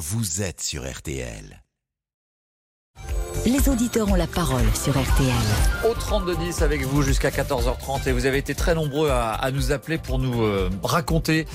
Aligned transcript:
vous 0.00 0.40
êtes 0.40 0.62
sur 0.62 0.90
RTL. 0.90 1.62
Les 3.44 3.68
auditeurs 3.68 4.10
ont 4.10 4.14
la 4.14 4.26
parole 4.26 4.64
sur 4.74 4.98
RTL. 4.98 5.34
Au 5.86 5.92
32-10 5.92 6.62
avec 6.62 6.86
vous 6.86 7.02
jusqu'à 7.02 7.28
14h30 7.28 8.08
et 8.08 8.12
vous 8.12 8.24
avez 8.24 8.38
été 8.38 8.54
très 8.54 8.74
nombreux 8.74 9.10
à, 9.10 9.50
nous 9.52 9.72
appeler 9.72 9.98
pour 9.98 10.18
nous 10.18 10.42
euh, 10.42 10.70
raconter 10.82 11.46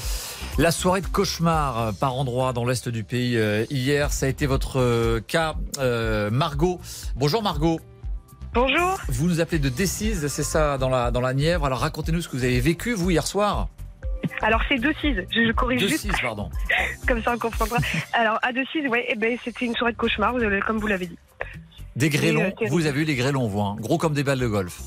la 0.60 0.70
soirée 0.70 1.02
de 1.02 1.08
cauchemar 1.08 1.80
euh, 1.80 1.92
par 1.92 2.14
endroit 2.14 2.54
dans 2.54 2.66
l'est 2.66 2.88
du 2.88 3.04
pays 3.04 3.36
euh, 3.36 3.66
hier. 3.72 4.14
Ça 4.14 4.28
a 4.28 4.30
été 4.30 4.46
votre 4.46 5.20
cas, 5.22 5.56
Margot. 6.30 6.80
Bonjour 7.16 7.42
Margot. 7.42 7.80
Bonjour. 8.54 9.00
Vous 9.10 9.26
nous 9.26 9.42
appelez 9.42 9.58
de 9.58 9.70
Décise, 9.70 10.28
c'est 10.28 10.44
ça, 10.44 10.78
dans 10.78 10.90
la, 10.90 11.10
dans 11.10 11.22
la 11.22 11.34
Nièvre. 11.34 11.66
Alors 11.66 11.80
racontez-nous 11.80 12.22
ce 12.22 12.30
que 12.30 12.38
vous 12.38 12.44
avez 12.44 12.60
vécu, 12.60 12.94
vous, 12.94 13.10
hier 13.10 13.26
soir. 13.26 13.70
Alors 14.42 14.62
c'est 14.68 14.78
Decize, 14.78 15.26
je, 15.34 15.48
je 15.48 15.52
corrige 15.52 15.82
De 15.82 15.88
juste. 15.88 16.10
pardon. 16.22 16.50
Comme 17.08 17.22
ça 17.24 17.34
on 17.34 17.38
comprendra. 17.38 17.78
Alors 18.14 18.40
à 18.42 18.52
Decize, 18.52 18.88
ouais, 18.88 19.06
eh 19.10 19.16
ben, 19.16 19.38
c'était 19.44 19.66
une 19.66 19.76
soirée 19.76 19.94
de 19.94 19.98
cauchemar, 19.98 20.34
comme 20.66 20.80
vous 20.80 20.88
l'avez 20.88 21.08
dit. 21.08 21.18
Des 21.96 22.10
grêlons, 22.10 22.52
vous 22.70 22.86
avez 22.88 23.00
vu 23.00 23.06
les 23.06 23.16
grêlons, 23.16 23.48
vous, 23.48 23.62
hein. 23.62 23.78
gros 23.80 23.98
comme 23.98 24.14
des 24.14 24.24
balles 24.24 24.40
de 24.40 24.48
golf. 24.48 24.80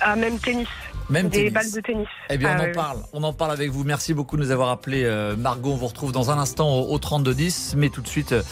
Ah, 0.00 0.16
même 0.16 0.38
tennis. 0.38 0.68
Même 1.10 1.28
des 1.28 1.50
balles 1.50 1.70
de 1.70 1.80
tennis. 1.80 2.06
Eh 2.28 2.36
bien, 2.36 2.50
on 2.50 2.58
Ah, 2.58 2.62
en 2.62 2.66
oui. 2.66 2.72
parle. 2.72 2.98
On 3.12 3.22
en 3.22 3.32
parle 3.32 3.52
avec 3.52 3.70
vous. 3.70 3.82
Merci 3.84 4.12
beaucoup 4.14 4.36
de 4.36 4.42
nous 4.42 4.50
avoir 4.50 4.68
appelé 4.68 5.04
euh, 5.04 5.36
Margot. 5.36 5.72
On 5.72 5.76
vous 5.76 5.86
retrouve 5.86 6.12
dans 6.12 6.30
un 6.30 6.38
instant 6.38 6.68
au, 6.68 6.92
au 6.92 6.98
3210. 6.98 7.74
Mais 7.76 7.88
tout 7.88 8.02
de 8.02 8.08
suite, 8.08 8.32
euh, 8.32 8.42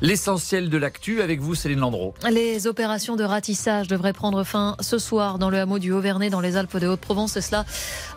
l'essentiel 0.00 0.70
de 0.70 0.78
l'actu 0.78 1.20
avec 1.22 1.40
vous, 1.40 1.54
Céline 1.54 1.80
Landreau. 1.80 2.14
Les 2.30 2.66
opérations 2.66 3.16
de 3.16 3.24
ratissage 3.24 3.88
devraient 3.88 4.12
prendre 4.12 4.44
fin 4.44 4.76
ce 4.80 4.98
soir 4.98 5.38
dans 5.38 5.50
le 5.50 5.58
hameau 5.58 5.78
du 5.78 5.92
Haut-Vernay, 5.92 6.30
dans 6.30 6.40
les 6.40 6.56
Alpes 6.56 6.76
de 6.76 6.86
Haute-Provence. 6.86 7.36
Et 7.36 7.40
cela 7.40 7.64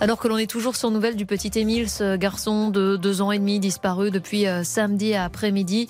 alors 0.01 0.17
que 0.17 0.27
l'on 0.27 0.37
est 0.37 0.49
toujours 0.49 0.75
sans 0.75 0.91
nouvelles 0.91 1.15
du 1.15 1.25
petit 1.25 1.51
Émile, 1.59 1.89
ce 1.89 2.15
garçon 2.15 2.69
de 2.69 2.95
deux 2.95 3.21
ans 3.21 3.31
et 3.31 3.39
demi 3.39 3.59
disparu 3.59 4.11
depuis 4.11 4.47
euh, 4.47 4.63
samedi 4.63 5.15
après-midi. 5.15 5.87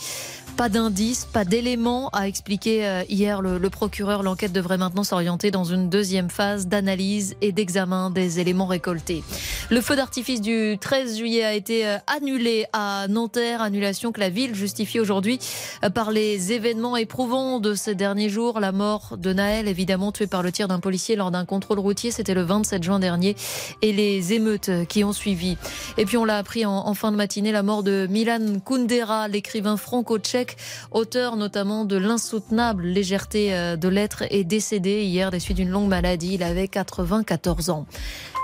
Pas 0.60 0.68
d'indices, 0.68 1.24
pas 1.24 1.46
d'éléments, 1.46 2.10
a 2.10 2.28
expliqué 2.28 2.86
euh, 2.86 3.04
hier 3.08 3.42
le, 3.42 3.58
le 3.58 3.70
procureur. 3.70 4.24
L'enquête 4.24 4.52
devrait 4.52 4.78
maintenant 4.78 5.06
s'orienter 5.06 5.52
dans 5.52 5.64
une 5.64 5.88
deuxième 5.88 6.30
phase 6.30 6.68
d'analyse 6.68 7.38
et 7.40 7.54
d'examen 7.54 8.10
des 8.10 8.42
éléments 8.42 8.66
récoltés. 8.66 9.24
Le 9.70 9.80
feu 9.80 9.96
d'artifice 9.96 10.42
du 10.42 10.78
13 10.78 11.18
juillet 11.18 11.46
a 11.46 11.54
été 11.54 11.88
euh, 11.88 11.98
annulé 12.08 12.66
à 12.74 13.06
Nanterre, 13.08 13.62
annulation 13.62 14.12
que 14.12 14.20
la 14.20 14.28
ville 14.28 14.54
justifie 14.54 15.00
aujourd'hui 15.00 15.40
euh, 15.86 15.90
par 15.90 16.12
les 16.12 16.52
événements 16.52 16.98
éprouvants 16.98 17.62
de 17.62 17.74
ces 17.74 17.96
derniers 17.96 18.28
jours. 18.28 18.60
La 18.60 18.74
mort 18.74 19.16
de 19.18 19.32
Naël, 19.32 19.70
évidemment 19.70 20.12
tué 20.12 20.28
par 20.28 20.44
le 20.44 20.52
tir 20.52 20.68
d'un 20.68 20.82
policier 20.82 21.16
lors 21.16 21.32
d'un 21.32 21.46
contrôle 21.46 21.80
routier, 21.80 22.12
c'était 22.12 22.34
le 22.34 22.42
27 22.42 22.84
juin 22.84 23.00
dernier, 23.00 23.38
et 23.82 23.94
les 23.94 24.34
émeutes 24.34 24.72
qui 24.90 25.06
ont 25.06 25.14
suivi. 25.14 25.56
Et 25.98 26.04
puis 26.04 26.18
on 26.18 26.26
l'a 26.26 26.38
appris 26.38 26.66
en, 26.66 26.86
en 26.86 26.94
fin 26.96 27.14
de 27.14 27.16
matinée, 27.16 27.54
la 27.54 27.64
mort 27.64 27.82
de 27.82 28.08
Milan 28.10 28.60
Kundera, 28.66 29.30
l'écrivain 29.30 29.78
franco-tchèque, 29.78 30.49
auteur 30.92 31.36
notamment 31.36 31.86
de 31.86 31.98
l'insoutenable 31.98 32.84
légèreté 32.84 33.54
euh, 33.54 33.76
de 33.76 33.88
l'être, 33.88 34.24
est 34.30 34.44
décédé 34.44 35.04
hier 35.04 35.32
des 35.32 35.40
suites 35.40 35.58
d'une 35.58 35.70
longue 35.70 35.90
maladie. 35.90 36.36
Il 36.36 36.44
avait 36.44 36.68
94 36.68 37.70
ans. 37.70 37.86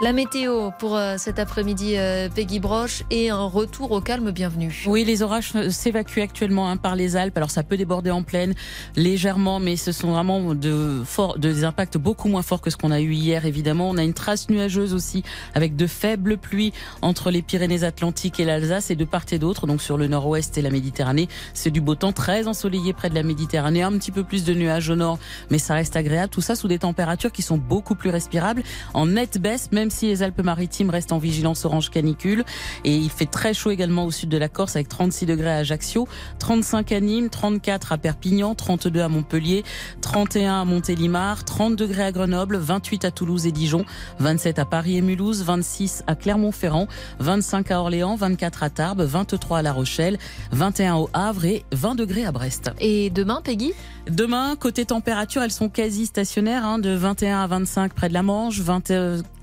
La 0.01 0.11
météo 0.11 0.71
pour 0.77 0.97
euh, 0.97 1.15
cet 1.17 1.39
après-midi, 1.39 1.95
euh, 1.95 2.27
Peggy 2.27 2.59
Broche, 2.59 3.03
et 3.11 3.29
un 3.29 3.45
retour 3.45 3.93
au 3.93 4.01
calme 4.01 4.31
bienvenu. 4.31 4.83
Oui, 4.87 5.05
les 5.05 5.21
orages 5.21 5.53
s'évacuent 5.69 6.19
actuellement 6.19 6.69
hein, 6.69 6.75
par 6.75 6.97
les 6.97 7.15
Alpes. 7.15 7.37
Alors 7.37 7.49
ça 7.49 7.63
peut 7.63 7.77
déborder 7.77 8.11
en 8.11 8.21
plaine 8.21 8.55
légèrement, 8.97 9.61
mais 9.61 9.77
ce 9.77 9.93
sont 9.93 10.11
vraiment 10.11 10.53
de 10.53 11.01
des 11.37 11.63
impacts 11.63 11.97
beaucoup 11.97 12.27
moins 12.27 12.41
forts 12.41 12.59
que 12.59 12.69
ce 12.69 12.75
qu'on 12.75 12.91
a 12.91 12.99
eu 12.99 13.13
hier. 13.13 13.45
Évidemment, 13.45 13.89
on 13.89 13.95
a 13.95 14.03
une 14.03 14.13
trace 14.13 14.49
nuageuse 14.49 14.93
aussi 14.93 15.23
avec 15.53 15.77
de 15.77 15.87
faibles 15.87 16.37
pluies 16.37 16.73
entre 17.01 17.31
les 17.31 17.41
Pyrénées-Atlantiques 17.41 18.41
et 18.41 18.45
l'Alsace 18.45 18.91
et 18.91 18.97
de 18.97 19.05
part 19.05 19.23
et 19.31 19.39
d'autre. 19.39 19.65
Donc 19.65 19.81
sur 19.81 19.97
le 19.97 20.07
nord-ouest 20.07 20.57
et 20.57 20.61
la 20.61 20.71
Méditerranée, 20.71 21.29
c'est 21.53 21.71
du 21.71 21.79
beau 21.79 21.95
temps 21.95 22.11
très 22.11 22.47
ensoleillé 22.47 22.91
près 22.91 23.09
de 23.09 23.15
la 23.15 23.23
Méditerranée, 23.23 23.83
un 23.83 23.93
petit 23.93 24.11
peu 24.11 24.25
plus 24.25 24.43
de 24.43 24.53
nuages 24.53 24.89
au 24.89 24.95
nord, 24.95 25.19
mais 25.51 25.57
ça 25.57 25.73
reste 25.73 25.95
agréable. 25.95 26.31
Tout 26.31 26.41
ça 26.41 26.55
sous 26.55 26.67
des 26.67 26.79
températures 26.79 27.31
qui 27.31 27.43
sont 27.43 27.57
beaucoup 27.57 27.95
plus 27.95 28.09
respirables, 28.09 28.61
en 28.93 29.05
nette 29.05 29.37
baisse, 29.39 29.71
même 29.71 29.84
si 29.89 30.07
les 30.07 30.23
Alpes-Maritimes 30.23 30.89
restent 30.89 31.11
en 31.11 31.17
vigilance 31.17 31.65
orange 31.65 31.89
canicule. 31.89 32.43
Et 32.83 32.95
il 32.95 33.09
fait 33.09 33.25
très 33.25 33.53
chaud 33.53 33.71
également 33.71 34.05
au 34.05 34.11
sud 34.11 34.29
de 34.29 34.37
la 34.37 34.49
Corse 34.49 34.75
avec 34.75 34.89
36 34.89 35.25
degrés 35.25 35.51
à 35.51 35.57
Ajaccio, 35.57 36.07
35 36.39 36.91
à 36.91 36.99
Nîmes, 36.99 37.29
34 37.29 37.91
à 37.91 37.97
Perpignan, 37.97 38.55
32 38.55 39.01
à 39.01 39.07
Montpellier, 39.07 39.63
31 40.01 40.61
à 40.61 40.65
Montélimar, 40.65 41.43
30 41.43 41.75
degrés 41.75 42.03
à 42.03 42.11
Grenoble, 42.11 42.57
28 42.57 43.05
à 43.05 43.11
Toulouse 43.11 43.45
et 43.45 43.51
Dijon, 43.51 43.85
27 44.19 44.59
à 44.59 44.65
Paris 44.65 44.97
et 44.97 45.01
Mulhouse, 45.01 45.43
26 45.43 46.03
à 46.07 46.15
Clermont-Ferrand, 46.15 46.87
25 47.19 47.71
à 47.71 47.79
Orléans, 47.79 48.15
24 48.15 48.63
à 48.63 48.69
Tarbes, 48.69 49.01
23 49.01 49.59
à 49.59 49.61
La 49.61 49.73
Rochelle, 49.73 50.17
21 50.51 50.95
au 50.95 51.09
Havre 51.13 51.45
et 51.45 51.65
20 51.71 51.95
degrés 51.95 52.25
à 52.25 52.31
Brest. 52.31 52.71
Et 52.79 53.09
demain, 53.09 53.41
Peggy? 53.43 53.73
Demain, 54.09 54.55
côté 54.55 54.85
température, 54.85 55.41
elles 55.41 55.51
sont 55.51 55.69
quasi 55.69 56.05
stationnaires, 56.05 56.65
hein, 56.65 56.79
de 56.79 56.91
21 56.91 57.41
à 57.41 57.47
25 57.47 57.93
près 57.93 58.09
de 58.09 58.13
la 58.13 58.23
Manche, 58.23 58.59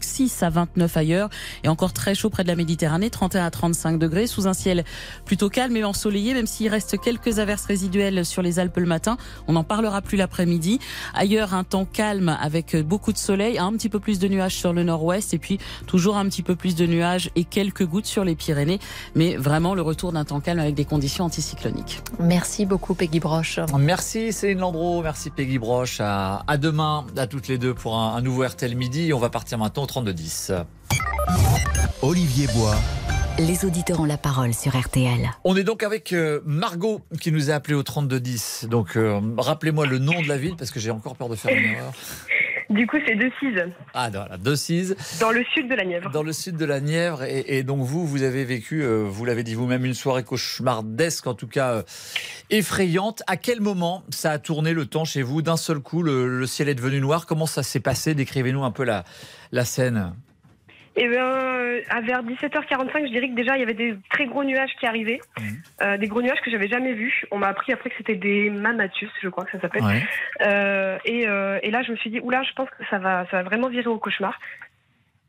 26 0.02 0.42
à 0.42 0.50
29 0.50 0.96
ailleurs, 0.96 1.30
et 1.62 1.68
encore 1.68 1.92
très 1.92 2.16
chaud 2.16 2.28
près 2.28 2.42
de 2.42 2.48
la 2.48 2.56
Méditerranée, 2.56 3.08
31 3.08 3.44
à 3.44 3.50
35 3.52 4.00
degrés, 4.00 4.26
sous 4.26 4.48
un 4.48 4.52
ciel 4.52 4.82
plutôt 5.24 5.48
calme 5.48 5.76
et 5.76 5.84
ensoleillé, 5.84 6.34
même 6.34 6.48
s'il 6.48 6.68
reste 6.68 7.00
quelques 7.00 7.38
averses 7.38 7.66
résiduelles 7.66 8.24
sur 8.26 8.42
les 8.42 8.58
Alpes 8.58 8.78
le 8.78 8.86
matin. 8.86 9.16
On 9.46 9.52
n'en 9.52 9.62
parlera 9.62 10.02
plus 10.02 10.16
l'après-midi. 10.16 10.80
Ailleurs, 11.14 11.54
un 11.54 11.62
temps 11.62 11.84
calme 11.84 12.36
avec 12.40 12.76
beaucoup 12.76 13.12
de 13.12 13.18
soleil, 13.18 13.58
un 13.58 13.72
petit 13.74 13.88
peu 13.88 14.00
plus 14.00 14.18
de 14.18 14.26
nuages 14.26 14.56
sur 14.56 14.72
le 14.72 14.82
nord-ouest, 14.82 15.34
et 15.34 15.38
puis 15.38 15.58
toujours 15.86 16.16
un 16.16 16.24
petit 16.24 16.42
peu 16.42 16.56
plus 16.56 16.74
de 16.74 16.84
nuages 16.84 17.30
et 17.36 17.44
quelques 17.44 17.86
gouttes 17.86 18.06
sur 18.06 18.24
les 18.24 18.34
Pyrénées, 18.34 18.80
mais 19.14 19.36
vraiment 19.36 19.76
le 19.76 19.82
retour 19.82 20.10
d'un 20.10 20.24
temps 20.24 20.40
calme 20.40 20.58
avec 20.58 20.74
des 20.74 20.84
conditions 20.84 21.26
anticycloniques. 21.26 22.00
Merci 22.19 22.66
beaucoup, 22.66 22.94
Peggy 22.94 23.20
Broche. 23.20 23.60
Merci 23.78 24.32
Céline 24.32 24.58
Landreau, 24.58 25.00
merci 25.00 25.30
Peggy 25.30 25.60
Broche. 25.60 26.00
À, 26.00 26.42
à 26.48 26.56
demain, 26.56 27.06
à 27.16 27.28
toutes 27.28 27.46
les 27.46 27.58
deux 27.58 27.72
pour 27.72 27.96
un, 27.96 28.16
un 28.16 28.20
nouveau 28.20 28.44
RTL 28.44 28.74
Midi. 28.74 29.12
On 29.12 29.20
va 29.20 29.30
partir 29.30 29.58
maintenant 29.58 29.86
3210. 29.92 30.53
Olivier 32.00 32.47
Bois, 32.54 32.75
Les 33.38 33.66
auditeurs 33.66 34.00
ont 34.00 34.06
la 34.06 34.16
parole 34.16 34.54
sur 34.54 34.75
RTL. 34.75 35.30
On 35.44 35.54
est 35.54 35.64
donc 35.64 35.82
avec 35.82 36.14
euh, 36.14 36.41
Margot 36.47 37.03
qui 37.20 37.30
nous 37.30 37.50
a 37.50 37.54
appelé 37.54 37.75
au 37.75 37.82
3210. 37.82 38.69
Donc 38.70 38.97
euh, 38.97 39.20
rappelez-moi 39.36 39.84
le 39.84 39.98
nom 39.98 40.22
de 40.22 40.28
la 40.28 40.38
ville 40.38 40.56
parce 40.56 40.70
que 40.70 40.81
j'ai 40.81 40.91
encore 40.91 41.14
peur 41.14 41.28
de 41.28 41.36
faire 41.36 41.54
une 41.54 41.72
erreur. 41.72 41.92
Du 42.72 42.86
coup, 42.86 42.96
c'est 43.06 43.14
Decize, 43.16 43.70
Ah, 43.94 44.08
voilà, 44.10 44.36
Decize, 44.38 44.96
dans 45.20 45.30
le 45.30 45.44
sud 45.54 45.68
de 45.68 45.74
la 45.74 45.84
Nièvre. 45.84 46.10
dans 46.10 46.22
le 46.22 46.32
sud 46.32 46.56
de 46.56 46.64
la 46.64 46.80
Nièvre. 46.80 47.22
Et, 47.24 47.44
et 47.58 47.62
donc 47.62 47.80
vous, 47.82 48.06
vous 48.06 48.22
avez 48.22 48.44
vécu, 48.44 48.82
euh, 48.82 49.04
vous 49.06 49.24
l'avez 49.24 49.42
dit 49.42 49.54
vous-même, 49.54 49.84
une 49.84 49.94
soirée 49.94 50.24
cauchemardesque, 50.24 51.26
en 51.26 51.34
tout 51.34 51.46
cas 51.48 51.72
euh, 51.72 51.82
effrayante. 52.50 53.22
À 53.26 53.36
quel 53.36 53.60
moment 53.60 54.04
ça 54.10 54.30
a 54.32 54.38
tourné 54.38 54.72
le 54.72 54.86
temps 54.86 55.04
chez 55.04 55.22
vous? 55.22 55.42
D'un 55.42 55.56
seul 55.58 55.80
coup, 55.80 56.02
le, 56.02 56.38
le 56.38 56.46
ciel 56.46 56.68
est 56.68 56.74
devenu 56.74 57.00
noir. 57.00 57.26
Comment 57.26 57.46
ça 57.46 57.62
s'est 57.62 57.80
passé? 57.80 58.14
Décrivez-nous 58.14 58.64
un 58.64 58.70
peu 58.70 58.84
la, 58.84 59.04
la 59.52 59.64
scène. 59.64 60.14
Et 60.94 61.08
bien, 61.08 61.25
euh, 61.25 61.80
à 61.88 62.00
vers 62.03 62.22
17h45, 62.22 63.06
je 63.06 63.12
dirais 63.12 63.28
que 63.30 63.34
déjà, 63.34 63.56
il 63.56 63.60
y 63.60 63.62
avait 63.62 63.72
des 63.72 63.94
très 64.10 64.26
gros 64.26 64.44
nuages 64.44 64.72
qui 64.78 64.86
arrivaient. 64.86 65.20
Mhm. 65.41 65.47
Euh, 65.82 65.97
des 65.97 66.06
gros 66.06 66.20
nuages 66.20 66.41
que 66.44 66.50
j'avais 66.50 66.69
jamais 66.69 66.92
vus. 66.92 67.25
On 67.30 67.38
m'a 67.38 67.48
appris 67.48 67.72
après 67.72 67.88
que 67.88 67.97
c'était 67.97 68.14
des 68.16 68.50
mamatus, 68.50 69.08
je 69.22 69.28
crois 69.31 69.44
que 69.47 69.52
ça 69.52 69.60
s'appelle. 69.60 69.82
Ouais. 69.84 70.02
Euh, 70.42 70.98
et, 71.06 71.26
euh, 71.26 71.58
et 71.62 71.70
là, 71.70 71.82
je 71.82 71.92
me 71.92 71.97
suis 71.97 72.10
dit, 72.10 72.20
oula, 72.20 72.42
je 72.42 72.52
pense 72.52 72.69
que 72.70 72.84
ça 72.91 72.98
va, 72.98 73.25
ça 73.31 73.38
va 73.38 73.42
vraiment 73.44 73.69
virer 73.69 73.86
au 73.88 73.98
cauchemar. 73.98 74.38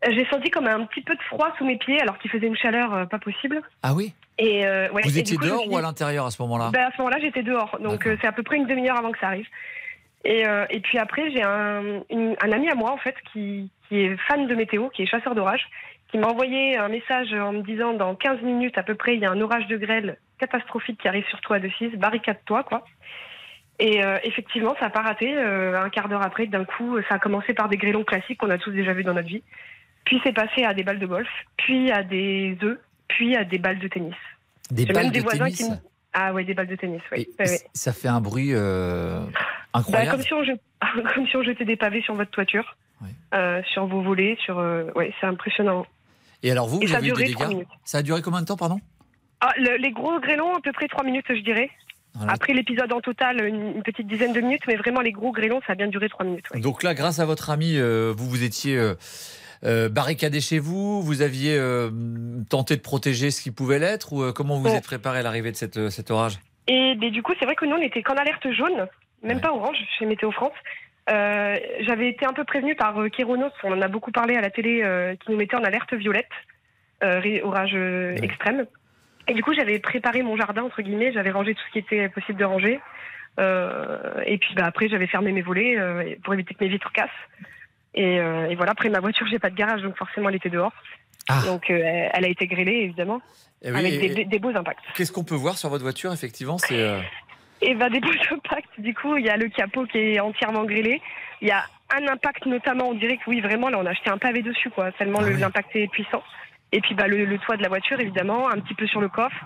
J'ai 0.05 0.25
senti 0.25 0.49
comme 0.49 0.67
un 0.67 0.83
petit 0.85 0.99
peu 1.01 1.15
de 1.15 1.21
froid 1.23 1.53
sous 1.57 1.63
mes 1.65 1.77
pieds, 1.77 2.01
alors 2.01 2.17
qu'il 2.17 2.29
faisait 2.29 2.47
une 2.47 2.57
chaleur 2.57 3.07
pas 3.07 3.19
possible. 3.19 3.61
Ah 3.83 3.93
oui? 3.93 4.13
Et, 4.37 4.65
ouais, 4.65 4.89
Vous 5.03 5.17
et 5.17 5.21
étiez 5.21 5.37
coup, 5.37 5.45
dehors 5.45 5.71
ou 5.71 5.77
à 5.77 5.81
l'intérieur 5.81 6.25
à 6.25 6.31
ce 6.31 6.41
moment-là? 6.41 6.71
Ben, 6.73 6.87
à 6.87 6.91
ce 6.91 6.97
moment-là, 6.97 7.19
j'étais 7.21 7.41
dehors. 7.43 7.77
Donc, 7.79 8.03
c'est 8.03 8.27
à 8.27 8.33
peu 8.33 8.43
près 8.43 8.57
une 8.57 8.67
demi-heure 8.67 8.97
avant 8.97 9.13
que 9.13 9.19
ça 9.19 9.27
arrive. 9.27 9.47
Et, 10.25 10.43
et 10.71 10.79
puis 10.81 10.97
après, 10.97 11.31
j'ai 11.31 11.41
un, 11.43 12.01
une- 12.09 12.35
un 12.41 12.51
ami 12.51 12.69
à 12.69 12.75
moi, 12.75 12.91
en 12.91 12.97
fait, 12.97 13.15
qui, 13.31 13.69
qui 13.93 13.99
est 14.05 14.17
fan 14.27 14.47
de 14.47 14.55
météo, 14.55 14.89
qui 14.89 15.03
est 15.03 15.05
chasseur 15.05 15.35
d'orage, 15.35 15.67
qui 16.09 16.17
m'a 16.17 16.25
envoyé 16.27 16.77
un 16.77 16.87
message 16.87 17.31
en 17.33 17.53
me 17.53 17.61
disant 17.61 17.93
dans 17.93 18.15
15 18.15 18.41
minutes 18.41 18.75
à 18.79 18.81
peu 18.83 18.95
près, 18.95 19.13
il 19.13 19.21
y 19.21 19.25
a 19.25 19.29
un 19.31 19.39
orage 19.39 19.67
de 19.67 19.77
grêle 19.77 20.17
catastrophique 20.39 20.99
qui 20.99 21.07
arrive 21.07 21.25
sur 21.27 21.39
toi 21.41 21.59
de 21.59 21.69
6, 21.77 21.89
barricade-toi, 21.97 22.63
quoi. 22.63 22.83
Et 23.79 24.03
euh, 24.03 24.17
effectivement, 24.23 24.73
ça 24.79 24.85
n'a 24.85 24.89
pas 24.89 25.01
raté. 25.01 25.31
Euh, 25.35 25.79
un 25.79 25.89
quart 25.89 26.09
d'heure 26.09 26.23
après, 26.23 26.47
d'un 26.47 26.65
coup, 26.65 26.97
ça 27.07 27.15
a 27.15 27.19
commencé 27.19 27.53
par 27.53 27.69
des 27.69 27.77
grêlons 27.77 28.03
classiques 28.03 28.39
qu'on 28.39 28.49
a 28.49 28.57
tous 28.57 28.71
déjà 28.71 28.93
vus 28.93 29.03
dans 29.03 29.13
notre 29.13 29.27
vie. 29.27 29.43
Puis 30.05 30.19
c'est 30.23 30.33
passé 30.33 30.63
à 30.63 30.73
des 30.73 30.81
balles 30.83 30.99
de 30.99 31.05
golf, 31.05 31.29
puis 31.57 31.91
à 31.91 32.01
des 32.01 32.57
œufs, 32.63 32.79
puis 33.07 33.35
à 33.35 33.43
des 33.43 33.59
balles 33.59 33.79
de 33.79 33.87
tennis. 33.87 34.15
Des 34.71 34.85
balles 34.87 35.03
même 35.03 35.11
des 35.11 35.19
de 35.19 35.23
voisins 35.23 35.45
tennis 35.45 35.57
qui 35.57 35.63
me- 35.69 35.75
Ah 36.13 36.33
ouais, 36.33 36.43
des 36.45 36.53
balles 36.55 36.67
de 36.67 36.75
tennis, 36.75 37.01
oui. 37.11 37.21
Et 37.21 37.29
Ouais, 37.43 37.49
ouais. 37.49 37.59
Ça 37.73 37.93
fait 37.93 38.07
un 38.07 38.21
bruit 38.21 38.53
euh, 38.53 39.19
Bah, 39.19 39.79
incroyable. 39.79 40.11
comme, 40.11 40.21
si 40.21 40.33
on 40.33 40.43
jet- 40.43 40.61
comme 41.13 41.27
si 41.27 41.37
on 41.37 41.43
jetait 41.43 41.65
des 41.65 41.75
pavés 41.77 42.01
sur 42.01 42.15
votre 42.15 42.31
toiture, 42.31 42.75
Ouais. 43.03 43.09
euh, 43.35 43.61
sur 43.73 43.85
vos 43.85 44.01
volets, 44.01 44.37
sur. 44.43 44.57
euh, 44.59 44.85
ouais, 44.95 45.13
c'est 45.19 45.27
impressionnant. 45.27 45.85
Et 46.41 46.51
alors 46.51 46.67
vous, 46.67 46.81
Et 46.81 46.85
vous 46.85 46.91
ça 46.91 46.95
a 46.95 46.99
avez 46.99 47.09
eu 47.09 47.13
des 47.13 47.23
dégâts. 47.25 47.65
Ça 47.85 47.99
a 47.99 48.01
duré 48.01 48.21
combien 48.21 48.41
de 48.41 48.45
temps, 48.45 48.57
pardon 48.57 48.79
Ah, 49.41 49.51
le- 49.57 49.77
les 49.77 49.91
gros 49.91 50.19
grêlons, 50.19 50.55
à 50.55 50.61
peu 50.61 50.71
près 50.71 50.87
trois 50.87 51.03
minutes, 51.03 51.25
je 51.29 51.41
dirais. 51.41 51.69
Voilà. 52.15 52.33
Après 52.33 52.53
l'épisode 52.53 52.91
en 52.93 53.01
total, 53.01 53.43
une, 53.43 53.77
une 53.77 53.83
petite 53.83 54.05
dizaine 54.07 54.33
de 54.33 54.39
minutes, 54.41 54.61
mais 54.67 54.75
vraiment 54.75 55.01
les 55.01 55.11
gros 55.11 55.31
grêlons, 55.31 55.61
ça 55.65 55.73
a 55.73 55.75
bien 55.75 55.87
duré 55.87 56.09
trois 56.09 56.25
minutes. 56.25 56.45
ouais. 56.53 56.59
Donc 56.59 56.83
là, 56.83 56.93
grâce 56.93 57.19
à 57.19 57.25
votre 57.25 57.49
ami, 57.49 57.75
euh, 57.77 58.13
vous 58.15 58.29
vous 58.29 58.43
étiez 58.43 58.77
euh, 58.77 58.93
euh, 59.63 59.89
barricadé 59.89 60.39
chez 60.41 60.59
vous, 60.59 61.01
vous 61.01 61.21
aviez 61.23 61.57
tenté 62.49 62.75
de 62.75 62.81
protéger 62.81 63.31
ce 63.31 63.41
qui 63.41 63.51
pouvait 63.51 63.79
l'être, 63.79 64.13
ou 64.13 64.31
comment 64.33 64.55
vous 64.57 64.63
vous 64.63 64.69
Ouais. 64.69 64.75
êtes 64.77 64.83
préparé 64.83 65.19
à 65.19 65.21
l'arrivée 65.23 65.51
de 65.51 65.55
cette, 65.57 65.89
cet 65.89 66.11
orage 66.11 66.39
Et 66.67 66.95
mais 66.99 67.09
du 67.09 67.23
coup, 67.23 67.33
c'est 67.39 67.45
vrai 67.45 67.55
que 67.55 67.65
nous, 67.65 67.75
on 67.75 67.81
était 67.81 68.03
qu'en 68.03 68.13
alerte 68.15 68.51
jaune, 68.51 68.87
même 69.23 69.37
Ouais. 69.37 69.41
pas 69.41 69.51
orange 69.53 69.77
chez 69.97 70.05
Météo 70.05 70.31
France. 70.31 70.51
Euh, 71.09 71.57
J'avais 71.81 72.09
été 72.09 72.25
un 72.25 72.33
peu 72.33 72.43
prévenue 72.45 72.75
par 72.75 72.97
euh, 72.99 73.09
Kéronos, 73.09 73.51
on 73.63 73.73
en 73.73 73.81
a 73.81 73.87
beaucoup 73.87 74.11
parlé 74.11 74.35
à 74.37 74.41
la 74.41 74.49
télé, 74.49 74.81
euh, 74.83 75.15
qui 75.15 75.31
nous 75.31 75.37
mettait 75.37 75.55
en 75.55 75.63
alerte 75.63 75.93
violette, 75.93 76.29
orage 77.43 77.73
Ouais. 77.73 78.15
extrême. 78.21 78.65
Et 79.27 79.33
du 79.33 79.43
coup, 79.43 79.53
j'avais 79.53 79.79
préparé 79.79 80.21
mon 80.23 80.35
jardin, 80.37 80.63
entre 80.63 80.81
guillemets, 80.81 81.11
j'avais 81.13 81.31
rangé 81.31 81.53
tout 81.55 81.61
ce 81.67 81.71
qui 81.73 81.79
était 81.79 82.09
possible 82.09 82.39
de 82.39 82.45
ranger. 82.45 82.79
Et 84.25 84.37
puis 84.37 84.53
bah, 84.55 84.65
après, 84.65 84.87
j'avais 84.89 85.07
fermé 85.07 85.31
mes 85.31 85.41
volets 85.41 85.77
pour 86.23 86.33
éviter 86.33 86.53
que 86.53 86.63
mes 86.63 86.69
vitres 86.69 86.91
cassent. 86.91 87.09
Et, 87.95 88.15
et 88.15 88.55
voilà, 88.55 88.71
après 88.71 88.89
ma 88.89 88.99
voiture, 88.99 89.25
j'ai 89.27 89.39
pas 89.39 89.49
de 89.49 89.55
garage, 89.55 89.81
donc 89.81 89.97
forcément, 89.97 90.29
elle 90.29 90.35
était 90.35 90.49
dehors. 90.49 90.73
Ah. 91.29 91.41
Donc 91.45 91.69
elle 91.69 92.25
a 92.25 92.27
été 92.27 92.47
grêlée, 92.47 92.79
évidemment, 92.83 93.21
Eh 93.61 93.71
oui, 93.71 93.77
avec 93.79 93.93
et- 93.93 93.97
des, 93.99 94.09
des- 94.15 94.25
des 94.25 94.39
beaux 94.39 94.55
impacts. 94.55 94.83
Qu'est-ce 94.93 95.11
qu'on 95.13 95.23
peut 95.23 95.35
voir 95.35 95.57
sur 95.57 95.69
votre 95.69 95.83
voiture 95.83 96.11
Effectivement, 96.13 96.57
c'est. 96.57 96.99
Et 97.63 97.75
ben 97.75 97.89
des 97.89 97.99
beaux 98.01 98.11
impacts. 98.31 98.79
Du 98.79 98.93
coup, 98.93 99.17
il 99.17 99.25
y 99.25 99.29
a 99.29 99.37
le 99.37 99.49
capot 99.49 99.85
qui 99.85 99.97
est 99.97 100.19
entièrement 100.19 100.65
grêlé. 100.65 101.01
Il 101.41 101.47
y 101.47 101.51
a 101.51 101.63
un 101.95 102.07
impact 102.07 102.45
notamment, 102.45 102.89
on 102.89 102.93
dirait 102.93 103.17
que 103.17 103.29
oui, 103.29 103.41
vraiment, 103.41 103.69
là, 103.69 103.79
on 103.79 103.85
a 103.85 103.91
acheté 103.91 104.09
un 104.09 104.17
pavé 104.17 104.41
dessus, 104.41 104.69
quoi. 104.69 104.91
Tellement 104.93 105.19
Ah 105.21 105.25
oui. 105.27 105.39
l'impact 105.39 105.75
est 105.75 105.87
puissant. 105.87 106.23
Et 106.71 106.81
puis 106.81 106.95
bah, 106.95 107.07
le, 107.07 107.25
le 107.25 107.37
toit 107.39 107.57
de 107.57 107.61
la 107.61 107.69
voiture, 107.69 107.99
évidemment, 107.99 108.49
un 108.49 108.59
petit 108.59 108.73
peu 108.73 108.87
sur 108.87 108.99
le 108.99 109.07
coffre. 109.09 109.45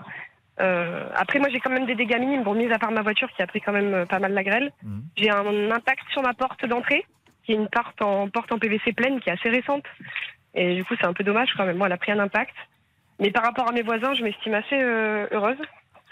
Euh, 0.60 1.08
après, 1.14 1.38
moi, 1.38 1.48
j'ai 1.50 1.60
quand 1.60 1.70
même 1.70 1.86
des 1.86 1.94
dégâts 1.94 2.18
minimes. 2.18 2.42
Bon, 2.42 2.54
mis 2.54 2.70
à 2.72 2.78
part 2.78 2.90
ma 2.90 3.02
voiture 3.02 3.30
qui 3.36 3.42
a 3.42 3.46
pris 3.46 3.60
quand 3.60 3.72
même 3.72 3.94
euh, 3.94 4.06
pas 4.06 4.18
mal 4.18 4.32
la 4.32 4.42
grêle. 4.42 4.72
Mhm. 4.82 5.02
J'ai 5.16 5.30
un 5.30 5.70
impact 5.70 6.02
sur 6.10 6.22
ma 6.22 6.34
porte 6.34 6.64
d'entrée, 6.66 7.04
qui 7.44 7.52
est 7.52 7.56
une 7.56 7.68
porte 7.68 8.00
en, 8.02 8.28
porte 8.28 8.50
en 8.52 8.58
PVC 8.58 8.92
pleine, 8.92 9.20
qui 9.20 9.28
est 9.28 9.32
assez 9.32 9.50
récente. 9.50 9.84
Et 10.54 10.74
du 10.74 10.84
coup, 10.84 10.94
c'est 10.98 11.06
un 11.06 11.12
peu 11.12 11.22
dommage 11.24 11.50
quand 11.56 11.64
même. 11.64 11.76
Moi, 11.76 11.86
elle 11.86 11.92
a 11.92 11.98
pris 11.98 12.12
un 12.12 12.18
impact. 12.18 12.54
Mais 13.20 13.30
par 13.30 13.44
rapport 13.44 13.68
à 13.68 13.72
mes 13.72 13.82
voisins, 13.82 14.14
je 14.14 14.22
m'estime 14.24 14.54
assez 14.54 14.80
euh, 14.80 15.26
heureuse. 15.32 15.58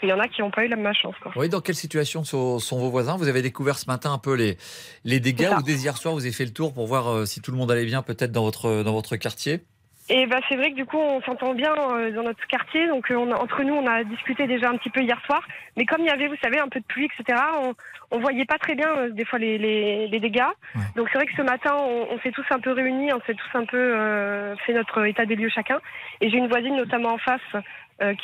Qu'il 0.01 0.09
y 0.11 0.13
en 0.13 0.21
a 0.21 0.29
qui 0.29 0.43
n'ont 0.43 0.51
pas 0.51 0.65
eu 0.65 0.69
la 0.69 0.77
même 0.77 0.93
chance. 0.95 1.15
Quoi. 1.23 1.33
Oui, 1.37 1.49
dans 1.49 1.61
quelle 1.63 1.75
situation 1.75 2.23
sont, 2.25 2.59
sont 2.59 2.79
vos 2.79 2.91
voisins? 2.91 3.17
Vous 3.17 3.29
avez 3.29 3.41
découvert 3.41 3.79
ce 3.79 3.87
matin 3.91 4.13
un 4.13 4.19
peu 4.19 4.35
les, 4.35 4.59
les 5.05 5.21
dégâts 5.21 5.51
ou 5.59 5.63
dès 5.63 5.73
hier 5.75 5.97
soir 5.97 6.13
vous 6.15 6.21
avez 6.25 6.33
fait 6.33 6.45
le 6.45 6.53
tour 6.53 6.75
pour 6.75 6.87
voir 6.87 7.09
euh, 7.09 7.25
si 7.25 7.41
tout 7.41 7.51
le 7.51 7.57
monde 7.57 7.71
allait 7.71 7.87
bien 7.87 8.03
peut-être 8.03 8.31
dans 8.33 8.43
votre, 8.45 8.83
dans 8.83 8.93
votre 8.93 9.17
quartier? 9.17 9.61
Et 10.09 10.27
bah, 10.27 10.39
c'est 10.49 10.55
vrai 10.55 10.71
que 10.71 10.77
du 10.77 10.85
coup, 10.85 10.99
on 10.99 11.21
s'entend 11.23 11.55
bien 11.55 11.73
euh, 11.95 12.13
dans 12.13 12.23
notre 12.23 12.47
quartier. 12.47 12.87
Donc, 12.89 13.11
euh, 13.11 13.17
on 13.17 13.33
a- 13.33 13.37
entre 13.41 13.63
nous, 13.65 13.75
on 13.75 13.87
a 13.89 14.05
discuté 14.05 14.47
déjà 14.47 14.69
un 14.71 14.77
petit 14.77 14.91
peu 14.91 15.01
hier 15.01 15.21
soir. 15.27 15.41
Mais 15.77 15.85
comme 15.85 16.01
il 16.03 16.07
y 16.07 16.11
avait, 16.11 16.29
vous 16.29 16.37
savez, 16.41 16.61
un 16.61 16.69
peu 16.69 16.79
de 16.79 16.85
pluie, 16.85 17.07
etc., 17.19 17.41
on, 17.65 17.75
on 18.13 18.21
voyait 18.21 18.45
pas 18.45 18.57
très 18.59 18.77
bien 18.77 18.89
euh, 18.97 19.11
des 19.11 19.25
fois 19.25 19.41
les, 19.41 19.59
les, 19.59 20.07
les 20.07 20.21
dégâts. 20.21 20.43
Ouais. 20.77 20.83
Donc, 20.95 21.09
c'est 21.11 21.19
vrai 21.19 21.27
que 21.27 21.35
ce 21.37 21.43
matin, 21.43 21.75
on, 21.77 22.07
on 22.13 22.21
s'est 22.21 22.31
tous 22.31 22.45
un 22.51 22.61
peu 22.61 22.71
réunis, 22.73 23.13
on 23.15 23.21
s'est 23.27 23.35
tous 23.35 23.59
un 23.59 23.65
peu 23.65 23.77
euh, 23.79 24.55
fait 24.65 24.75
notre 24.75 25.05
état 25.07 25.25
des 25.27 25.35
lieux 25.35 25.49
chacun. 25.49 25.81
Et 26.21 26.31
j'ai 26.31 26.37
une 26.37 26.47
voisine, 26.49 26.77
notamment 26.77 27.15
en 27.15 27.19
face, 27.19 27.41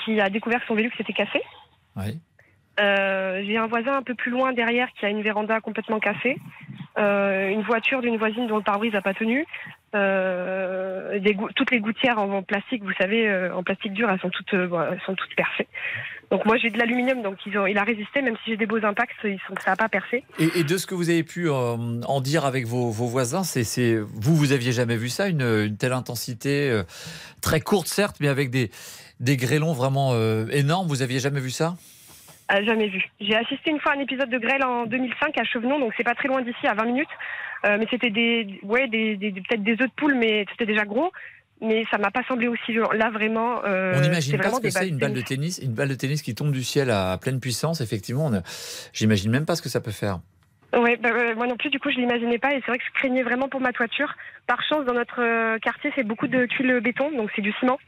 qui 0.04 0.20
a 0.20 0.28
découvert 0.28 0.60
que 0.60 0.66
son 0.66 0.74
vélo 0.74 0.90
s'était 0.98 1.14
cassé. 1.14 1.40
Euh, 2.80 3.42
j'ai 3.46 3.58
un 3.58 3.66
voisin 3.66 3.98
un 3.98 4.02
peu 4.02 4.14
plus 4.14 4.30
loin 4.30 4.52
derrière 4.52 4.88
qui 4.98 5.04
a 5.04 5.10
une 5.10 5.22
véranda 5.22 5.60
complètement 5.60 6.00
cassée. 6.00 6.38
Euh, 6.98 7.48
une 7.48 7.62
voiture 7.62 8.00
d'une 8.00 8.16
voisine 8.16 8.46
dont 8.46 8.56
le 8.56 8.62
pare-brise 8.62 8.92
n'a 8.92 9.02
pas 9.02 9.14
tenu. 9.14 9.46
Euh, 9.94 11.18
des 11.18 11.36
toutes 11.54 11.70
les 11.70 11.80
gouttières 11.80 12.18
en, 12.18 12.30
en 12.32 12.42
plastique, 12.42 12.82
vous 12.82 12.94
savez, 12.98 13.50
en 13.50 13.62
plastique 13.62 13.92
dur, 13.92 14.10
elles 14.10 14.20
sont 14.20 14.30
toutes, 14.30 14.54
elles 14.54 15.00
sont 15.04 15.14
toutes 15.14 15.34
percées. 15.36 15.68
Donc 16.30 16.46
moi 16.46 16.56
j'ai 16.56 16.70
de 16.70 16.78
l'aluminium, 16.78 17.20
donc 17.20 17.36
ils 17.44 17.58
ont, 17.58 17.66
il 17.66 17.76
a 17.76 17.84
résisté, 17.84 18.22
même 18.22 18.36
si 18.42 18.52
j'ai 18.52 18.56
des 18.56 18.64
beaux 18.64 18.82
impacts, 18.82 19.12
ils 19.22 19.38
sont, 19.46 19.54
ça 19.62 19.72
n'a 19.72 19.76
pas 19.76 19.90
percé. 19.90 20.24
Et, 20.38 20.60
et 20.60 20.64
de 20.64 20.78
ce 20.78 20.86
que 20.86 20.94
vous 20.94 21.10
avez 21.10 21.24
pu 21.24 21.50
en 21.50 22.20
dire 22.22 22.46
avec 22.46 22.66
vos, 22.66 22.90
vos 22.90 23.06
voisins, 23.06 23.42
c'est, 23.44 23.98
vous, 23.98 24.34
vous 24.34 24.52
aviez 24.52 24.72
jamais 24.72 24.96
vu 24.96 25.10
ça, 25.10 25.28
une, 25.28 25.42
une 25.42 25.76
telle 25.76 25.92
intensité 25.92 26.82
très 27.42 27.60
courte 27.60 27.86
certes, 27.86 28.16
mais 28.18 28.28
avec 28.28 28.48
des, 28.48 28.70
des 29.22 29.36
grêlons 29.38 29.72
vraiment 29.72 30.10
euh, 30.12 30.46
énormes. 30.50 30.86
Vous 30.88 31.00
aviez 31.00 31.18
jamais 31.20 31.40
vu 31.40 31.50
ça? 31.50 31.76
Ah, 32.48 32.62
jamais 32.62 32.88
vu. 32.88 33.02
J'ai 33.20 33.34
assisté 33.36 33.70
une 33.70 33.80
fois 33.80 33.92
à 33.92 33.96
un 33.96 34.00
épisode 34.00 34.28
de 34.28 34.38
grêle 34.38 34.62
en 34.64 34.84
2005 34.84 35.38
à 35.38 35.44
Chevenon, 35.44 35.78
donc 35.78 35.94
c'est 35.96 36.04
pas 36.04 36.14
très 36.14 36.28
loin 36.28 36.42
d'ici, 36.42 36.66
à 36.66 36.74
20 36.74 36.84
minutes. 36.84 37.08
Euh, 37.64 37.76
mais 37.78 37.86
c'était 37.90 38.10
des, 38.10 38.58
ouais, 38.64 38.88
des, 38.88 39.16
des- 39.16 39.30
peut-être 39.32 39.62
des 39.62 39.72
œufs 39.72 39.78
de 39.88 39.92
poule, 39.96 40.16
mais 40.16 40.44
c'était 40.50 40.66
déjà 40.66 40.84
gros. 40.84 41.10
Mais 41.60 41.84
ça 41.92 41.96
m'a 41.98 42.10
pas 42.10 42.24
semblé 42.26 42.48
aussi 42.48 42.72
violent. 42.72 42.90
Là, 42.90 43.10
vraiment, 43.10 43.62
euh, 43.64 43.94
On 43.96 44.00
n'imagine 44.00 44.36
pas 44.36 44.50
ce 44.50 44.60
que 44.60 44.68
c'est 44.70 44.88
une 44.88 44.98
balle 44.98 45.12
de 45.14 45.20
tennis, 45.20 45.58
une 45.62 45.72
balle 45.72 45.88
de 45.88 45.94
tennis 45.94 46.20
qui 46.20 46.34
tombe 46.34 46.50
du 46.50 46.64
ciel 46.64 46.90
à 46.90 47.16
pleine 47.22 47.38
puissance. 47.38 47.80
Effectivement, 47.80 48.26
a- 48.34 48.42
j'imagine 48.92 49.30
même 49.30 49.46
pas 49.46 49.54
ce 49.54 49.62
que 49.62 49.68
ça 49.68 49.80
peut 49.80 49.92
faire. 49.92 50.18
Ouais, 50.76 50.96
bah, 50.96 51.10
euh, 51.12 51.34
moi 51.36 51.46
non 51.46 51.56
plus, 51.56 51.70
du 51.70 51.78
coup, 51.78 51.90
je 51.92 51.96
l'imaginais 51.98 52.38
pas. 52.38 52.50
Et 52.52 52.56
c'est 52.60 52.66
vrai 52.66 52.78
que 52.78 52.84
je 52.84 52.98
craignais 52.98 53.22
vraiment 53.22 53.48
pour 53.48 53.60
ma 53.60 53.72
toiture. 53.72 54.12
Par 54.48 54.60
chance, 54.68 54.84
dans 54.84 54.94
notre 54.94 55.22
euh, 55.22 55.58
quartier, 55.60 55.92
c'est 55.94 56.02
beaucoup 56.02 56.26
de 56.26 56.46
tuiles 56.46 56.80
béton, 56.80 57.12
donc 57.16 57.30
c'est 57.36 57.42
du 57.42 57.52
ciment. 57.60 57.78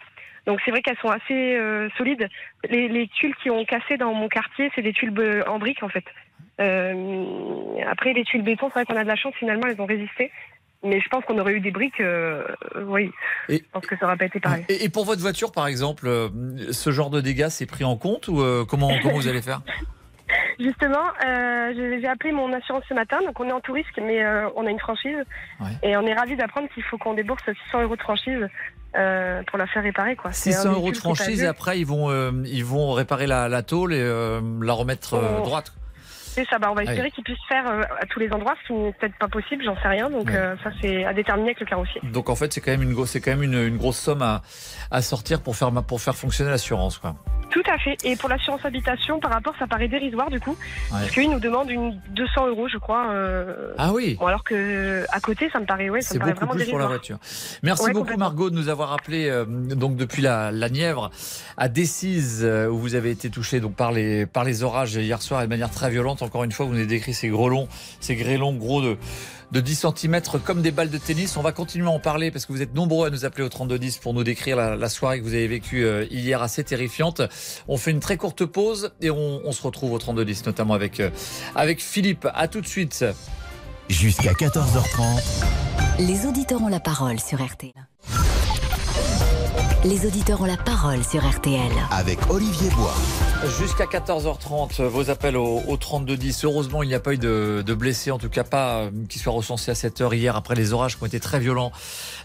Donc 0.47 0.61
c'est 0.65 0.71
vrai 0.71 0.83
qu'elles 0.83 0.99
sont 0.99 1.09
assez 1.11 1.57
euh, 1.57 1.89
solides. 1.97 2.29
Les, 2.69 2.89
les 2.89 3.09
tuiles 3.09 3.35
qui 3.43 3.51
ont 3.51 3.65
cassé 3.65 3.97
dans 3.97 4.13
mon 4.13 4.29
quartier, 4.29 4.71
c'est 4.75 4.83
des 4.83 4.93
tuiles 4.93 5.13
en 5.47 5.59
briques, 5.59 5.83
en 5.83 5.89
fait. 5.89 6.05
Euh, 6.61 7.25
après, 7.91 8.13
les 8.13 8.25
tuiles 8.25 8.43
béton, 8.43 8.67
c'est 8.69 8.75
vrai 8.81 8.85
qu'on 8.85 8.97
a 8.97 9.03
de 9.03 9.09
la 9.09 9.17
chance, 9.17 9.35
finalement, 9.39 9.67
elles 9.67 9.81
ont 9.81 9.87
résisté. 9.87 10.31
Mais 10.83 11.01
je 11.01 11.09
pense 11.09 11.25
qu'on 11.25 11.39
aurait 11.39 11.55
eu 11.55 11.61
des 11.61 11.71
briques, 11.71 12.01
euh, 12.01 12.45
oui. 12.83 13.11
Et- 13.49 13.59
je 13.59 13.65
pense 13.73 13.87
que 13.87 13.97
ça 13.97 14.05
aurait 14.05 14.19
pas 14.19 14.27
été 14.27 14.39
pareil. 14.39 14.65
Et, 14.69 14.85
et 14.85 14.89
pour 14.91 15.07
votre 15.07 15.23
voiture, 15.23 15.51
par 15.51 15.67
exemple, 15.67 16.07
ce 16.71 16.91
genre 16.91 17.09
de 17.09 17.23
dégâts, 17.23 17.49
c'est 17.49 17.67
pris 17.67 17.85
en 17.85 17.97
compte 17.97 18.29
ou 18.29 18.43
comment, 18.69 18.91
comment 19.03 19.15
vous 19.15 19.29
allez 19.29 19.41
faire? 19.43 19.63
Justement, 20.59 21.07
euh, 21.25 21.73
j'ai 21.75 22.01
j'ai 22.01 22.07
appelé 22.07 22.33
mon 22.33 22.53
assurance 22.53 22.85
ce 22.89 22.95
matin. 22.95 23.19
Donc, 23.25 23.39
on 23.41 23.49
est 23.49 23.53
en 23.53 23.61
tout 23.61 23.73
risque, 23.73 23.99
mais 24.01 24.25
euh, 24.25 24.49
on 24.57 24.67
a 24.67 24.71
une 24.71 24.79
franchise. 24.79 25.19
Ouais. 25.61 25.67
Et 25.83 25.97
on 25.97 26.03
est 26.07 26.15
ravis 26.15 26.37
d'apprendre 26.37 26.69
qu'il 26.73 26.83
faut 26.85 26.97
qu'on 26.99 27.15
débourse 27.15 27.43
600 27.67 27.83
euros 27.83 27.97
de 27.97 28.01
franchise 28.03 28.49
euh, 28.97 29.43
pour 29.49 29.59
la 29.59 29.67
faire 29.67 29.83
réparer. 29.83 30.17
Quoi. 30.17 30.33
C'est 30.33 30.51
un 30.55 30.59
600 30.63 30.73
euros 30.73 30.91
de 30.93 30.97
franchise 30.97 31.43
et 31.43 31.47
après 31.47 31.79
ils 31.79 31.87
vont, 31.87 32.11
euh, 32.11 32.31
ils 32.47 32.65
vont 32.65 32.93
réparer 32.93 33.27
la, 33.27 33.49
la 33.49 33.63
tôle 33.63 33.93
et 33.95 34.01
euh, 34.01 34.41
la 34.63 34.73
remettre 34.73 35.15
Oh. 35.15 35.43
droite. 35.45 35.73
C'est 36.37 36.45
ça, 36.49 36.59
bah, 36.59 36.67
on 36.71 36.75
va 36.75 36.83
espérer 36.83 37.13
qu'ils 37.13 37.23
puissent 37.23 37.39
faire 37.49 37.65
à 37.69 38.07
tous 38.11 38.19
les 38.19 38.29
endroits, 38.33 38.55
ce 38.63 38.67
qui 38.67 38.73
n'est 38.73 38.93
peut-être 38.95 39.17
pas 39.19 39.29
possible, 39.29 39.63
j'en 39.65 39.77
sais 39.81 39.87
rien. 39.87 40.11
Donc 40.11 40.27
Ouais. 40.27 40.55
ça, 40.65 40.71
c'est 40.83 41.05
à 41.05 41.13
déterminer 41.15 41.51
avec 41.51 41.61
le 41.61 41.67
carrossier. 41.67 42.01
Donc 42.03 42.29
en 42.29 42.35
fait 42.35 42.53
c'est 42.53 42.61
quand 42.61 42.73
même 42.73 42.83
une 42.83 42.93
grosse, 42.93 43.11
c'est 43.11 43.21
quand 43.21 43.31
même 43.31 43.45
une, 43.45 43.55
une 43.69 43.77
grosse 43.77 43.99
somme 43.99 44.23
à, 44.23 44.43
à 44.91 45.01
sortir 45.01 45.41
pour 45.41 45.55
faire 45.55 45.71
pour 45.85 46.01
faire 46.01 46.17
fonctionner 46.17 46.51
l'assurance 46.51 46.99
quoi. 46.99 47.15
Tout 47.55 47.63
à 47.73 47.79
fait. 47.79 47.97
Et 48.05 48.17
pour 48.17 48.29
l'assurance 48.29 48.65
habitation, 48.65 49.21
par 49.21 49.31
rapport, 49.31 49.55
ça 49.61 49.69
paraît 49.69 49.87
dérisoire 49.87 50.29
du 50.29 50.41
coup, 50.41 50.57
parce 50.91 51.09
qu'ils 51.13 51.31
nous 51.31 51.39
demandent 51.39 51.71
une 51.71 51.97
200 52.11 52.49
euros, 52.49 52.67
je 52.67 52.79
crois. 52.79 53.07
euh, 53.13 53.73
Ah 53.79 53.93
oui. 53.93 54.17
Bon, 54.19 54.27
alors 54.27 54.43
que 54.43 55.05
à 55.13 55.21
côté, 55.21 55.49
ça 55.53 55.61
me 55.61 55.65
paraît, 55.65 55.89
ouais, 55.89 56.01
ça 56.01 56.09
C'est 56.09 56.15
me 56.17 56.21
paraît 56.21 56.33
beaucoup 56.33 56.47
vraiment 56.47 56.55
plus 56.65 56.69
pour 56.71 56.79
la 56.81 56.87
dérisoire. 56.89 57.19
voiture. 57.21 57.59
Merci 57.63 57.85
Ouais, 57.85 57.93
beaucoup. 57.93 58.17
Margot 58.17 58.51
de 58.51 58.57
nous 58.57 58.69
avoir 58.69 58.93
appelé 58.93 59.29
euh, 59.29 59.45
donc 59.47 59.95
depuis 59.97 60.21
la, 60.21 60.51
la 60.51 60.69
Nièvre 60.69 61.13
à 61.57 61.69
Decize 61.69 62.41
euh, 62.43 62.67
où 62.69 62.77
vous 62.79 62.97
avez 62.97 63.11
été 63.13 63.31
touché 63.31 63.61
donc 63.61 63.77
par 63.77 63.93
les 63.93 64.27
par 64.27 64.43
les 64.43 64.65
orages 64.65 64.95
hier 64.97 65.23
soir 65.23 65.41
et 65.43 65.45
de 65.45 65.51
manière 65.51 65.71
très 65.71 65.91
violente. 65.91 66.23
Encore 66.23 66.43
une 66.43 66.51
fois, 66.53 66.67
vous 66.67 66.73
nous 66.73 66.79
avez 66.79 66.87
décrit 66.89 67.15
ces 67.15 67.29
grelons, 67.29 67.69
ces 68.01 68.17
grêlons 68.17 68.53
gros 68.55 68.83
de 68.83 68.97
de 69.53 69.61
10 69.61 69.87
cm 69.97 70.21
comme 70.45 70.63
des 70.63 70.71
balles 70.71 70.91
de 70.91 70.99
tennis. 70.99 71.37
On 71.37 71.43
va 71.43 71.53
continuer 71.53 71.87
à 71.87 71.91
en 71.91 71.99
parler 72.01 72.31
parce 72.31 72.47
que 72.47 72.53
vous 72.53 72.63
êtes 72.63 72.75
nombreux 72.75 73.07
à 73.07 73.11
nous 73.11 73.25
appeler 73.25 73.45
au 73.45 73.49
3210 73.49 73.99
pour 73.99 74.15
nous 74.15 74.25
décrire 74.25 74.57
la, 74.57 74.77
la 74.77 74.89
soirée 74.89 75.19
que 75.21 75.25
vous 75.25 75.35
avez 75.35 75.49
vécue 75.49 75.85
euh, 75.85 76.07
hier 76.11 76.43
assez 76.43 76.65
terrifiante. 76.65 77.23
On 77.69 77.77
fait 77.77 77.91
une 77.91 78.01
très 78.01 78.17
courte 78.17 78.45
pause 78.45 78.93
et 79.01 79.11
on, 79.11 79.41
on 79.45 79.53
se 79.53 79.63
retrouve 79.63 79.93
au 79.93 79.99
3210 79.99 80.47
notamment 80.47 80.75
avec 80.75 81.01
euh, 81.01 81.11
avec 81.55 81.83
Philippe. 81.83 82.27
À 82.35 82.49
tout 82.49 82.61
de 82.61 82.67
suite. 82.67 83.05
Jusqu'à 83.91 84.33
14h30, 84.33 85.23
Les 85.99 86.25
auditeurs 86.27 86.63
ont 86.63 86.69
la 86.69 86.81
parole 86.81 87.21
sur 87.21 87.45
RTL. 87.45 87.73
Les 89.85 90.07
auditeurs 90.07 90.41
ont 90.41 90.47
la 90.47 90.57
parole 90.57 91.05
sur 91.05 91.21
RTL. 91.29 91.71
avec 91.91 92.19
Olivier 92.31 92.71
Bois. 92.71 92.95
Jusqu'à 93.49 93.85
14h30, 93.85 94.83
vos 94.85 95.11
appels 95.11 95.37
au, 95.37 95.63
au 95.67 95.77
3210. 95.77 96.45
Heureusement, 96.45 96.83
il 96.83 96.89
n'y 96.89 96.95
a 96.95 97.01
pas 97.01 97.13
eu 97.13 97.19
de, 97.19 97.63
de 97.65 97.75
blessés, 97.75 98.11
en 98.11 98.19
tout 98.19 98.29
cas 98.31 98.43
pas 98.43 98.77
euh, 98.79 98.91
qui 99.09 99.19
soient 99.19 99.33
recensés 99.33 99.71
à 99.71 99.75
cette 99.75 100.01
heure 100.01 100.15
hier 100.15 100.35
après 100.35 100.55
les 100.55 100.73
orages 100.73 100.97
qui 100.97 101.03
ont 101.03 101.07
été 101.07 101.21
très 101.21 101.41
violents 101.41 101.71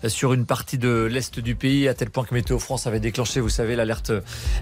euh, 0.03 0.09
sur 0.09 0.33
une 0.33 0.45
partie 0.45 0.77
de 0.77 1.09
l'est 1.11 1.39
du 1.39 1.55
pays, 1.55 1.87
à 1.87 1.93
tel 1.93 2.09
point 2.09 2.23
que 2.23 2.33
Météo 2.33 2.57
France 2.57 2.87
avait 2.87 3.01
déclenché, 3.01 3.41
vous 3.41 3.49
savez, 3.49 3.75
l'alerte, 3.75 4.13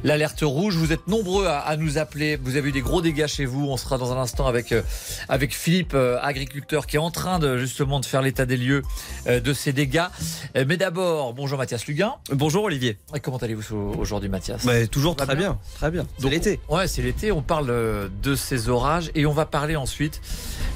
l'alerte 0.03 0.39
rouge. 0.41 0.75
Vous 0.75 0.91
êtes 0.91 1.07
nombreux 1.07 1.45
à, 1.45 1.59
à 1.59 1.77
nous 1.77 1.99
appeler. 1.99 2.37
Vous 2.37 2.55
avez 2.55 2.69
eu 2.69 2.71
des 2.71 2.81
gros 2.81 3.01
dégâts 3.01 3.27
chez 3.27 3.45
vous. 3.45 3.67
On 3.67 3.77
sera 3.77 3.97
dans 3.97 4.11
un 4.11 4.17
instant 4.17 4.47
avec 4.47 4.71
euh, 4.71 4.81
avec 5.29 5.55
Philippe, 5.55 5.95
agriculteur, 6.21 6.87
qui 6.87 6.95
est 6.95 6.99
en 6.99 7.11
train 7.11 7.39
de 7.39 7.57
justement 7.57 7.99
de 7.99 8.05
faire 8.05 8.21
l'état 8.21 8.45
des 8.45 8.57
lieux 8.57 8.81
de 9.27 9.53
ces 9.53 9.73
dégâts. 9.73 10.07
Mais 10.55 10.77
d'abord, 10.77 11.33
bonjour 11.33 11.57
Mathias 11.57 11.85
Luguin. 11.85 12.15
Bonjour 12.31 12.63
Olivier. 12.63 12.97
Et 13.15 13.19
Comment 13.19 13.37
allez-vous 13.37 13.93
aujourd'hui, 13.99 14.29
Mathias? 14.29 14.65
Bah, 14.65 14.87
toujours 14.87 15.15
très 15.15 15.35
bien 15.35 15.59
très 15.75 15.91
bien. 15.91 16.05
Donc, 16.19 16.31
l'été. 16.47 16.59
Ouais, 16.69 16.87
c'est 16.87 17.01
l'été. 17.01 17.31
On 17.31 17.41
parle 17.41 17.69
euh, 17.69 18.07
de 18.23 18.35
ces 18.35 18.69
orages 18.69 19.11
et 19.15 19.25
on 19.25 19.33
va 19.33 19.45
parler 19.45 19.75
ensuite 19.75 20.21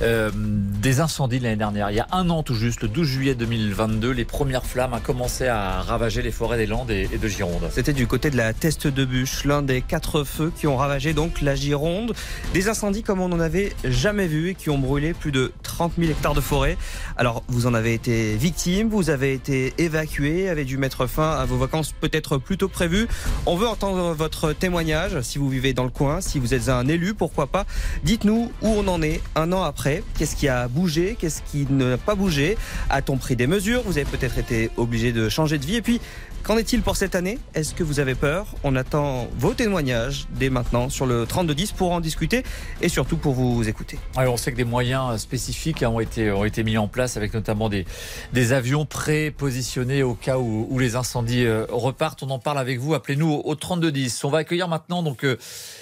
euh, 0.02 0.32
des 0.34 1.00
incendies 1.00 1.40
de 1.40 1.44
l'année 1.44 1.58
dernière. 1.58 1.92
Il 1.92 1.98
y 1.98 2.00
a 2.00 2.08
un 2.12 2.30
an 2.30 2.44
tout 2.44 2.56
juste, 2.56 2.82
le 2.82 2.88
12 2.88 3.08
juillet 3.08 3.36
2022, 3.36 4.10
les 4.12 4.26
premières 4.26 4.66
flammes 4.66 4.94
ont 4.94 5.00
commencé 5.00 5.48
à 5.48 5.82
ravager 5.82 6.22
les 6.22 6.32
forêts 6.32 6.58
des 6.58 6.66
Landes 6.66 6.90
et, 6.90 7.08
de 7.08 7.28
Gironde. 7.28 7.70
C'était 7.72 7.94
du 7.94 8.08
côté 8.08 8.30
de 8.32 8.38
la 8.38 8.54
Teste 8.54 8.88
de 8.88 9.06
Bûche, 9.06 9.46
l'un 9.46 9.62
des 9.62 9.82
quatre 9.82 10.24
feux 10.24 10.52
qui 10.56 10.68
ont 10.68 10.76
ravagé 10.76 11.14
donc 11.14 11.42
la 11.42 11.56
Gironde. 11.56 12.14
Des 12.54 12.68
incendies 12.68 13.04
comme 13.04 13.22
on 13.22 13.30
n'en 13.30 13.40
avait 13.40 13.74
jamais 13.84 14.28
vu 14.28 14.50
et 14.50 14.56
qui 14.56 14.70
ont 14.70 14.80
brûlé 14.80 15.14
plus 15.14 15.32
de 15.32 15.52
30 15.64 15.94
000 16.00 16.12
hectares 16.12 16.34
de 16.34 16.42
forêt. 16.42 16.78
Alors 17.16 17.44
vous 17.48 17.68
en 17.68 17.74
avez 17.74 17.94
été 17.94 18.36
victime, 18.38 18.90
vous 18.90 19.10
avez 19.10 19.34
été 19.34 19.74
évacué, 19.78 20.50
avez 20.50 20.66
dû 20.66 20.78
mettre 20.78 21.06
fin 21.06 21.32
à 21.32 21.46
vos 21.46 21.58
vacances 21.58 21.92
peut-être 21.92 22.38
plus 22.38 22.58
tôt 22.58 22.68
que 22.68 22.74
prévu. 22.74 23.08
On 23.46 23.56
veut 23.56 23.68
entendre 23.68 24.14
votre 24.14 24.54
témoignage 24.54 25.22
si 25.22 25.38
vous 25.38 25.48
vivez 25.52 25.74
dans 25.74 25.84
le 25.84 25.90
coin, 25.90 26.22
si 26.22 26.40
vous 26.40 26.54
êtes 26.54 26.70
un 26.70 26.88
élu, 26.88 27.14
pourquoi 27.14 27.48
pas? 27.48 27.66
Dites-nous 28.04 28.52
où 28.62 28.68
on 28.68 28.88
en 28.88 29.02
est 29.02 29.22
un 29.36 29.52
an 29.52 29.64
après. 29.64 30.04
Qu'est-ce 30.18 30.36
qui 30.36 30.48
a 30.48 30.68
bougé? 30.68 31.16
Qu'est-ce 31.20 31.42
qui 31.44 31.68
n'a 31.70 31.98
pas 31.98 32.16
bougé? 32.16 32.58
A-t-on 32.90 33.18
pris 33.18 33.36
des 33.36 33.48
mesures? 33.48 33.84
Vous 33.86 33.98
avez 33.98 34.06
peut-être 34.06 34.38
été 34.38 34.72
obligé 34.78 35.12
de 35.12 35.30
changer 35.30 35.58
de 35.58 35.66
vie. 35.66 35.76
Et 35.76 35.82
puis, 35.82 36.02
Qu'en 36.44 36.58
est-il 36.58 36.82
pour 36.82 36.96
cette 36.96 37.14
année? 37.14 37.38
Est-ce 37.54 37.76
que 37.76 37.84
vous 37.84 38.00
avez 38.00 38.16
peur? 38.16 38.48
On 38.64 38.76
attend 38.76 39.28
vos 39.38 39.54
témoignages 39.54 40.26
dès 40.32 40.50
maintenant 40.50 40.90
sur 40.90 41.06
le 41.06 41.28
3210 41.28 41.74
pour 41.74 41.92
en 41.92 42.00
discuter 42.00 42.42
et 42.82 42.90
surtout 42.90 43.16
pour 43.16 43.34
vous 43.34 43.70
écouter. 43.70 44.00
Alors 44.18 44.34
on 44.34 44.38
sait 44.38 44.52
que 44.52 44.58
des 44.58 44.64
moyens 44.64 45.18
spécifiques 45.22 45.84
ont 45.88 46.00
été, 46.00 46.32
ont 46.32 46.44
été 46.44 46.64
mis 46.64 46.80
en 46.80 46.88
place 46.88 47.16
avec 47.16 47.36
notamment 47.36 47.70
des, 47.70 47.86
des 48.34 48.54
avions 48.54 48.88
pré-positionnés 48.88 50.02
au 50.02 50.16
cas 50.16 50.40
où, 50.40 50.80
les 50.80 50.96
incendies 50.96 51.46
euh, 51.46 51.66
repartent. 51.70 52.24
On 52.24 52.30
en 52.32 52.40
parle 52.40 52.58
avec 52.58 52.80
vous. 52.80 52.96
Appelez-nous 52.96 53.42
au, 53.44 53.56
3210. 53.56 54.24
On 54.24 54.30
va 54.30 54.40
accueillir 54.40 54.68
maintenant 54.68 55.04
donc 55.04 55.24
euh, 55.24 55.38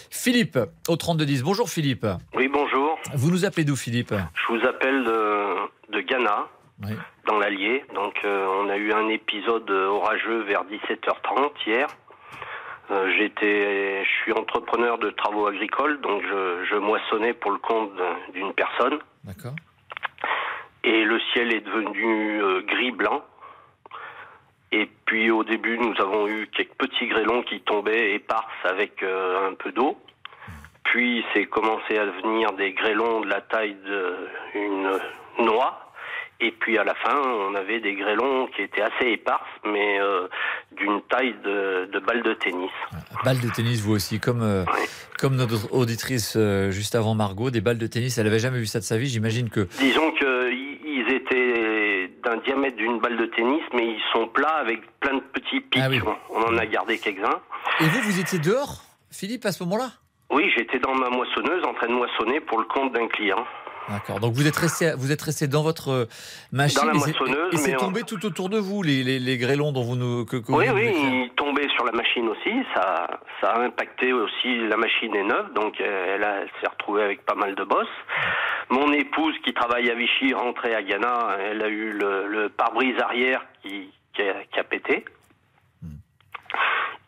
Philippe 0.09 0.59
au 0.89 0.97
3210. 0.97 1.41
Bonjour 1.41 1.69
Philippe. 1.69 2.05
Oui, 2.35 2.49
bonjour. 2.51 2.97
Vous 3.15 3.31
nous 3.31 3.45
appelez 3.45 3.63
d'où 3.63 3.77
Philippe? 3.77 4.13
Je 4.13 4.53
vous 4.53 4.67
appelle 4.67 5.05
de, 5.05 5.95
de 5.97 6.01
Ghana 6.01 6.47
dans 7.25 7.37
l'Allier. 7.37 7.83
Donc 7.93 8.15
euh, 8.23 8.45
on 8.61 8.69
a 8.69 8.77
eu 8.77 8.93
un 8.93 9.07
épisode 9.09 9.69
orageux 9.69 10.43
vers 10.43 10.63
17h30 10.65 11.51
hier. 11.65 11.87
Euh, 12.91 13.11
j'étais, 13.17 14.03
je 14.03 14.09
suis 14.23 14.33
entrepreneur 14.33 14.97
de 14.97 15.11
travaux 15.11 15.47
agricoles, 15.47 16.01
donc 16.01 16.23
je, 16.23 16.75
moissonnais 16.77 17.33
pour 17.33 17.51
le 17.51 17.59
compte 17.59 17.91
d'une 18.33 18.53
personne. 18.53 18.99
D'accord. 19.23 19.53
Et 20.83 21.03
le 21.03 21.19
ciel 21.33 21.53
est 21.53 21.61
devenu 21.61 22.41
euh, 22.41 22.61
gris 22.61 22.91
blanc. 22.91 23.23
Et 24.71 24.89
puis 25.05 25.29
au 25.29 25.43
début, 25.43 25.77
nous 25.77 25.93
avons 25.99 26.27
eu 26.27 26.47
quelques 26.47 26.75
petits 26.75 27.07
grêlons 27.07 27.43
qui 27.43 27.59
tombaient 27.61 28.13
éparses 28.13 28.45
avec 28.63 29.03
un 29.03 29.53
peu 29.55 29.71
d'eau. 29.71 29.97
Puis 30.83 31.25
c'est 31.33 31.45
commencé 31.47 31.97
à 31.97 32.05
venir 32.05 32.53
des 32.53 32.73
grêlons 32.73 33.21
de 33.21 33.27
la 33.27 33.41
taille 33.41 33.75
d'une 34.53 34.99
noix. 35.39 35.88
Et 36.41 36.51
puis 36.51 36.77
à 36.77 36.85
la 36.85 36.95
fin, 36.95 37.17
on 37.17 37.53
avait 37.55 37.81
des 37.81 37.95
grêlons 37.95 38.47
qui 38.55 38.61
étaient 38.61 38.81
assez 38.81 39.09
éparses, 39.11 39.41
mais 39.65 39.99
euh, 39.99 40.27
d'une 40.71 41.01
taille 41.09 41.35
de, 41.43 41.89
de 41.91 41.99
balle 41.99 42.23
de 42.23 42.33
tennis. 42.33 42.71
Balle 43.25 43.41
de 43.41 43.49
tennis, 43.49 43.81
vous 43.81 43.93
aussi, 43.93 44.21
comme, 44.21 44.41
euh, 44.41 44.63
comme 45.19 45.35
notre 45.35 45.73
auditrice 45.73 46.35
euh, 46.37 46.71
juste 46.71 46.95
avant 46.95 47.13
Margot, 47.13 47.49
des 47.49 47.59
balles 47.59 47.77
de 47.77 47.87
tennis. 47.87 48.17
Elle 48.17 48.23
n'avait 48.23 48.39
jamais 48.39 48.59
vu 48.59 48.67
ça 48.67 48.79
de 48.79 48.85
sa 48.85 48.97
vie, 48.97 49.07
j'imagine 49.07 49.49
que. 49.49 49.67
Disons 49.79 50.11
qu'ils 50.11 51.13
étaient 51.13 52.09
d'un 52.23 52.37
diamètre 52.37 52.77
d'une 52.77 52.99
balle 52.99 53.17
de 53.17 53.25
tennis, 53.25 53.63
mais 53.73 53.85
ils 53.85 54.01
sont 54.13 54.27
plats 54.27 54.59
avec 54.61 54.79
plein 55.01 55.15
de 55.15 55.23
petits 55.33 55.59
pics. 55.59 55.81
Ah 55.83 55.89
on 56.29 56.41
en 56.41 56.57
a 56.57 56.65
gardé 56.65 56.97
quelques-uns. 56.99 57.41
Et 57.81 57.83
vous, 57.83 58.01
vous 58.01 58.19
étiez 58.19 58.39
dehors, 58.39 58.81
Philippe, 59.11 59.45
à 59.45 59.51
ce 59.51 59.61
moment-là? 59.63 59.91
Oui, 60.31 60.49
j'étais 60.55 60.79
dans 60.79 60.95
ma 60.95 61.09
moissonneuse 61.09 61.65
en 61.65 61.73
train 61.73 61.87
de 61.87 61.93
moissonner 61.93 62.39
pour 62.39 62.59
le 62.59 62.65
compte 62.65 62.93
d'un 62.93 63.07
client. 63.07 63.45
D'accord. 63.89 64.19
Donc 64.19 64.33
vous 64.33 64.47
êtes 64.47 64.55
resté, 64.55 64.93
vous 64.97 65.11
êtes 65.11 65.21
resté 65.21 65.47
dans 65.47 65.63
votre 65.63 65.89
euh, 65.89 66.05
machine. 66.51 66.81
Dans 66.81 66.87
la 66.87 66.93
moissonneuse. 66.93 67.53
Et 67.53 67.57
c'est 67.57 67.75
tombé 67.75 68.03
tout 68.03 68.23
autour 68.25 68.49
de 68.49 68.57
vous, 68.57 68.83
les, 68.83 69.03
les, 69.03 69.19
les 69.19 69.37
grêlons 69.37 69.71
dont 69.71 69.81
vous 69.81 69.95
nous. 69.95 70.25
Que, 70.25 70.37
oui, 70.49 70.65
oui, 70.73 70.93
ils 70.95 71.31
tombaient 71.35 71.67
sur 71.69 71.85
la 71.85 71.91
machine 71.91 72.27
aussi. 72.27 72.51
Ça, 72.75 73.19
ça 73.41 73.51
a 73.53 73.61
impacté 73.61 74.13
aussi. 74.13 74.67
La 74.67 74.77
machine 74.77 75.15
est 75.15 75.23
neuve, 75.23 75.53
donc 75.53 75.81
euh, 75.81 76.15
elle, 76.15 76.23
elle 76.23 76.49
s'est 76.61 76.69
retrouvée 76.69 77.03
avec 77.03 77.25
pas 77.25 77.35
mal 77.35 77.55
de 77.55 77.63
bosses. 77.63 77.87
Mon 78.69 78.91
épouse 78.93 79.33
qui 79.43 79.53
travaille 79.53 79.89
à 79.89 79.95
Vichy, 79.95 80.33
rentrée 80.33 80.75
à 80.75 80.83
Ghana, 80.83 81.37
elle 81.39 81.63
a 81.63 81.67
eu 81.67 81.91
le, 81.91 82.27
le 82.27 82.49
pare-brise 82.49 82.99
arrière 83.01 83.43
qui, 83.63 83.89
qui, 84.13 84.21
a, 84.21 84.35
qui 84.51 84.59
a 84.59 84.63
pété. 84.63 85.05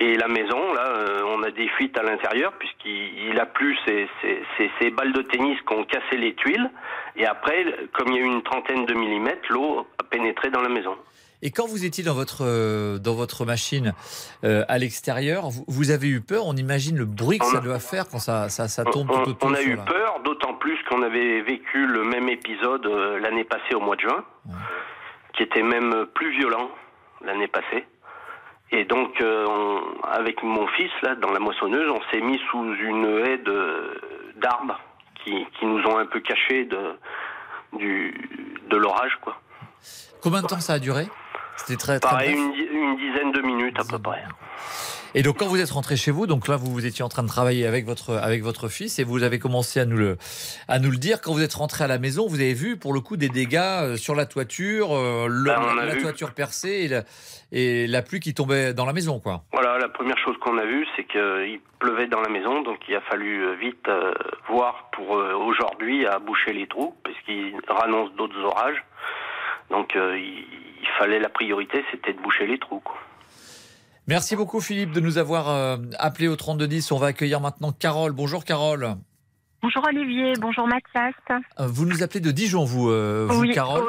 Et 0.02 0.16
la 0.16 0.28
maison, 0.28 0.74
là, 0.74 0.88
euh, 0.88 1.22
on 1.28 1.44
a 1.44 1.52
des 1.52 1.68
fuites 1.78 1.96
à 1.96 2.02
l'intérieur 2.02 2.54
puisqu'il 2.54 3.40
a 3.40 3.46
plu 3.46 3.78
ces, 3.86 4.10
ces, 4.58 4.90
balles 4.90 5.14
de 5.14 5.22
tennis 5.22 5.60
qui 5.62 5.74
ont 5.76 5.84
cassé 5.84 6.18
les 6.18 6.34
tuiles. 6.34 6.72
Et 7.16 7.28
après, 7.28 7.64
comme 7.94 8.08
il 8.08 8.16
y 8.16 8.18
a 8.18 8.22
eu 8.22 8.26
une 8.26 8.42
trentaine 8.42 8.88
de 8.88 8.96
millimètres, 8.96 9.48
l'eau 9.52 9.86
a 10.00 10.04
pénétré 10.04 10.50
dans 10.50 10.62
la 10.62 10.70
maison. 10.70 10.96
Et 11.44 11.52
quand 11.52 11.68
vous 11.68 11.86
étiez 11.86 12.04
dans 12.04 12.16
votre, 12.16 12.44
euh, 12.44 12.98
dans 12.98 13.14
votre 13.14 13.46
machine 13.46 13.94
euh, 14.44 14.64
à 14.68 14.80
l'extérieur, 14.80 15.50
vous, 15.68 15.92
avez 15.92 16.08
eu 16.08 16.20
peur? 16.20 16.48
On 16.48 16.56
imagine 16.56 16.98
le 16.98 17.06
bruit 17.06 17.38
que 17.38 17.46
ça 17.46 17.60
doit 17.60 17.80
faire 17.80 18.10
quand 18.10 18.20
ça, 18.20 18.50
ça, 18.50 18.68
ça 18.68 18.84
tombe 18.84 19.08
tout 19.08 19.30
autour. 19.30 19.52
On 19.52 19.54
a 19.54 19.62
eu 19.62 19.78
peur, 19.78 20.20
d'autant 20.26 20.56
plus 20.56 20.80
qu'on 20.90 21.04
avait 21.04 21.42
vécu 21.42 21.86
le 21.86 22.04
même 22.04 22.28
épisode 22.28 22.88
l'année 23.22 23.44
passée 23.44 23.76
au 23.76 23.80
mois 23.80 23.98
de 23.98 24.02
juin, 24.02 24.24
qui 25.34 25.44
était 25.44 25.62
même 25.62 26.08
plus 26.16 26.32
violent 26.32 26.72
l'année 27.24 27.48
passée. 27.48 27.86
Et 28.72 28.86
donc, 28.86 29.20
euh, 29.20 29.80
avec 30.04 30.42
mon 30.44 30.66
fils, 30.68 30.92
là, 31.02 31.16
dans 31.16 31.32
la 31.32 31.40
moissonneuse, 31.40 31.92
on 31.92 32.02
s'est 32.10 32.22
mis 32.22 32.40
sous 32.50 32.74
une 32.74 33.06
haie 33.26 33.38
d'arbres 34.38 34.80
qui, 35.24 35.46
qui, 35.60 35.66
nous 35.66 35.84
ont 35.86 35.98
un 35.98 36.06
peu 36.06 36.22
cachés 36.22 36.66
de, 36.66 36.98
du, 37.74 38.30
de 38.70 38.78
l'orage, 38.78 39.18
quoi. 39.22 39.40
Combien 40.22 40.42
de 40.42 40.48
temps 40.48 40.60
ça 40.60 40.74
a 40.74 40.80
duré? 40.80 41.08
C'était 41.58 41.76
très, 41.76 42.00
très 42.00 42.10
Pareil, 42.10 42.34
une, 42.34 42.54
une, 42.54 42.96
dizaine 42.98 43.32
de 43.32 43.42
minutes 43.42 43.78
à 43.80 43.84
peu 43.84 44.00
près. 44.00 44.24
Et 45.14 45.24
donc 45.24 45.40
quand 45.40 45.48
vous 45.48 45.60
êtes 45.60 45.72
rentré 45.72 45.98
chez 45.98 46.12
vous, 46.12 46.26
donc 46.26 46.48
là 46.48 46.56
vous, 46.56 46.72
vous 46.72 46.86
étiez 46.86 47.04
en 47.04 47.10
train 47.10 47.24
de 47.24 47.28
travailler 47.28 47.66
avec 47.68 47.86
votre 47.86 48.14
avec 48.14 48.44
votre 48.44 48.70
fils 48.70 48.98
et 48.98 49.04
vous 49.04 49.24
avez 49.24 49.40
commencé 49.40 49.80
à 49.82 49.86
nous 49.86 49.98
le 49.98 50.18
à 50.70 50.80
nous 50.80 50.90
le 50.90 50.98
dire. 50.98 51.20
Quand 51.22 51.34
vous 51.34 51.44
êtes 51.44 51.54
rentré 51.54 51.84
à 51.84 51.88
la 51.88 51.98
maison, 51.98 52.28
vous 52.28 52.40
avez 52.40 52.54
vu 52.54 52.78
pour 52.78 52.94
le 52.94 53.02
coup 53.02 53.18
des 53.18 53.28
dégâts 53.28 53.58
euh, 53.60 53.98
sur 53.98 54.16
la 54.16 54.26
toiture, 54.26 54.96
euh, 54.96 55.28
ben, 55.28 55.76
la 55.76 55.96
toiture 55.98 56.34
percée 56.34 56.84
et 56.84 56.88
la, 56.88 57.04
et 57.52 57.88
la 57.88 58.02
pluie 58.02 58.22
qui 58.22 58.34
tombait 58.34 58.74
dans 58.74 58.86
la 58.86 58.94
maison, 58.94 59.20
quoi. 59.20 59.44
Voilà, 59.52 59.78
la 59.80 59.90
première 59.90 60.18
chose 60.18 60.38
qu'on 60.40 60.58
a 60.58 60.66
vue, 60.66 60.88
c'est 60.96 61.04
qu'il 61.04 61.60
pleuvait 61.80 62.08
dans 62.08 62.22
la 62.22 62.30
maison, 62.30 62.62
donc 62.62 62.80
il 62.88 62.96
a 62.96 63.02
fallu 63.02 63.44
euh, 63.44 63.56
vite 63.56 63.90
voir 64.48 64.90
pour 64.94 65.12
aujourd'hui 65.12 66.06
à 66.06 66.20
boucher 66.20 66.54
les 66.54 66.68
trous, 66.68 66.96
puisqu'il 67.04 67.54
rannonce 67.68 68.14
d'autres 68.14 68.40
orages. 68.40 68.82
Donc 69.70 69.94
il, 69.96 70.46
il, 70.82 70.88
fallait 70.98 71.20
la 71.20 71.30
priorité, 71.30 71.84
c'était 71.92 72.14
de 72.14 72.22
boucher 72.22 72.46
les 72.46 72.60
trous. 72.60 72.80
Quoi. 72.80 72.98
Merci 74.08 74.36
beaucoup 74.36 74.62
Philippe 74.62 74.92
de 74.92 75.00
nous 75.00 75.18
avoir 75.18 75.50
euh, 75.50 75.78
appelé 76.00 76.28
au 76.28 76.36
3210. 76.36 76.92
On 76.92 76.98
va 76.98 77.08
accueillir 77.08 77.40
maintenant 77.40 77.72
Carole. 77.72 78.14
Bonjour 78.14 78.44
Carole. 78.44 78.96
Bonjour 79.62 79.84
Olivier, 79.88 80.34
bonjour 80.42 80.68
Mathias. 80.68 81.14
Euh, 81.30 81.68
vous 81.68 81.86
nous 81.86 82.02
appelez 82.02 82.20
de 82.20 82.32
Dijon, 82.32 82.64
vous, 82.64 82.90
euh, 82.90 83.28
vous 83.30 83.42
oui, 83.42 83.54
Carole 83.54 83.84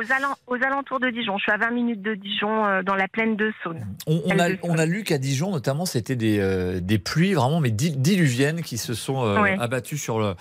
aux, 0.46 0.62
alentours 0.62 1.00
de 1.00 1.08
Dijon. 1.08 1.38
Je 1.38 1.44
suis 1.44 1.52
à 1.52 1.56
20 1.56 1.70
minutes 1.70 2.02
de 2.02 2.14
Dijon, 2.14 2.82
dans 2.82 2.94
la 2.94 3.08
plaine 3.08 3.36
de 3.36 3.54
Saône. 3.64 3.82
On, 4.06 4.38
a, 4.38 4.48
on 4.62 4.76
a, 4.76 4.84
lu 4.84 5.02
qu'à 5.02 5.16
Dijon, 5.16 5.50
notamment, 5.50 5.86
c'était 5.86 6.14
des, 6.14 6.78
des, 6.82 6.98
pluies 6.98 7.32
vraiment 7.32 7.60
mais 7.60 7.70
diluviennes 7.70 8.60
qui 8.60 8.76
se 8.76 8.92
sont 8.92 9.22
abattues 9.58 9.96
sur, 9.96 10.20
le, 10.20 10.34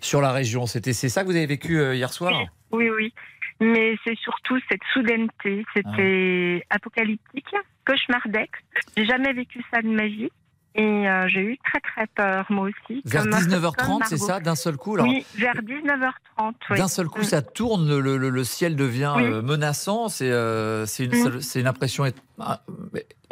sur 0.00 0.22
la 0.22 0.32
région. 0.32 0.64
C'était 0.64 0.94
c'est 0.94 1.10
ça 1.10 1.20
que 1.20 1.26
vous 1.26 1.36
avez 1.36 1.44
vécu 1.46 1.94
hier 1.94 2.10
soir? 2.10 2.32
Oui, 2.72 2.88
oui. 2.88 3.12
Mais 3.60 3.96
c'est 4.04 4.16
surtout 4.18 4.58
cette 4.70 4.82
soudaineté. 4.92 5.64
C'était 5.74 6.64
ah. 6.70 6.76
apocalyptique 6.76 7.54
cauchemardesque. 7.86 8.62
J'ai 8.96 9.06
jamais 9.06 9.32
vécu 9.32 9.64
ça 9.72 9.82
de 9.82 9.88
ma 9.88 10.06
vie. 10.06 10.30
Et 10.74 11.08
euh, 11.08 11.26
j'ai 11.26 11.40
eu 11.40 11.58
très 11.58 11.80
très 11.80 12.06
peur, 12.06 12.46
moi 12.50 12.68
aussi. 12.68 13.02
Vers 13.04 13.24
19h30, 13.24 14.04
c'est 14.04 14.16
ça, 14.16 14.38
d'un 14.38 14.54
seul 14.54 14.76
coup 14.76 14.96
Oui, 14.96 15.26
vers 15.36 15.56
19h30. 15.56 16.76
D'un 16.76 16.86
seul 16.86 17.08
coup, 17.08 17.24
ça 17.24 17.42
tourne, 17.42 17.98
le, 17.98 18.16
le, 18.16 18.44
ciel 18.44 18.76
devient 18.76 19.14
euh, 19.18 19.42
menaçant. 19.42 20.08
C'est 20.08 20.30
euh, 20.30 20.86
une, 21.00 21.10
mm. 21.10 21.40
une, 21.56 21.66
impression. 21.66 22.04
Ah, 22.38 22.60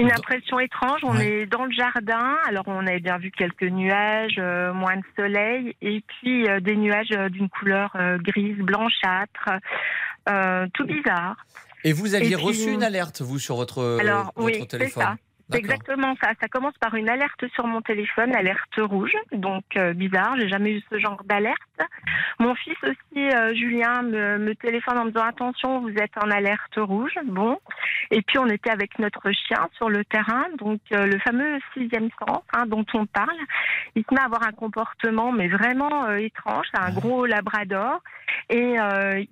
une 0.00 0.10
impression 0.10 0.58
étrange. 0.58 1.00
On 1.04 1.16
est 1.20 1.46
dans 1.46 1.66
le 1.66 1.70
jardin. 1.70 2.36
Alors, 2.48 2.64
on 2.66 2.84
avait 2.84 2.98
bien 2.98 3.18
vu 3.18 3.30
quelques 3.30 3.62
nuages, 3.62 4.40
moins 4.74 4.96
de 4.96 5.04
soleil, 5.14 5.76
et 5.82 6.02
puis 6.08 6.48
des 6.62 6.74
nuages 6.74 7.10
d'une 7.30 7.48
couleur 7.48 7.96
grise, 8.24 8.56
blanchâtre, 8.56 9.50
tout 10.74 10.86
bizarre. 10.86 11.36
Et 11.84 11.92
vous 11.92 12.14
aviez 12.14 12.34
reçu 12.34 12.72
une 12.72 12.82
alerte, 12.82 13.22
vous, 13.22 13.38
sur 13.38 13.56
votre, 13.56 13.98
Alors, 14.00 14.32
votre 14.36 14.58
oui, 14.58 14.66
téléphone. 14.66 15.16
C'est 15.50 15.58
exactement 15.58 16.14
ça. 16.20 16.32
Ça 16.40 16.48
commence 16.48 16.76
par 16.78 16.94
une 16.94 17.08
alerte 17.08 17.46
sur 17.54 17.66
mon 17.66 17.80
téléphone, 17.80 18.34
alerte 18.34 18.76
rouge. 18.78 19.14
Donc 19.32 19.64
euh, 19.76 19.92
bizarre, 19.92 20.34
j'ai 20.38 20.48
jamais 20.48 20.72
eu 20.72 20.82
ce 20.90 20.98
genre 20.98 21.22
d'alerte. 21.24 21.60
Mon 22.40 22.54
fils 22.56 22.76
aussi, 22.82 23.28
euh, 23.28 23.54
Julien, 23.54 24.02
me, 24.02 24.54
téléphone 24.54 24.98
en 24.98 25.04
me 25.04 25.10
disant 25.10 25.24
attention, 25.24 25.80
vous 25.80 25.94
êtes 25.94 26.16
en 26.20 26.30
alerte 26.30 26.76
rouge. 26.76 27.14
Bon. 27.26 27.58
Et 28.10 28.22
puis 28.22 28.38
on 28.38 28.46
était 28.46 28.70
avec 28.70 28.98
notre 28.98 29.30
chien 29.30 29.68
sur 29.76 29.88
le 29.88 30.04
terrain, 30.04 30.46
donc 30.58 30.80
euh, 30.92 31.06
le 31.06 31.18
fameux 31.20 31.58
sixième 31.74 32.08
sens 32.18 32.42
hein, 32.52 32.66
dont 32.66 32.84
on 32.94 33.06
parle. 33.06 33.38
Il 33.94 34.02
se 34.02 34.14
met 34.14 34.20
à 34.20 34.24
avoir 34.24 34.42
un 34.42 34.52
comportement 34.52 35.30
mais 35.30 35.46
vraiment 35.48 36.10
étrange. 36.10 36.66
C'est 36.74 36.82
un 36.82 36.92
gros 36.92 37.24
labrador 37.24 38.02
et 38.50 38.76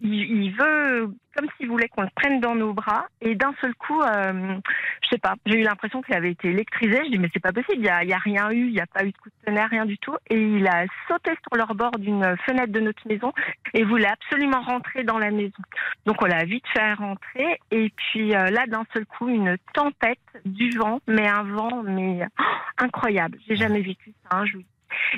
il, 0.00 0.14
il 0.14 0.50
veut 0.52 1.14
comme 1.36 1.48
s'il 1.56 1.68
voulait 1.68 1.88
qu'on 1.88 2.02
le 2.02 2.08
prenne 2.14 2.40
dans 2.40 2.54
nos 2.54 2.72
bras. 2.72 3.06
Et 3.20 3.34
d'un 3.34 3.54
seul 3.60 3.74
coup, 3.74 4.00
euh, 4.00 4.56
je 5.02 5.08
sais 5.08 5.18
pas, 5.18 5.34
j'ai 5.46 5.60
eu 5.60 5.62
l'impression 5.62 6.02
qu'il 6.02 6.14
avait 6.14 6.30
été 6.30 6.48
électrisé. 6.48 7.00
Je 7.04 7.10
dis 7.10 7.18
mais 7.18 7.30
c'est 7.32 7.40
pas 7.40 7.52
possible, 7.52 7.78
il 7.78 8.06
n'y 8.06 8.12
a, 8.12 8.18
rien 8.18 8.50
eu, 8.50 8.66
il 8.66 8.72
n'y 8.72 8.80
a 8.80 8.86
pas 8.86 9.04
eu 9.04 9.10
de 9.12 9.16
coup 9.16 9.28
de 9.28 9.46
tonnerre, 9.46 9.68
rien 9.70 9.86
du 9.86 9.98
tout. 9.98 10.16
Et 10.30 10.38
il 10.38 10.66
a 10.66 10.84
sauté 11.08 11.32
sur 11.42 11.56
leur 11.56 11.74
bord 11.74 11.98
d'une 11.98 12.36
fenêtre 12.46 12.72
de 12.72 12.80
notre 12.80 13.06
maison 13.06 13.32
et 13.72 13.84
voulait 13.84 14.08
absolument 14.08 14.60
rentrer 14.62 15.04
dans 15.04 15.18
la 15.18 15.30
maison. 15.30 15.62
Donc 16.06 16.16
on 16.22 16.26
l'a 16.26 16.44
vite 16.44 16.64
fait 16.72 16.94
rentrer. 16.94 17.60
Et 17.70 17.92
puis 17.96 18.34
euh, 18.34 18.50
là, 18.50 18.66
d'un 18.66 18.84
seul 18.92 19.06
coup, 19.06 19.28
une 19.28 19.56
tempête, 19.72 20.18
du 20.44 20.70
vent, 20.70 21.00
mais 21.06 21.28
un 21.28 21.44
vent 21.44 21.82
mais 21.84 22.26
oh, 22.38 22.42
incroyable. 22.78 23.38
J'ai 23.46 23.56
jamais 23.56 23.80
vécu 23.80 24.12
ça. 24.22 24.38
Hein, 24.38 24.46
je 24.46 24.58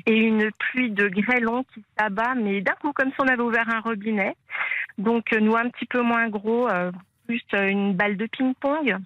et 0.07 0.17
une 0.17 0.51
pluie 0.53 0.91
de 0.91 1.09
grêlons 1.09 1.65
qui 1.75 1.85
s'abat, 1.99 2.35
mais 2.35 2.61
d'un 2.61 2.75
coup, 2.75 2.93
comme 2.93 3.11
si 3.11 3.17
on 3.21 3.29
avait 3.29 3.43
ouvert 3.43 3.69
un 3.69 3.81
robinet. 3.81 4.37
Donc, 4.99 5.33
euh, 5.33 5.41
nous, 5.41 5.57
un 5.57 5.69
petit 5.69 5.87
peu 5.87 6.03
moins 6.03 6.29
gros, 6.29 6.69
euh, 6.69 6.91
plus 7.27 7.43
euh, 7.55 7.69
une 7.69 7.95
balle 7.95 8.17
de 8.17 8.27
ping-pong. 8.27 8.97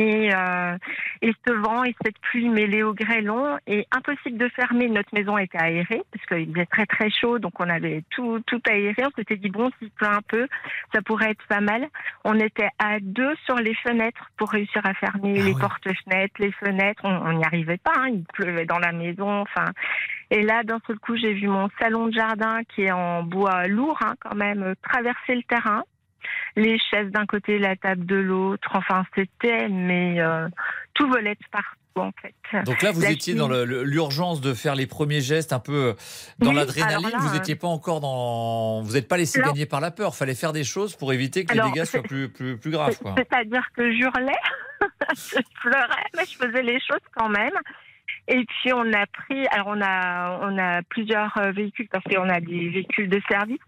Et, 0.00 0.34
euh, 0.34 0.78
et 1.20 1.32
ce 1.46 1.52
vent 1.52 1.84
et 1.84 1.94
cette 2.02 2.18
pluie 2.20 2.48
mêlée 2.48 2.82
au 2.82 2.94
grêlon, 2.94 3.58
et 3.66 3.86
impossible 3.92 4.38
de 4.38 4.48
fermer. 4.48 4.88
Notre 4.88 5.14
maison 5.14 5.36
était 5.36 5.58
aérée 5.58 6.02
parce 6.10 6.26
qu'il 6.26 6.52
faisait 6.54 6.66
très 6.66 6.86
très 6.86 7.10
chaud, 7.10 7.38
donc 7.38 7.52
on 7.60 7.68
avait 7.68 8.02
tout 8.10 8.40
tout 8.46 8.62
aéré. 8.66 9.04
On 9.04 9.10
s'était 9.16 9.36
dit 9.36 9.50
bon, 9.50 9.70
s'il 9.78 9.90
pleut 9.90 10.08
un 10.08 10.22
peu, 10.26 10.48
ça 10.94 11.02
pourrait 11.02 11.32
être 11.32 11.46
pas 11.48 11.60
mal. 11.60 11.86
On 12.24 12.38
était 12.40 12.70
à 12.78 12.98
deux 13.00 13.34
sur 13.44 13.56
les 13.56 13.74
fenêtres 13.74 14.30
pour 14.38 14.50
réussir 14.50 14.80
à 14.84 14.94
fermer 14.94 15.38
ah 15.38 15.44
les 15.44 15.52
portes-fenêtres, 15.52 16.34
les 16.38 16.52
fenêtres. 16.52 17.02
On 17.04 17.32
n'y 17.34 17.44
arrivait 17.44 17.76
pas. 17.76 17.92
Hein. 17.96 18.08
Il 18.08 18.24
pleuvait 18.32 18.64
dans 18.64 18.78
la 18.78 18.92
maison. 18.92 19.42
Enfin, 19.42 19.66
et 20.30 20.42
là, 20.42 20.62
d'un 20.62 20.80
seul 20.86 20.98
coup, 20.98 21.16
j'ai 21.16 21.34
vu 21.34 21.48
mon 21.48 21.68
salon 21.78 22.06
de 22.06 22.12
jardin 22.12 22.62
qui 22.74 22.82
est 22.82 22.92
en 22.92 23.22
bois 23.22 23.66
lourd, 23.66 23.98
hein, 24.00 24.14
quand 24.20 24.34
même, 24.34 24.74
traverser 24.82 25.34
le 25.34 25.42
terrain 25.42 25.82
les 26.56 26.78
chaises 26.90 27.10
d'un 27.10 27.26
côté, 27.26 27.58
la 27.58 27.76
table 27.76 28.06
de 28.06 28.16
l'autre. 28.16 28.70
Enfin, 28.74 29.04
c'était, 29.14 29.68
mais 29.68 30.20
euh, 30.20 30.48
tout 30.94 31.08
volait 31.08 31.34
de 31.34 31.46
partout. 31.50 31.76
En 31.96 32.12
fait. 32.22 32.64
Donc 32.64 32.82
là, 32.82 32.92
vous 32.92 33.04
étiez 33.04 33.34
dans 33.34 33.48
l'urgence 33.48 34.40
de 34.40 34.54
faire 34.54 34.76
les 34.76 34.86
premiers 34.86 35.20
gestes, 35.20 35.52
un 35.52 35.58
peu 35.58 35.72
euh, 35.72 35.92
dans 36.38 36.52
l'adrénaline. 36.52 37.10
Vous 37.18 37.34
n'étiez 37.34 37.56
pas 37.56 37.66
encore 37.66 38.00
dans. 38.00 38.80
Vous 38.80 38.92
n'êtes 38.92 39.08
pas 39.08 39.16
laissé 39.16 39.40
gagner 39.40 39.66
par 39.66 39.80
la 39.80 39.90
peur. 39.90 40.12
Il 40.14 40.16
fallait 40.16 40.36
faire 40.36 40.52
des 40.52 40.62
choses 40.62 40.94
pour 40.94 41.12
éviter 41.12 41.44
que 41.44 41.52
les 41.52 41.60
dégâts 41.62 41.84
soient 41.84 42.02
plus, 42.02 42.28
plus, 42.28 42.56
plus 42.56 42.70
graves. 42.70 42.96
C'est-à-dire 43.16 43.66
que 43.76 43.90
je 43.92 43.98
hurlais, 43.98 44.32
je 45.14 45.40
pleurais, 45.60 46.06
mais 46.16 46.24
je 46.24 46.36
faisais 46.36 46.62
les 46.62 46.78
choses 46.80 47.02
quand 47.12 47.28
même. 47.28 47.52
Et 48.28 48.44
puis 48.44 48.72
on 48.72 48.92
a 48.92 49.06
pris, 49.06 49.46
alors 49.48 49.68
on 49.68 49.80
a 49.82 50.38
on 50.42 50.56
a 50.58 50.82
plusieurs 50.82 51.36
euh, 51.38 51.50
véhicules 51.50 51.88
parce 51.90 52.04
qu'on 52.04 52.28
a 52.28 52.40
des 52.40 52.68
véhicules 52.68 53.08
de 53.08 53.20
service. 53.28 53.60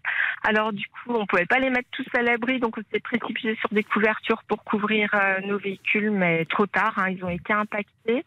Alors 0.43 0.73
du 0.73 0.85
coup 0.87 1.13
on 1.15 1.25
pouvait 1.25 1.45
pas 1.45 1.59
les 1.59 1.69
mettre 1.69 1.89
tous 1.91 2.05
à 2.17 2.21
l'abri, 2.21 2.59
donc 2.59 2.77
on 2.77 2.81
s'est 2.91 2.99
précipité 2.99 3.55
sur 3.55 3.69
des 3.71 3.83
couvertures 3.83 4.43
pour 4.47 4.63
couvrir 4.63 5.09
euh, 5.13 5.39
nos 5.45 5.57
véhicules, 5.57 6.11
mais 6.11 6.45
trop 6.45 6.65
tard, 6.67 6.93
hein, 6.97 7.09
ils 7.09 7.23
ont 7.23 7.29
été 7.29 7.53
impactés. 7.53 8.25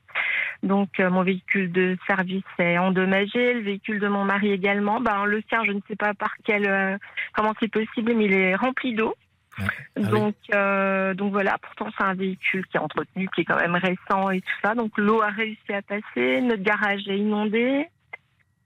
Donc 0.62 0.98
euh, 0.98 1.10
mon 1.10 1.22
véhicule 1.22 1.70
de 1.70 1.96
service 2.06 2.44
est 2.58 2.78
endommagé, 2.78 3.54
le 3.54 3.60
véhicule 3.60 4.00
de 4.00 4.08
mon 4.08 4.24
mari 4.24 4.50
également. 4.50 5.00
Ben 5.00 5.26
le 5.26 5.42
sien, 5.48 5.62
je 5.64 5.72
ne 5.72 5.80
sais 5.88 5.96
pas 5.96 6.14
par 6.14 6.34
quel 6.44 6.98
comment 7.34 7.52
c'est 7.60 7.70
possible, 7.70 8.14
mais 8.14 8.24
il 8.24 8.32
est 8.32 8.54
rempli 8.54 8.94
d'eau. 8.94 9.14
Ah 9.58 10.00
donc, 10.00 10.34
euh, 10.54 11.14
donc 11.14 11.32
voilà, 11.32 11.56
pourtant 11.58 11.88
c'est 11.96 12.04
un 12.04 12.14
véhicule 12.14 12.66
qui 12.66 12.76
est 12.76 12.80
entretenu, 12.80 13.28
qui 13.34 13.42
est 13.42 13.44
quand 13.44 13.56
même 13.56 13.76
récent 13.76 14.30
et 14.30 14.40
tout 14.40 14.56
ça. 14.62 14.74
Donc 14.74 14.92
l'eau 14.98 15.22
a 15.22 15.28
réussi 15.28 15.72
à 15.72 15.82
passer, 15.82 16.40
notre 16.40 16.62
garage 16.62 17.08
est 17.08 17.18
inondé. 17.18 17.86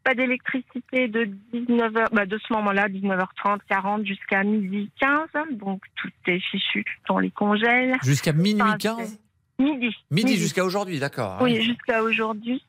Pas 0.03 0.15
d'électricité 0.15 1.09
de 1.09 1.29
19h, 1.53 2.07
bah 2.13 2.27
de 2.27 2.39
ce 2.39 2.53
moment-là, 2.55 2.89
19h30, 2.89 3.59
40 3.69 4.07
jusqu'à 4.07 4.43
midi 4.45 4.91
15. 4.99 5.29
Donc 5.53 5.83
tout 5.97 6.11
est 6.27 6.41
fichu 6.41 6.85
dans 7.09 7.19
les 7.19 7.31
congèles. 7.31 7.97
Jusqu'à 8.03 8.33
minuit 8.33 8.63
15 8.79 9.19
Midi. 9.61 9.95
Midi, 10.11 10.37
jusqu'à 10.37 10.65
aujourd'hui, 10.65 10.99
d'accord. 10.99 11.39
Oui, 11.43 11.61
jusqu'à 11.61 12.03
aujourd'hui. 12.03 12.65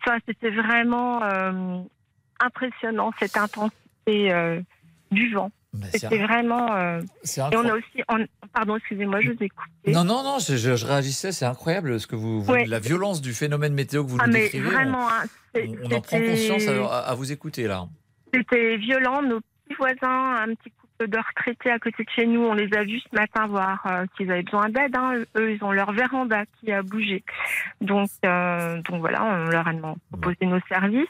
Enfin, 0.00 0.18
c'était 0.26 0.50
vraiment 0.50 1.22
euh, 1.22 1.80
impressionnant 2.40 3.12
cette 3.18 3.36
intensité 3.36 4.32
euh, 4.32 4.60
du 5.10 5.32
vent. 5.32 5.50
C'était 5.92 6.18
vraiment. 6.18 6.74
Euh, 6.76 7.00
et 7.00 7.56
on 7.56 7.64
a 7.64 7.74
aussi. 7.74 8.28
Pardon, 8.52 8.76
excusez-moi, 8.76 9.20
je 9.20 9.30
vous 9.30 9.42
ai 9.42 9.48
coupé. 9.48 9.92
Non, 9.92 10.04
non, 10.04 10.22
non, 10.22 10.38
je, 10.38 10.86
réagissais. 10.86 11.32
C'est 11.32 11.44
incroyable 11.44 12.00
ce 12.00 12.06
que 12.06 12.16
vous, 12.16 12.44
la 12.66 12.78
violence 12.78 13.20
du 13.20 13.32
phénomène 13.32 13.74
météo 13.74 14.04
que 14.04 14.10
vous 14.10 14.18
ah, 14.20 14.26
nous 14.26 14.32
décrivez. 14.32 14.70
Vraiment, 14.70 15.08
hein, 15.08 15.24
on, 15.54 15.90
en 15.90 16.00
prend 16.00 16.18
conscience 16.18 16.66
à, 16.66 17.14
vous 17.14 17.32
écouter 17.32 17.66
là. 17.66 17.86
C'était 18.32 18.76
violent. 18.76 19.22
Nos 19.22 19.40
petits 19.40 19.76
voisins, 19.78 20.36
un 20.42 20.54
petit 20.54 20.70
de 21.06 21.18
retraités 21.18 21.70
à 21.70 21.78
côté 21.78 22.04
de 22.04 22.10
chez 22.10 22.26
nous. 22.26 22.42
On 22.42 22.54
les 22.54 22.72
a 22.74 22.84
vus 22.84 23.00
ce 23.00 23.14
matin 23.14 23.46
voir 23.46 23.86
euh, 23.86 24.06
qu'ils 24.16 24.30
avaient 24.30 24.42
besoin 24.42 24.68
d'aide. 24.68 24.94
Hein. 24.96 25.14
Eux, 25.36 25.52
ils 25.52 25.64
ont 25.64 25.72
leur 25.72 25.92
véranda 25.92 26.44
qui 26.46 26.72
a 26.72 26.82
bougé. 26.82 27.22
Donc, 27.80 28.08
euh, 28.24 28.80
donc 28.82 29.00
voilà, 29.00 29.24
on 29.24 29.44
leur 29.46 29.68
a 29.68 29.72
proposé 30.10 30.46
nos 30.46 30.60
services 30.68 31.06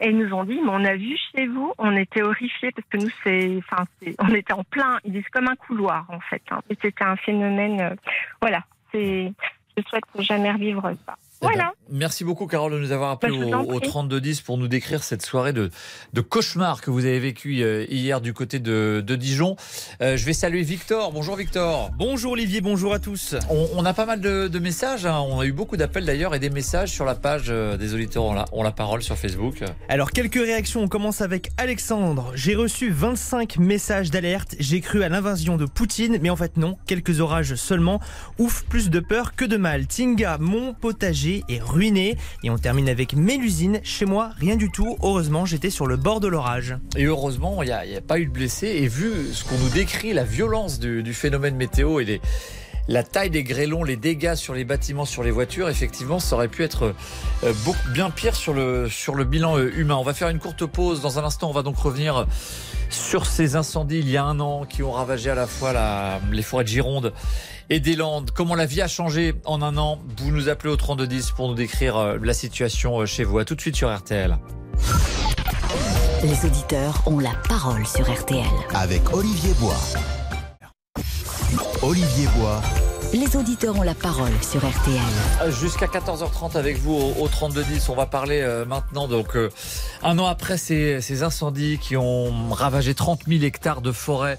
et 0.00 0.10
ils 0.10 0.16
nous 0.16 0.32
ont 0.32 0.44
dit, 0.44 0.60
mais 0.62 0.70
on 0.70 0.84
a 0.84 0.96
vu 0.96 1.16
chez 1.34 1.46
vous, 1.46 1.72
on 1.78 1.96
était 1.96 2.22
horrifiés 2.22 2.70
parce 2.72 2.88
que 2.88 2.98
nous, 2.98 3.10
c'est, 3.24 3.58
enfin, 3.58 3.84
on 4.18 4.34
était 4.34 4.52
en 4.52 4.64
plein, 4.64 4.98
ils 5.04 5.12
disent 5.12 5.28
comme 5.32 5.48
un 5.48 5.56
couloir 5.56 6.06
en 6.08 6.20
fait. 6.20 6.42
Hein. 6.50 6.60
C'était 6.68 7.04
un 7.04 7.16
phénomène, 7.16 7.80
euh, 7.80 7.94
voilà. 8.40 8.62
C'est, 8.92 9.32
je 9.76 9.82
souhaite 9.82 10.04
jamais 10.20 10.50
revivre 10.52 10.90
ça. 11.04 11.16
Eh 11.42 11.56
ben, 11.56 11.70
merci 11.90 12.24
beaucoup, 12.24 12.46
Carole, 12.46 12.72
de 12.72 12.78
nous 12.78 12.92
avoir 12.92 13.10
appelé 13.10 13.36
au, 13.36 13.74
au 13.74 13.78
3210 13.78 14.40
pour 14.40 14.56
nous 14.56 14.68
décrire 14.68 15.04
cette 15.04 15.24
soirée 15.24 15.52
de, 15.52 15.70
de 16.14 16.20
cauchemar 16.22 16.80
que 16.80 16.90
vous 16.90 17.04
avez 17.04 17.18
vécu 17.20 17.62
euh, 17.62 17.84
hier 17.90 18.22
du 18.22 18.32
côté 18.32 18.58
de, 18.58 19.04
de 19.06 19.16
Dijon. 19.16 19.54
Euh, 20.00 20.16
je 20.16 20.24
vais 20.24 20.32
saluer 20.32 20.62
Victor. 20.62 21.12
Bonjour, 21.12 21.36
Victor. 21.36 21.90
Bonjour, 21.98 22.32
Olivier. 22.32 22.62
Bonjour 22.62 22.94
à 22.94 22.98
tous. 22.98 23.34
On, 23.50 23.68
on 23.74 23.84
a 23.84 23.92
pas 23.92 24.06
mal 24.06 24.20
de, 24.20 24.48
de 24.48 24.58
messages. 24.58 25.04
Hein. 25.04 25.20
On 25.28 25.40
a 25.40 25.46
eu 25.46 25.52
beaucoup 25.52 25.76
d'appels 25.76 26.06
d'ailleurs 26.06 26.34
et 26.34 26.38
des 26.38 26.48
messages 26.50 26.90
sur 26.90 27.04
la 27.04 27.14
page 27.14 27.46
euh, 27.48 27.76
des 27.76 27.92
auditeurs 27.92 28.24
ont 28.24 28.32
la, 28.32 28.46
ont 28.52 28.62
la 28.62 28.72
parole 28.72 29.02
sur 29.02 29.18
Facebook. 29.18 29.62
Alors, 29.90 30.12
quelques 30.12 30.34
réactions. 30.34 30.80
On 30.82 30.88
commence 30.88 31.20
avec 31.20 31.50
Alexandre. 31.58 32.32
J'ai 32.34 32.54
reçu 32.54 32.90
25 32.90 33.58
messages 33.58 34.10
d'alerte. 34.10 34.54
J'ai 34.58 34.80
cru 34.80 35.02
à 35.02 35.10
l'invasion 35.10 35.58
de 35.58 35.66
Poutine, 35.66 36.18
mais 36.22 36.30
en 36.30 36.36
fait, 36.36 36.56
non. 36.56 36.78
Quelques 36.86 37.20
orages 37.20 37.56
seulement. 37.56 38.00
Ouf, 38.38 38.64
plus 38.64 38.88
de 38.88 39.00
peur 39.00 39.34
que 39.34 39.44
de 39.44 39.58
mal. 39.58 39.86
Tinga, 39.86 40.38
mon 40.38 40.72
potager 40.72 41.25
est 41.48 41.62
ruiné. 41.62 42.16
Et 42.42 42.50
on 42.50 42.58
termine 42.58 42.88
avec 42.88 43.14
Mélusine. 43.14 43.80
Chez 43.82 44.04
moi, 44.04 44.30
rien 44.38 44.56
du 44.56 44.70
tout. 44.70 44.96
Heureusement, 45.02 45.44
j'étais 45.44 45.70
sur 45.70 45.86
le 45.86 45.96
bord 45.96 46.20
de 46.20 46.28
l'orage. 46.28 46.76
Et 46.96 47.04
heureusement, 47.04 47.62
il 47.62 47.66
n'y 47.66 47.96
a, 47.96 48.00
pas 48.00 48.18
eu 48.18 48.26
de 48.26 48.30
blessés. 48.30 48.68
Et 48.68 48.88
vu 48.88 49.10
ce 49.32 49.44
qu'on 49.44 49.58
nous 49.58 49.70
décrit, 49.70 50.12
la 50.12 50.24
violence 50.24 50.78
du, 50.78 51.14
phénomène 51.14 51.56
météo 51.56 52.00
et 52.00 52.20
la 52.88 53.02
taille 53.02 53.30
des 53.30 53.42
grêlons, 53.42 53.84
les 53.84 53.96
dégâts 53.96 54.34
sur 54.34 54.54
les 54.54 54.64
bâtiments, 54.64 55.04
sur 55.04 55.22
les 55.22 55.30
voitures, 55.30 55.68
effectivement, 55.68 56.20
ça 56.20 56.36
aurait 56.36 56.48
pu 56.48 56.62
être 56.62 56.94
euh, 57.44 57.52
beaucoup, 57.64 57.88
bien 57.92 58.10
pire 58.10 58.36
sur 58.36 58.54
le, 58.54 58.88
sur 58.88 59.14
le 59.14 59.24
bilan 59.24 59.58
euh, 59.58 59.72
humain. 59.76 59.96
On 59.96 60.02
va 60.02 60.14
faire 60.14 60.28
une 60.28 60.38
courte 60.38 60.66
pause. 60.66 61.00
Dans 61.00 61.18
un 61.18 61.24
instant, 61.24 61.50
on 61.50 61.52
va 61.52 61.62
donc 61.62 61.76
revenir 61.76 62.26
sur 62.88 63.26
ces 63.26 63.56
incendies 63.56 63.98
il 63.98 64.08
y 64.08 64.16
a 64.16 64.24
un 64.24 64.38
an 64.40 64.64
qui 64.64 64.82
ont 64.82 64.92
ravagé 64.92 65.30
à 65.30 65.34
la 65.34 65.46
fois 65.46 65.72
la, 65.72 66.20
les 66.30 66.42
forêts 66.42 66.64
de 66.64 66.68
Gironde 66.68 67.12
et 67.70 67.80
des 67.80 67.96
Landes. 67.96 68.30
Comment 68.30 68.54
la 68.54 68.66
vie 68.66 68.80
a 68.82 68.88
changé 68.88 69.34
en 69.44 69.62
un 69.62 69.76
an? 69.76 69.98
Vous 70.18 70.30
nous 70.30 70.48
appelez 70.48 70.72
au 70.72 70.76
3210 70.76 71.32
pour 71.32 71.48
nous 71.48 71.54
décrire 71.54 71.96
euh, 71.96 72.18
la 72.22 72.34
situation 72.34 73.04
chez 73.06 73.24
vous. 73.24 73.38
A 73.38 73.44
tout 73.44 73.54
de 73.54 73.60
suite 73.60 73.76
sur 73.76 73.94
RTL. 73.94 74.38
Les 76.22 76.44
auditeurs 76.44 77.02
ont 77.06 77.18
la 77.18 77.34
parole 77.48 77.86
sur 77.86 78.10
RTL. 78.10 78.44
Avec 78.74 79.12
Olivier 79.12 79.52
Bois. 79.60 79.76
Olivier 81.86 82.26
Bois. 82.36 82.60
Les 83.12 83.36
auditeurs 83.36 83.78
ont 83.78 83.82
la 83.82 83.94
parole 83.94 84.32
sur 84.42 84.58
RTL. 84.58 85.00
Euh, 85.42 85.52
jusqu'à 85.52 85.86
14h30 85.86 86.56
avec 86.56 86.78
vous 86.78 86.94
au, 86.94 87.28
3210. 87.28 87.88
On 87.88 87.94
va 87.94 88.06
parler 88.06 88.44
maintenant, 88.66 89.06
donc, 89.06 89.38
un 90.02 90.18
an 90.18 90.26
après 90.26 90.58
ces, 90.58 91.00
ces, 91.00 91.22
incendies 91.22 91.78
qui 91.78 91.96
ont 91.96 92.50
ravagé 92.50 92.94
30 92.94 93.22
000 93.28 93.44
hectares 93.44 93.82
de 93.82 93.92
forêt 93.92 94.38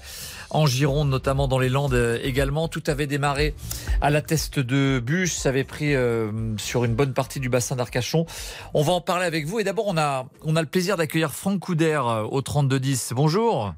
en 0.50 0.66
Gironde, 0.66 1.08
notamment 1.08 1.48
dans 1.48 1.58
les 1.58 1.68
Landes 1.68 1.94
euh, 1.94 2.18
également. 2.22 2.68
Tout 2.68 2.82
avait 2.86 3.06
démarré 3.06 3.54
à 4.00 4.10
la 4.10 4.22
teste 4.22 4.58
de 4.58 5.00
bûche, 5.00 5.34
ça 5.34 5.50
avait 5.50 5.64
pris 5.64 5.94
euh, 5.94 6.30
sur 6.56 6.84
une 6.84 6.94
bonne 6.94 7.12
partie 7.12 7.40
du 7.40 7.48
bassin 7.48 7.76
d'Arcachon. 7.76 8.26
On 8.74 8.82
va 8.82 8.92
en 8.92 9.00
parler 9.00 9.26
avec 9.26 9.46
vous. 9.46 9.60
Et 9.60 9.64
d'abord, 9.64 9.86
on 9.88 9.96
a, 9.96 10.26
on 10.44 10.56
a 10.56 10.60
le 10.60 10.68
plaisir 10.68 10.96
d'accueillir 10.96 11.32
Franck 11.32 11.60
Couder 11.60 12.00
euh, 12.04 12.22
au 12.22 12.40
3210. 12.42 13.12
Bonjour. 13.14 13.74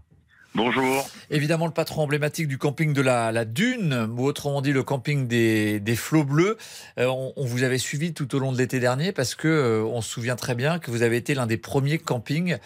Bonjour. 0.57 1.09
Évidemment, 1.31 1.67
le 1.67 1.73
patron 1.73 2.03
emblématique 2.03 2.49
du 2.49 2.59
camping 2.59 2.93
de 2.93 3.01
la, 3.01 3.45
Dune, 3.45 4.09
ou 4.17 4.25
autrement 4.25 4.61
dit 4.63 4.73
le 4.73 4.83
camping 4.83 5.29
des, 5.29 5.97
flots 5.97 6.25
bleus. 6.25 6.57
Euh, 6.99 7.07
on, 7.07 7.45
vous 7.45 7.63
avait 7.63 7.79
suivi 7.79 8.13
tout 8.13 8.35
au 8.35 8.41
long 8.41 8.51
de 8.51 8.59
l'été 8.59 8.81
dernier 8.81 9.13
parce 9.13 9.37
que 9.37 9.47
euh, 9.47 9.85
on 9.85 10.01
se 10.01 10.11
souvient 10.11 10.35
très 10.35 10.57
bien 10.57 10.81
que 10.81 10.91
vous 10.91 11.03
avez 11.03 11.17
été 11.17 11.35
l'un 11.35 11.47
des 11.47 11.57
premiers 11.57 11.99
campings 11.99 12.59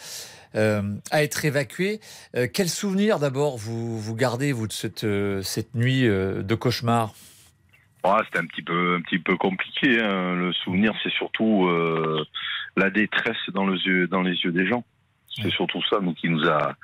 euh, 0.55 0.83
à 1.11 1.23
être 1.25 1.44
évacué. 1.44 2.01
quel 2.55 2.70
souvenir 2.70 3.18
d'abord 3.18 3.59
vous, 3.59 4.01
vous 4.01 4.14
gardez 4.14 4.53
vous 4.53 4.66
de 4.66 4.73
cette, 4.73 5.07
cette 5.42 5.75
nuit 5.75 6.05
de 6.05 6.55
cauchemar? 6.55 7.12
Ah, 8.03 8.23
C'était 8.25 8.38
un 8.38 8.47
petit 8.47 8.62
peu 8.62 8.97
un 8.97 9.03
petit 9.03 9.18
peu 9.18 9.37
compliqué. 9.37 10.01
Hein. 10.01 10.35
Le 10.37 10.53
souvenir, 10.53 10.94
c'est 11.03 11.12
surtout 11.12 11.68
la 12.77 12.88
détresse 12.88 13.37
dans, 13.53 13.66
les 13.66 13.79
yeux, 13.83 14.09
dans 14.09 14.23
les 14.23 14.37
yeux 14.37 14.53
des 14.53 14.66
gens. 14.66 14.85
C'est 15.42 15.51
surtout 15.51 15.83
ça 15.90 15.99
nous, 16.01 16.14
qui 16.14 16.29
nous 16.29 16.49
a 16.49 16.77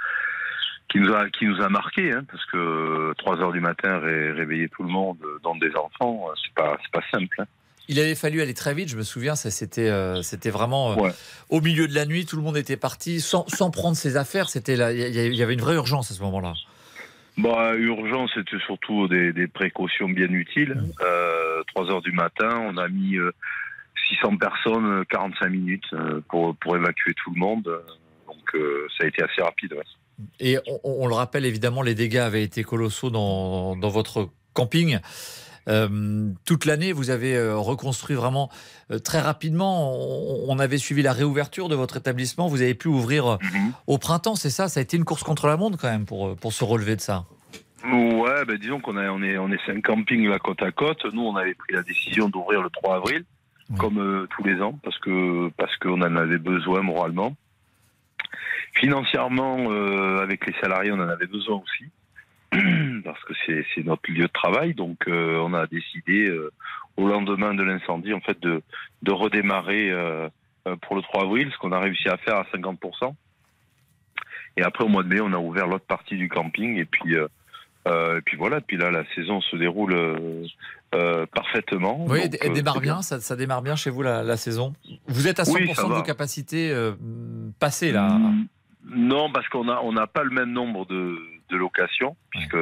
qui 0.90 0.98
nous 0.98 1.12
a 1.14 1.28
qui 1.30 1.46
nous 1.46 1.60
a 1.62 1.68
marqué 1.68 2.12
hein, 2.12 2.24
parce 2.30 2.44
que 2.46 3.14
3 3.18 3.40
heures 3.40 3.52
du 3.52 3.60
matin 3.60 3.98
réveiller 3.98 4.68
tout 4.68 4.82
le 4.82 4.88
monde 4.88 5.18
dans 5.42 5.54
des 5.56 5.74
enfants 5.76 6.26
c'est 6.42 6.54
pas 6.54 6.76
c'est 6.82 6.92
pas 6.92 7.04
simple 7.10 7.40
hein. 7.40 7.46
Il 7.90 7.98
avait 7.98 8.14
fallu 8.14 8.40
aller 8.40 8.54
très 8.54 8.72
vite, 8.72 8.88
je 8.88 8.96
me 8.96 9.02
souviens, 9.02 9.34
ça 9.34 9.50
c'était 9.50 9.90
euh, 9.90 10.22
c'était 10.22 10.50
vraiment 10.50 10.92
euh, 10.92 11.10
au 11.48 11.60
milieu 11.60 11.88
de 11.88 11.94
la 11.94 12.06
nuit, 12.06 12.24
tout 12.24 12.36
le 12.36 12.42
monde 12.42 12.56
était 12.56 12.76
parti 12.76 13.20
sans, 13.20 13.48
sans 13.48 13.72
prendre 13.72 13.96
ses 13.96 14.16
affaires, 14.16 14.48
c'était 14.48 14.74
il 14.74 15.34
y, 15.34 15.42
avait 15.42 15.54
une 15.54 15.60
vraie 15.60 15.74
urgence 15.74 16.12
à 16.12 16.14
ce 16.14 16.22
moment-là. 16.22 16.54
Bah, 17.36 17.74
urgence, 17.74 18.30
c'était 18.34 18.60
surtout 18.64 19.08
des, 19.08 19.32
des, 19.32 19.48
précautions 19.48 20.08
bien 20.08 20.28
utiles. 20.28 20.74
Mmh. 20.76 20.92
Euh, 21.02 21.62
3 21.74 21.90
heures 21.90 22.02
du 22.02 22.12
matin, 22.12 22.62
on 22.64 22.76
a 22.76 22.86
mis 22.88 23.16
600 24.08 24.34
euh, 24.34 24.36
personnes, 24.36 25.04
45 25.06 25.48
minutes 25.48 25.94
pour, 26.28 26.54
pour 26.58 26.76
évacuer 26.76 27.14
tout 27.14 27.32
le 27.34 27.40
monde. 27.40 27.82
Donc 28.28 28.56
ça 28.96 29.04
a 29.04 29.06
été 29.08 29.24
assez 29.24 29.42
rapide. 29.42 29.72
Ouais. 29.72 29.82
Et 30.38 30.58
on, 30.84 31.06
le 31.06 31.14
rappelle, 31.14 31.44
évidemment, 31.44 31.82
les 31.82 31.94
dégâts 31.94 32.18
avaient 32.18 32.42
été 32.42 32.62
colossaux 32.62 33.10
dans, 33.10 33.74
votre 33.76 34.28
camping. 34.52 34.98
Euh, 35.68 36.30
toute 36.46 36.64
l'année, 36.64 36.92
vous 36.92 37.10
avez 37.10 37.36
euh, 37.36 37.56
reconstruit 37.56 38.16
vraiment 38.16 38.50
euh, 38.90 38.98
très 38.98 39.20
rapidement. 39.20 39.94
On, 40.48 40.58
avait 40.58 40.78
suivi 40.78 41.02
la 41.02 41.12
réouverture 41.12 41.68
de 41.68 41.74
votre 41.74 41.96
établissement. 41.96 42.48
Vous 42.48 42.62
avez 42.62 42.74
pu 42.74 42.88
ouvrir 42.88 43.38
mhm. 43.42 43.72
au 43.86 43.98
printemps, 43.98 44.34
c'est 44.34 44.50
ça? 44.50 44.68
Ça 44.68 44.80
a 44.80 44.82
été 44.82 44.96
une 44.96 45.04
course 45.04 45.22
contre 45.22 45.46
la 45.46 45.56
montre 45.56 45.78
quand 45.78 45.90
même 45.90 46.06
pour, 46.06 46.34
pour 46.36 46.52
se 46.52 46.64
relever 46.64 46.96
de 46.96 47.00
ça. 47.00 47.24
Ouais, 47.84 48.44
ben 48.46 48.58
disons 48.58 48.80
qu'on 48.80 48.96
on 48.96 49.22
est, 49.22 49.38
on 49.38 49.50
est 49.50 49.64
cinq 49.64 49.82
campings 49.82 50.28
là 50.28 50.38
côte 50.38 50.62
à 50.62 50.70
côte. 50.70 51.04
Nous, 51.12 51.22
on 51.22 51.36
avait 51.36 51.54
pris 51.54 51.72
la 51.72 51.82
décision 51.82 52.28
d'ouvrir 52.28 52.62
le 52.62 52.68
3 52.68 52.96
avril, 52.96 53.24
comme 53.78 54.26
tous 54.36 54.44
les 54.44 54.60
ans, 54.60 54.78
parce 54.82 54.98
que 54.98 55.48
parce 55.56 55.74
qu'on 55.78 56.02
en 56.02 56.16
avait 56.16 56.38
besoin 56.38 56.82
moralement. 56.82 57.34
Financièrement, 58.74 59.70
euh, 59.70 60.18
avec 60.18 60.46
les 60.46 60.54
salariés, 60.60 60.92
on 60.92 61.00
en 61.00 61.08
avait 61.08 61.26
besoin 61.26 61.62
aussi, 61.62 61.90
parce 63.04 63.22
que 63.24 63.34
c'est 63.44 63.84
notre 63.84 64.10
lieu 64.10 64.22
de 64.22 64.32
travail. 64.32 64.74
Donc, 64.74 65.08
euh, 65.08 65.38
on 65.38 65.54
a 65.54 65.66
décidé, 65.66 66.28
euh, 66.28 66.52
au 66.96 67.08
lendemain 67.08 67.52
de 67.54 67.62
l'incendie, 67.62 68.14
en 68.14 68.20
fait, 68.20 68.38
de, 68.40 68.62
de 69.02 69.12
redémarrer 69.12 69.92
pour 70.82 70.96
le 70.96 71.02
3 71.02 71.24
avril, 71.24 71.50
ce 71.52 71.58
qu'on 71.58 71.72
a 71.72 71.80
réussi 71.80 72.08
à 72.08 72.16
faire 72.18 72.36
à 72.36 72.46
50%. 72.54 73.14
Et 74.56 74.62
après, 74.62 74.84
au 74.84 74.88
mois 74.88 75.02
de 75.02 75.08
mai, 75.08 75.20
on 75.20 75.32
a 75.32 75.38
ouvert 75.38 75.66
l'autre 75.66 75.86
partie 75.86 76.16
du 76.16 76.28
camping. 76.28 76.76
Et 76.76 76.84
puis, 76.84 77.14
et 77.14 78.20
puis 78.24 78.36
voilà. 78.36 78.60
Puis 78.60 78.76
là, 78.76 78.90
la 78.90 79.04
saison 79.14 79.40
se 79.40 79.56
déroule 79.56 79.96
parfaitement. 81.32 82.04
Oui, 82.06 82.28
elle 82.40 82.52
démarre 82.52 82.80
bien. 82.80 83.00
Ça, 83.00 83.20
ça, 83.20 83.36
démarre 83.36 83.62
bien 83.62 83.76
chez 83.76 83.88
vous 83.88 84.02
la, 84.02 84.22
la 84.22 84.36
saison. 84.36 84.74
Vous 85.06 85.26
êtes 85.26 85.40
à 85.40 85.44
100% 85.44 85.88
de 85.88 85.94
vos 85.94 86.02
capacités 86.02 86.74
passées 87.58 87.92
là. 87.92 88.10
Mm. 88.10 88.46
Non, 88.84 89.30
parce 89.30 89.48
qu'on 89.48 89.68
a 89.68 89.80
on 89.82 89.92
n'a 89.92 90.06
pas 90.06 90.24
le 90.24 90.30
même 90.30 90.52
nombre 90.52 90.86
de, 90.86 91.18
de 91.50 91.56
locations, 91.56 92.16
puisque 92.30 92.56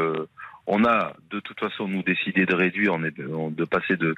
on 0.66 0.85
a 0.85 1.14
de 1.31 1.40
toute 1.40 1.59
façon 1.59 1.88
nous 1.88 2.02
décidé 2.02 2.44
de 2.44 2.54
réduire, 2.54 2.98
de 2.98 3.64
passer 3.64 3.96
de, 3.96 4.14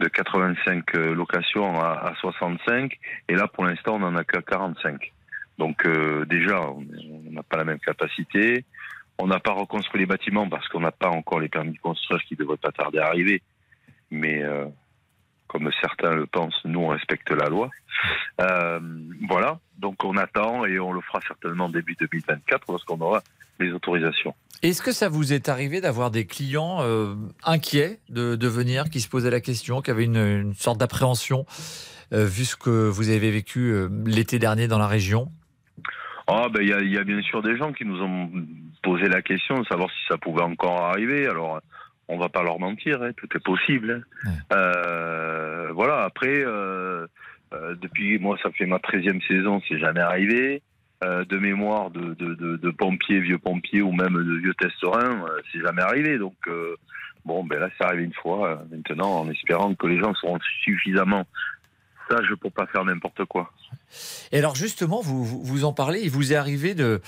de 0.00 0.08
85 0.08 0.94
euh, 0.94 1.14
locations 1.14 1.80
à, 1.80 2.12
65, 2.20 2.98
et 3.28 3.34
là 3.34 3.48
pour 3.48 3.64
l'instant 3.64 3.96
on 3.96 4.02
en 4.02 4.16
a 4.16 4.24
qu'à 4.24 4.42
45. 4.42 5.12
Donc 5.58 5.86
euh, 5.86 6.26
déjà 6.26 6.60
on 6.60 7.30
n'a 7.30 7.42
pas 7.42 7.56
la 7.56 7.64
même 7.64 7.78
capacité, 7.78 8.64
on 9.18 9.26
n'a 9.26 9.40
pas 9.40 9.52
reconstruit 9.52 10.00
les 10.00 10.06
bâtiments 10.06 10.48
parce 10.48 10.68
qu'on 10.68 10.80
n'a 10.80 10.92
pas 10.92 11.08
encore 11.08 11.40
les 11.40 11.48
permis 11.48 11.72
de 11.72 11.78
construire 11.78 12.22
qui 12.24 12.36
devraient 12.36 12.58
pas 12.58 12.72
tarder 12.72 12.98
à 12.98 13.06
arriver, 13.06 13.42
mais 14.10 14.42
euh, 14.42 14.66
comme 15.48 15.70
certains 15.80 16.14
le 16.14 16.26
pensent, 16.26 16.60
nous 16.64 16.80
on 16.80 16.88
respecte 16.88 17.30
la 17.30 17.48
loi. 17.48 17.70
Euh, 18.40 18.80
voilà, 19.28 19.58
donc 19.78 20.04
on 20.04 20.16
attend 20.16 20.64
et 20.64 20.78
on 20.78 20.92
le 20.92 21.00
fera 21.00 21.20
certainement 21.26 21.68
début 21.68 21.96
2024 21.98 22.64
lorsqu'on 22.68 23.00
aura 23.00 23.22
les 23.58 23.72
autorisations. 23.72 24.34
Est-ce 24.62 24.82
que 24.82 24.92
ça 24.92 25.08
vous 25.08 25.32
est 25.32 25.48
arrivé 25.48 25.80
d'avoir 25.80 26.10
des 26.10 26.26
clients 26.26 26.78
euh, 26.80 27.14
inquiets 27.44 28.00
de, 28.08 28.46
venir, 28.46 28.90
qui 28.90 29.00
se 29.00 29.08
posaient 29.08 29.30
la 29.30 29.40
question, 29.40 29.82
qui 29.82 29.90
avaient 29.90 30.04
une, 30.04 30.54
sorte 30.54 30.78
d'appréhension, 30.78 31.46
euh, 32.12 32.24
vu 32.24 32.44
ce 32.44 32.56
que 32.56 32.88
vous 32.88 33.10
avez 33.10 33.30
vécu 33.30 33.74
l'été 34.06 34.38
dernier 34.38 34.68
dans 34.68 34.78
la 34.78 34.86
région? 34.86 35.30
Ah 36.28 36.48
ben 36.52 36.60
il 36.60 36.90
y 36.90 36.98
a, 36.98 37.04
bien 37.04 37.22
sûr 37.22 37.40
des 37.40 37.56
gens 37.56 37.72
qui 37.72 37.84
nous 37.84 38.02
ont 38.02 38.30
posé 38.82 39.08
la 39.08 39.22
question 39.22 39.60
de 39.60 39.66
savoir 39.66 39.88
si 39.90 40.06
ça 40.08 40.18
pouvait 40.18 40.42
encore 40.42 40.82
arriver. 40.82 41.26
Alors 41.28 41.60
on 42.08 42.18
va 42.18 42.28
pas 42.28 42.42
leur 42.42 42.58
mentir, 42.58 43.02
hein, 43.02 43.10
tout 43.16 43.28
est 43.34 43.42
possible. 43.42 44.06
Hein. 44.24 44.30
Euh, 44.52 45.70
voilà, 45.72 46.02
après, 46.02 46.44
euh, 46.44 47.06
euh, 47.52 47.74
depuis 47.80 48.18
moi, 48.18 48.36
ça 48.42 48.50
fait 48.50 48.66
ma 48.66 48.78
13e 48.78 49.26
saison, 49.26 49.60
c'est 49.68 49.78
jamais 49.78 50.00
arrivé. 50.00 50.62
de 51.02 51.38
mémoire 51.38 51.90
de, 51.90 52.14
de, 52.14 52.56
de, 52.56 52.70
pompiers, 52.70 53.20
vieux 53.20 53.38
pompiers 53.38 53.82
ou 53.82 53.92
même 53.92 54.14
de 54.14 54.36
vieux 54.38 54.54
testerins, 54.54 55.24
c'est 55.52 55.60
jamais 55.60 55.82
arrivé. 55.82 56.18
Donc, 56.18 56.36
bon, 57.24 57.44
ben 57.44 57.60
là, 57.60 57.68
c'est 57.76 57.84
arrivé 57.84 58.04
une 58.04 58.14
fois. 58.14 58.62
maintenant, 58.70 59.20
en 59.20 59.30
espérant 59.30 59.74
que 59.74 59.86
les 59.86 59.98
gens 59.98 60.14
seront 60.14 60.38
suffisamment 60.64 61.26
je 62.10 62.34
pour 62.34 62.52
pas 62.52 62.66
faire 62.66 62.84
n'importe 62.84 63.24
quoi. 63.24 63.52
Et 64.32 64.38
alors 64.38 64.54
justement, 64.54 65.00
vous, 65.00 65.24
vous, 65.24 65.64
en 65.64 65.72
parlez, 65.72 66.00
il 66.02 66.10
vous 66.10 66.32
est 66.32 66.36
arrivé 66.36 66.74
de 66.74 67.00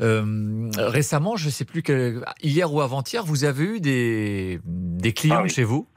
euh, 0.00 0.70
récemment, 0.76 1.36
je 1.36 1.48
sais 1.48 1.64
plus 1.64 1.82
que 1.82 2.22
hier 2.42 2.72
ou 2.72 2.80
avant-hier, 2.80 3.24
vous 3.24 3.44
avez 3.44 3.64
eu 3.64 3.80
des, 3.80 4.60
des 4.64 5.12
clients 5.12 5.44
ah 5.44 5.48
chez 5.48 5.64
vous. 5.64 5.88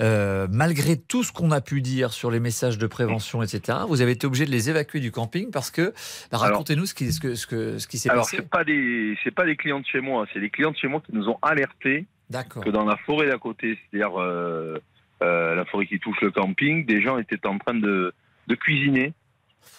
Euh, 0.00 0.46
malgré 0.48 0.96
tout 0.96 1.24
ce 1.24 1.32
qu'on 1.32 1.50
a 1.50 1.60
pu 1.60 1.82
dire 1.82 2.12
sur 2.12 2.30
les 2.30 2.38
messages 2.38 2.78
de 2.78 2.86
prévention, 2.86 3.42
etc., 3.42 3.78
vous 3.88 4.00
avez 4.00 4.12
été 4.12 4.28
obligé 4.28 4.46
de 4.46 4.50
les 4.50 4.70
évacuer 4.70 5.00
du 5.00 5.10
camping 5.10 5.50
parce 5.50 5.72
que 5.72 5.92
bah, 6.30 6.38
racontez-nous 6.38 6.86
ce 6.86 6.94
qui, 6.94 7.12
ce 7.12 7.18
que, 7.18 7.34
ce 7.34 7.48
que, 7.48 7.78
ce 7.78 7.88
qui 7.88 7.98
s'est 7.98 8.08
passé. 8.08 8.12
Alors 8.12 8.28
c'est 8.28 8.48
pas 8.48 8.62
des 8.62 9.18
c'est 9.24 9.32
pas 9.32 9.44
des 9.44 9.56
clients 9.56 9.80
de 9.80 9.86
chez 9.86 10.00
moi, 10.00 10.24
c'est 10.32 10.38
des 10.38 10.50
clients 10.50 10.70
de 10.70 10.76
chez 10.76 10.86
moi 10.86 11.02
qui 11.04 11.12
nous 11.12 11.28
ont 11.28 11.38
alertés 11.42 12.06
que 12.30 12.70
dans 12.70 12.84
la 12.84 12.96
forêt 12.98 13.26
d'à 13.26 13.38
côté, 13.38 13.78
c'est-à-dire 13.90 14.20
euh, 14.20 14.78
euh, 15.22 15.54
la 15.54 15.64
forêt 15.64 15.86
qui 15.86 15.98
touche 15.98 16.20
le 16.20 16.30
camping, 16.30 16.86
des 16.86 17.02
gens 17.02 17.18
étaient 17.18 17.44
en 17.46 17.58
train 17.58 17.74
de, 17.74 18.12
de 18.46 18.54
cuisiner. 18.54 19.12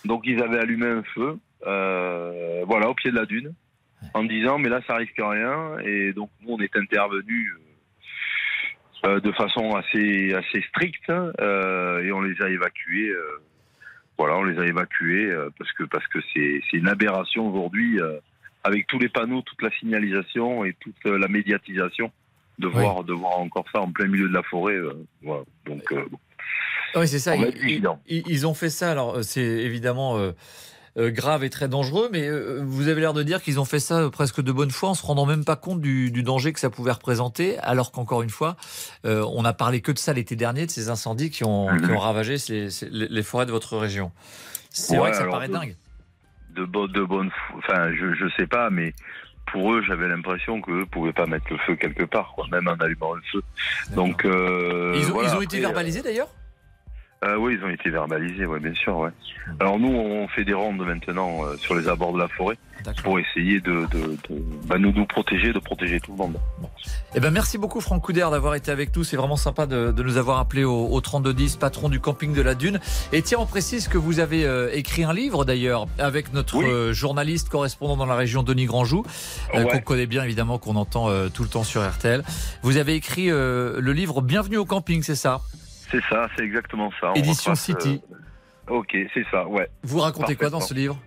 Donc 0.06 0.24
ils 0.26 0.42
avaient 0.44 0.60
allumé 0.60 0.88
un 0.88 1.04
feu, 1.04 1.38
euh, 1.66 2.64
voilà, 2.68 2.90
au 2.90 2.94
pied 2.94 3.12
de 3.12 3.16
la 3.16 3.26
dune, 3.26 3.54
en 4.14 4.24
disant 4.24 4.60
mais 4.60 4.70
là 4.70 4.82
ça 4.86 4.96
risque 4.96 5.18
rien. 5.18 5.78
Et 5.86 6.12
donc 6.14 6.30
nous 6.42 6.54
on 6.54 6.60
est 6.60 6.76
intervenu 6.76 7.54
euh, 9.06 9.22
de 9.22 9.32
façon 9.32 9.76
assez 9.76 10.34
assez 10.34 10.62
stricte 10.70 11.10
et 11.10 12.12
on 12.12 12.22
les 12.22 12.42
a 12.42 12.50
évacués. 12.50 13.14
voilà, 14.18 14.36
on 14.36 14.44
les 14.44 14.60
a 14.60 14.66
évacués 14.66 15.34
parce 15.58 15.72
que 15.72 15.84
parce 15.86 16.08
que 16.08 16.20
c'est 16.34 16.62
c'est 16.70 16.78
une 16.78 16.90
aberration 16.90 17.48
aujourd'hui 17.48 18.00
avec 18.66 18.88
tous 18.88 19.00
les 19.00 19.10
panneaux, 19.10 19.42
toute 19.42 19.62
la 19.62 19.72
signalisation 19.72 20.66
et 20.66 20.74
toute 20.82 21.06
la 21.06 21.30
médiatisation 21.30 22.12
de 22.60 22.68
voir, 22.68 23.04
de 23.04 23.14
voir 23.14 23.40
encore 23.40 23.66
ça 23.74 23.80
en 23.80 23.92
plein 23.92 24.08
milieu 24.08 24.28
de 24.28 24.34
la 24.34 24.44
forêt. 24.44 24.76
Euh, 24.76 24.94
voilà. 25.24 25.44
Donc, 25.66 25.92
euh, 25.92 26.06
oui, 26.96 27.08
c'est 27.08 27.20
ça. 27.20 27.36
Ils, 28.08 28.48
ont 28.48 28.54
fait 28.54 28.70
ça. 28.70 28.92
Alors, 28.92 29.18
euh, 29.18 29.22
c'est 29.22 29.42
évidemment 29.42 30.20
grave 30.98 31.46
et 31.46 31.50
très 31.50 31.70
dangereux, 31.70 32.10
mais 32.12 32.28
vous 32.62 32.90
avez 32.90 33.00
l'air 33.00 33.14
de 33.14 33.24
dire 33.24 33.42
qu'ils 33.42 33.60
ont 33.60 33.66
fait 33.66 33.80
ça 33.80 34.10
presque 34.12 34.42
de 34.42 34.52
bonne 34.52 34.72
foi 34.72 34.90
en 34.90 34.94
se 34.94 35.06
rendant 35.06 35.26
même 35.26 35.46
pas 35.46 35.56
compte 35.56 35.80
du, 35.80 36.24
danger 36.24 36.52
que 36.52 36.60
ça 36.60 36.70
pouvait 36.70 36.92
représenter, 36.92 37.58
alors 37.60 37.94
qu'encore 37.94 38.22
une 38.22 38.30
fois, 38.30 38.58
on 39.06 39.46
a 39.46 39.54
parlé 39.54 39.80
que 39.80 39.94
de 39.94 39.98
ça 39.98 40.12
l'été 40.12 40.36
dernier, 40.36 40.66
de 40.66 40.72
ces 40.72 40.90
incendies 40.90 41.30
qui 41.30 41.46
ont, 41.46 41.72
mhm. 41.72 41.96
ravagé 41.96 42.36
les 42.50 43.24
forêts 43.24 43.46
de 43.46 43.52
votre 43.52 43.78
région. 43.78 44.12
C'est 44.72 44.98
vrai 44.98 45.12
que 45.12 45.18
ça 45.18 45.26
paraît 45.26 45.48
dingue. 45.48 45.76
De, 46.54 46.66
de 46.66 47.04
bonne, 47.04 47.30
enfin, 47.58 47.94
je, 47.94 48.14
je 48.16 48.26
sais 48.36 48.48
pas, 48.48 48.70
mais 48.70 48.94
pour 49.52 49.74
eux, 49.74 49.82
j'avais 49.82 50.08
l'impression 50.08 50.62
qu'eux 50.62 50.86
pouvaient 50.86 51.14
pas 51.14 51.26
mettre 51.26 51.46
le 51.50 51.58
feu 51.60 51.76
quelque 51.76 52.04
part, 52.04 52.34
quoi, 52.36 52.46
même 52.52 52.68
en 52.68 52.74
allumant 52.74 53.14
le 53.14 53.22
feu. 53.32 53.42
Donc, 53.96 54.26
euh, 54.26 54.94
ils, 54.96 55.12
ont, 55.12 55.42
été 55.42 55.60
verbalisés 55.60 56.02
d'ailleurs? 56.02 56.30
Euh, 57.26 57.38
Oui, 57.38 57.58
ils 57.60 57.66
ont 57.66 57.70
été 57.70 57.90
verbalisés, 57.90 58.46
ouais, 58.46 58.60
bien 58.60 58.74
sûr. 58.74 58.98
Ouais. 58.98 59.12
Alors 59.60 59.80
nous, 59.80 59.90
on 59.90 60.28
fait 60.28 60.46
des 60.46 60.54
rondes 60.54 60.86
maintenant 60.86 61.46
euh, 61.46 61.58
sur 61.58 61.76
les 61.76 61.88
abords 61.88 62.14
de 62.14 62.20
la 62.20 62.28
forêt 62.28 62.58
pour 63.04 63.20
essayer 63.20 63.60
de, 63.60 63.86
de, 63.92 64.18
de 64.30 64.42
bah, 64.66 64.78
nous, 64.78 64.92
nous 64.92 65.06
protéger, 65.06 65.52
de 65.52 65.60
protéger 65.60 66.00
tout 66.00 66.12
le 66.12 66.18
monde. 66.18 66.38
Eh 67.16 67.20
ben, 67.20 67.32
merci 67.32 67.58
beaucoup 67.58 67.82
Franck 67.82 68.04
Couder 68.04 68.28
d'avoir 68.32 68.56
été 68.56 68.72
avec 68.72 68.96
nous. 68.96 69.04
C'est 69.04 69.18
vraiment 69.18 69.36
sympa 69.36 69.66
de, 69.66 69.92
nous 69.92 70.18
avoir 70.18 70.40
appelé 70.40 70.64
au, 70.64 70.88
au 70.88 71.02
3210, 71.02 71.58
patron 71.58 71.90
du 71.90 72.00
camping 72.00 72.34
de 72.34 72.42
la 72.42 72.56
Dune. 72.56 72.80
Et 73.12 73.22
tiens, 73.22 73.40
on 73.40 73.46
précise 73.46 73.88
que 73.88 73.98
vous 73.98 74.20
avez 74.20 74.46
euh, 74.46 74.70
écrit 74.74 75.04
un 75.04 75.14
livre 75.14 75.46
d'ailleurs 75.46 75.88
avec 75.98 76.34
notre 76.34 76.62
euh, 76.62 76.94
journaliste 76.94 77.50
correspondant 77.50 77.98
dans 77.98 78.06
la 78.06 78.16
région 78.16 78.44
Denis 78.44 78.66
Grandjou, 78.66 79.04
euh, 79.56 79.66
qu'on 79.66 79.80
connaît 79.80 80.08
bien 80.08 80.24
évidemment, 80.24 80.58
qu'on 80.58 80.76
entend 80.76 81.10
tout 81.30 81.44
le 81.44 81.50
temps 81.50 81.64
sur 81.64 81.88
RTL. 81.88 82.24
Vous 82.64 82.78
avez 82.78 82.96
écrit 82.96 83.28
le 83.28 83.92
livre 83.92 84.22
Bienvenue 84.22 84.58
au 84.58 84.66
camping, 84.66 85.04
c'est 85.04 85.16
ça? 85.16 85.42
C'est 85.92 86.04
ça, 86.10 86.28
c'est 86.36 86.44
exactement 86.44 86.92
ça. 87.00 87.14
Édition 87.16 87.56
City. 87.56 88.02
Ok, 88.68 88.96
c'est 89.14 89.26
ça, 89.32 89.48
ouais. 89.48 89.70
Vous 89.84 90.00
racontez 90.00 90.36
quoi 90.36 90.50
dans 90.50 90.62
ce 90.62 90.74
livre 90.74 91.00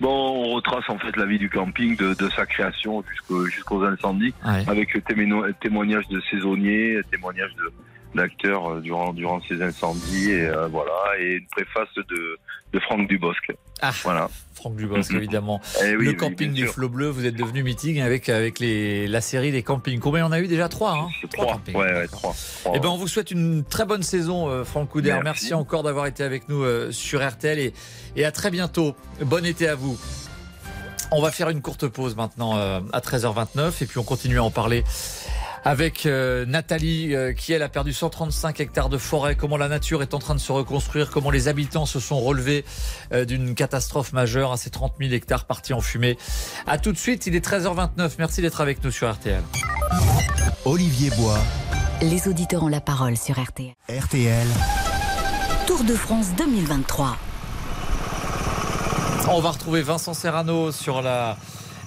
Bon, 0.00 0.08
on 0.08 0.54
retrace 0.54 0.88
en 0.88 0.98
fait 0.98 1.14
la 1.16 1.26
vie 1.26 1.38
du 1.38 1.50
camping 1.50 1.96
de, 1.96 2.28
sa 2.34 2.46
création 2.46 3.02
jusqu'aux 3.46 3.84
incendies, 3.84 4.34
avec 4.42 4.96
témoignages 5.60 6.08
de 6.08 6.20
saisonniers, 6.30 7.00
témoignages 7.10 7.54
d'acteurs 8.14 8.68
euh, 8.68 8.80
durant 8.80 9.12
durant 9.12 9.40
ces 9.42 9.62
incendies 9.62 10.32
et 10.32 10.46
euh, 10.48 10.66
voilà 10.66 10.92
et 11.20 11.34
une 11.34 11.46
préface 11.46 11.94
de 11.94 12.38
de 12.72 12.78
Franck 12.80 13.08
Dubosc. 13.08 13.52
Ah, 13.80 13.90
voilà. 14.02 14.28
Franck 14.60 14.76
Dubosc, 14.76 15.10
évidemment. 15.14 15.60
Eh 15.82 15.92
le 15.92 16.12
camping 16.12 16.52
du 16.52 16.66
Flot 16.66 16.90
Bleu, 16.90 17.08
vous 17.08 17.24
êtes 17.24 17.34
devenu 17.34 17.62
meeting 17.62 18.00
avec, 18.00 18.28
avec 18.28 18.58
les, 18.58 19.08
la 19.08 19.20
série 19.20 19.52
des 19.52 19.62
campings. 19.62 19.98
Combien 20.00 20.26
on 20.26 20.32
a 20.32 20.40
eu 20.40 20.46
déjà? 20.46 20.68
Trois, 20.68 20.92
hein? 20.92 21.08
Trois, 21.32 21.54
campings. 21.54 21.76
Ouais, 21.76 21.92
ouais, 21.92 22.08
trois, 22.08 22.34
Eh 22.74 22.78
ben, 22.78 22.88
on 22.88 22.96
vous 22.96 23.08
souhaite 23.08 23.30
une 23.30 23.64
très 23.64 23.86
bonne 23.86 24.02
saison, 24.02 24.48
euh, 24.48 24.64
Franck 24.64 24.90
Couder. 24.90 25.18
Merci. 25.24 25.54
encore 25.54 25.82
d'avoir 25.82 26.06
été 26.06 26.22
avec 26.22 26.48
nous 26.48 26.62
euh, 26.62 26.92
sur 26.92 27.26
RTL 27.26 27.58
et, 27.58 27.72
et 28.16 28.24
à 28.24 28.32
très 28.32 28.50
bientôt. 28.50 28.94
Bon 29.24 29.44
été 29.44 29.66
à 29.66 29.74
vous. 29.74 29.98
On 31.12 31.20
va 31.20 31.30
faire 31.32 31.48
une 31.48 31.60
courte 31.60 31.88
pause 31.88 32.14
maintenant 32.14 32.56
euh, 32.56 32.80
à 32.92 33.00
13h29 33.00 33.82
et 33.82 33.86
puis 33.86 33.98
on 33.98 34.04
continue 34.04 34.38
à 34.38 34.44
en 34.44 34.50
parler 34.50 34.84
avec 35.64 36.06
euh, 36.06 36.46
Nathalie 36.46 37.14
euh, 37.14 37.32
qui 37.32 37.52
elle 37.52 37.62
a 37.62 37.68
perdu 37.68 37.92
135 37.92 38.60
hectares 38.60 38.88
de 38.88 38.98
forêt, 38.98 39.36
comment 39.36 39.56
la 39.56 39.68
nature 39.68 40.02
est 40.02 40.14
en 40.14 40.18
train 40.18 40.34
de 40.34 40.40
se 40.40 40.52
reconstruire, 40.52 41.10
comment 41.10 41.30
les 41.30 41.48
habitants 41.48 41.86
se 41.86 42.00
sont 42.00 42.20
relevés 42.20 42.64
euh, 43.12 43.24
d'une 43.24 43.54
catastrophe 43.54 44.12
majeure 44.12 44.52
à 44.52 44.56
ces 44.56 44.70
30 44.70 44.94
000 44.98 45.12
hectares 45.12 45.44
partis 45.44 45.72
en 45.72 45.80
fumée? 45.80 46.16
À 46.66 46.78
tout 46.78 46.92
de 46.92 46.98
suite, 46.98 47.26
il 47.26 47.34
est 47.34 47.44
13h29. 47.46 48.12
Merci 48.18 48.42
d'être 48.42 48.60
avec 48.60 48.82
nous 48.84 48.90
sur 48.90 49.10
RTL. 49.10 49.42
Olivier 50.64 51.10
Bois. 51.10 51.38
Les 52.02 52.28
auditeurs 52.28 52.62
ont 52.62 52.68
la 52.68 52.80
parole 52.80 53.16
sur 53.16 53.40
RTL. 53.40 53.74
RTL. 53.88 54.46
Tour 55.66 55.84
de 55.84 55.94
France 55.94 56.28
2023. 56.36 57.16
On 59.28 59.40
va 59.40 59.50
retrouver 59.50 59.82
Vincent 59.82 60.14
Serrano 60.14 60.72
sur 60.72 61.02
la 61.02 61.36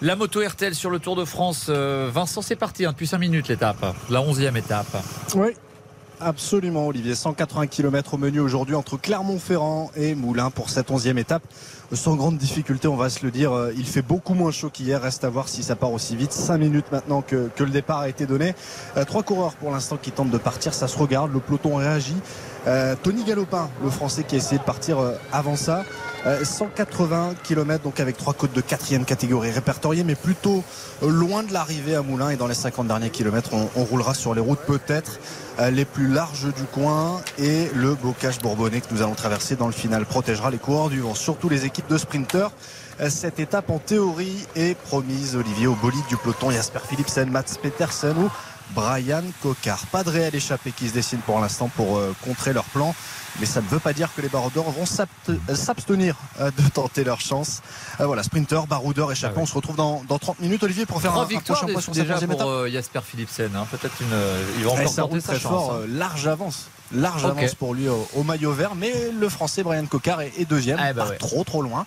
la 0.03 0.17
moto 0.17 0.41
RTL 0.45 0.75
sur 0.75 0.89
le 0.89 0.99
Tour 0.99 1.15
de 1.15 1.23
France. 1.23 1.67
Euh, 1.69 2.09
Vincent, 2.13 2.41
c'est 2.41 2.57
parti 2.57 2.85
hein, 2.85 2.91
depuis 2.91 3.07
5 3.07 3.17
minutes 3.19 3.47
l'étape, 3.47 3.95
la 4.09 4.19
11e 4.19 4.57
étape. 4.57 5.01
Oui, 5.33 5.51
absolument 6.19 6.87
Olivier. 6.87 7.15
180 7.15 7.67
km 7.67 8.15
au 8.15 8.17
menu 8.17 8.41
aujourd'hui 8.41 8.75
entre 8.75 8.97
Clermont-Ferrand 8.97 9.91
et 9.95 10.13
Moulins 10.13 10.51
pour 10.51 10.69
cette 10.69 10.89
11e 10.89 11.17
étape. 11.17 11.43
Sans 11.93 12.17
grande 12.17 12.37
difficulté, 12.37 12.89
on 12.89 12.97
va 12.97 13.09
se 13.09 13.23
le 13.23 13.31
dire. 13.31 13.53
Euh, 13.53 13.73
il 13.77 13.85
fait 13.85 14.01
beaucoup 14.01 14.33
moins 14.33 14.51
chaud 14.51 14.69
qu'hier. 14.69 15.01
Reste 15.01 15.23
à 15.23 15.29
voir 15.29 15.47
si 15.47 15.63
ça 15.63 15.77
part 15.77 15.93
aussi 15.93 16.17
vite. 16.17 16.33
5 16.33 16.57
minutes 16.57 16.91
maintenant 16.91 17.21
que, 17.21 17.49
le 17.57 17.69
départ 17.69 17.99
a 17.99 18.09
été 18.09 18.25
donné. 18.25 18.55
Euh, 18.97 19.05
trois 19.05 19.23
coureurs 19.23 19.53
pour 19.53 19.71
l'instant 19.71 19.95
qui 19.95 20.11
tentent 20.11 20.31
de 20.31 20.37
partir. 20.37 20.73
Ça 20.73 20.89
se 20.89 20.97
regarde. 20.97 21.31
Le 21.31 21.39
peloton 21.39 21.75
réagit. 21.75 22.17
Tony 23.03 23.23
Galopin, 23.23 23.69
le 23.83 23.89
français 23.89 24.23
qui 24.23 24.35
a 24.35 24.37
essayé 24.37 24.57
de 24.57 24.63
partir 24.63 24.97
avant 25.31 25.55
ça. 25.55 25.83
180 26.43 27.29
euh, 27.29 27.33
km 27.43 27.83
donc 27.83 27.99
avec 27.99 28.17
trois 28.17 28.33
côtes 28.33 28.53
de 28.53 28.61
quatrième 28.61 29.05
catégorie 29.05 29.51
répertoriées 29.51 30.03
mais 30.03 30.15
plutôt 30.15 30.63
euh, 31.03 31.09
loin 31.09 31.43
de 31.43 31.51
l'arrivée 31.51 31.95
à 31.95 32.01
Moulins 32.01 32.29
et 32.29 32.37
dans 32.37 32.47
les 32.47 32.53
50 32.53 32.87
derniers 32.87 33.09
kilomètres 33.09 33.51
on, 33.53 33.83
roulera 33.83 34.13
sur 34.13 34.33
les 34.33 34.41
routes 34.41 34.61
peut-être 34.65 35.19
euh, 35.59 35.69
les 35.69 35.85
plus 35.85 36.07
larges 36.07 36.53
du 36.53 36.63
coin 36.71 37.21
et 37.37 37.69
le 37.75 37.95
bocage 37.95 38.39
bourbonnais 38.39 38.79
que 38.79 38.93
nous 38.93 39.01
allons 39.01 39.15
traverser 39.15 39.55
dans 39.55 39.67
le 39.67 39.73
final 39.73 40.05
protégera 40.05 40.49
les 40.49 40.57
coureurs 40.57 40.89
du 40.89 41.01
vent 41.01 41.15
surtout 41.15 41.49
les 41.49 41.65
équipes 41.65 41.89
de 41.89 41.97
sprinteurs 41.97 42.51
cette 43.09 43.39
étape 43.39 43.71
en 43.71 43.79
théorie 43.79 44.45
est 44.55 44.77
promise 44.77 45.35
Olivier 45.35 45.65
au 45.65 45.75
du 46.07 46.15
peloton 46.15 46.51
Jasper 46.51 46.79
Philipsen, 46.87 47.27
Mats 47.29 47.57
Petersen 47.59 48.15
ou 48.17 48.29
Brian 48.73 49.23
Cocard. 49.41 49.85
Pas 49.87 50.03
de 50.03 50.09
réel 50.09 50.35
échappé 50.35 50.71
qui 50.71 50.89
se 50.89 50.93
dessine 50.93 51.19
pour 51.19 51.39
l'instant 51.39 51.69
pour 51.75 52.01
contrer 52.23 52.53
leur 52.53 52.65
plan 52.65 52.93
mais 53.39 53.45
ça 53.45 53.61
ne 53.61 53.67
veut 53.67 53.79
pas 53.79 53.93
dire 53.93 54.09
que 54.15 54.21
les 54.21 54.29
baroudeurs 54.29 54.69
vont 54.69 54.85
s'abstenir 54.85 56.15
euh, 56.39 56.51
de 56.51 56.69
tenter 56.69 57.03
leur 57.03 57.19
chance. 57.19 57.61
Euh, 57.99 58.05
voilà, 58.05 58.23
sprinter, 58.23 58.67
baroudeur, 58.67 59.11
échappé. 59.11 59.35
Ah 59.37 59.41
On 59.41 59.45
se 59.45 59.55
retrouve 59.55 59.75
dans, 59.75 60.03
dans 60.07 60.19
30 60.19 60.39
minutes, 60.39 60.63
Olivier, 60.63 60.85
pour 60.85 61.01
faire 61.01 61.15
un, 61.15 61.23
un 61.23 61.25
prochain 61.25 61.67
point 61.67 61.81
sur 61.81 61.93
déjà 61.93 62.19
cette 62.19 62.29
pour 62.29 62.43
euh, 62.43 62.69
Jasper 62.69 63.01
Philipsen. 63.03 63.55
Hein. 63.55 63.67
Peut-être 63.71 63.95
une. 64.01 64.15
il 64.57 64.63
va 64.63 64.71
encore 64.71 64.83
eh, 64.91 64.95
tenter 64.95 65.21
sa 65.21 65.33
chance. 65.33 65.41
Fort, 65.41 65.73
hein. 65.75 65.85
large 65.87 66.27
avance 66.27 66.67
large 66.93 67.25
avance 67.25 67.55
pour 67.55 67.73
lui 67.73 67.87
au, 67.87 68.23
maillot 68.23 68.51
vert. 68.51 68.75
Mais 68.75 68.93
le 69.11 69.29
français 69.29 69.63
Brian 69.63 69.85
Cocard 69.85 70.21
est, 70.21 70.45
deuxième, 70.49 70.79
ah, 70.81 70.93
bah 70.93 71.07
trop 71.19 71.43
trop 71.43 71.61
loin. 71.61 71.85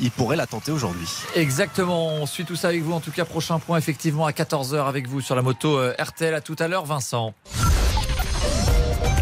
Il 0.00 0.10
pourrait 0.10 0.36
la 0.36 0.46
tenter 0.46 0.72
aujourd'hui. 0.72 1.08
Exactement. 1.34 2.08
On 2.08 2.26
suit 2.26 2.44
tout 2.44 2.56
ça 2.56 2.68
avec 2.68 2.82
vous. 2.82 2.92
En 2.92 3.00
tout 3.00 3.12
cas, 3.12 3.24
prochain 3.24 3.58
point 3.58 3.78
effectivement 3.78 4.26
à 4.26 4.32
14h 4.32 4.86
avec 4.86 5.08
vous 5.08 5.20
sur 5.20 5.34
la 5.34 5.42
moto 5.42 5.78
RTL. 5.98 6.34
À 6.34 6.40
tout 6.40 6.56
à 6.58 6.68
l'heure, 6.68 6.84
Vincent. 6.84 7.34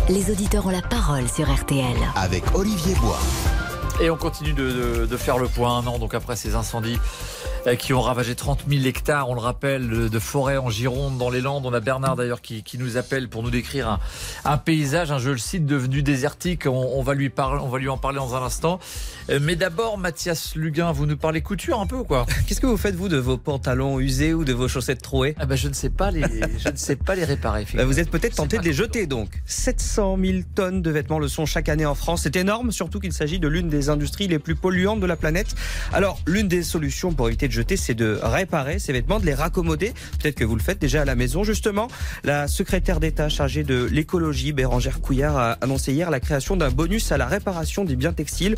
Les 0.09 0.31
auditeurs 0.31 0.67
ont 0.67 0.71
la 0.71 0.83
parole 0.83 1.29
sur 1.29 1.53
RTL. 1.53 1.97
Avec 2.15 2.45
Olivier 2.55 2.95
Bois. 2.97 3.19
Et 4.01 4.11
on 4.11 4.17
continue 4.17 4.53
de, 4.53 5.07
de 5.11 5.17
faire 5.17 5.39
le 5.39 5.49
point 5.49 5.79
un 5.79 5.87
an 5.87 5.99
donc 5.99 6.15
après 6.15 6.37
ces 6.37 6.55
incendies 6.55 6.99
euh, 6.99 7.36
qui 7.75 7.93
ont 7.93 8.01
ravagé 8.01 8.37
30 8.37 8.65
000 8.69 8.85
hectares, 8.85 9.29
on 9.29 9.35
le 9.35 9.41
rappelle, 9.41 10.09
de 10.09 10.19
forêt 10.21 10.57
en 10.57 10.71
Gironde, 10.71 11.19
dans 11.19 11.31
les 11.31 11.41
Landes. 11.41 11.67
On 11.67 11.73
a 11.73 11.81
Bernard 11.81 12.15
d'ailleurs 12.15 12.41
qui, 12.41 12.63
qui, 12.63 12.79
nous 12.79 12.97
appelle 12.97 13.29
pour 13.29 13.43
nous 13.43 13.51
décrire 13.51 13.89
un, 13.89 13.99
un 14.45 14.57
paysage, 14.57 15.11
un, 15.11 15.19
je 15.19 15.31
le 15.31 15.39
cite, 15.39 15.67
devenu 15.67 16.03
désertique. 16.03 16.67
On, 16.67 16.71
on, 16.71 17.03
va 17.03 17.15
lui 17.15 17.29
parler, 17.29 17.61
on 17.63 17.69
va 17.69 17.79
lui 17.79 17.89
en 17.89 17.99
parler 17.99 18.19
dans 18.19 18.37
un 18.37 18.43
instant. 18.43 18.79
Euh, 19.31 19.41
mais 19.43 19.57
d'abord, 19.57 19.99
Mathias 19.99 20.55
Luguin, 20.55 20.93
vous 20.93 21.07
nous 21.07 21.17
parlez 21.17 21.41
couture 21.41 21.81
un 21.81 21.87
peu 21.87 21.97
ou 21.97 22.05
quoi? 22.05 22.27
Qu'est-ce 22.47 22.61
que 22.61 22.67
vous 22.67 22.77
faites 22.77 22.95
vous 22.95 23.09
de 23.09 23.17
vos 23.17 23.37
pantalons 23.37 23.99
usés 23.99 24.33
ou 24.33 24.45
de 24.45 24.53
vos 24.53 24.69
chaussettes 24.69 25.03
trouées? 25.03 25.35
Ah 25.39 25.47
bah, 25.47 25.57
je 25.57 25.69
ne 25.69 25.75
sais 25.75 25.91
pas 25.91 26.13
les, 26.13 26.23
je 26.59 26.69
ne 26.69 26.77
sais 26.77 26.97
pas 26.97 27.17
les 27.17 27.25
réparer. 27.25 27.67
Bah, 27.75 27.85
vous 27.85 27.99
êtes 27.99 28.11
peut-être 28.11 28.37
tenté 28.37 28.59
de 28.59 28.63
les 28.63 28.73
jeter 28.73 29.07
donc. 29.07 29.31
700 29.47 30.19
000 30.23 30.39
tonnes 30.55 30.83
de 30.83 30.91
vêtements 30.91 31.19
le 31.19 31.29
sont 31.29 31.47
chaque 31.47 31.69
année 31.69 31.87
en 31.87 31.95
France. 31.95 32.23
C'est 32.23 32.37
énorme, 32.37 32.71
surtout 32.71 33.01
qu'il 33.01 33.13
s'agit 33.13 33.41
de 33.41 33.49
l'une 33.49 33.69
des 33.69 33.89
industries 33.89 34.29
les 34.29 34.39
plus 34.39 34.55
polluantes 34.55 35.01
de 35.01 35.07
la 35.07 35.17
planète. 35.17 35.55
Alors, 35.93 36.21
l'une 36.27 36.47
des 36.47 36.63
solutions 36.63 37.13
pour 37.13 37.27
éviter 37.29 37.49
de 37.49 37.56
jeter, 37.57 37.77
c'est 37.77 37.95
de 37.95 38.19
réparer 38.23 38.79
ces 38.79 38.93
vêtements, 38.93 39.19
de 39.19 39.27
les 39.27 39.35
raccommoder. 39.35 39.93
Peut-être 40.21 40.37
que 40.37 40.45
vous 40.45 40.57
le 40.57 40.63
faites 40.63 40.79
déjà 40.79 41.03
à 41.03 41.05
la 41.05 41.15
maison. 41.15 41.45
Justement, 41.45 41.89
la 42.25 42.49
secrétaire 42.49 43.01
d'État 43.01 43.29
chargée 43.29 43.65
de 43.65 43.85
l'écologie, 43.85 44.53
Bérangère 44.53 45.01
Couillard, 45.01 45.37
a 45.37 45.53
annoncé 45.63 45.93
hier 45.93 46.11
la 46.11 46.21
création 46.21 46.57
d'un 46.57 46.71
bonus 46.71 47.11
à 47.13 47.19
la 47.19 47.27
réparation 47.27 47.85
des 47.85 47.97
biens 47.97 48.13
textiles. 48.13 48.57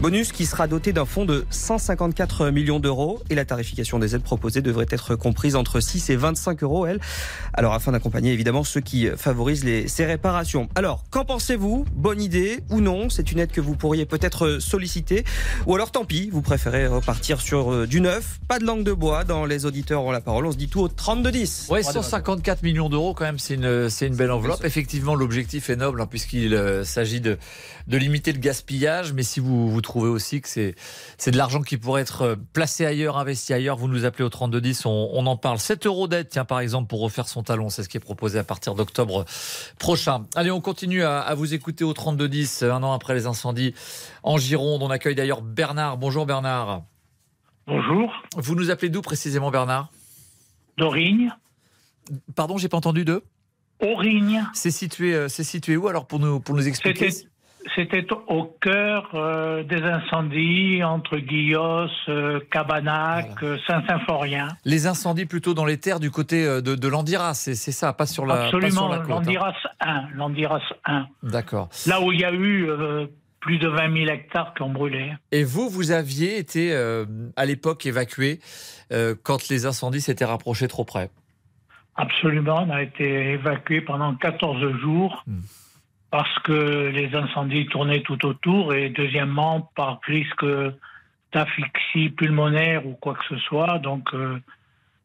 Bonus 0.00 0.32
qui 0.32 0.46
sera 0.46 0.66
doté 0.66 0.92
d'un 0.92 1.04
fonds 1.04 1.24
de 1.24 1.44
154 1.50 2.50
millions 2.50 2.80
d'euros 2.80 3.22
et 3.30 3.34
la 3.34 3.44
tarification 3.44 3.98
des 3.98 4.14
aides 4.14 4.22
proposées 4.22 4.62
devrait 4.62 4.86
être 4.90 5.14
comprise 5.14 5.56
entre 5.56 5.80
6 5.80 6.10
et 6.10 6.16
25 6.16 6.62
euros, 6.62 6.86
elle. 6.86 7.00
Alors, 7.54 7.74
afin 7.74 7.92
d'accompagner 7.92 8.32
évidemment 8.32 8.64
ceux 8.64 8.80
qui 8.80 9.08
favorisent 9.16 9.64
ces 9.86 10.04
réparations. 10.04 10.68
Alors, 10.74 11.04
qu'en 11.10 11.24
pensez-vous? 11.24 11.84
Bonne 11.94 12.20
idée 12.20 12.60
ou 12.70 12.80
non? 12.80 13.10
C'est 13.10 13.30
une 13.32 13.38
aide 13.38 13.52
que 13.52 13.60
vous 13.60 13.76
pourriez 13.76 14.06
peut-être 14.06 14.58
solliciter. 14.58 15.24
Ou 15.66 15.74
alors, 15.74 15.92
tant 15.92 16.04
pis, 16.04 16.30
vous 16.30 16.42
préférez 16.42 16.86
repartir 16.86 17.40
sur 17.40 17.72
euh, 17.72 17.86
du 17.86 18.00
neuf. 18.00 18.39
Pas 18.48 18.58
de 18.58 18.64
langue 18.64 18.82
de 18.82 18.92
bois 18.92 19.22
dans 19.22 19.44
les 19.44 19.64
auditeurs 19.64 20.02
ont 20.02 20.10
la 20.10 20.20
parole. 20.20 20.44
On 20.44 20.50
se 20.50 20.56
dit 20.56 20.68
tout 20.68 20.80
au 20.80 20.88
32-10. 20.88 21.66
Oui, 21.70 21.84
154 21.84 22.64
millions 22.64 22.88
d'euros, 22.88 23.14
quand 23.14 23.24
même, 23.24 23.38
c'est 23.38 23.54
une, 23.54 23.88
c'est 23.88 24.08
une 24.08 24.16
belle 24.16 24.32
enveloppe. 24.32 24.64
Effectivement, 24.64 25.14
l'objectif 25.14 25.70
est 25.70 25.76
noble, 25.76 26.00
hein, 26.00 26.06
puisqu'il 26.06 26.54
euh, 26.54 26.82
s'agit 26.82 27.20
de, 27.20 27.38
de 27.86 27.96
limiter 27.96 28.32
le 28.32 28.40
gaspillage. 28.40 29.12
Mais 29.12 29.22
si 29.22 29.38
vous, 29.38 29.70
vous 29.70 29.80
trouvez 29.80 30.08
aussi 30.08 30.40
que 30.40 30.48
c'est, 30.48 30.74
c'est 31.16 31.30
de 31.30 31.36
l'argent 31.36 31.62
qui 31.62 31.76
pourrait 31.76 32.02
être 32.02 32.22
euh, 32.22 32.36
placé 32.52 32.84
ailleurs, 32.86 33.18
investi 33.18 33.52
ailleurs, 33.52 33.76
vous 33.76 33.86
nous 33.86 34.04
appelez 34.04 34.24
au 34.24 34.28
32-10, 34.30 34.82
on, 34.86 35.10
on 35.12 35.26
en 35.26 35.36
parle. 35.36 35.60
7 35.60 35.86
euros 35.86 36.08
d'aide, 36.08 36.28
tiens, 36.28 36.44
par 36.44 36.58
exemple, 36.58 36.88
pour 36.88 37.00
refaire 37.02 37.28
son 37.28 37.44
talon. 37.44 37.68
C'est 37.68 37.84
ce 37.84 37.88
qui 37.88 37.98
est 37.98 38.00
proposé 38.00 38.40
à 38.40 38.44
partir 38.44 38.74
d'octobre 38.74 39.26
prochain. 39.78 40.26
Allez, 40.34 40.50
on 40.50 40.60
continue 40.60 41.04
à, 41.04 41.20
à 41.20 41.34
vous 41.36 41.54
écouter 41.54 41.84
au 41.84 41.92
32-10, 41.92 42.68
un 42.68 42.82
an 42.82 42.92
après 42.92 43.14
les 43.14 43.26
incendies 43.26 43.74
en 44.24 44.38
Gironde. 44.38 44.82
On 44.82 44.90
accueille 44.90 45.14
d'ailleurs 45.14 45.42
Bernard. 45.42 45.98
Bonjour 45.98 46.26
Bernard. 46.26 46.82
Bonjour. 47.70 48.12
Vous 48.36 48.56
nous 48.56 48.72
appelez 48.72 48.88
d'où 48.88 49.00
précisément, 49.00 49.52
Bernard? 49.52 49.90
D'Aurigne. 50.76 51.30
Pardon, 52.34 52.58
j'ai 52.58 52.68
pas 52.68 52.76
entendu 52.76 53.04
de 53.04 53.22
Aurigne. 53.80 54.44
C'est 54.54 54.72
situé, 54.72 55.14
euh, 55.14 55.28
c'est 55.28 55.44
situé 55.44 55.76
où 55.76 55.86
alors 55.86 56.08
pour 56.08 56.18
nous, 56.18 56.40
pour 56.40 56.56
nous 56.56 56.66
expliquer 56.66 57.10
C'était 57.76 58.04
au 58.26 58.44
cœur 58.60 59.10
euh, 59.14 59.62
des 59.62 59.82
incendies 59.82 60.82
entre 60.82 61.18
Guillos, 61.18 61.86
euh, 62.08 62.40
Cabanac, 62.50 63.38
Saint-Symphorien. 63.68 64.48
Les 64.64 64.88
incendies 64.88 65.26
plutôt 65.26 65.54
dans 65.54 65.64
les 65.64 65.78
terres 65.78 66.00
du 66.00 66.10
côté 66.10 66.44
de, 66.44 66.74
de 66.74 66.88
l'Andiras, 66.88 67.34
c'est 67.34 67.54
ça, 67.54 67.92
pas 67.92 68.06
sur 68.06 68.26
la, 68.26 68.46
Absolument, 68.46 68.88
la 68.88 68.98
L'Andiras 69.04 69.54
1. 69.80 70.08
L'Andiras 70.16 70.62
1. 70.86 71.06
D'accord. 71.22 71.68
Là 71.86 72.00
où 72.00 72.10
il 72.10 72.18
y 72.18 72.24
a 72.24 72.32
eu 72.34 72.68
plus 73.40 73.58
de 73.58 73.68
20 73.68 74.04
000 74.04 74.10
hectares 74.10 74.54
qui 74.54 74.62
ont 74.62 74.70
brûlé. 74.70 75.12
Et 75.32 75.44
vous, 75.44 75.68
vous 75.68 75.90
aviez 75.90 76.38
été 76.38 76.72
euh, 76.72 77.04
à 77.36 77.46
l'époque 77.46 77.86
évacué 77.86 78.40
euh, 78.92 79.14
quand 79.22 79.48
les 79.48 79.66
incendies 79.66 80.00
s'étaient 80.00 80.24
rapprochés 80.24 80.68
trop 80.68 80.84
près? 80.84 81.10
Absolument, 81.96 82.64
on 82.66 82.70
a 82.70 82.82
été 82.82 83.32
évacué 83.32 83.80
pendant 83.80 84.14
14 84.14 84.80
jours 84.80 85.24
hmm. 85.26 85.40
parce 86.10 86.38
que 86.40 86.88
les 86.88 87.14
incendies 87.14 87.66
tournaient 87.66 88.02
tout 88.02 88.24
autour 88.26 88.74
et 88.74 88.90
deuxièmement 88.90 89.70
par 89.74 90.00
risque 90.06 90.44
d'asphyxie 91.32 92.10
pulmonaire 92.10 92.86
ou 92.86 92.92
quoi 92.94 93.14
que 93.14 93.24
ce 93.28 93.36
soit. 93.38 93.78
Donc 93.78 94.14
euh, 94.14 94.38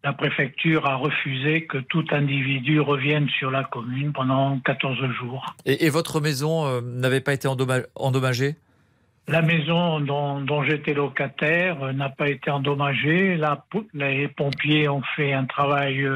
la 0.06 0.14
préfecture 0.14 0.86
a 0.86 0.98
refusé 0.98 1.66
que 1.66 1.80
tout 1.80 2.06
individu 2.12 2.80
revienne 2.80 3.28
sur 3.40 3.50
la 3.50 3.64
commune 3.64 4.14
pendant 4.14 4.60
14 4.60 5.00
jours. 5.20 5.56
Et, 5.66 5.90
votre 5.90 6.22
maison 6.22 6.68
euh, 6.68 6.80
n'avait 6.82 7.22
pas 7.22 7.34
été 7.34 7.48
endommagée? 7.48 8.56
La 9.28 9.42
maison 9.42 10.00
dont, 10.00 10.64
j'étais 10.64 10.94
locataire 10.94 11.82
euh, 11.82 11.92
n'a 11.92 12.10
pas 12.10 12.30
été 12.30 12.52
endommagée. 12.52 13.36
les 13.96 14.28
pompiers 14.28 14.88
ont 14.88 15.02
fait 15.16 15.34
un 15.34 15.46
travail 15.46 16.08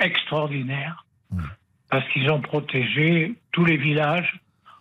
extraordinaire 0.00 1.06
hmm. 1.30 1.42
parce 1.90 2.08
qu'ils 2.08 2.28
ont 2.28 2.40
protégé 2.40 3.36
tous 3.52 3.64
les 3.64 3.76
villages. 3.76 4.34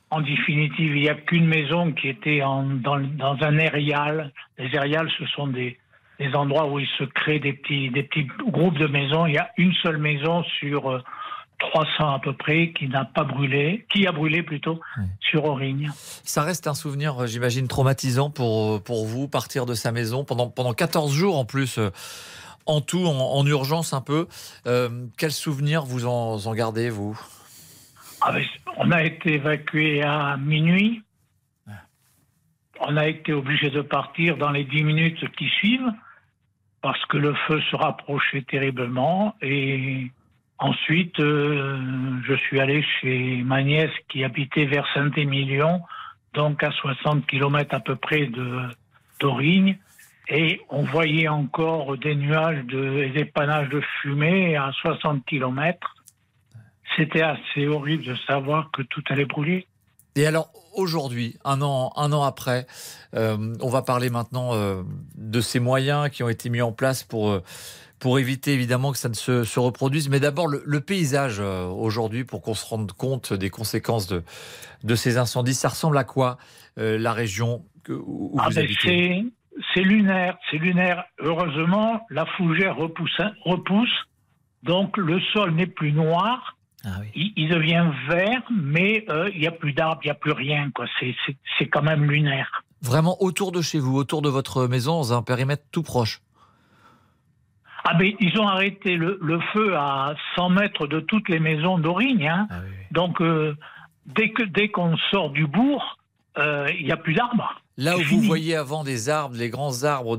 En 0.09 0.21
définitive, 0.21 0.95
il 0.95 1.03
n'y 1.03 1.09
a 1.09 1.15
qu'une 1.15 1.45
maison 1.45 1.91
qui 1.91 2.09
était 2.09 2.39
dans, 2.39 3.37
un 3.39 3.57
aérial. 3.59 4.31
Les 4.57 4.75
aériales, 4.75 5.11
ce 5.19 5.27
sont 5.27 5.45
des, 5.45 5.77
endroits 6.33 6.67
où 6.67 6.79
il 6.79 6.87
se 6.97 7.03
crée 7.03 7.39
des 7.39 7.53
petits, 7.53 7.89
des 7.89 8.03
petits 8.03 8.27
groupes 8.49 8.77
de 8.77 8.87
maisons. 8.87 9.25
Il 9.25 9.33
y 9.33 9.37
a 9.37 9.49
une 9.57 9.73
seule 9.81 9.97
maison 9.97 10.43
sur 10.59 11.01
300 11.59 11.89
euh, 11.99 12.15
à 12.15 12.19
peu 12.19 12.33
près 12.33 12.71
qui 12.71 12.87
n'a 12.87 13.05
pas 13.05 13.23
brûlé, 13.23 13.85
qui 13.91 14.07
a 14.07 14.11
brûlé 14.11 14.43
plutôt 14.43 14.79
sur 15.19 15.45
Aurigne. 15.45 15.91
Ça 15.95 16.43
reste 16.43 16.67
un 16.67 16.73
souvenir, 16.73 17.23
euh, 17.23 17.27
j'imagine, 17.27 17.67
traumatisant 17.67 18.29
pour, 18.29 18.75
euh, 18.75 18.79
pour 18.79 19.05
vous, 19.05 19.27
partir 19.27 19.65
de 19.65 19.73
sa 19.73 19.91
maison 19.91 20.23
pendant, 20.23 20.49
pendant 20.49 20.73
14 20.73 21.13
jours 21.13 21.37
en 21.37 21.45
plus 21.45 21.79
en 22.65 22.81
tout, 22.81 23.05
en, 23.05 23.45
urgence 23.45 23.93
un 23.93 24.01
peu. 24.01 24.27
Euh, 24.67 25.05
quel 25.17 25.31
souvenir 25.31 25.83
vous 25.83 26.05
en, 26.05 26.53
gardez, 26.53 26.89
vous? 26.89 27.19
Ah, 28.21 28.33
On 28.77 28.91
a 28.91 29.03
été 29.03 29.33
évacué 29.35 30.03
à 30.03 30.37
minuit. 30.37 31.01
On 32.79 32.97
a 32.97 33.07
été 33.07 33.33
obligé 33.33 33.69
de 33.69 33.81
partir 33.81 34.37
dans 34.37 34.49
les 34.49 34.63
dix 34.63 34.83
minutes 34.83 35.29
qui 35.37 35.47
suivent 35.49 35.91
parce 36.81 37.03
que 37.05 37.17
le 37.17 37.33
feu 37.47 37.61
se 37.69 37.75
rapprochait 37.75 38.41
terriblement. 38.43 39.35
Et 39.41 40.11
ensuite, 40.57 41.19
euh, 41.19 42.19
je 42.25 42.33
suis 42.35 42.59
allé 42.59 42.83
chez 42.99 43.41
ma 43.43 43.63
nièce 43.63 43.91
qui 44.09 44.23
habitait 44.23 44.65
vers 44.65 44.85
Saint-Émilion, 44.93 45.81
donc 46.33 46.63
à 46.63 46.71
60 46.71 47.25
km 47.27 47.75
à 47.75 47.79
peu 47.79 47.95
près 47.95 48.27
de 48.27 48.61
d'Aurigne 49.19 49.77
et 50.31 50.61
on 50.69 50.83
voyait 50.83 51.27
encore 51.27 51.97
des 51.97 52.15
nuages 52.15 52.63
de, 52.65 53.11
des 53.13 53.25
panaches 53.25 53.69
de 53.69 53.81
fumée 54.01 54.55
à 54.55 54.71
60 54.81 55.25
km. 55.25 55.95
C'était 56.95 57.21
assez 57.21 57.67
horrible 57.67 58.03
de 58.03 58.15
savoir 58.27 58.71
que 58.71 58.81
tout 58.81 59.03
allait 59.09 59.25
brûler. 59.25 59.67
Et 60.15 60.25
alors 60.25 60.49
aujourd'hui, 60.73 61.37
un 61.43 61.61
an, 61.61 61.91
un 61.95 62.11
an 62.11 62.23
après, 62.23 62.65
euh, 63.15 63.55
on 63.61 63.69
va 63.69 63.81
parler 63.81 64.09
maintenant 64.09 64.53
euh, 64.53 64.83
de 65.15 65.41
ces 65.41 65.59
moyens 65.59 66.09
qui 66.09 66.23
ont 66.23 66.29
été 66.29 66.49
mis 66.49 66.61
en 66.61 66.71
place 66.71 67.03
pour 67.03 67.29
euh, 67.29 67.43
pour 67.99 68.17
éviter 68.17 68.53
évidemment 68.53 68.91
que 68.91 68.97
ça 68.97 69.09
ne 69.09 69.13
se, 69.13 69.59
reproduise. 69.59 70.09
Mais 70.09 70.19
d'abord 70.19 70.47
le, 70.47 70.81
paysage 70.81 71.39
aujourd'hui 71.39 72.23
pour 72.23 72.41
qu'on 72.41 72.55
se 72.55 72.65
rende 72.65 72.91
compte 72.93 73.31
des 73.31 73.51
conséquences 73.51 74.07
de 74.07 74.23
de 74.83 74.95
ces 74.95 75.19
incendies. 75.19 75.53
Ça 75.53 75.69
ressemble 75.69 75.99
à 75.99 76.03
quoi 76.03 76.37
la 76.77 77.13
région 77.13 77.63
où, 77.89 78.35
ah 78.39 78.47
vous 78.49 78.55
ben, 78.55 78.63
habitez? 78.63 79.23
c'est 79.75 79.83
lunaire, 79.83 80.35
c'est 80.49 80.57
lunaire. 80.57 81.03
Heureusement, 81.19 82.01
la 82.09 82.25
fougère 82.25 82.75
repousse, 82.75 83.21
repousse 83.45 84.07
donc 84.63 84.97
le 84.97 85.19
sol 85.33 85.51
n'est 85.51 85.67
plus 85.67 85.91
noir. 85.91 86.57
Ah 86.83 87.01
il, 87.15 87.49
devient 87.49 87.85
vert, 88.07 88.41
mais 88.51 89.05
euh, 89.09 89.29
il 89.33 89.41
n'y 89.41 89.47
a 89.47 89.51
plus 89.51 89.73
d'arbres, 89.73 90.01
il 90.03 90.07
n'y 90.07 90.11
a 90.11 90.15
plus 90.15 90.31
rien. 90.31 90.71
C'est 91.59 91.67
quand 91.67 91.83
même 91.83 92.09
lunaire. 92.09 92.63
Vraiment 92.81 93.21
autour 93.21 93.51
de 93.51 93.61
chez 93.61 93.79
vous, 93.79 93.95
autour 93.95 94.23
de 94.23 94.29
votre 94.29 94.67
maison, 94.67 94.93
dans 94.93 95.13
un 95.13 95.21
périmètre 95.21 95.63
tout 95.71 95.83
proche 95.83 96.21
ah 97.83 97.95
ben, 97.95 98.13
ils 98.19 98.39
ont 98.39 98.47
arrêté 98.47 98.95
le, 98.95 99.39
feu 99.53 99.75
à 99.75 100.13
100 100.35 100.49
mètres 100.49 100.85
de 100.85 100.99
toutes 100.99 101.29
les 101.29 101.39
maisons 101.39 101.79
d'Aurigne. 101.79 102.27
Hein. 102.27 102.47
Ah 102.51 102.59
donc, 102.91 103.19
euh, 103.21 103.57
dès 104.05 104.31
dès 104.49 104.69
qu'on 104.69 104.95
sort 105.09 105.31
du 105.31 105.47
bourg, 105.47 105.97
euh, 106.37 106.67
il 106.77 106.85
n'y 106.85 106.91
a 106.91 106.97
plus 106.97 107.13
d'arbres. 107.13 107.61
Là 107.77 107.97
où 107.97 108.01
vous 108.03 108.21
voyez 108.21 108.55
avant 108.55 108.83
des 108.83 109.09
arbres, 109.09 109.35
les 109.35 109.49
grands 109.49 109.83
arbres 109.83 110.17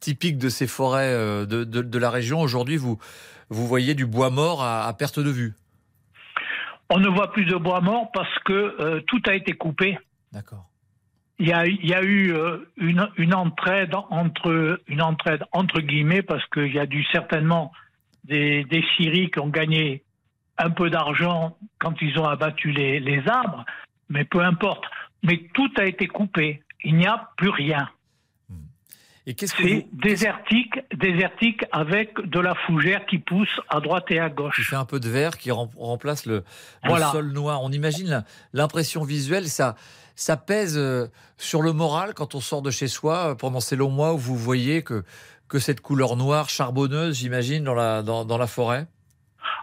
typiques 0.00 0.38
de 0.38 0.48
ces 0.48 0.66
forêts 0.66 1.12
euh, 1.12 1.46
de, 1.46 1.98
la 1.98 2.10
région, 2.10 2.40
aujourd'hui, 2.40 2.76
vous, 2.76 2.98
vous 3.48 3.66
voyez 3.66 3.94
du 3.94 4.06
bois 4.06 4.30
mort 4.30 4.62
à, 4.62 4.92
perte 4.92 5.18
de 5.18 5.30
vue. 5.30 5.54
On 6.90 6.98
ne 6.98 7.08
voit 7.08 7.32
plus 7.32 7.44
de 7.44 7.56
bois 7.56 7.80
mort 7.80 8.10
parce 8.12 8.38
que 8.44 8.52
euh, 8.52 9.00
tout 9.06 9.22
a 9.26 9.34
été 9.34 9.52
coupé. 9.52 9.98
D'accord. 10.32 10.66
Il 11.38 11.48
y 11.48 11.54
a, 11.54 12.02
eu 12.02 12.34
une, 12.76 13.34
entraide 13.34 13.94
entre 14.10 14.78
une 14.88 15.00
entraide 15.00 15.42
entre 15.52 15.80
guillemets 15.80 16.20
parce 16.20 16.44
qu'il 16.50 16.70
y 16.70 16.78
a 16.78 16.84
dû 16.84 17.02
certainement 17.12 17.72
des, 18.24 18.64
des 18.64 18.84
Syries 18.94 19.30
qui 19.30 19.38
ont 19.38 19.48
gagné 19.48 20.04
un 20.58 20.68
peu 20.68 20.90
d'argent 20.90 21.56
quand 21.78 21.94
ils 22.02 22.18
ont 22.18 22.26
abattu 22.26 22.72
les, 22.72 23.00
les 23.00 23.26
arbres, 23.26 23.64
mais 24.10 24.26
peu 24.26 24.40
importe 24.40 24.84
mais 25.22 25.48
tout 25.54 25.70
a 25.76 25.84
été 25.84 26.06
coupé. 26.06 26.62
Il 26.84 26.96
n'y 26.96 27.06
a 27.06 27.30
plus 27.36 27.50
rien. 27.50 27.90
Et 29.26 29.34
qu'est-ce 29.34 29.54
que 29.54 29.62
C'est 29.62 29.86
désertique, 29.92 30.80
désertique 30.96 31.64
avec 31.72 32.18
de 32.20 32.40
la 32.40 32.54
fougère 32.54 33.04
qui 33.06 33.18
pousse 33.18 33.60
à 33.68 33.80
droite 33.80 34.06
et 34.10 34.18
à 34.18 34.30
gauche. 34.30 34.56
Qui 34.56 34.62
fait 34.62 34.76
un 34.76 34.86
peu 34.86 34.98
de 34.98 35.08
verre, 35.08 35.36
qui 35.36 35.50
remplace 35.50 36.26
le, 36.26 36.42
sol 37.12 37.32
noir. 37.32 37.62
On 37.62 37.70
imagine 37.70 38.24
l'impression 38.52 39.04
visuelle, 39.04 39.48
ça, 39.48 39.76
ça 40.14 40.36
pèse 40.36 40.78
euh, 40.78 41.06
sur 41.36 41.62
le 41.62 41.72
moral 41.72 42.14
quand 42.14 42.34
on 42.34 42.40
sort 42.40 42.62
de 42.62 42.70
chez 42.70 42.88
soi 42.88 43.30
euh, 43.30 43.34
pendant 43.34 43.60
ces 43.60 43.76
longs 43.76 43.90
mois 43.90 44.14
où 44.14 44.18
vous 44.18 44.36
voyez 44.36 44.82
que, 44.82 45.04
que 45.48 45.58
cette 45.58 45.80
couleur 45.80 46.16
noire 46.16 46.48
charbonneuse, 46.48 47.18
j'imagine, 47.18 47.64
dans 47.64 47.74
la, 47.74 48.02
dans, 48.02 48.24
dans 48.24 48.38
la 48.38 48.46
forêt? 48.46 48.86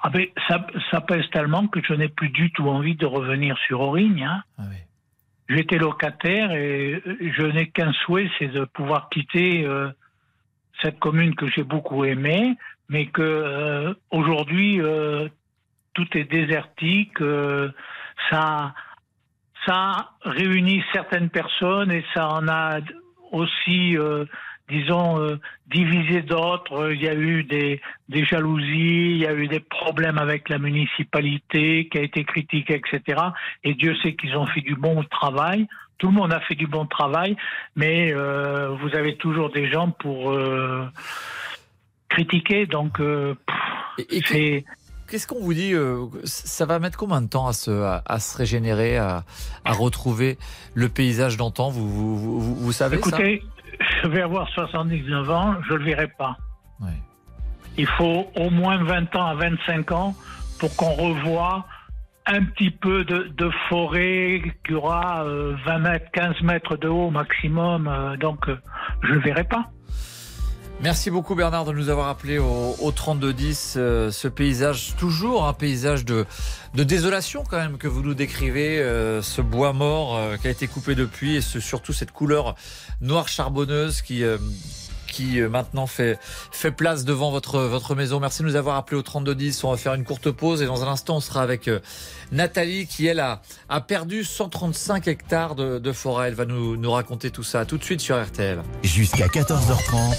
Ah 0.03 0.09
ben, 0.09 0.25
ça, 0.47 0.65
ça, 0.91 1.01
pèse 1.01 1.25
tellement 1.31 1.67
que 1.67 1.79
je 1.83 1.93
n'ai 1.93 2.09
plus 2.09 2.29
du 2.29 2.51
tout 2.51 2.67
envie 2.67 2.95
de 2.95 3.05
revenir 3.05 3.57
sur 3.65 3.81
Aurigne. 3.81 4.23
Hein. 4.23 4.43
Ah 4.57 4.63
oui. 4.69 4.77
J'étais 5.49 5.77
locataire 5.77 6.51
et 6.51 7.01
je 7.05 7.45
n'ai 7.45 7.69
qu'un 7.69 7.93
souhait, 7.93 8.29
c'est 8.37 8.49
de 8.49 8.65
pouvoir 8.65 9.07
quitter 9.09 9.65
euh, 9.65 9.89
cette 10.81 10.99
commune 10.99 11.35
que 11.35 11.47
j'ai 11.47 11.63
beaucoup 11.63 12.03
aimée, 12.03 12.57
mais 12.89 13.07
que 13.07 13.21
euh, 13.21 13.93
aujourd'hui 14.11 14.81
euh, 14.81 15.29
tout 15.93 16.07
est 16.17 16.25
désertique. 16.25 17.17
ça, 18.29 18.73
ça 19.65 20.11
réunit 20.23 20.83
certaines 20.93 21.29
personnes 21.29 21.91
et 21.91 22.03
ça 22.13 22.27
en 22.29 22.47
a 22.49 22.79
aussi 23.31 23.95
disons, 24.69 25.19
euh, 25.19 25.39
divisé 25.67 26.21
d'autres. 26.21 26.91
Il 26.93 27.01
y 27.01 27.07
a 27.07 27.15
eu 27.15 27.43
des, 27.43 27.81
des, 28.09 28.25
jalousies, 28.25 29.11
il 29.11 29.17
y 29.17 29.25
a 29.25 29.33
eu 29.33 29.47
des 29.47 29.59
problèmes 29.59 30.17
avec 30.17 30.49
la 30.49 30.59
municipalité 30.59 31.87
qui 31.89 31.97
a 31.97 32.01
été 32.01 32.23
critiquée, 32.23 32.75
etc. 32.75 33.21
Et 33.63 33.73
Dieu 33.73 33.95
sait 34.03 34.15
qu'ils 34.15 34.35
ont 34.35 34.45
fait 34.47 34.61
du 34.61 34.75
bon 34.75 35.03
travail. 35.03 35.67
Tout 35.97 36.07
le 36.07 36.13
monde 36.13 36.33
a 36.33 36.39
fait 36.41 36.55
du 36.55 36.67
bon 36.67 36.85
travail, 36.85 37.35
mais 37.75 38.13
euh, 38.13 38.69
vous 38.69 38.95
avez 38.95 39.15
toujours 39.15 39.49
des 39.49 39.71
gens 39.71 39.89
pour 39.89 40.31
euh, 40.31 40.85
critiquer. 42.09 42.65
Donc, 42.67 43.01
c'est... 44.25 44.63
Qu'est-ce 45.09 45.25
qu'on 45.25 45.39
vous 45.39 45.53
dit 45.53 45.73
Ça 46.25 46.65
va 46.65 46.79
mettre 46.79 46.97
combien 46.97 47.21
de 47.21 47.29
temps 47.29 47.47
à 47.47 47.53
se, 47.53 47.71
à, 47.71 48.19
se 48.19 48.37
régénérer, 48.37 48.97
à, 48.97 49.23
à, 49.63 49.71
retrouver 49.71 50.37
le 50.73 50.89
paysage 50.89 51.37
d'antan? 51.37 51.69
Vous, 51.69 51.87
vous, 51.89 52.17
vous, 52.17 52.55
vous, 52.55 52.71
savez 52.73 52.97
Écoutez, 52.97 53.41
je 53.79 54.07
vais 54.07 54.21
avoir 54.21 54.47
79 54.49 55.29
ans, 55.29 55.55
je 55.67 55.73
ne 55.73 55.77
le 55.79 55.85
verrai 55.85 56.07
pas. 56.07 56.37
Il 57.79 57.85
faut 57.85 58.25
au 58.35 58.49
moins 58.49 58.83
20 58.83 59.15
ans 59.15 59.27
à 59.27 59.35
25 59.35 59.91
ans 59.91 60.15
pour 60.59 60.75
qu'on 60.75 60.93
revoie 60.93 61.67
un 62.25 62.43
petit 62.43 62.71
peu 62.71 63.05
de, 63.05 63.49
forêt 63.69 64.41
qui 64.65 64.73
aura 64.73 65.23
20 65.23 65.29
euh, 65.29 65.79
mètres, 65.79 66.11
15 66.11 66.41
mètres 66.41 66.75
de 66.77 66.87
haut 66.87 67.09
maximum. 67.09 67.87
Euh, 67.87 68.17
donc, 68.17 68.49
euh, 68.49 68.57
je 69.03 69.09
ne 69.09 69.13
le 69.15 69.19
verrai 69.21 69.43
pas. 69.43 69.65
Merci 70.81 71.09
beaucoup 71.09 71.33
Bernard 71.33 71.65
de 71.65 71.71
nous 71.73 71.89
avoir 71.89 72.07
appelé 72.07 72.37
au, 72.37 72.75
au 72.79 72.91
3210 72.91 73.71
ce 73.73 74.27
paysage, 74.27 74.95
toujours 74.95 75.47
un 75.47 75.53
paysage 75.53 76.05
de, 76.05 76.25
désolation 76.75 77.43
quand 77.49 77.57
même 77.57 77.77
que 77.79 77.87
vous 77.87 78.03
nous 78.03 78.13
décrivez, 78.13 78.77
ce 79.21 79.41
bois 79.41 79.73
mort 79.73 80.19
qui 80.39 80.47
a 80.47 80.51
été 80.51 80.67
coupé 80.67 80.93
depuis 80.93 81.37
et 81.37 81.41
surtout 81.41 81.93
cette 81.93 82.11
couleur 82.11 82.55
noire 83.01 83.27
charbonneuse 83.27 84.01
qui 84.01 84.23
euh, 84.23 84.37
qui 85.07 85.39
euh, 85.39 85.49
maintenant 85.49 85.87
fait, 85.87 86.19
fait 86.51 86.71
place 86.71 87.05
devant 87.05 87.31
votre, 87.31 87.59
votre 87.61 87.95
maison. 87.95 88.19
Merci 88.19 88.43
de 88.43 88.47
nous 88.47 88.55
avoir 88.55 88.75
appelé 88.75 88.97
au 88.97 89.01
3210. 89.01 89.63
On 89.63 89.71
va 89.71 89.77
faire 89.77 89.93
une 89.93 90.03
courte 90.03 90.29
pause 90.31 90.61
et 90.61 90.65
dans 90.65 90.83
un 90.83 90.87
instant, 90.87 91.17
on 91.17 91.19
sera 91.19 91.41
avec 91.41 91.67
euh, 91.67 91.79
Nathalie 92.31 92.85
qui, 92.87 93.07
elle, 93.07 93.19
a, 93.19 93.41
a 93.69 93.81
perdu 93.81 94.23
135 94.23 95.07
hectares 95.07 95.55
de, 95.55 95.79
de 95.79 95.91
forêt. 95.91 96.27
Elle 96.27 96.35
va 96.35 96.45
nous, 96.45 96.77
nous 96.77 96.91
raconter 96.91 97.31
tout 97.31 97.43
ça 97.43 97.65
tout 97.65 97.77
de 97.77 97.83
suite 97.83 98.01
sur 98.01 98.21
RTL. 98.21 98.61
Jusqu'à 98.83 99.27
14h30. 99.27 100.15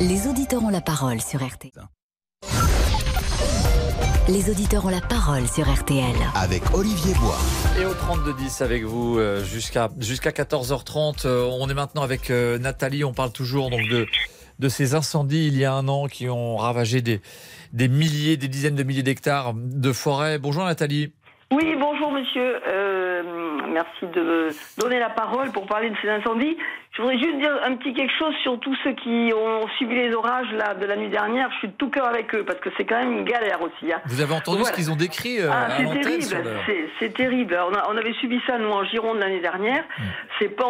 Les 0.00 0.26
auditeurs 0.26 0.62
ont 0.64 0.70
la 0.70 0.80
parole 0.80 1.20
sur 1.20 1.44
RTL. 1.44 1.72
Les 4.26 4.48
auditeurs 4.48 4.86
ont 4.86 4.90
la 4.90 5.02
parole 5.02 5.46
sur 5.46 5.70
RTL. 5.70 6.16
Avec 6.34 6.62
Olivier 6.72 7.12
Bois. 7.20 7.36
Et 7.78 7.84
au 7.84 7.92
32-10 7.92 8.62
avec 8.62 8.82
vous 8.82 9.18
euh, 9.18 9.44
jusqu'à 9.44 9.90
jusqu'à 10.00 10.30
14h30. 10.30 11.26
Euh, 11.26 11.46
on 11.60 11.68
est 11.68 11.74
maintenant 11.74 12.00
avec 12.00 12.30
euh, 12.30 12.56
Nathalie. 12.58 13.04
On 13.04 13.12
parle 13.12 13.32
toujours 13.32 13.68
donc 13.68 13.82
de, 13.90 14.06
de 14.60 14.68
ces 14.70 14.94
incendies 14.94 15.48
il 15.48 15.58
y 15.58 15.66
a 15.66 15.74
un 15.74 15.88
an 15.88 16.06
qui 16.06 16.30
ont 16.30 16.56
ravagé 16.56 17.02
des, 17.02 17.20
des 17.74 17.88
milliers, 17.88 18.38
des 18.38 18.48
dizaines 18.48 18.76
de 18.76 18.82
milliers 18.82 19.02
d'hectares 19.02 19.52
de 19.54 19.92
forêt. 19.92 20.38
Bonjour 20.38 20.64
Nathalie. 20.64 21.12
Oui, 21.52 21.76
bonjour 21.78 22.10
monsieur. 22.10 22.60
merci 23.68 24.06
de 24.06 24.22
me 24.22 24.80
donner 24.80 25.00
la 25.00 25.10
parole 25.10 25.52
pour 25.52 25.66
parler 25.66 25.90
de 25.90 25.96
ces 26.00 26.08
incendies. 26.08 26.56
Je 26.96 27.02
voudrais 27.02 27.18
juste 27.18 27.38
dire 27.38 27.50
un 27.64 27.74
petit 27.74 27.92
quelque 27.92 28.12
chose 28.16 28.32
sur 28.44 28.60
tous 28.60 28.76
ceux 28.84 28.92
qui 28.92 29.32
ont 29.34 29.66
subi 29.78 29.96
les 29.96 30.14
orages 30.14 30.52
là, 30.52 30.74
de 30.74 30.86
la 30.86 30.94
nuit 30.94 31.08
dernière. 31.08 31.50
Je 31.54 31.58
suis 31.58 31.68
de 31.68 31.72
tout 31.72 31.90
cœur 31.90 32.06
avec 32.06 32.32
eux 32.36 32.44
parce 32.44 32.60
que 32.60 32.70
c'est 32.76 32.84
quand 32.84 33.00
même 33.00 33.10
une 33.18 33.24
galère 33.24 33.60
aussi. 33.62 33.92
Hein. 33.92 34.00
Vous 34.06 34.20
avez 34.20 34.32
entendu 34.32 34.62
ce 34.62 34.72
qu'ils 34.72 34.92
ont 34.92 34.96
décrit 34.96 35.40
euh, 35.40 35.50
ah, 35.52 35.70
C'est 35.76 36.00
terrible, 36.00 36.36
c'est 37.00 37.12
terrible. 37.12 37.58
On, 37.68 37.74
a, 37.74 37.90
on, 37.90 37.96
avait 37.96 38.12
subi 38.20 38.40
ça 38.46 38.58
nous 38.58 38.70
en 38.70 38.84
Gironde 38.84 39.18
l'année 39.18 39.40
dernière. 39.40 39.82
Hmm. 39.98 40.02
C'est 40.38 40.50
pas, 40.50 40.66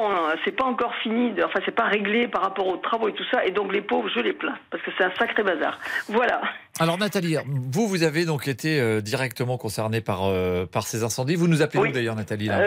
c'est 0.47 0.57
pas 0.57 0.65
encore 0.65 0.95
fini. 1.03 1.33
De, 1.33 1.45
enfin, 1.45 1.61
c'est 1.67 1.75
pas 1.75 1.85
réglé 1.85 2.27
par 2.27 2.41
rapport 2.41 2.69
aux 2.69 2.79
travaux 2.79 3.11
et 3.11 3.13
tout 3.13 3.25
ça. 3.31 3.45
Et 3.45 3.51
donc 3.51 3.71
les 3.71 3.83
pauvres, 3.83 4.09
je 4.09 4.21
les 4.21 4.33
plains 4.33 4.57
parce 4.71 4.83
que 4.83 4.91
c'est 4.97 5.05
un 5.05 5.13
sacré 5.19 5.43
bazar. 5.43 5.79
Voilà. 6.09 6.41
Alors 6.81 6.97
Nathalie, 6.97 7.37
vous, 7.47 7.87
vous 7.87 8.03
avez 8.03 8.25
donc 8.25 8.49
été 8.49 8.81
euh, 8.81 9.03
directement 9.03 9.59
concernée 9.59 10.01
par 10.01 10.25
euh, 10.25 10.65
par 10.65 10.85
ces 10.85 11.05
incendies. 11.05 11.35
Vous 11.35 11.49
nous 11.49 11.61
appelez 11.61 11.83
oui. 11.83 11.93
d'ailleurs, 11.93 12.17
Nathalie 12.17 12.47
là? 12.47 12.59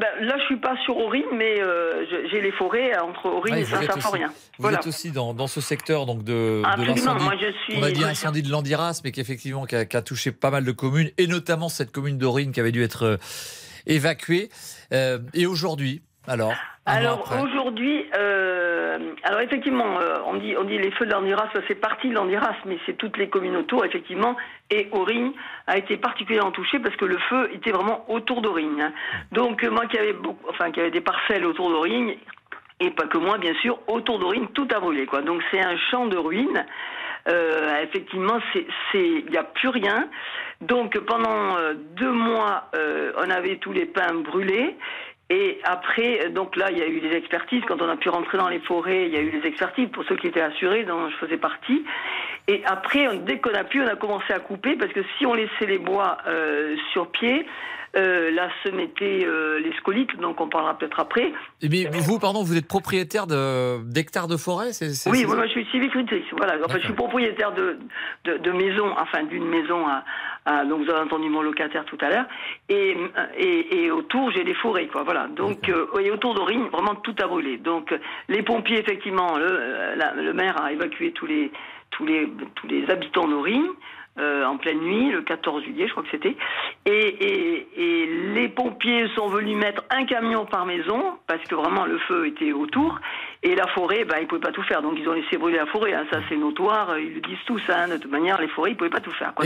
Ben, 0.00 0.26
là, 0.26 0.34
je 0.38 0.44
suis 0.46 0.56
pas 0.56 0.74
sur 0.84 0.96
Aurine, 0.96 1.22
mais 1.32 1.60
j'ai 2.32 2.40
les 2.40 2.50
forêts 2.50 2.92
entre 3.04 3.26
Aurine 3.26 3.54
et 3.54 3.64
Saint-Symphorien. 3.64 4.32
Vous 4.58 4.68
êtes 4.68 4.86
aussi 4.86 5.10
dans, 5.10 5.34
dans, 5.34 5.46
ce 5.46 5.60
secteur 5.60 6.06
donc 6.06 6.24
de, 6.24 6.62
de 6.76 6.84
l'incendie. 6.84 7.24
On 7.76 7.82
a 7.82 7.90
dit 7.90 8.04
incendie 8.04 8.42
de 8.42 8.50
Landiras, 8.50 9.00
mais 9.04 9.12
qui 9.12 9.20
effectivement 9.20 9.66
qui 9.66 9.76
a, 9.76 9.84
qui 9.84 9.96
a, 9.96 10.02
touché 10.02 10.32
pas 10.32 10.50
mal 10.50 10.64
de 10.64 10.72
communes, 10.72 11.10
et 11.18 11.26
notamment 11.26 11.68
cette 11.68 11.92
commune 11.92 12.18
d'Aurine 12.18 12.52
qui 12.52 12.60
avait 12.60 12.72
dû 12.72 12.82
être 12.82 13.04
euh, 13.04 13.16
évacuée. 13.86 14.48
Euh, 14.92 15.18
et 15.32 15.46
aujourd'hui, 15.46 16.02
alors 16.26 16.54
Alors 16.86 17.30
aujourd'hui, 17.42 18.06
euh, 18.16 19.14
alors 19.24 19.40
effectivement, 19.40 20.00
euh, 20.00 20.16
on 20.26 20.36
dit 20.36 20.54
on 20.56 20.64
dit 20.64 20.78
les 20.78 20.90
feux 20.92 21.06
de 21.06 21.12
l'Andiras, 21.12 21.48
c'est 21.68 21.74
parti 21.74 22.08
de 22.08 22.14
l'Andiras, 22.14 22.54
mais 22.66 22.78
c'est 22.86 22.96
toutes 22.96 23.18
les 23.18 23.28
communes 23.28 23.56
autour 23.56 23.84
effectivement. 23.84 24.36
Et 24.70 24.88
Aurine 24.92 25.32
a 25.66 25.76
été 25.76 25.96
particulièrement 25.96 26.52
touchée 26.52 26.78
parce 26.78 26.96
que 26.96 27.04
le 27.04 27.18
feu 27.28 27.50
était 27.52 27.72
vraiment 27.72 28.10
autour 28.10 28.40
d'Aurine. 28.40 28.92
Donc 29.32 29.62
moi 29.64 29.86
qui 29.86 29.98
avait 29.98 30.14
beaucoup, 30.14 30.48
enfin 30.48 30.70
qui 30.70 30.80
avait 30.80 30.90
des 30.90 31.02
parcelles 31.02 31.44
autour 31.44 31.70
d'Aurine, 31.70 32.14
et 32.80 32.90
pas 32.90 33.06
que 33.06 33.18
moi, 33.18 33.38
bien 33.38 33.54
sûr, 33.54 33.78
autour 33.86 34.18
d'Aurine, 34.18 34.48
tout 34.54 34.68
a 34.74 34.80
brûlé. 34.80 35.06
Quoi. 35.06 35.22
Donc 35.22 35.42
c'est 35.50 35.64
un 35.64 35.76
champ 35.90 36.06
de 36.06 36.16
ruines. 36.16 36.64
Euh, 37.28 37.82
effectivement, 37.82 38.38
il 38.94 39.24
n'y 39.30 39.36
a 39.36 39.44
plus 39.44 39.68
rien. 39.68 40.08
Donc 40.60 40.98
pendant 41.00 41.56
euh, 41.56 41.74
deux 41.96 42.12
mois, 42.12 42.68
euh, 42.76 43.12
on 43.16 43.30
avait 43.30 43.56
tous 43.56 43.72
les 43.72 43.86
pins 43.86 44.14
brûlés. 44.14 44.76
Et 45.30 45.58
après, 45.64 46.28
donc 46.30 46.54
là, 46.54 46.70
il 46.70 46.78
y 46.78 46.82
a 46.82 46.86
eu 46.86 47.00
des 47.00 47.16
expertises. 47.16 47.62
Quand 47.66 47.80
on 47.80 47.88
a 47.88 47.96
pu 47.96 48.10
rentrer 48.10 48.36
dans 48.36 48.50
les 48.50 48.58
forêts, 48.60 49.06
il 49.06 49.14
y 49.14 49.16
a 49.16 49.22
eu 49.22 49.30
des 49.30 49.48
expertises 49.48 49.88
pour 49.88 50.04
ceux 50.04 50.16
qui 50.16 50.26
étaient 50.26 50.42
assurés, 50.42 50.84
dont 50.84 51.08
je 51.08 51.16
faisais 51.16 51.38
partie. 51.38 51.82
Et 52.46 52.62
après, 52.66 53.08
dès 53.18 53.38
qu'on 53.38 53.54
a 53.54 53.64
pu, 53.64 53.80
on 53.80 53.86
a 53.86 53.96
commencé 53.96 54.34
à 54.34 54.38
couper 54.38 54.76
parce 54.76 54.92
que 54.92 55.00
si 55.16 55.24
on 55.24 55.32
laissait 55.32 55.66
les 55.66 55.78
bois 55.78 56.18
euh, 56.26 56.76
sur 56.92 57.10
pied, 57.10 57.46
euh, 57.96 58.30
là 58.30 58.48
se 58.64 58.70
mettaient 58.70 59.24
euh, 59.24 59.60
les 59.60 59.72
scolites, 59.76 60.16
donc 60.18 60.40
on 60.40 60.48
parlera 60.48 60.76
peut-être 60.76 60.98
après. 61.00 61.32
Et 61.62 61.68
eh 61.72 61.86
vous, 62.00 62.18
pardon, 62.18 62.42
vous 62.42 62.56
êtes 62.56 62.66
propriétaire 62.66 63.26
d'hectares 63.26 64.28
de, 64.28 64.36
forêt 64.36 64.72
c'est, 64.72 65.08
Oui, 65.10 65.24
moi 65.24 65.46
je 65.46 65.52
suis 65.52 65.66
civicultrice. 65.66 66.24
Voilà, 66.36 66.56
enfin, 66.64 66.78
je 66.78 66.84
suis 66.84 66.94
propriétaire 66.94 67.52
de, 67.52 67.78
de, 68.24 68.38
de 68.38 68.50
maison, 68.50 68.92
enfin 68.98 69.22
d'une 69.24 69.46
maison 69.46 69.86
à, 69.86 70.04
à, 70.44 70.64
donc 70.64 70.84
vous 70.84 70.90
avez 70.90 71.00
entendu 71.00 71.28
mon 71.28 71.42
locataire 71.42 71.84
tout 71.84 71.98
à 72.00 72.10
l'heure, 72.10 72.26
et, 72.68 72.96
et, 73.38 73.84
et 73.84 73.90
autour 73.90 74.30
j'ai 74.32 74.44
des 74.44 74.54
forêts, 74.54 74.86
quoi. 74.86 75.02
Voilà. 75.04 75.28
Donc 75.28 75.68
euh, 75.68 75.86
et 76.00 76.10
autour 76.10 76.34
d'Aurine, 76.34 76.68
vraiment 76.72 76.96
tout 76.96 77.14
a 77.22 77.26
brûlé. 77.26 77.58
Donc 77.58 77.94
les 78.28 78.42
pompiers, 78.42 78.80
effectivement, 78.80 79.38
le, 79.38 79.94
le 80.22 80.32
maire 80.32 80.60
a 80.60 80.72
évacué 80.72 81.12
tous 81.12 81.26
les 81.26 81.50
tous 81.90 82.04
les 82.04 82.28
tous 82.56 82.66
les 82.66 82.90
habitants 82.90 83.28
d'Aurine. 83.28 83.68
Euh, 84.16 84.44
en 84.44 84.58
pleine 84.58 84.78
nuit, 84.78 85.10
le 85.10 85.22
14 85.22 85.64
juillet, 85.64 85.88
je 85.88 85.92
crois 85.92 86.04
que 86.04 86.10
c'était. 86.12 86.36
Et, 86.86 86.90
et, 86.92 87.66
et, 87.76 88.06
les 88.34 88.48
pompiers 88.48 89.08
sont 89.16 89.26
venus 89.26 89.56
mettre 89.56 89.82
un 89.90 90.04
camion 90.04 90.46
par 90.46 90.66
maison, 90.66 91.18
parce 91.26 91.42
que 91.44 91.56
vraiment 91.56 91.84
le 91.84 91.98
feu 91.98 92.28
était 92.28 92.52
autour. 92.52 93.00
Et 93.46 93.54
la 93.54 93.66
forêt, 93.68 94.06
bah, 94.06 94.14
ils 94.18 94.22
ne 94.22 94.26
pouvaient 94.26 94.40
pas 94.40 94.52
tout 94.52 94.62
faire. 94.62 94.80
Donc 94.80 94.94
ils 94.98 95.06
ont 95.06 95.12
laissé 95.12 95.36
brûler 95.36 95.58
la 95.58 95.66
forêt. 95.66 95.92
Hein. 95.92 96.06
Ça, 96.10 96.18
c'est 96.30 96.36
notoire. 96.36 96.98
Ils 96.98 97.14
le 97.14 97.20
disent 97.20 97.44
tous. 97.46 97.60
Hein. 97.68 97.88
De 97.88 97.98
toute 97.98 98.10
manière, 98.10 98.40
les 98.40 98.48
forêts, 98.48 98.70
ils 98.70 98.72
ne 98.72 98.78
pouvaient 98.78 98.90
pas 98.90 99.02
tout 99.02 99.12
faire. 99.12 99.34
Quoi. 99.34 99.44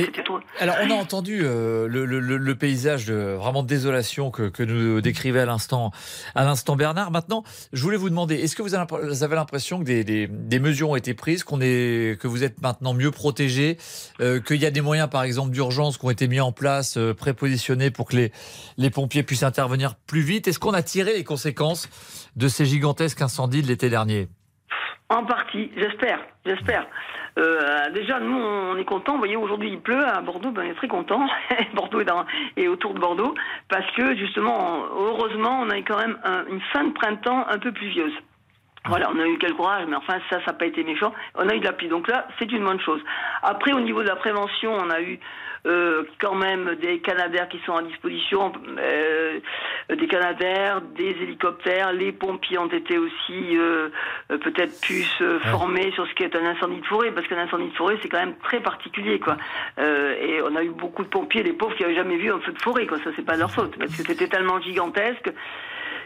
Alors, 0.61 0.77
on 0.85 0.91
a 0.91 0.95
entendu 0.95 1.41
euh, 1.43 1.89
le, 1.89 2.05
le, 2.07 2.21
le, 2.21 2.55
paysage 2.55 3.07
de 3.07 3.35
vraiment 3.35 3.65
de 3.65 3.69
désolation 3.69 4.31
que, 4.31 4.49
que 4.49 4.63
nous 4.63 5.01
décrivait 5.01 5.41
à 5.41 5.47
l'instant, 5.47 5.91
à 6.37 6.45
l'instant 6.45 6.77
Bernard. 6.77 7.11
Maintenant, 7.11 7.43
je 7.73 7.83
voulais 7.83 7.97
vous 7.97 8.09
demander, 8.09 8.37
est-ce 8.37 8.55
que 8.55 8.63
vous 8.63 8.75
avez 8.77 9.35
l'impression 9.35 9.81
que 9.81 9.85
des, 9.85 10.05
des, 10.05 10.29
des, 10.29 10.59
mesures 10.61 10.91
ont 10.91 10.97
été 10.97 11.15
prises, 11.15 11.43
qu'on 11.43 11.61
est, 11.61 12.21
que 12.21 12.29
vous 12.29 12.45
êtes 12.45 12.63
maintenant 12.63 12.95
mieux 12.95 13.11
protégés, 13.11 13.79
euh, 14.21 14.41
qu'il 14.41 14.63
y 14.63 14.67
a 14.67 14.71
des 14.71 14.81
moyens, 14.81 15.11
par 15.11 15.25
exemple, 15.25 15.51
d'urgence 15.51 15.99
qui 15.99 16.07
ont 16.07 16.11
été 16.11 16.29
mis 16.29 16.41
en 16.41 16.53
place, 16.53 16.97
euh, 16.97 17.15
prépositionnés 17.15 17.91
pour 17.91 18.09
que 18.09 18.17
les, 18.17 18.33
les 18.77 18.91
pompiers 18.91 19.25
puissent 19.25 19.43
intervenir 19.43 19.97
plus 20.07 20.21
vite? 20.21 20.47
Est-ce 20.47 20.61
qu'on 20.61 20.75
a 20.75 20.83
tiré 20.83 21.15
les 21.15 21.25
conséquences 21.25 21.89
de 22.37 22.47
ces 22.47 22.65
gigantesques 22.65 23.21
incendies 23.23 23.63
de 23.63 23.67
l'été 23.67 23.88
dernier 23.91 24.29
En 25.09 25.25
partie, 25.25 25.71
j'espère, 25.77 26.21
j'espère. 26.45 26.87
Euh, 27.39 27.91
déjà, 27.91 28.19
nous, 28.19 28.37
on 28.37 28.77
est 28.77 28.85
contents. 28.85 29.13
Vous 29.13 29.19
voyez, 29.19 29.37
aujourd'hui, 29.37 29.71
il 29.71 29.81
pleut 29.81 30.05
à 30.05 30.21
Bordeaux. 30.21 30.51
Ben, 30.51 30.63
on 30.67 30.71
est 30.71 30.75
très 30.75 30.89
contents. 30.89 31.27
Bordeaux 31.75 32.01
est 32.01 32.05
dans, 32.05 32.25
et 32.57 32.69
autour 32.69 32.95
de 32.95 32.99
Bordeaux. 32.99 33.35
Parce 33.69 33.89
que, 33.93 34.17
justement, 34.17 34.85
heureusement, 34.97 35.61
on 35.63 35.71
a 35.71 35.79
eu 35.79 35.85
quand 35.85 35.99
même 35.99 36.19
une 36.51 36.61
fin 36.73 36.85
de 36.85 36.93
printemps 36.93 37.47
un 37.49 37.59
peu 37.59 37.71
pluvieuse. 37.71 38.13
Voilà, 38.87 39.11
on 39.15 39.19
a 39.21 39.27
eu 39.27 39.39
quelques 39.39 39.59
orages, 39.61 39.87
mais 39.89 39.97
enfin, 39.97 40.19
ça, 40.31 40.41
ça 40.41 40.47
n'a 40.47 40.53
pas 40.55 40.67
été 40.67 40.83
méchant. 40.83 41.13
On 41.35 41.49
a 41.49 41.55
eu 41.55 41.61
de 41.61 41.65
la 41.65 41.73
pluie. 41.73 41.89
Donc 41.89 42.09
là, 42.09 42.27
c'est 42.39 42.51
une 42.51 42.65
bonne 42.65 42.81
chose. 42.81 43.01
Après, 43.43 43.73
au 43.73 43.81
niveau 43.81 44.03
de 44.03 44.09
la 44.09 44.17
prévention, 44.17 44.73
on 44.73 44.91
a 44.91 45.01
eu 45.01 45.21
euh, 45.67 46.05
quand 46.21 46.35
même 46.35 46.77
des 46.77 47.01
canadaires 47.01 47.49
qui 47.49 47.59
sont 47.67 47.75
à 47.75 47.83
disposition, 47.83 48.53
euh, 48.79 49.41
des 49.89 50.07
canadaires, 50.07 50.81
des 50.81 51.17
hélicoptères. 51.23 51.93
Les 51.93 52.13
pompiers 52.13 52.59
ont 52.59 52.69
été 52.69 52.99
aussi 52.99 53.57
euh, 53.57 53.89
peut-être 54.29 54.81
plus 54.81 55.23
formés 55.51 55.91
sur 55.93 56.07
ce 56.07 56.15
qu'est 56.15 56.35
un 56.37 56.45
incendie 56.45 56.81
de 56.81 56.87
forêt, 56.87 57.11
parce 57.11 57.27
qu'un 57.27 57.39
incendie 57.39 57.69
de 57.69 57.75
forêt 57.77 57.97
c'est 58.03 58.09
quand 58.09 58.21
même 58.21 58.37
très 58.43 58.61
particulier, 58.61 59.19
quoi. 59.19 59.37
et 59.79 60.41
on 60.43 60.55
a 60.57 60.63
eu 60.63 60.71
beaucoup 60.71 61.03
de 61.03 61.09
pompiers, 61.09 61.43
les 61.43 61.53
pauvres 61.53 61.75
qui 61.77 61.85
avaient 61.85 61.95
jamais 61.95 62.17
vu 62.17 62.31
un 62.31 62.41
feu 62.41 62.53
de 62.53 62.63
forêt, 62.63 62.87
quoi. 62.87 62.99
Ça 63.05 63.11
c'est 63.17 63.25
pas 63.25 63.37
leur 63.37 63.51
faute, 63.51 63.77
parce 63.79 63.97
que 63.97 64.03
c'était 64.03 64.29
tellement 64.29 64.61
gigantesque 64.61 65.33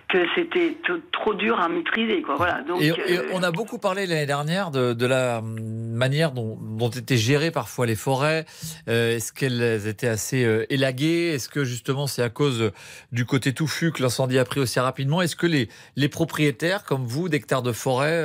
que 0.08 0.18
c'était 0.34 0.76
trop 1.12 1.34
dur 1.34 1.58
à 1.60 1.68
maîtriser. 1.68 2.22
Quoi. 2.22 2.36
Voilà. 2.36 2.62
Donc, 2.62 2.82
et, 2.82 2.90
euh, 2.90 3.28
on 3.32 3.42
a 3.42 3.50
beaucoup 3.50 3.78
parlé 3.78 4.06
l'année 4.06 4.26
dernière 4.26 4.70
de, 4.70 4.92
de 4.92 5.06
la 5.06 5.40
manière 5.42 6.32
dont, 6.32 6.58
dont, 6.60 6.90
étaient 6.90 7.16
gérées 7.16 7.50
parfois 7.50 7.86
les 7.86 7.96
forêts. 7.96 8.44
Euh, 8.88 9.16
est-ce 9.16 9.32
qu'elles 9.32 9.86
étaient 9.86 10.08
assez 10.08 10.44
euh, 10.44 10.66
élaguées? 10.70 11.32
Est-ce 11.34 11.48
que 11.48 11.64
justement 11.64 12.06
c'est 12.06 12.22
à 12.22 12.28
cause 12.28 12.72
du 13.10 13.24
côté 13.24 13.54
touffu 13.54 13.92
que 13.92 14.02
l'incendie 14.02 14.38
a 14.38 14.44
pris 14.44 14.60
aussi 14.60 14.80
rapidement? 14.80 15.22
Est-ce 15.22 15.36
que 15.36 15.46
les, 15.46 15.68
les 15.96 16.08
propriétaires, 16.08 16.84
comme 16.84 17.04
vous, 17.04 17.28
d'hectares 17.28 17.62
de 17.62 17.72
forêt, 17.72 18.22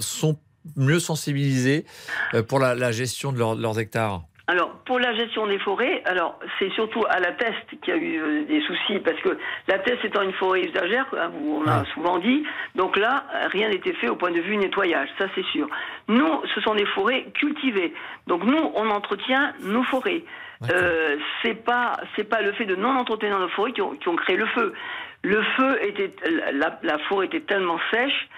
sont 0.00 0.38
mieux 0.76 1.00
sensibilisés 1.00 1.84
pour 2.46 2.58
la, 2.58 2.74
la 2.74 2.92
gestion 2.92 3.32
de 3.32 3.38
leurs 3.38 3.78
hectares? 3.78 4.27
Alors, 4.50 4.70
pour 4.86 4.98
la 4.98 5.14
gestion 5.14 5.46
des 5.46 5.58
forêts, 5.58 6.02
alors 6.06 6.38
c'est 6.58 6.70
surtout 6.70 7.04
à 7.10 7.20
la 7.20 7.32
Teste 7.32 7.68
qu'il 7.82 7.94
y 7.94 7.96
a 7.96 8.00
eu 8.00 8.18
euh, 8.18 8.44
des 8.46 8.62
soucis, 8.62 8.98
parce 9.04 9.20
que 9.20 9.36
la 9.68 9.78
Teste 9.78 10.02
étant 10.06 10.22
une 10.22 10.32
forêt 10.32 10.62
usagère, 10.62 11.04
hein, 11.12 11.30
on 11.44 11.62
l'a 11.62 11.84
souvent 11.92 12.18
dit, 12.18 12.44
donc 12.74 12.96
là, 12.96 13.24
rien 13.52 13.68
n'était 13.68 13.92
fait 13.92 14.08
au 14.08 14.16
point 14.16 14.30
de 14.30 14.40
vue 14.40 14.56
nettoyage, 14.56 15.10
ça 15.18 15.26
c'est 15.34 15.44
sûr. 15.52 15.68
Nous, 16.08 16.42
ce 16.54 16.62
sont 16.62 16.74
des 16.74 16.86
forêts 16.86 17.26
cultivées, 17.34 17.92
donc 18.26 18.42
nous, 18.42 18.72
on 18.74 18.88
entretient 18.88 19.52
nos 19.60 19.82
forêts. 19.82 20.22
Euh, 20.72 21.16
c'est 21.42 21.62
pas 21.62 21.92
c'est 22.16 22.24
pas 22.24 22.40
le 22.40 22.52
fait 22.52 22.64
de 22.64 22.74
non 22.74 22.96
entretenir 22.96 23.38
nos 23.38 23.48
forêts 23.48 23.72
qui 23.72 23.82
ont, 23.82 23.94
qui 23.96 24.08
ont 24.08 24.16
créé 24.16 24.36
le 24.36 24.46
feu. 24.46 24.72
Le 25.22 25.42
feu 25.56 25.78
était 25.84 26.10
la, 26.52 26.78
la 26.82 26.98
forêt 27.00 27.26
était 27.26 27.42
tellement 27.42 27.78
sèche 27.92 28.28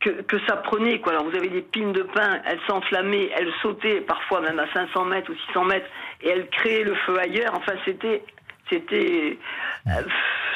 que, 0.00 0.10
que, 0.22 0.38
ça 0.46 0.56
prenait. 0.56 1.00
Quoi. 1.00 1.12
Alors 1.12 1.24
vous 1.24 1.36
avez 1.36 1.48
des 1.48 1.62
pines 1.62 1.92
de 1.92 2.02
pin, 2.02 2.40
elles 2.44 2.60
s'enflammaient, 2.66 3.30
elles 3.36 3.52
sautaient 3.62 4.00
parfois 4.00 4.40
même 4.40 4.58
à 4.58 4.72
500 4.72 5.04
mètres 5.06 5.30
ou 5.30 5.36
600 5.48 5.64
mètres, 5.64 5.88
et 6.22 6.28
elles 6.28 6.48
créaient 6.48 6.84
le 6.84 6.94
feu 6.94 7.18
ailleurs. 7.18 7.52
Enfin, 7.54 7.72
c'était 7.84 8.22
c'était 8.70 9.38
euh, 9.86 10.02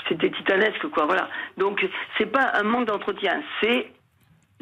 c'était 0.08 0.30
titanesque, 0.30 0.86
quoi. 0.88 1.06
Voilà. 1.06 1.28
Donc 1.56 1.84
c'est 2.18 2.30
pas 2.30 2.52
un 2.54 2.62
manque 2.62 2.86
d'entretien, 2.86 3.42
c'est 3.60 3.90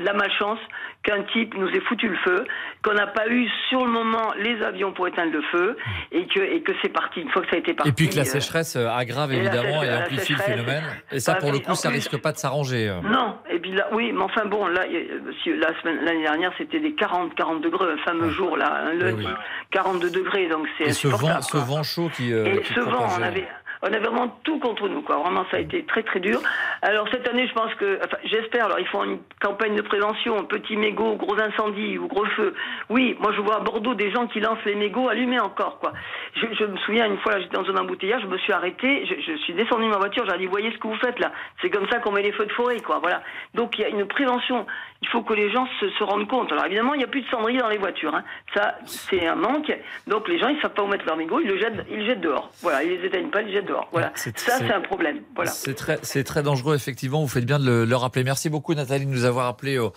la 0.01 0.15
malchance 0.15 0.59
qu'un 1.03 1.23
type 1.33 1.55
nous 1.57 1.69
ait 1.69 1.81
foutu 1.81 2.09
le 2.09 2.17
feu, 2.17 2.45
qu'on 2.83 2.95
n'a 2.95 3.07
pas 3.07 3.29
eu 3.29 3.49
sur 3.69 3.85
le 3.85 3.91
moment 3.91 4.33
les 4.39 4.63
avions 4.63 4.93
pour 4.93 5.09
éteindre 5.09 5.33
le 5.33 5.43
feu 5.43 5.77
et 6.13 6.27
que, 6.27 6.41
et 6.41 6.63
que 6.63 6.73
c'est 6.83 6.89
parti, 6.89 7.21
une 7.21 7.31
fois 7.31 7.43
que 7.43 7.49
ça 7.49 7.57
a 7.57 7.59
été 7.59 7.73
parti. 7.73 7.91
Et 7.91 7.93
puis 7.93 8.09
que 8.09 8.17
la 8.17 8.23
euh, 8.23 8.25
sécheresse 8.25 8.77
euh, 8.77 8.89
aggrave 8.89 9.33
évidemment 9.33 9.83
et, 9.83 9.95
amplifie 9.95 10.35
le 10.35 10.39
phénomène. 10.39 10.83
Et 11.13 11.21
ça, 11.21 11.35
pour 11.35 11.53
le 11.53 11.59
coup, 11.59 11.75
ça 11.75 11.89
risque 11.89 12.17
pas 12.19 12.33
de 12.33 12.39
s'arranger. 12.39 12.89
Euh. 12.89 13.01
Non, 13.03 13.37
et 13.51 13.59
puis 13.59 13.73
là, 13.73 13.89
oui, 13.93 14.13
mais 14.13 14.23
enfin 14.23 14.45
bon, 14.47 14.67
là, 14.67 14.85
la 14.87 15.81
semaine, 15.81 16.05
l'année 16.05 16.23
dernière, 16.23 16.53
c'était 16.59 16.81
des 16.81 16.95
40, 16.95 17.35
40 17.35 17.63
degrés, 17.63 17.93
un 17.93 17.99
fameux 18.05 18.31
jour, 18.31 18.57
là, 18.57 18.85
un 18.87 18.95
lundi, 18.95 19.27
42 19.71 20.11
degrés, 20.11 20.49
donc 20.49 20.67
c'est 20.77 20.85
Et 20.85 20.93
ce 20.93 21.09
vent, 21.09 21.41
ce 21.41 21.57
vent 21.57 21.83
chaud 21.83 22.11
qui. 22.15 22.33
et 22.33 22.63
ce 22.75 22.81
vent, 22.81 23.07
on 23.19 23.23
avait, 23.23 23.47
on 23.83 23.87
avait 23.87 24.01
vraiment 24.01 24.29
tout 24.45 24.59
contre 24.59 24.89
nous, 24.89 25.03
quoi. 25.03 25.17
Vraiment, 25.17 25.45
ça 25.51 25.57
a 25.57 25.61
été 25.61 25.85
très 25.85 26.03
très 26.03 26.21
dur. 26.21 26.41
Alors 26.83 27.07
cette 27.11 27.29
année, 27.29 27.47
je 27.47 27.53
pense 27.53 27.75
que, 27.75 27.99
enfin, 28.05 28.17
j'espère. 28.25 28.67
Alors 28.67 28.79
ils 28.79 28.87
font 28.87 29.05
une 29.05 29.19
campagne 29.41 29.75
de 29.75 29.83
prévention, 29.83 30.45
petit 30.45 30.77
mégot, 30.77 31.17
gros 31.17 31.39
incendie 31.41 31.99
ou 31.99 32.09
gros 32.09 32.25
feu. 32.37 32.55
Oui, 32.89 33.17
moi 33.21 33.33
je 33.37 33.41
vois 33.41 33.57
à 33.57 33.61
Bordeaux 33.61 33.95
des 33.95 34.11
gens 34.11 34.27
qui 34.27 34.41
lancent 34.41 34.65
les 34.65 34.75
mégots 34.75 35.09
allumés 35.09 35.41
encore, 35.41 35.79
quoi. 35.79 35.93
Je, 36.37 36.47
je 36.59 36.65
me 36.65 36.77
souviens 36.79 37.07
une 37.07 37.19
fois, 37.19 37.39
j'étais 37.39 37.57
dans 37.57 37.69
un 37.69 37.77
embouteillage, 37.77 38.23
je 38.23 38.27
me 38.27 38.39
suis 38.39 38.53
arrêté, 38.53 39.05
je, 39.07 39.15
je 39.33 39.37
suis 39.39 39.53
descendu 39.53 39.85
de 39.85 39.91
ma 39.91 39.99
voiture, 39.99 40.25
j'ai 40.31 40.39
dit, 40.39 40.47
voyez 40.47 40.73
ce 40.73 40.79
que 40.79 40.89
vous 40.89 40.97
faites 40.97 41.19
là. 41.19 41.33
C'est 41.61 41.71
comme 41.71 41.89
ça 41.91 41.99
qu'on 41.99 42.13
met 42.13 42.23
les 42.23 42.33
feux 42.33 42.47
de 42.47 42.53
forêt, 42.53 42.81
quoi. 42.81 42.99
Voilà. 43.01 43.23
Donc 43.55 43.79
il 43.79 43.83
y 43.83 43.85
a 43.85 43.89
une 43.89 44.07
prévention. 44.07 44.67
Il 45.03 45.09
faut 45.09 45.23
que 45.23 45.33
les 45.33 45.51
gens 45.51 45.67
se, 45.81 45.89
se 45.91 46.05
rendent 46.05 46.29
compte. 46.29 46.53
Alors 46.53 46.67
évidemment, 46.67 46.95
il 46.95 46.99
n'y 46.99 47.05
a 47.05 47.09
plus 47.09 47.23
de 47.23 47.29
cendriers 47.29 47.59
dans 47.59 47.69
les 47.71 47.79
voitures. 47.79 48.15
Hein. 48.15 48.25
Ça, 48.55 48.77
c'est 48.85 49.27
un 49.27 49.35
manque. 49.35 49.73
Donc 50.07 50.29
les 50.29 50.39
gens, 50.39 50.49
ils 50.49 50.61
savent 50.61 50.75
pas 50.75 50.83
où 50.83 50.89
mettre 50.89 51.07
leur 51.07 51.17
mégot, 51.17 51.41
ils 51.41 51.49
le 51.49 51.59
jettent, 51.59 51.87
ils 51.91 52.01
le 52.01 52.07
jettent 52.07 52.21
dehors. 52.21 52.51
Voilà, 52.61 52.83
ils 52.83 52.99
les 52.99 53.07
éteignent 53.07 53.31
pas, 53.31 53.41
ils 53.43 53.49
les 53.49 53.55
jettent 53.55 53.67
dehors. 53.67 53.89
Voilà. 53.93 54.13
ça, 54.15 54.31
c'est 54.35 54.73
un 54.73 54.81
problème. 54.81 55.23
Voilà. 55.35 55.51
C'est 55.51 55.75
très, 55.75 55.99
c'est 56.03 56.25
très 56.25 56.43
dangereux, 56.43 56.70
effectivement. 56.75 57.21
Vous 57.21 57.29
faites 57.29 57.47
bien 57.47 57.59
de 57.59 57.85
le, 57.85 57.97
rappeler. 57.97 58.25
Merci 58.25 58.49
beaucoup, 58.49 58.75
Nathalie, 58.75 59.07
de 59.07 59.11
nous 59.11 59.25
avoir 59.25 59.47
appelé 59.47 59.79
au, 59.79 59.93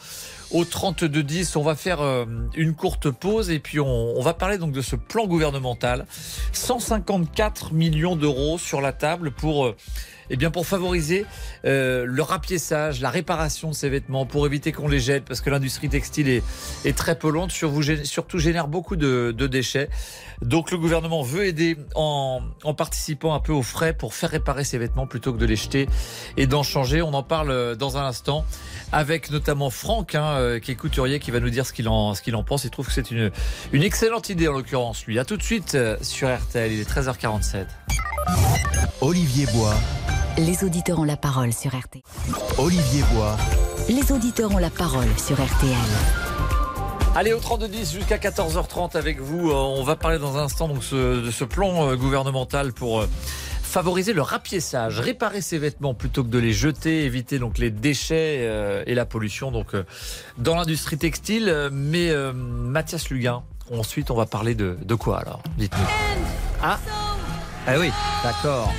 au 0.53 0.63
32-10. 0.63 1.57
On 1.57 1.63
va 1.63 1.75
faire 1.75 2.01
euh, 2.01 2.25
une 2.55 2.73
courte 2.75 3.09
pause 3.09 3.49
et 3.49 3.59
puis 3.59 3.79
on, 3.79 4.17
on, 4.17 4.21
va 4.21 4.33
parler 4.33 4.57
donc 4.57 4.71
de 4.71 4.81
ce 4.81 4.95
plan 4.95 5.27
gouvernemental. 5.27 6.05
154 6.53 7.73
millions 7.73 8.15
d'euros 8.15 8.57
sur 8.57 8.79
la 8.79 8.93
table 8.93 9.31
pour 9.31 9.65
euh, 9.65 9.75
eh 10.29 10.37
bien 10.37 10.51
pour 10.51 10.65
favoriser 10.65 11.25
euh, 11.65 12.05
le 12.07 12.21
rapiessage, 12.21 13.01
la 13.01 13.09
réparation 13.09 13.69
de 13.69 13.75
ces 13.75 13.89
vêtements, 13.89 14.25
pour 14.25 14.45
éviter 14.45 14.71
qu'on 14.71 14.87
les 14.87 14.99
jette, 14.99 15.25
parce 15.25 15.41
que 15.41 15.49
l'industrie 15.49 15.89
textile 15.89 16.29
est, 16.29 16.43
est 16.85 16.97
très 16.97 17.17
polluante, 17.17 17.51
surtout 17.51 18.39
génère 18.39 18.67
beaucoup 18.67 18.95
de, 18.95 19.33
de, 19.35 19.47
déchets. 19.47 19.89
Donc 20.41 20.71
le 20.71 20.77
gouvernement 20.77 21.21
veut 21.21 21.45
aider 21.45 21.77
en, 21.95 22.41
en, 22.63 22.73
participant 22.73 23.33
un 23.33 23.39
peu 23.39 23.53
aux 23.53 23.61
frais 23.61 23.93
pour 23.93 24.13
faire 24.13 24.31
réparer 24.31 24.63
ces 24.63 24.77
vêtements 24.77 25.07
plutôt 25.07 25.33
que 25.33 25.37
de 25.37 25.45
les 25.45 25.55
jeter 25.55 25.87
et 26.37 26.47
d'en 26.47 26.63
changer. 26.63 27.01
On 27.01 27.13
en 27.13 27.23
parle 27.23 27.75
dans 27.75 27.97
un 27.97 28.05
instant 28.05 28.45
avec 28.91 29.31
notamment 29.31 29.69
Franck, 29.69 30.15
hein, 30.15 30.37
euh, 30.43 30.59
qui 30.59 30.71
est 30.71 30.75
couturier, 30.75 31.19
qui 31.19 31.31
va 31.31 31.39
nous 31.39 31.49
dire 31.49 31.65
ce 31.65 31.73
qu'il 31.73 31.87
en, 31.87 32.13
ce 32.13 32.21
qu'il 32.21 32.35
en 32.35 32.43
pense. 32.43 32.63
Il 32.63 32.69
trouve 32.69 32.87
que 32.87 32.93
c'est 32.93 33.11
une, 33.11 33.31
une 33.71 33.83
excellente 33.83 34.29
idée 34.29 34.47
en 34.47 34.53
l'occurrence, 34.53 35.05
lui. 35.05 35.19
À 35.19 35.25
tout 35.25 35.37
de 35.37 35.43
suite 35.43 35.77
sur 36.01 36.33
RTL, 36.33 36.71
il 36.71 36.79
est 36.79 36.89
13h47. 36.89 37.65
Olivier 39.01 39.45
Bois. 39.53 39.75
Les 40.37 40.63
auditeurs 40.63 40.99
ont 40.99 41.03
la 41.03 41.17
parole 41.17 41.53
sur 41.53 41.71
RTL. 41.77 42.01
Olivier 42.57 43.03
Bois. 43.13 43.37
Les 43.89 44.11
auditeurs 44.11 44.51
ont 44.51 44.57
la 44.57 44.69
parole 44.69 45.09
sur 45.17 45.35
RTL. 45.35 45.77
Allez, 47.15 47.31
au 47.31 47.39
32-10 47.39 47.93
jusqu'à 47.93 48.17
14h30 48.17 48.97
avec 48.97 49.19
vous. 49.19 49.51
Euh, 49.51 49.53
on 49.53 49.83
va 49.83 49.95
parler 49.95 50.17
dans 50.17 50.35
un 50.37 50.43
instant 50.43 50.67
donc, 50.67 50.79
de 50.79 51.29
ce 51.29 51.43
plan 51.43 51.87
euh, 51.87 51.95
gouvernemental 51.95 52.73
pour 52.73 53.01
euh, 53.01 53.09
favoriser 53.73 54.13
le 54.13 54.21
rapiessage, 54.21 54.99
réparer 54.99 55.41
ses 55.41 55.57
vêtements 55.57 55.95
plutôt 55.95 56.23
que 56.23 56.29
de 56.29 56.37
les 56.37 56.53
jeter, 56.53 57.05
éviter 57.05 57.39
donc 57.39 57.57
les 57.57 57.71
déchets 57.71 58.47
et 58.85 58.93
la 58.93 59.05
pollution 59.05 59.51
donc 59.51 59.75
dans 60.37 60.55
l'industrie 60.55 60.99
textile. 60.99 61.69
Mais 61.71 62.13
Mathias 62.35 63.09
Luguin, 63.09 63.41
ensuite 63.71 64.11
on 64.11 64.15
va 64.15 64.27
parler 64.27 64.53
de, 64.53 64.77
de 64.79 64.95
quoi 64.95 65.21
alors? 65.21 65.41
Dites-nous. 65.57 65.87
Ah, 66.61 66.77
ah 67.65 67.79
oui, 67.79 67.89
d'accord. 68.23 68.71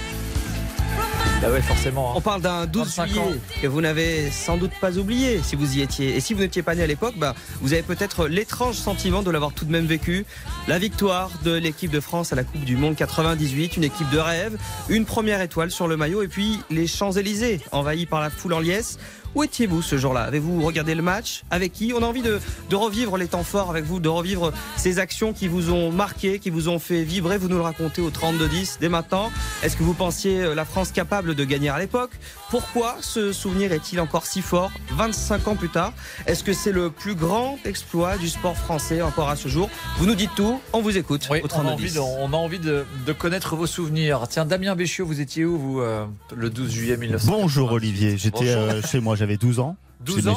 Ah 1.47 1.51
ouais, 1.51 1.61
forcément. 1.61 2.11
Hein. 2.11 2.15
On 2.17 2.21
parle 2.23 2.41
d'un 2.41 2.65
12 2.65 2.95
juillet 2.95 3.21
que 3.61 3.67
vous 3.67 3.83
n'avez 3.83 4.31
sans 4.31 4.57
doute 4.57 4.71
pas 4.81 4.97
oublié 4.97 5.43
si 5.43 5.57
vous 5.57 5.77
y 5.77 5.83
étiez. 5.83 6.17
Et 6.17 6.21
si 6.21 6.33
vous 6.33 6.41
n'étiez 6.41 6.63
pas 6.63 6.75
né 6.75 6.83
à 6.83 6.87
l'époque, 6.87 7.17
bah, 7.19 7.35
vous 7.61 7.75
avez 7.75 7.83
peut-être 7.83 8.29
l'étrange 8.29 8.77
sentiment 8.77 9.23
de 9.23 9.31
l'avoir 9.31 9.53
tout 9.53 9.67
de 9.67 9.71
même 9.71 9.85
vécu. 9.85 10.25
La 10.69 10.79
victoire 10.79 11.31
de 11.45 11.53
l'équipe 11.53 11.91
de 11.91 12.01
France 12.01 12.33
à 12.33 12.37
la 12.37 12.45
Coupe 12.45 12.65
du 12.65 12.79
Monde 12.79 12.97
98, 12.97 13.77
une 13.77 13.85
équipe 13.85 14.09
de 14.09 14.19
rêve, 14.19 14.57
une 14.89 15.05
première 15.05 15.43
étoile 15.43 15.71
sur 15.71 15.87
le 15.87 15.99
maillot 15.99 16.23
et 16.23 16.29
puis 16.29 16.61
les 16.71 16.87
Champs-Élysées 16.87 17.61
envahis 17.73 18.07
par 18.07 18.23
la 18.23 18.31
foule 18.31 18.55
en 18.55 18.61
liesse. 18.61 18.99
Où 19.35 19.43
étiez-vous 19.43 19.83
ce 19.83 19.99
jour-là? 19.99 20.23
Avez-vous 20.23 20.63
regardé 20.63 20.95
le 20.95 21.03
match? 21.03 21.43
Avec 21.51 21.73
qui? 21.73 21.93
On 21.93 22.03
a 22.03 22.07
envie 22.07 22.23
de, 22.23 22.41
de, 22.71 22.77
revivre 22.77 23.17
les 23.17 23.27
temps 23.27 23.43
forts 23.43 23.69
avec 23.69 23.85
vous, 23.85 23.99
de 23.99 24.09
revivre 24.09 24.53
ces 24.77 25.01
actions 25.01 25.33
qui 25.33 25.49
vous 25.49 25.73
ont 25.73 25.91
marqué, 25.91 26.39
qui 26.39 26.51
vous 26.51 26.69
ont 26.69 26.79
fait 26.79 27.03
vibrer. 27.03 27.37
Vous 27.37 27.49
nous 27.49 27.57
le 27.57 27.63
racontez 27.63 28.01
au 28.01 28.11
32-10 28.11 28.79
dès 28.81 28.89
maintenant. 28.89 29.33
Est-ce 29.65 29.77
que 29.77 29.83
vous 29.83 29.95
pensiez 29.95 30.41
euh, 30.41 30.55
la 30.55 30.65
France 30.65 30.93
capable 30.93 31.35
de 31.35 31.45
gagner 31.45 31.69
à 31.69 31.81
l'époque? 31.81 32.13
Pourquoi 32.51 32.97
ce 33.01 33.33
souvenir 33.33 33.73
est-il 33.73 33.99
encore 33.99 34.27
si 34.27 34.41
fort 34.41 34.71
25 34.93 35.49
ans 35.49 35.57
plus 35.57 35.69
tard? 35.69 35.93
Est-ce 36.27 36.45
que 36.45 36.53
c'est 36.53 36.71
le 36.71 36.91
plus 36.91 37.17
grand 37.17 37.59
exploit 37.65 38.17
du 38.17 38.29
sport 38.29 38.57
français 38.57 39.03
encore 39.03 39.29
à 39.29 39.35
ce 39.35 39.49
jour? 39.49 39.69
Vous 39.99 40.07
nous 40.07 40.15
dites 40.15 40.31
tout, 40.37 40.61
on 40.73 40.81
vous 40.81 40.97
écoute 40.97 41.29
au 41.43 41.49
32 41.49 41.59
on, 41.59 41.69
a 41.69 41.73
envie, 41.73 41.93
de, 41.93 41.99
on 41.99 42.33
a 42.33 42.37
envie 42.37 42.59
de, 42.61 42.85
de, 43.05 43.13
connaître 43.13 43.57
vos 43.57 43.67
souvenirs. 43.67 44.27
Tiens, 44.29 44.45
Damien 44.45 44.77
Béchiot, 44.77 45.05
vous 45.05 45.21
étiez 45.21 45.45
où 45.45 45.59
vous 45.59 45.81
euh, 45.81 46.07
le 46.37 46.51
12 46.51 46.71
juillet 46.71 46.97
1900 46.97 47.33
Bonjour 47.33 47.73
Olivier, 47.73 48.17
j'étais 48.17 48.51
euh, 48.51 48.81
chez 48.83 49.01
moi, 49.01 49.17
j'avais 49.25 49.39
12 49.39 49.61
ans. 49.61 49.77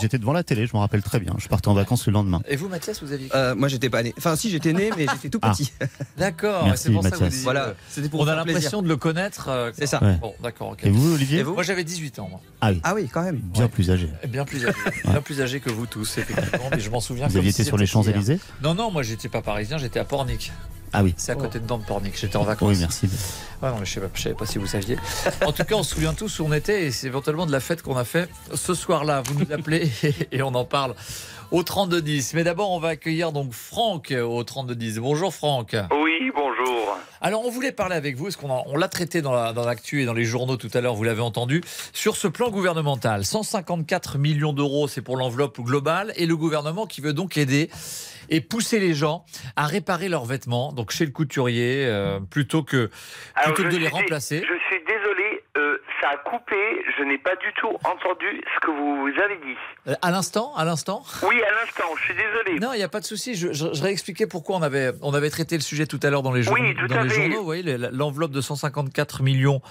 J'étais 0.02 0.18
devant 0.18 0.32
la 0.32 0.44
télé, 0.44 0.66
je 0.66 0.74
me 0.74 0.80
rappelle 0.80 1.04
très 1.04 1.20
bien. 1.20 1.36
Je 1.38 1.50
partais 1.50 1.68
en 1.68 1.74
vacances 1.74 2.08
le 2.08 2.14
lendemain. 2.14 2.42
Et 2.48 2.56
vous, 2.56 2.70
Mathias, 2.70 3.04
vous 3.04 3.12
aviez 3.12 3.28
euh, 3.36 3.54
Moi, 3.54 3.68
j'étais 3.68 3.90
pas 3.90 4.02
né. 4.02 4.14
Enfin, 4.18 4.38
si, 4.38 4.50
j'étais 4.50 4.72
né, 4.72 4.92
mais 4.96 5.08
j'étais 5.12 5.30
tout 5.30 5.40
ah. 5.42 5.52
petit. 5.52 5.74
D'accord, 6.18 6.72
c'est 6.78 6.90
pour 6.90 7.04
Mathias. 7.04 7.20
ça 7.20 7.26
que 7.26 7.34
vous 7.34 7.44
Voilà, 7.44 7.74
c'était 7.90 8.08
pour 8.08 8.22
On 8.22 8.28
a 8.28 8.36
l'impression 8.36 8.82
de 8.82 8.88
le 8.88 8.96
connaître. 8.96 9.50
Euh, 9.50 9.72
c'est 9.74 9.88
ça. 9.88 10.00
Bon, 10.22 10.34
d'accord. 10.42 10.78
Et 10.84 10.90
vous, 10.90 11.16
Olivier 11.16 11.44
Moi, 11.44 11.64
j'avais 11.64 11.84
18 11.84 12.20
ans. 12.20 12.30
Moi. 12.30 12.40
Ah 12.62 12.72
oui. 12.72 12.80
Ah 12.84 12.94
oui, 12.96 13.10
quand 13.12 13.24
même. 13.24 13.40
Bien 13.40 13.68
plus 13.68 13.92
âgé. 13.92 14.10
Bien 14.30 14.46
plus 14.46 14.66
âgé. 14.66 14.78
Bien 15.04 15.22
plus 15.22 15.42
âgé 15.42 15.60
que 15.60 15.70
vous 15.70 15.86
tous, 15.86 16.18
effectivement. 16.18 16.70
Mais 16.72 16.80
je 16.80 16.90
m'en 16.90 17.02
souviens. 17.02 17.28
Vous 17.28 17.38
aviez 17.38 17.50
été 17.50 17.66
sur 17.66 17.78
les 17.78 17.88
Champs-Élysées 17.88 18.40
Non, 18.64 18.74
non, 18.74 18.90
moi, 18.90 19.04
j'étais 19.04 19.28
pas 19.28 19.42
parisien, 19.42 19.78
j'étais 19.78 20.00
à 20.00 20.06
Pornic. 20.06 20.54
Ah 20.94 21.04
oui. 21.04 21.14
C'est 21.18 21.32
à 21.32 21.36
côté 21.36 21.60
de 21.60 21.66
Pornic. 21.66 22.18
J'étais 22.18 22.38
en 22.38 22.44
vacances. 22.44 22.70
Oui, 22.70 22.78
merci. 22.80 23.10
Ah 23.62 23.72
non, 23.72 23.78
mais 23.80 23.86
je 23.86 23.94
sais 23.94 24.00
pas, 24.00 24.08
je 24.14 24.22
savais 24.22 24.36
pas 24.36 24.46
si 24.46 24.58
vous 24.58 24.68
saviez. 24.68 24.98
En 25.46 25.52
tout 25.52 25.64
cas, 25.64 25.76
on 25.76 25.84
se 25.84 25.96
souvient 25.96 26.14
tous 26.14 26.40
où 26.40 26.46
on 26.46 26.54
était 26.54 26.86
et 26.86 26.92
c'est 26.92 27.08
éventuellement 27.08 27.46
de 27.46 27.52
la 27.52 27.60
fête 27.60 27.82
qu'on 27.82 27.98
a 27.98 28.04
fait 28.04 28.30
ce 28.54 28.74
soir-là. 28.74 29.24
Vous 29.26 29.34
nous 29.34 29.52
appelez 29.52 29.92
et 30.32 30.42
on 30.42 30.54
en 30.54 30.66
parle 30.66 30.94
au 31.52 31.64
3210. 31.64 32.34
Mais 32.34 32.44
d'abord, 32.44 32.72
on 32.72 32.80
va 32.80 32.90
accueillir 32.90 33.32
donc 33.32 33.54
Franck 33.54 34.14
au 34.14 34.44
3210. 34.44 35.00
Bonjour 35.00 35.34
Franck. 35.34 35.76
Oui, 35.92 36.32
bonjour. 36.36 36.98
Alors, 37.20 37.44
on 37.46 37.50
voulait 37.50 37.72
parler 37.72 37.96
avec 37.96 38.16
vous, 38.16 38.26
parce 38.26 38.36
qu'on 38.36 38.50
on 38.50 38.78
l'a 38.78 38.88
traité 38.88 39.22
dans 39.22 39.34
l'actu 39.34 40.04
et 40.04 40.06
dans 40.06 40.14
les 40.14 40.24
journaux 40.24 40.58
tout 40.58 40.70
à 40.74 40.82
l'heure, 40.82 40.94
vous 40.94 41.04
l'avez 41.04 41.22
entendu, 41.22 41.64
sur 41.94 42.16
ce 42.16 42.28
plan 42.28 42.52
gouvernemental. 42.52 43.26
154 43.26 44.18
millions 44.20 44.54
d'euros, 44.54 44.88
c'est 44.88 45.02
pour 45.02 45.18
l'enveloppe 45.18 45.60
globale, 45.60 46.14
et 46.16 46.28
le 46.28 46.38
gouvernement 46.38 46.86
qui 46.86 47.02
veut 47.02 47.14
donc 47.14 47.38
aider 47.38 47.70
et 48.30 48.42
pousser 48.42 48.80
les 48.80 48.94
gens 48.94 49.26
à 49.56 49.66
réparer 49.66 50.10
leurs 50.10 50.26
vêtements, 50.26 50.72
donc 50.74 50.92
chez 50.92 51.06
le 51.06 51.12
couturier, 51.12 51.86
euh, 51.86 52.20
plutôt 52.20 52.64
que, 52.64 52.90
plutôt 53.44 53.64
que 53.64 53.70
de 53.70 53.78
les 53.78 53.88
remplacer. 53.88 54.42
Je 54.42 54.46
suis 54.46 54.77
désolé, 54.77 54.77
ça 56.08 56.14
a 56.14 56.18
coupé, 56.18 56.56
je 56.98 57.04
n'ai 57.04 57.18
pas 57.18 57.36
du 57.36 57.52
tout 57.60 57.70
entendu 57.84 58.42
ce 58.56 58.60
que 58.66 58.72
vous 58.72 59.22
avez 59.22 59.38
dit. 59.38 59.58
Euh, 59.88 59.96
à 60.02 60.12
l'instant 60.12 60.54
À 60.56 60.66
l'instant? 60.66 61.04
Oui, 61.24 61.36
à 61.42 61.52
l'instant, 61.62 61.86
je 61.98 62.04
suis 62.04 62.14
désolé. 62.14 62.60
Non, 62.60 62.74
il 62.74 62.78
n'y 62.78 62.84
a 62.84 62.90
pas 62.90 63.00
de 63.00 63.06
souci, 63.06 63.36
je, 63.36 63.52
je, 63.54 63.74
je, 63.74 63.84
réexpliquer 63.84 64.28
pourquoi 64.28 64.58
on 64.58 64.62
avait, 64.62 64.92
on 65.02 65.14
avait 65.14 65.30
traité 65.30 65.56
le 65.56 65.62
sujet 65.62 65.86
tout 65.86 66.00
à 66.04 66.10
l'heure 66.10 66.24
dans 66.24 66.32
les, 66.32 66.44
journaux. 66.44 66.62
Oui, 66.62 66.76
dans 66.88 67.02
les 67.02 67.10
journaux. 67.10 67.40
Vous 67.40 67.46
voyez, 67.46 67.78
l'enveloppe 67.92 68.32
de 68.32 68.42
154 68.42 69.24
millions 69.24 69.62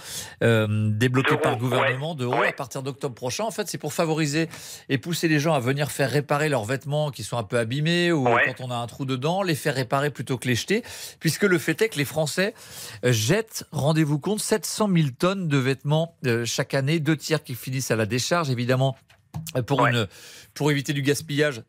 euh, 0.42 0.66
débloquée 0.90 1.36
par 1.36 1.52
le 1.52 1.58
gouvernement 1.58 2.14
d'euros 2.14 2.42
à 2.42 2.52
partir 2.52 2.82
d'octobre 2.82 3.14
prochain, 3.14 3.44
en 3.44 3.50
fait, 3.50 3.68
c'est 3.68 3.78
pour 3.78 3.92
favoriser 3.92 4.48
et 4.88 4.98
pousser 4.98 5.28
les 5.28 5.38
gens 5.38 5.54
à 5.54 5.60
venir 5.60 5.90
faire 5.90 6.10
réparer 6.10 6.48
leurs 6.48 6.64
vêtements 6.64 7.10
qui 7.10 7.22
sont 7.22 7.38
un 7.38 7.44
peu 7.44 7.58
abîmés 7.58 8.12
ou 8.12 8.24
quand 8.24 8.60
on 8.60 8.70
a 8.70 8.76
un 8.76 8.86
trou 8.86 9.04
dedans, 9.04 9.42
les 9.42 9.54
faire 9.54 9.74
réparer 9.74 10.10
plutôt 10.10 10.36
que 10.36 10.48
les 10.48 10.54
jeter, 10.54 10.82
puisque 11.20 11.44
le 11.44 11.58
fait 11.58 11.80
est 11.82 11.88
que 11.88 11.98
les 11.98 12.04
Français 12.04 12.54
jettent, 13.02 13.64
rendez-vous 13.72 14.18
compte, 14.18 14.40
700 14.40 14.90
000 14.94 15.08
tonnes 15.18 15.48
de 15.48 15.56
vêtements 15.56 16.14
euh, 16.26 16.44
chaque 16.44 16.74
année, 16.74 17.00
deux 17.00 17.16
tiers 17.16 17.42
qui 17.42 17.54
finissent 17.54 17.90
à 17.90 17.96
la 17.96 18.06
décharge, 18.06 18.50
évidemment, 18.50 18.96
euh, 19.56 19.62
pour, 19.62 19.86
une, 19.86 20.06
pour 20.54 20.70
éviter 20.70 20.92
du 20.92 21.02
gaspillage. 21.02 21.62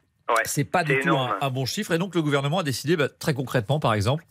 c'est 0.45 0.64
pas 0.64 0.84
du 0.84 0.99
tout 0.99 1.16
un, 1.16 1.49
bon 1.49 1.66
chiffre. 1.66 1.93
Et 1.93 1.97
donc 1.97 2.16
le 2.16 2.22
gouvernement 2.22 2.60
a 2.60 2.64
décidé, 2.64 2.95
bah, 2.95 3.10
très 3.10 3.34
concrètement, 3.34 3.80
par 3.80 3.93
exemple, 3.93 4.26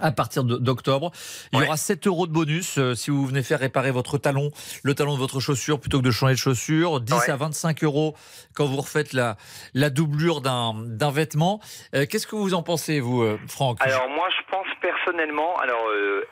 à 0.00 0.12
partir 0.12 0.44
d'octobre. 0.44 1.10
Il 1.52 1.60
y 1.60 1.62
aura 1.62 1.76
7 1.76 2.06
euros 2.06 2.26
de 2.26 2.32
bonus 2.32 2.78
euh, 2.78 2.94
si 2.94 3.10
vous 3.10 3.26
venez 3.26 3.42
faire 3.42 3.60
réparer 3.60 3.90
votre 3.90 4.18
talon, 4.18 4.50
le 4.82 4.94
talon 4.94 5.14
de 5.14 5.18
votre 5.18 5.40
chaussure 5.40 5.80
plutôt 5.80 5.98
que 5.98 6.04
de 6.04 6.10
changer 6.10 6.34
de 6.34 6.38
chaussure. 6.38 7.00
10 7.00 7.28
à 7.28 7.36
25 7.36 7.82
euros 7.84 8.14
quand 8.54 8.66
vous 8.66 8.76
refaites 8.76 9.12
la, 9.12 9.36
la 9.74 9.90
doublure 9.90 10.40
d'un 10.40 11.10
vêtement. 11.10 11.60
Euh, 11.94 12.06
qu'est-ce 12.08 12.26
que 12.26 12.36
vous 12.36 12.54
en 12.54 12.62
pensez, 12.62 13.00
vous, 13.00 13.22
euh, 13.22 13.38
Franck? 13.48 13.78
Alors 13.80 14.08
moi, 14.08 14.28
je 14.30 14.50
pense 14.50 14.66
personnellement, 14.80 15.56
alors 15.58 15.84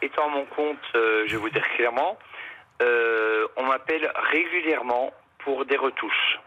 étant 0.02 0.26
à 0.26 0.30
mon 0.30 0.44
compte, 0.46 0.78
je 0.94 1.30
vais 1.30 1.36
vous 1.36 1.50
dire 1.50 1.66
clairement, 1.76 2.16
on 2.80 3.64
m'appelle 3.64 4.10
régulièrement 4.32 5.12
pour 5.38 5.64
des 5.64 5.76
retouches. 5.76 6.40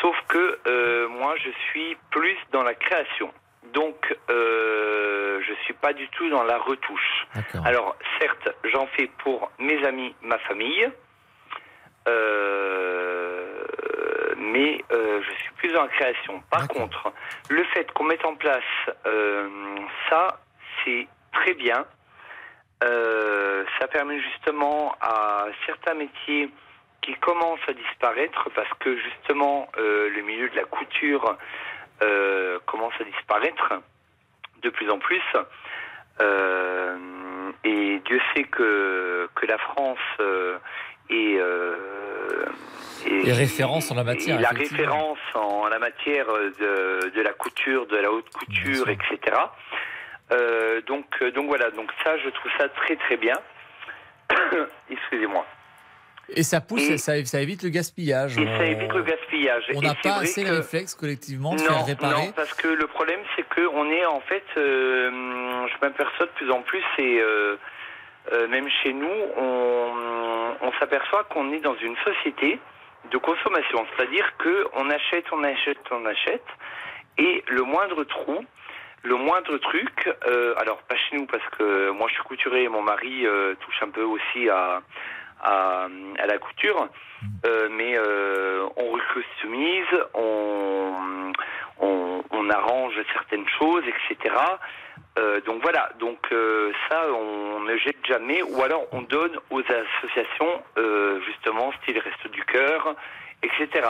Sauf 0.00 0.16
que 0.28 0.58
euh, 0.66 1.08
moi, 1.08 1.34
je 1.36 1.50
suis 1.68 1.96
plus 2.10 2.36
dans 2.52 2.62
la 2.62 2.74
création. 2.74 3.32
Donc, 3.72 4.16
euh, 4.30 5.40
je 5.46 5.52
suis 5.64 5.74
pas 5.74 5.92
du 5.92 6.08
tout 6.10 6.28
dans 6.30 6.44
la 6.44 6.58
retouche. 6.58 7.26
Alors, 7.64 7.96
certes, 8.20 8.48
j'en 8.64 8.86
fais 8.88 9.10
pour 9.22 9.50
mes 9.58 9.84
amis, 9.84 10.14
ma 10.22 10.38
famille, 10.38 10.88
euh, 12.08 13.64
mais 14.36 14.78
euh, 14.92 15.20
je 15.22 15.32
suis 15.42 15.52
plus 15.56 15.72
dans 15.72 15.82
la 15.82 15.88
création. 15.88 16.42
Par 16.50 16.66
contre, 16.68 17.12
le 17.50 17.64
fait 17.64 17.90
qu'on 17.92 18.04
mette 18.04 18.24
en 18.24 18.36
place 18.36 18.62
euh, 19.06 19.48
ça, 20.08 20.40
c'est 20.84 21.06
très 21.32 21.54
bien. 21.54 21.84
Euh, 22.84 23.64
ça 23.80 23.88
permet 23.88 24.20
justement 24.20 24.94
à 25.00 25.46
certains 25.66 25.94
métiers 25.94 26.50
qui 27.02 27.14
commencent 27.14 27.68
à 27.68 27.72
disparaître 27.72 28.48
parce 28.54 28.72
que 28.80 28.96
justement 28.96 29.68
le 29.76 30.20
milieu 30.22 30.48
de 30.48 30.56
la 30.56 30.64
couture 30.64 31.36
commence 32.66 32.92
à 33.00 33.04
disparaître 33.04 33.74
de 34.62 34.70
plus 34.70 34.90
en 34.90 34.98
plus. 34.98 35.22
et 37.64 38.00
Dieu 38.04 38.20
sait 38.34 38.44
que, 38.44 39.28
que 39.34 39.46
la 39.46 39.58
France 39.58 39.98
est 41.10 41.40
et, 43.06 43.32
référence 43.32 43.90
en 43.90 43.94
la 43.94 44.04
matière. 44.04 44.40
la 44.40 44.50
référence 44.50 45.18
en 45.34 45.68
la 45.68 45.78
matière 45.78 46.26
de, 46.26 47.10
de, 47.10 47.20
la 47.20 47.32
couture, 47.32 47.86
de 47.86 47.96
la 47.96 48.10
haute 48.10 48.28
couture, 48.30 48.88
etc. 48.88 49.36
Euh, 50.32 50.80
donc, 50.82 51.06
euh, 51.22 51.30
donc 51.30 51.46
voilà, 51.46 51.70
donc 51.70 51.90
ça, 52.04 52.16
je 52.18 52.28
trouve 52.30 52.50
ça 52.58 52.68
très 52.68 52.96
très 52.96 53.16
bien. 53.16 53.34
Excusez-moi. 54.90 55.44
Et 56.30 56.42
ça 56.42 56.60
pousse, 56.60 56.96
ça, 56.96 57.24
ça, 57.24 57.40
évite 57.40 57.62
le 57.62 57.70
gaspillage. 57.70 58.36
Et 58.36 58.44
ça 58.44 58.66
évite 58.66 58.92
le 58.92 59.02
gaspillage. 59.02 59.64
On 59.74 59.80
n'a 59.80 59.94
pas 59.94 60.16
assez 60.16 60.42
que... 60.42 60.48
le 60.48 60.56
réflexe 60.56 60.94
collectivement 60.94 61.54
de 61.54 61.60
faire 61.60 61.86
réparer. 61.86 62.26
Non, 62.26 62.32
parce 62.32 62.52
que 62.52 62.68
le 62.68 62.86
problème, 62.86 63.20
c'est 63.34 63.44
qu'on 63.48 63.90
est 63.90 64.04
en 64.04 64.20
fait, 64.20 64.44
euh, 64.58 65.66
je 65.66 65.74
m'aperçois 65.80 66.26
de 66.26 66.30
plus 66.32 66.50
en 66.50 66.60
plus, 66.60 66.84
et 66.98 67.18
euh, 67.20 67.56
euh, 68.32 68.46
même 68.48 68.68
chez 68.82 68.92
nous, 68.92 69.08
on, 69.38 70.56
on 70.60 70.72
s'aperçoit 70.78 71.24
qu'on 71.24 71.50
est 71.52 71.60
dans 71.60 71.76
une 71.76 71.96
société 72.04 72.58
de 73.10 73.16
consommation. 73.16 73.86
C'est-à-dire 73.96 74.30
qu'on 74.36 74.90
achète, 74.90 75.24
on 75.32 75.42
achète, 75.44 75.78
on 75.90 76.04
achète, 76.04 76.46
et 77.16 77.42
le 77.48 77.62
moindre 77.62 78.04
trou, 78.04 78.44
le 79.02 79.14
moindre 79.14 79.56
truc, 79.58 80.12
euh, 80.26 80.54
alors 80.58 80.78
pas 80.82 80.96
chez 80.96 81.16
nous 81.16 81.26
parce 81.26 81.44
que 81.56 81.90
moi 81.90 82.08
je 82.08 82.14
suis 82.14 82.22
couturier 82.24 82.64
et 82.64 82.68
mon 82.68 82.82
mari 82.82 83.26
euh, 83.26 83.54
touche 83.60 83.82
un 83.82 83.90
peu 83.90 84.02
aussi 84.02 84.48
à, 84.48 84.82
à, 85.42 85.86
à 86.18 86.26
la 86.26 86.38
couture, 86.38 86.88
euh, 87.46 87.68
mais 87.70 87.96
euh, 87.96 88.66
on 88.76 88.90
recostumise, 88.90 89.86
on, 90.14 91.32
on, 91.80 92.24
on, 92.30 92.50
arrange 92.50 92.94
certaines 93.12 93.48
choses, 93.58 93.84
etc. 93.86 94.34
Euh, 95.18 95.40
donc 95.42 95.62
voilà, 95.62 95.90
donc 96.00 96.18
euh, 96.32 96.72
ça 96.88 97.02
on 97.12 97.60
ne 97.60 97.76
jette 97.76 98.04
jamais, 98.06 98.42
ou 98.42 98.62
alors 98.62 98.86
on 98.92 99.02
donne 99.02 99.38
aux 99.50 99.62
associations 99.62 100.62
euh, 100.76 101.20
justement 101.26 101.72
style 101.82 101.98
Reste 101.98 102.28
du 102.32 102.44
Cœur, 102.44 102.94
etc. 103.42 103.88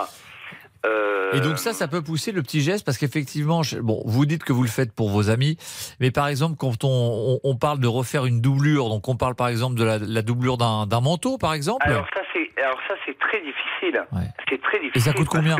Et 1.32 1.40
donc 1.40 1.58
ça, 1.58 1.72
ça 1.72 1.88
peut 1.88 2.02
pousser 2.02 2.32
le 2.32 2.42
petit 2.42 2.60
geste 2.60 2.84
parce 2.84 2.96
qu'effectivement, 2.98 3.62
bon, 3.82 4.02
vous 4.06 4.26
dites 4.26 4.44
que 4.44 4.52
vous 4.52 4.62
le 4.62 4.68
faites 4.68 4.94
pour 4.94 5.10
vos 5.10 5.30
amis, 5.30 5.58
mais 6.00 6.10
par 6.10 6.28
exemple, 6.28 6.56
quand 6.56 6.84
on, 6.84 7.38
on, 7.42 7.56
parle 7.56 7.80
de 7.80 7.86
refaire 7.86 8.24
une 8.24 8.40
doublure, 8.40 8.88
donc 8.88 9.08
on 9.08 9.16
parle 9.16 9.34
par 9.34 9.48
exemple 9.48 9.76
de 9.76 9.84
la, 9.84 9.98
la 9.98 10.22
doublure 10.22 10.56
d'un 10.56 11.00
manteau, 11.00 11.36
par 11.36 11.52
exemple. 11.52 11.86
Alors 11.86 12.06
ça, 12.14 12.22
c'est 12.32 12.62
alors 12.62 12.80
ça 12.88 12.94
c'est 13.04 13.18
très 13.18 13.40
difficile. 13.40 14.04
C'est 14.48 14.62
très 14.62 14.78
difficile. 14.78 14.92
Et 14.96 15.00
ça 15.00 15.12
coûte 15.12 15.28
combien 15.28 15.56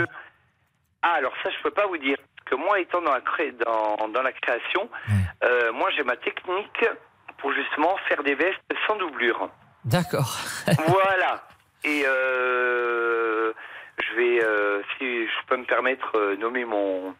Ah 1.02 1.14
alors 1.18 1.32
ça, 1.42 1.50
je 1.50 1.62
peux 1.62 1.70
pas 1.70 1.86
vous 1.86 1.98
dire 1.98 2.16
que 2.46 2.54
moi 2.54 2.80
étant 2.80 3.02
dans 3.02 3.12
la, 3.12 3.20
cré... 3.20 3.52
dans, 3.64 4.08
dans 4.08 4.22
la 4.22 4.32
création, 4.32 4.88
euh, 5.44 5.72
moi 5.72 5.90
j'ai 5.96 6.02
ma 6.02 6.16
technique 6.16 6.84
pour 7.38 7.52
justement 7.52 7.96
faire 8.08 8.22
des 8.22 8.34
vestes 8.34 8.58
sans 8.86 8.96
doublure. 8.96 9.50
D'accord. 9.84 10.38
voilà. 10.86 11.46
Et 11.84 12.02
euh, 12.06 13.52
je 14.00 14.16
vais, 14.16 14.44
euh, 14.44 14.82
si 14.96 15.26
je 15.26 15.46
peux 15.46 15.56
me 15.56 15.64
permettre, 15.64 16.16
euh, 16.16 16.36
nommer 16.36 16.64
mon, 16.64 17.14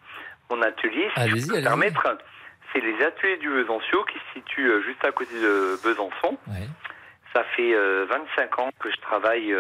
mon 0.51 0.63
atelier, 0.63 1.09
si 1.17 1.29
je 1.29 1.47
peux 1.47 1.57
me 1.57 1.63
permettre, 1.63 2.19
c'est 2.73 2.81
les 2.81 3.03
ateliers 3.05 3.39
du 3.39 3.49
Besançon 3.49 4.05
qui 4.11 4.19
se 4.19 4.41
situent 4.41 4.71
euh, 4.71 4.83
juste 4.83 5.05
à 5.05 5.13
côté 5.13 5.35
de 5.35 5.79
Besançon. 5.83 6.39
Ça 7.35 7.45
fait 7.57 7.75
25 8.07 8.59
ans 8.59 8.71
que 8.81 8.91
je 8.91 8.97
travaille 8.97 9.55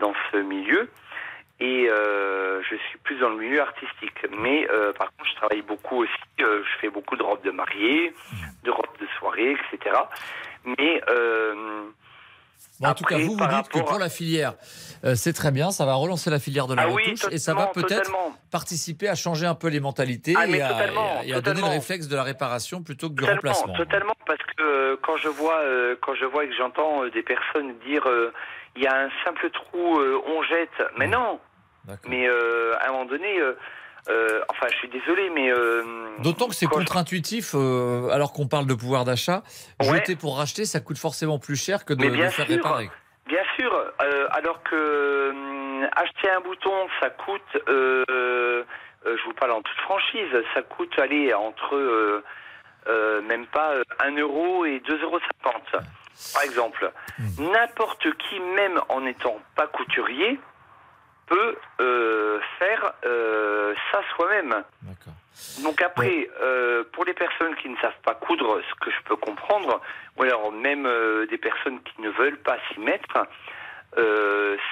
dans 0.00 0.14
ce 0.32 0.38
milieu 0.38 0.88
et 1.60 1.88
euh, 1.88 2.62
je 2.62 2.76
suis 2.76 2.98
plus 3.04 3.16
dans 3.18 3.28
le 3.28 3.36
milieu 3.36 3.60
artistique. 3.60 4.26
Mais 4.38 4.68
euh, 4.70 4.92
par 4.92 5.12
contre, 5.12 5.30
je 5.30 5.36
travaille 5.36 5.62
beaucoup 5.62 6.02
aussi. 6.02 6.12
Euh, 6.40 6.62
je 6.64 6.78
fais 6.80 6.90
beaucoup 6.90 7.16
de 7.16 7.22
robes 7.22 7.44
de 7.44 7.50
mariée, 7.50 8.12
de 8.64 8.70
robes 8.70 8.98
de 9.00 9.06
soirée, 9.18 9.52
etc. 9.52 9.96
Mais 10.78 11.00
en 12.82 12.94
tout 12.94 13.04
cas, 13.04 13.18
vous, 13.18 13.36
vous 13.36 13.46
dites 13.46 13.68
que 13.68 13.78
pour 13.80 13.98
la 13.98 14.08
filière, 14.08 14.54
c'est 15.14 15.32
très 15.32 15.50
bien, 15.50 15.70
ça 15.70 15.84
va 15.84 15.94
relancer 15.94 16.30
la 16.30 16.38
filière 16.38 16.66
de 16.66 16.74
la 16.74 16.82
ah 16.82 16.86
retouche 16.86 17.26
et 17.30 17.38
ça 17.38 17.54
va 17.54 17.66
peut-être 17.66 18.10
participer 18.50 19.08
à 19.08 19.14
changer 19.14 19.46
un 19.46 19.54
peu 19.54 19.68
les 19.68 19.80
mentalités 19.80 20.34
ah, 20.36 20.46
et, 20.46 20.60
à, 21.32 21.40
donner 21.40 21.60
le 21.60 21.68
réflexe 21.68 22.08
de 22.08 22.16
la 22.16 22.22
réparation 22.22 22.82
plutôt 22.82 23.08
que 23.10 23.14
du 23.14 23.24
remplacement. 23.24 23.74
Totalement, 23.74 24.14
parce 24.26 24.42
que 24.56 24.96
quand 24.96 25.16
je 25.16 25.28
vois, 25.28 25.62
quand 26.00 26.14
je 26.14 26.24
vois 26.24 26.44
et 26.44 26.48
que 26.48 26.54
j'entends 26.56 27.06
des 27.08 27.22
personnes 27.22 27.74
dire 27.86 28.06
il 28.76 28.82
y 28.82 28.86
a 28.86 29.04
un 29.04 29.10
simple 29.24 29.50
trou, 29.50 30.00
on 30.26 30.42
jette, 30.42 30.82
mais 30.96 31.06
non, 31.06 31.38
mais 32.08 32.26
euh, 32.28 32.74
à 32.80 32.88
un 32.88 32.92
moment 32.92 33.04
donné, 33.04 33.38
euh, 34.08 34.12
euh, 34.12 34.44
enfin, 34.48 34.66
je 34.70 34.76
suis 34.76 34.88
désolé, 34.88 35.30
mais. 35.30 35.50
D'autant 36.22 36.48
que 36.48 36.54
c'est 36.54 36.66
contre-intuitif, 36.66 37.54
alors 37.54 38.32
qu'on 38.32 38.48
parle 38.48 38.66
de 38.66 38.74
pouvoir 38.74 39.04
d'achat. 39.04 39.42
Jeter 39.80 40.16
pour 40.16 40.38
racheter, 40.38 40.64
ça 40.64 40.80
coûte 40.80 40.98
forcément 40.98 41.38
plus 41.38 41.56
cher 41.56 41.84
que 41.84 41.94
de, 41.94 42.06
le 42.06 42.28
faire 42.30 42.46
réparer. 42.46 42.90
Bien 43.26 43.42
sûr, 43.58 43.72
alors 44.30 44.62
que 44.62 45.32
acheter 45.96 46.30
un 46.30 46.40
bouton, 46.40 46.88
ça 47.00 47.10
coûte, 47.10 47.62
je 47.66 49.24
vous 49.24 49.34
parle 49.34 49.52
en 49.52 49.62
toute 49.62 49.78
franchise, 49.80 50.28
ça 50.54 50.62
coûte 50.62 50.98
aller 50.98 51.32
entre 51.34 52.22
même 53.28 53.46
pas 53.46 53.74
1 54.04 54.16
euro 54.18 54.64
et 54.64 54.80
2,50 54.80 55.02
euros. 55.02 55.20
Par 56.32 56.42
exemple, 56.44 56.92
mmh. 57.18 57.50
n'importe 57.52 58.06
qui, 58.18 58.38
même 58.38 58.80
en 58.88 59.00
n'étant 59.00 59.36
pas 59.56 59.66
couturier, 59.66 60.38
peut 61.26 61.56
euh, 61.80 62.38
faire 62.58 62.92
euh, 63.04 63.74
ça 63.90 64.00
soi-même. 64.14 64.62
Donc 65.62 65.82
après, 65.82 66.28
euh, 66.40 66.84
pour 66.92 67.04
les 67.04 67.14
personnes 67.14 67.54
qui 67.56 67.68
ne 67.68 67.76
savent 67.78 68.00
pas 68.04 68.14
coudre, 68.14 68.60
ce 68.68 68.84
que 68.84 68.90
je 68.90 69.02
peux 69.04 69.16
comprendre, 69.16 69.80
ou 70.16 70.22
alors 70.22 70.52
même 70.52 70.88
des 71.28 71.38
personnes 71.38 71.80
qui 71.82 72.00
ne 72.02 72.10
veulent 72.10 72.38
pas 72.38 72.56
s'y 72.68 72.80
mettre, 72.80 73.26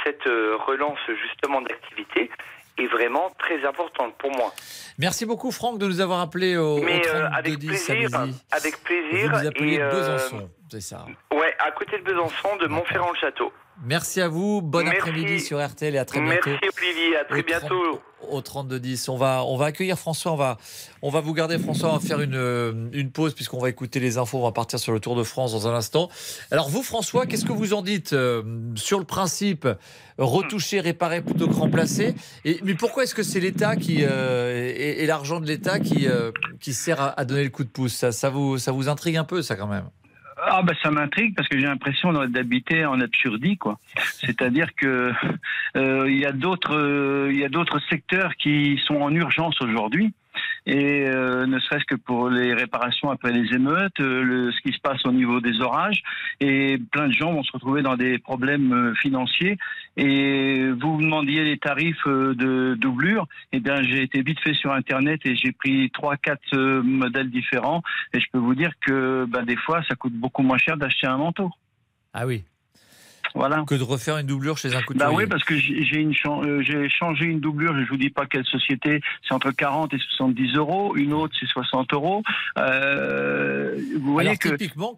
cette 0.05 0.25
relance 0.25 0.99
justement 1.21 1.63
d'activité 1.63 2.31
est 2.79 2.87
vraiment 2.87 3.31
très 3.39 3.65
importante 3.67 4.17
pour 4.19 4.31
moi. 4.31 4.53
Merci 4.99 5.27
beaucoup 5.27 5.51
Franck 5.51 5.79
de 5.79 5.87
nous 5.87 6.01
avoir 6.01 6.21
appelé 6.21 6.57
au, 6.57 6.81
Mais, 6.81 7.03
avec 7.33 7.59
plaisir, 7.59 8.09
avec 8.51 8.83
plaisir. 8.83 9.31
Vous, 9.31 9.47
appelez 9.47 9.79
Besançon, 9.79 10.51
c'est 10.71 10.81
ça 10.81 11.05
Ouais, 11.33 11.55
à 11.59 11.71
côté 11.73 11.99
de 11.99 12.03
Besançon, 12.03 12.57
de 12.57 12.67
Montferrand-le-Château. 12.67 13.53
Merci 13.85 14.21
à 14.21 14.29
vous. 14.29 14.63
Bon 14.63 14.87
après-midi 14.87 15.41
sur 15.41 15.65
RTL 15.65 15.95
et 15.95 15.99
à 15.99 16.05
très 16.05 16.21
bientôt. 16.21 16.51
Merci 16.51 16.69
Olivier, 16.83 17.17
à 17.17 17.25
très 17.25 17.43
bientôt. 17.43 18.01
au 18.31 18.41
32-10. 18.41 19.11
On 19.11 19.17
va, 19.17 19.45
on 19.45 19.57
va 19.57 19.67
accueillir 19.67 19.99
François. 19.99 20.33
On 20.33 20.37
va, 20.37 20.57
on 21.03 21.11
va 21.11 21.21
vous 21.21 21.35
garder 21.35 21.59
François. 21.59 21.91
On 21.91 21.97
va 21.97 22.01
faire 22.01 22.21
une, 22.21 22.37
euh, 22.37 22.89
une 22.93 23.11
pause 23.11 23.35
puisqu'on 23.35 23.59
va 23.59 23.69
écouter 23.69 23.99
les 23.99 24.19
infos. 24.19 24.39
On 24.39 24.45
va 24.45 24.53
partir 24.53 24.79
sur 24.79 24.93
le 24.93 25.01
Tour 25.01 25.17
de 25.17 25.25
France 25.25 25.51
dans 25.51 25.67
un 25.67 25.75
instant. 25.75 26.09
Alors 26.53 26.69
vous 26.69 26.85
François, 26.85 27.27
qu'est-ce 27.27 27.45
que 27.45 27.53
vous 27.53 27.75
en 27.75 27.83
dites 27.83 28.13
euh, 28.13 28.43
sur 28.77 29.01
le 29.01 29.05
principe 29.05 29.67
retoucher, 30.17 30.79
réparer 30.79 31.21
plutôt 31.21 31.49
que 31.49 31.55
remplacer? 31.55 32.15
Et, 32.45 32.61
Mais 32.63 32.75
pourquoi 32.75 33.03
est-ce 33.03 33.17
que 33.17 33.25
c'est 33.25 33.41
l'État 33.41 33.75
qui 33.75 33.99
euh, 34.03 34.73
et, 34.77 35.05
l'argent 35.07 35.41
de 35.41 35.47
l'État 35.47 35.81
qui, 35.81 36.07
qui 36.61 36.73
sert 36.73 37.01
à, 37.01 37.19
à, 37.19 37.25
donner 37.25 37.43
le 37.43 37.51
coup 37.51 37.65
de 37.65 37.69
pouce? 37.69 37.95
Ça, 37.95 38.13
ça, 38.13 38.31
vous, 38.31 38.59
ça 38.59 38.71
vous 38.71 38.89
intrigue 38.89 39.17
un 39.17 39.25
peu 39.25 39.43
ça 39.43 39.57
quand 39.57 39.67
même? 39.67 39.89
Ah 40.45 40.63
ben 40.63 40.75
ça 40.83 40.91
m'intrigue 40.91 41.35
parce 41.35 41.49
que 41.49 41.59
j'ai 41.59 41.67
l'impression 41.67 42.13
d'habiter 42.27 42.85
en 42.85 43.01
absurdie 43.01 43.57
quoi. 43.57 43.79
C'est-à-dire 43.97 44.75
que 44.75 45.13
euh, 45.77 46.11
il 46.11 46.19
y 46.19 46.27
a 46.27 46.33
d'autres 46.33 46.77
euh, 46.77 47.31
il 47.31 47.39
y 47.39 47.45
a 47.45 47.49
d'autres 47.49 47.81
secteurs 47.89 48.35
qui 48.37 48.81
sont 48.87 48.97
en 48.97 49.15
urgence 49.15 49.61
aujourd'hui 49.61 50.13
et 50.67 51.07
euh, 51.07 51.47
ne 51.47 51.59
serait-ce 51.59 51.85
que 51.85 51.95
pour 51.95 52.31
les 52.31 52.55
réparations 52.55 53.11
après 53.11 53.33
les 53.33 53.55
émeutes, 53.55 54.01
euh, 54.01 54.51
ce 54.53 54.61
qui 54.61 54.75
se 54.75 54.81
passe 54.81 55.05
au 55.05 55.13
niveau 55.13 55.41
des 55.41 55.61
orages, 55.61 56.03
et 56.41 56.79
plein 56.91 57.09
de 57.09 57.13
gens 57.13 57.33
vont 57.33 57.43
se 57.43 57.53
retrouver 57.53 57.83
dans 57.83 57.97
des 57.97 58.19
problèmes 58.19 58.73
euh, 58.73 58.95
financiers. 58.95 59.59
Et 59.97 60.69
vous 60.81 60.97
vous 60.97 61.03
demandiez 61.03 61.45
les 61.45 61.59
tarifs 61.59 62.07
de 62.07 62.75
doublure, 62.79 63.27
eh 63.53 63.61
bien 63.61 63.83
j'ai 63.83 64.03
été 64.03 64.23
vite 64.23 64.41
fait 64.41 64.55
sur 64.55 64.73
internet 64.73 65.21
et 65.25 65.37
j'ai 65.37 65.53
pris 65.53 65.91
trois 65.91 66.17
quatre 66.17 66.57
modèles 66.81 67.31
différents, 67.31 67.83
et 68.15 68.21
je 68.21 68.27
peux 68.33 68.39
vous 68.39 68.55
dire 68.55 68.73
que 68.81 69.27
ben, 69.29 69.45
des 69.45 69.57
fois 69.57 69.83
ça 69.89 69.95
coûte 69.95 70.15
beaucoup 70.15 70.43
moins 70.43 70.59
cher 70.59 70.77
d'acheter 70.77 71.07
un 71.07 71.19
manteau. 71.19 71.51
Ah 72.15 72.27
oui. 72.27 72.45
Voilà. 73.35 73.65
Que 73.67 73.75
de 73.75 73.83
refaire 73.83 74.19
une 74.19 74.27
doublure 74.27 74.59
chez 74.59 74.75
un 74.75 74.83
couturier. 74.83 75.11
Bah 75.11 75.17
oui, 75.17 75.27
parce 75.27 75.45
que 75.45 75.57
j'ai 75.57 75.99
une 75.99 76.15
euh, 76.27 76.63
j'ai 76.63 76.89
changé 76.89 77.25
une 77.25 77.41
doublure. 77.41 77.75
Je 77.85 77.89
vous 77.89 77.97
dis 77.97 78.11
pas 78.11 78.27
quelle 78.27 78.45
société. 78.45 79.01
C'est 79.27 79.35
entre 79.35 79.51
40 79.51 79.95
et 79.95 79.99
70 79.99 80.57
euros. 80.57 80.97
Une 80.97 81.13
autre 81.13 81.35
c'est 81.39 81.47
60 81.47 81.93
euros. 81.95 82.23
Euh, 82.59 83.77
vous 83.99 84.13
voyez 84.13 84.37
que 84.37 84.51
typiquement 84.51 84.97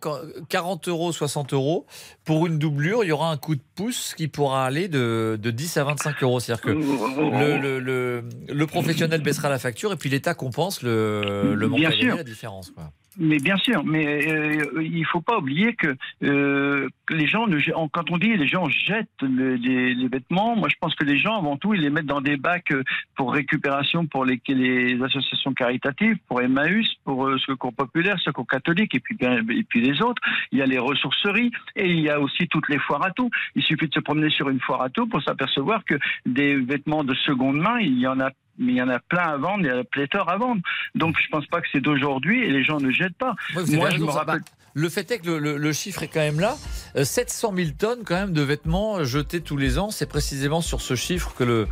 40 0.49 0.89
euros, 0.89 1.13
60 1.13 1.53
euros 1.53 1.87
pour 2.25 2.47
une 2.47 2.59
doublure, 2.59 3.05
il 3.05 3.09
y 3.09 3.13
aura 3.13 3.31
un 3.31 3.37
coup 3.37 3.55
de 3.55 3.63
pouce 3.75 4.15
qui 4.17 4.29
pourra 4.29 4.65
aller 4.65 4.89
de, 4.89 5.39
de 5.41 5.51
10 5.51 5.77
à 5.77 5.85
25 5.85 6.23
euros. 6.23 6.41
C'est-à-dire 6.41 6.63
que 6.63 6.71
le, 6.71 7.79
le, 7.79 8.25
le, 8.49 8.67
professionnel 8.67 9.23
baissera 9.23 9.49
la 9.49 9.59
facture 9.59 9.93
et 9.93 9.97
puis 9.97 10.11
l'État 10.11 10.35
compense 10.35 10.83
le, 10.83 11.55
le 11.55 11.69
manque 11.69 11.85
à 11.85 12.17
la 12.17 12.25
différence. 12.25 12.71
Quoi. 12.71 12.91
Mais 13.19 13.39
bien 13.39 13.57
sûr, 13.59 13.85
mais 13.85 14.29
euh, 14.29 14.83
il 14.83 15.05
faut 15.07 15.21
pas 15.21 15.39
oublier 15.39 15.75
que 15.75 15.97
euh, 16.25 16.89
les 17.11 17.27
gens, 17.27 17.47
quand 17.93 18.11
on 18.11 18.19
dit 18.19 18.37
les 18.37 18.49
gens 18.49 18.69
jettent 18.69 19.09
les, 19.23 20.09
vêtements, 20.09 20.57
moi 20.57 20.69
je 20.69 20.75
pense 20.81 20.95
que 20.97 21.05
les 21.05 21.19
gens 21.19 21.39
avant 21.39 21.57
tout 21.57 21.75
ils 21.75 21.81
les 21.81 21.91
mettent 21.91 22.07
dans 22.07 22.21
des 22.21 22.37
bacs 22.37 22.73
euh, 22.73 22.83
pour 23.17 23.33
récupération 23.33 24.07
pour 24.07 24.25
les, 24.25 24.41
les 24.49 25.01
associations 25.03 25.55
caritatives, 25.55 26.17
pour 26.29 26.43
Emmaüs, 26.43 26.93
pour 27.05 27.27
euh, 27.27 27.39
Secours 27.39 27.73
populaire, 27.73 28.19
Secours 28.21 28.47
catholique 28.49 28.95
et 28.97 29.01
puis 29.01 29.17
et 29.21 29.63
puis 29.63 29.81
les 29.81 30.03
autres. 30.03 30.23
Il 30.51 30.59
y 30.59 30.63
a 30.63 30.67
les 30.67 30.79
ressourceries 30.79 31.53
et 31.77 31.89
il 31.89 32.01
y 32.01 32.11
a 32.11 32.19
aussi 32.21 32.49
toutes 32.49 32.69
les 32.69 32.79
foires 32.79 33.05
à 33.05 33.13
tout. 33.13 33.31
Il 33.55 33.63
suffit 33.63 33.89
de 33.89 33.95
se 33.95 34.01
promener 34.01 34.31
sur 34.31 34.49
une 34.49 34.61
foire 34.61 34.83
à 34.83 34.91
tout 34.91 35.07
pour 35.07 35.23
s'apercevoir 35.23 35.85
que 35.85 35.95
des 36.27 36.57
vêtements 36.57 37.05
de 37.05 37.15
seconde 37.15 37.59
main, 37.59 37.79
il 37.79 37.99
y 37.99 38.09
en 38.09 38.19
a 38.19 38.31
mais 38.59 38.73
il 38.73 38.77
y 38.77 38.83
en 38.83 38.89
a 38.89 38.99
plein 38.99 39.23
à 39.25 39.37
vendre, 39.37 39.61
il 39.61 39.67
y 39.67 39.71
a 39.71 39.85
pléthore 39.85 40.29
à 40.29 40.37
vendre. 40.37 40.61
Donc 40.95 41.17
je 41.23 41.29
pense 41.29 41.47
pas 41.47 41.61
que 41.61 41.67
c'est 41.73 41.81
d'aujourd'hui 41.81 42.43
et 42.43 42.51
les 42.51 42.65
gens 42.65 42.79
ne 42.79 42.91
jettent 42.91 43.17
pas. 43.17 43.35
Moi, 43.55 43.91
je 43.91 43.99
me 43.99 44.11
rappelle. 44.11 44.41
Le 44.77 44.89
fait 44.89 45.09
est 45.13 45.21
que 45.21 45.31
le, 45.31 45.73
chiffre 45.73 46.03
est 46.03 46.09
quand 46.09 46.21
même 46.21 46.41
là. 46.41 46.57
700 47.01 47.53
euh, 47.53 47.57
000 47.65 47.71
tonnes 47.79 48.03
quand 48.05 48.17
même 48.17 48.33
de 48.33 48.43
vêtements 48.43 49.05
jetés 49.05 49.41
tous 49.41 49.57
les 49.57 49.79
ans. 49.79 49.91
C'est 49.91 50.09
précisément 50.09 50.61
sur 50.61 50.81
ce 50.81 50.97
chiffre 50.97 51.33
que 51.39 51.45
le, 51.45 51.69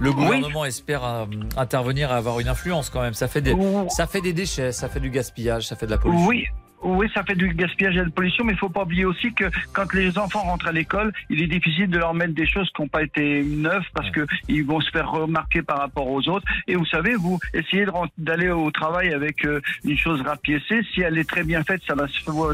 le 0.00 0.12
gouvernement 0.12 0.66
espère 0.66 1.02
euh, 1.02 1.24
intervenir 1.56 2.10
et 2.10 2.14
avoir 2.14 2.40
une 2.40 2.48
influence 2.48 2.90
quand 2.90 3.00
même. 3.00 3.14
Ça 3.14 3.26
fait, 3.26 3.40
des, 3.40 3.56
ça 3.88 4.06
fait 4.06 4.20
des 4.20 4.34
déchets, 4.34 4.72
ça 4.72 4.90
fait 4.90 5.00
du 5.00 5.08
gaspillage, 5.08 5.66
ça 5.66 5.76
fait 5.76 5.86
de 5.86 5.92
la 5.92 5.98
pollution. 5.98 6.26
Oui, 6.26 6.46
oui, 6.82 7.08
ça 7.14 7.22
fait 7.22 7.34
du 7.34 7.54
gaspillage 7.54 7.94
et 7.94 8.00
de 8.00 8.04
la 8.04 8.10
pollution, 8.10 8.44
mais 8.44 8.52
il 8.52 8.58
faut 8.58 8.68
pas 8.68 8.82
oublier 8.82 9.04
aussi 9.04 9.32
que 9.32 9.44
quand 9.72 9.92
les 9.94 10.18
enfants 10.18 10.42
rentrent 10.42 10.66
à 10.66 10.72
l'école, 10.72 11.12
il 11.30 11.42
est 11.42 11.46
difficile 11.46 11.88
de 11.88 11.98
leur 11.98 12.14
mettre 12.14 12.34
des 12.34 12.46
choses 12.46 12.68
qui 12.74 12.82
n'ont 12.82 12.88
pas 12.88 13.02
été 13.02 13.42
neuves 13.42 13.84
parce 13.94 14.10
que 14.10 14.26
ils 14.48 14.64
vont 14.64 14.80
se 14.80 14.90
faire 14.90 15.10
remarquer 15.10 15.62
par 15.62 15.78
rapport 15.78 16.08
aux 16.08 16.28
autres. 16.28 16.46
Et 16.66 16.74
vous 16.74 16.86
savez, 16.86 17.14
vous 17.14 17.38
essayez 17.54 17.86
d'aller 18.18 18.50
au 18.50 18.70
travail 18.70 19.12
avec 19.12 19.44
euh, 19.44 19.60
une 19.84 19.96
chose 19.96 20.20
rapiécée. 20.22 20.80
Si 20.92 21.00
elle 21.02 21.18
est 21.18 21.28
très 21.28 21.44
bien 21.44 21.62
faite, 21.62 21.82
ça 21.86 21.94
va, 21.94 22.06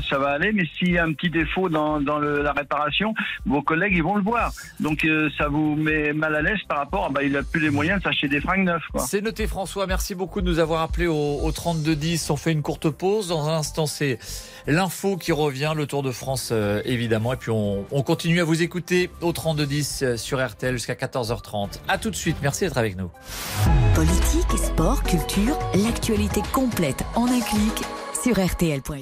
ça 0.08 0.18
va 0.18 0.28
aller. 0.30 0.52
Mais 0.52 0.66
s'il 0.76 0.92
y 0.92 0.98
a 0.98 1.04
un 1.04 1.12
petit 1.12 1.30
défaut 1.30 1.68
dans, 1.68 2.00
dans 2.00 2.18
le, 2.18 2.42
la 2.42 2.52
réparation, 2.52 3.14
vos 3.46 3.62
collègues 3.62 3.94
ils 3.96 4.02
vont 4.02 4.16
le 4.16 4.22
voir. 4.22 4.52
Donc 4.80 5.04
euh, 5.04 5.30
ça 5.38 5.48
vous 5.48 5.74
met 5.76 6.12
mal 6.12 6.34
à 6.34 6.42
l'aise 6.42 6.60
par 6.68 6.78
rapport. 6.78 7.06
À, 7.06 7.08
bah, 7.10 7.22
il 7.22 7.36
a 7.36 7.42
plus 7.42 7.60
les 7.60 7.70
moyens 7.70 7.98
de 7.98 8.04
s'acheter 8.04 8.28
des 8.28 8.40
fringues 8.40 8.64
neuves. 8.64 8.82
C'est 8.98 9.22
noté, 9.22 9.46
François. 9.46 9.86
Merci 9.86 10.14
beaucoup 10.14 10.40
de 10.40 10.46
nous 10.46 10.58
avoir 10.58 10.82
appelé 10.82 11.06
au, 11.06 11.40
au 11.42 11.52
32 11.52 11.96
10. 11.96 12.30
On 12.30 12.36
fait 12.36 12.52
une 12.52 12.62
courte 12.62 12.90
pause. 12.90 13.28
Dans 13.28 13.48
un 13.48 13.58
instant, 13.58 13.86
c'est 13.86 14.17
l'info 14.66 15.16
qui 15.16 15.32
revient, 15.32 15.72
le 15.74 15.86
Tour 15.86 16.02
de 16.02 16.12
France 16.12 16.50
euh, 16.52 16.82
évidemment. 16.84 17.32
Et 17.32 17.36
puis 17.36 17.50
on, 17.50 17.84
continue 18.02 18.40
à 18.40 18.44
vous 18.44 18.62
écouter 18.62 19.10
au 19.20 19.32
3210 19.32 20.02
euh, 20.02 20.16
sur 20.16 20.44
RTL 20.44 20.74
jusqu'à 20.74 20.94
14h30. 20.94 21.80
A 21.88 21.98
tout 21.98 22.10
de 22.10 22.16
suite, 22.16 22.36
merci 22.42 22.64
d'être 22.64 22.78
avec 22.78 22.96
nous. 22.96 23.10
Politique, 23.94 24.58
sport, 24.58 25.02
culture, 25.02 25.58
l'actualité 25.74 26.42
complète 26.52 27.04
en 27.14 27.26
un 27.26 27.40
clic 27.40 27.82
sur 28.22 28.34
RTL.fr. 28.44 28.92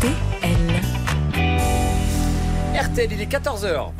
RTL. 0.00 0.14
RTL, 2.74 3.12
il 3.12 3.20
est 3.20 3.30
14h. 3.30 3.92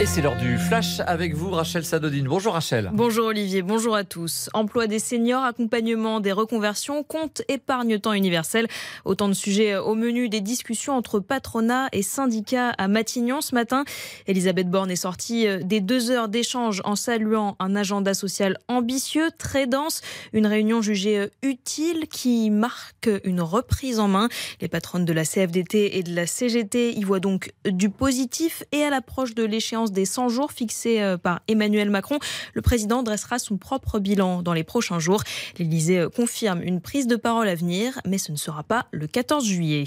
Et 0.00 0.06
c'est 0.06 0.22
l'heure 0.22 0.38
du 0.38 0.56
flash 0.56 1.00
avec 1.06 1.34
vous, 1.34 1.50
Rachel 1.50 1.84
Sadodine. 1.84 2.26
Bonjour 2.26 2.54
Rachel. 2.54 2.90
Bonjour 2.94 3.26
Olivier, 3.26 3.60
bonjour 3.60 3.94
à 3.94 4.02
tous. 4.02 4.48
Emploi 4.54 4.86
des 4.86 4.98
seniors, 4.98 5.44
accompagnement 5.44 6.20
des 6.20 6.32
reconversions, 6.32 7.02
compte 7.02 7.42
épargne-temps 7.48 8.14
universel. 8.14 8.66
Autant 9.04 9.28
de 9.28 9.34
sujets 9.34 9.76
au 9.76 9.94
menu 9.94 10.30
des 10.30 10.40
discussions 10.40 10.94
entre 10.96 11.20
patronat 11.20 11.90
et 11.92 12.00
syndicats 12.00 12.70
à 12.70 12.88
Matignon 12.88 13.42
ce 13.42 13.54
matin. 13.54 13.84
Elisabeth 14.26 14.70
Borne 14.70 14.90
est 14.90 14.96
sortie 14.96 15.46
euh, 15.46 15.60
des 15.62 15.82
deux 15.82 16.10
heures 16.10 16.28
d'échange 16.30 16.80
en 16.84 16.96
saluant 16.96 17.56
un 17.58 17.76
agenda 17.76 18.14
social 18.14 18.56
ambitieux, 18.68 19.28
très 19.36 19.66
dense. 19.66 20.00
Une 20.32 20.46
réunion 20.46 20.80
jugée 20.80 21.18
euh, 21.18 21.28
utile 21.42 22.08
qui 22.08 22.48
marque 22.48 23.10
une 23.24 23.42
reprise 23.42 24.00
en 24.00 24.08
main. 24.08 24.30
Les 24.62 24.68
patronnes 24.68 25.04
de 25.04 25.12
la 25.12 25.26
CFDT 25.26 25.98
et 25.98 26.02
de 26.02 26.14
la 26.14 26.26
CGT 26.26 26.94
y 26.96 27.04
voient 27.04 27.20
donc 27.20 27.52
du 27.66 27.90
positif 27.90 28.64
et 28.72 28.82
à 28.82 28.88
l'approche 28.88 29.34
de 29.34 29.44
l'échéance 29.44 29.89
des 29.90 30.04
100 30.04 30.28
jours 30.28 30.52
fixés 30.52 31.00
euh, 31.00 31.16
par 31.16 31.40
Emmanuel 31.48 31.90
Macron, 31.90 32.18
le 32.54 32.62
président 32.62 33.02
dressera 33.02 33.38
son 33.38 33.56
propre 33.56 33.98
bilan 33.98 34.42
dans 34.42 34.52
les 34.52 34.64
prochains 34.64 34.98
jours. 34.98 35.22
L'Élysée 35.58 36.00
euh, 36.00 36.08
confirme 36.08 36.62
une 36.62 36.80
prise 36.80 37.06
de 37.06 37.16
parole 37.16 37.48
à 37.48 37.54
venir, 37.54 38.00
mais 38.06 38.18
ce 38.18 38.32
ne 38.32 38.36
sera 38.36 38.62
pas 38.62 38.86
le 38.92 39.06
14 39.06 39.44
juillet. 39.44 39.84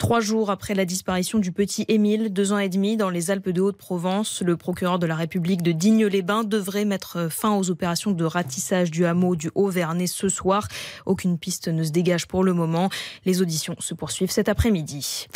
Trois 0.00 0.20
jours 0.20 0.50
après 0.50 0.74
la 0.74 0.86
disparition 0.86 1.38
du 1.38 1.52
petit 1.52 1.84
Émile, 1.88 2.32
deux 2.32 2.54
ans 2.54 2.58
et 2.58 2.70
demi 2.70 2.96
dans 2.96 3.10
les 3.10 3.30
Alpes 3.30 3.50
de 3.50 3.60
Haute-Provence, 3.60 4.40
le 4.40 4.56
procureur 4.56 4.98
de 4.98 5.06
la 5.06 5.14
République 5.14 5.60
de 5.60 5.72
Digne-les-Bains 5.72 6.44
devrait 6.44 6.86
mettre 6.86 7.30
fin 7.30 7.54
aux 7.54 7.70
opérations 7.70 8.12
de 8.12 8.24
ratissage 8.24 8.90
du 8.90 9.04
hameau 9.04 9.36
du 9.36 9.50
Haut-Vernay 9.54 10.06
ce 10.06 10.30
soir. 10.30 10.68
Aucune 11.04 11.36
piste 11.36 11.68
ne 11.68 11.84
se 11.84 11.90
dégage 11.90 12.26
pour 12.26 12.44
le 12.44 12.54
moment. 12.54 12.88
Les 13.26 13.42
auditions 13.42 13.76
se 13.78 13.92
poursuivent 13.92 14.30
cet 14.30 14.48
après-midi. 14.48 15.26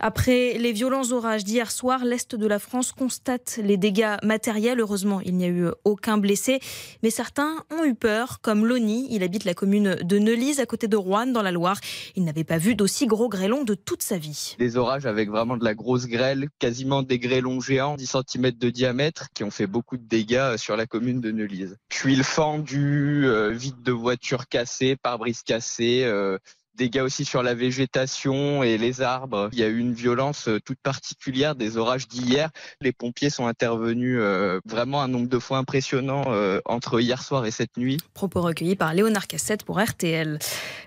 Après 0.00 0.56
les 0.58 0.72
violents 0.72 1.10
orages 1.10 1.42
d'hier 1.42 1.72
soir, 1.72 2.04
l'Est 2.04 2.36
de 2.36 2.46
la 2.46 2.60
France 2.60 2.92
constate 2.92 3.58
les 3.60 3.76
dégâts 3.76 4.14
matériels. 4.22 4.78
Heureusement, 4.78 5.20
il 5.20 5.34
n'y 5.34 5.44
a 5.44 5.48
eu 5.48 5.66
aucun 5.84 6.18
blessé. 6.18 6.60
Mais 7.02 7.10
certains 7.10 7.64
ont 7.76 7.84
eu 7.84 7.96
peur, 7.96 8.40
comme 8.40 8.64
Loni. 8.64 9.08
Il 9.10 9.24
habite 9.24 9.44
la 9.44 9.54
commune 9.54 9.96
de 9.96 10.18
Neulise, 10.20 10.60
à 10.60 10.66
côté 10.66 10.86
de 10.86 10.96
Rouen, 10.96 11.26
dans 11.26 11.42
la 11.42 11.50
Loire. 11.50 11.80
Il 12.14 12.24
n'avait 12.24 12.44
pas 12.44 12.58
vu 12.58 12.76
d'aussi 12.76 13.06
gros 13.06 13.28
grêlons 13.28 13.64
de 13.64 13.74
toute 13.74 14.02
sa 14.02 14.18
vie. 14.18 14.54
Des 14.60 14.76
orages 14.76 15.04
avec 15.04 15.30
vraiment 15.30 15.56
de 15.56 15.64
la 15.64 15.74
grosse 15.74 16.06
grêle, 16.06 16.48
quasiment 16.60 17.02
des 17.02 17.18
grêlons 17.18 17.60
géants, 17.60 17.96
10 17.96 18.18
cm 18.28 18.52
de 18.52 18.70
diamètre, 18.70 19.26
qui 19.34 19.42
ont 19.42 19.50
fait 19.50 19.66
beaucoup 19.66 19.96
de 19.96 20.06
dégâts 20.06 20.56
sur 20.58 20.76
la 20.76 20.86
commune 20.86 21.20
de 21.20 21.32
Neulise. 21.32 21.76
Tuiles 21.88 22.22
fendues, 22.22 23.26
euh, 23.26 23.50
vide 23.50 23.82
de 23.82 23.92
voitures 23.92 24.46
cassées, 24.46 24.94
pare-brise 24.94 25.42
cassées, 25.42 26.04
euh, 26.04 26.38
dégâts 26.78 27.02
aussi 27.02 27.26
sur 27.26 27.42
la 27.42 27.54
végétation 27.54 28.62
et 28.62 28.78
les 28.78 29.02
arbres. 29.02 29.50
Il 29.52 29.58
y 29.58 29.64
a 29.64 29.66
eu 29.66 29.78
une 29.78 29.92
violence 29.92 30.48
euh, 30.48 30.60
toute 30.64 30.78
particulière 30.78 31.54
des 31.54 31.76
orages 31.76 32.08
d'hier. 32.08 32.50
Les 32.80 32.92
pompiers 32.92 33.28
sont 33.28 33.46
intervenus 33.46 34.18
euh, 34.18 34.60
vraiment 34.64 35.02
un 35.02 35.08
nombre 35.08 35.28
de 35.28 35.38
fois 35.38 35.58
impressionnant 35.58 36.24
euh, 36.28 36.60
entre 36.64 37.00
hier 37.00 37.22
soir 37.22 37.44
et 37.44 37.50
cette 37.50 37.76
nuit. 37.76 37.98
Propos 38.14 38.40
recueillis 38.40 38.76
par 38.76 38.94
Léonard 38.94 39.26
Cassette 39.26 39.64
pour 39.64 39.80
RTL. 39.80 40.38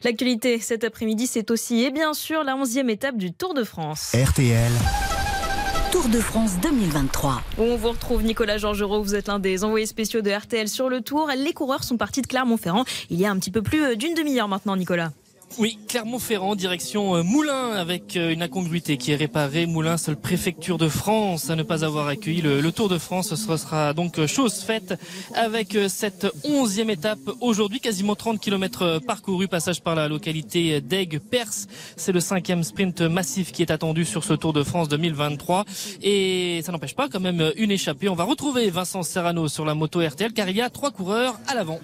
L'actualité 0.03 0.59
cet 0.59 0.83
après-midi, 0.83 1.27
c'est 1.27 1.51
aussi 1.51 1.83
et 1.83 1.91
bien 1.91 2.13
sûr 2.13 2.43
la 2.43 2.55
11e 2.55 2.89
étape 2.89 3.17
du 3.17 3.33
Tour 3.33 3.53
de 3.53 3.63
France. 3.63 4.15
RTL. 4.15 4.71
Tour 5.91 6.07
de 6.07 6.21
France 6.21 6.53
2023. 6.61 7.41
On 7.57 7.75
vous 7.75 7.89
retrouve 7.89 8.23
Nicolas 8.23 8.57
Georgerot, 8.57 9.03
vous 9.03 9.13
êtes 9.13 9.27
l'un 9.27 9.39
des 9.39 9.65
envoyés 9.65 9.85
spéciaux 9.85 10.21
de 10.21 10.31
RTL 10.31 10.69
sur 10.69 10.87
le 10.87 11.01
Tour. 11.01 11.29
Les 11.35 11.51
coureurs 11.51 11.83
sont 11.83 11.97
partis 11.97 12.21
de 12.21 12.27
Clermont-Ferrand 12.27 12.85
il 13.09 13.19
y 13.19 13.25
a 13.25 13.29
un 13.29 13.37
petit 13.37 13.51
peu 13.51 13.61
plus 13.61 13.97
d'une 13.97 14.13
demi-heure 14.13 14.47
maintenant, 14.47 14.77
Nicolas. 14.77 15.11
Oui, 15.57 15.77
Clermont-Ferrand, 15.89 16.55
direction 16.55 17.15
euh, 17.15 17.23
Moulins, 17.23 17.71
avec 17.73 18.15
euh, 18.15 18.31
une 18.31 18.41
incongruité 18.41 18.95
qui 18.95 19.11
est 19.11 19.15
réparée. 19.15 19.65
Moulins, 19.65 19.97
seule 19.97 20.15
préfecture 20.15 20.77
de 20.77 20.87
France 20.87 21.49
à 21.49 21.57
ne 21.57 21.63
pas 21.63 21.83
avoir 21.83 22.07
accueilli 22.07 22.41
le, 22.41 22.71
Tour 22.71 22.87
de 22.87 22.97
France. 22.97 23.35
Ce 23.35 23.57
sera 23.57 23.93
donc 23.93 24.17
euh, 24.17 24.27
chose 24.27 24.61
faite 24.61 24.93
avec 25.35 25.77
cette 25.89 26.27
onzième 26.45 26.89
étape 26.89 27.19
aujourd'hui. 27.41 27.81
Quasiment 27.81 28.15
30 28.15 28.39
km 28.39 28.99
parcourus, 29.05 29.49
passage 29.49 29.81
par 29.81 29.93
la 29.93 30.07
localité 30.07 30.79
d'Aigues-Perse. 30.79 31.67
C'est 31.97 32.13
le 32.13 32.21
cinquième 32.21 32.63
sprint 32.63 33.01
massif 33.01 33.51
qui 33.51 33.61
est 33.61 33.71
attendu 33.71 34.05
sur 34.05 34.23
ce 34.23 34.33
Tour 34.33 34.53
de 34.53 34.63
France 34.63 34.87
2023. 34.87 35.65
Et 36.01 36.61
ça 36.63 36.71
n'empêche 36.71 36.95
pas 36.95 37.09
quand 37.09 37.19
même 37.19 37.51
une 37.57 37.71
échappée. 37.71 38.07
On 38.07 38.15
va 38.15 38.23
retrouver 38.23 38.69
Vincent 38.69 39.03
Serrano 39.03 39.49
sur 39.49 39.65
la 39.65 39.75
moto 39.75 39.99
RTL 39.99 40.31
car 40.31 40.47
il 40.47 40.55
y 40.55 40.61
a 40.61 40.69
trois 40.69 40.91
coureurs 40.91 41.37
à 41.47 41.55
l'avant 41.55 41.79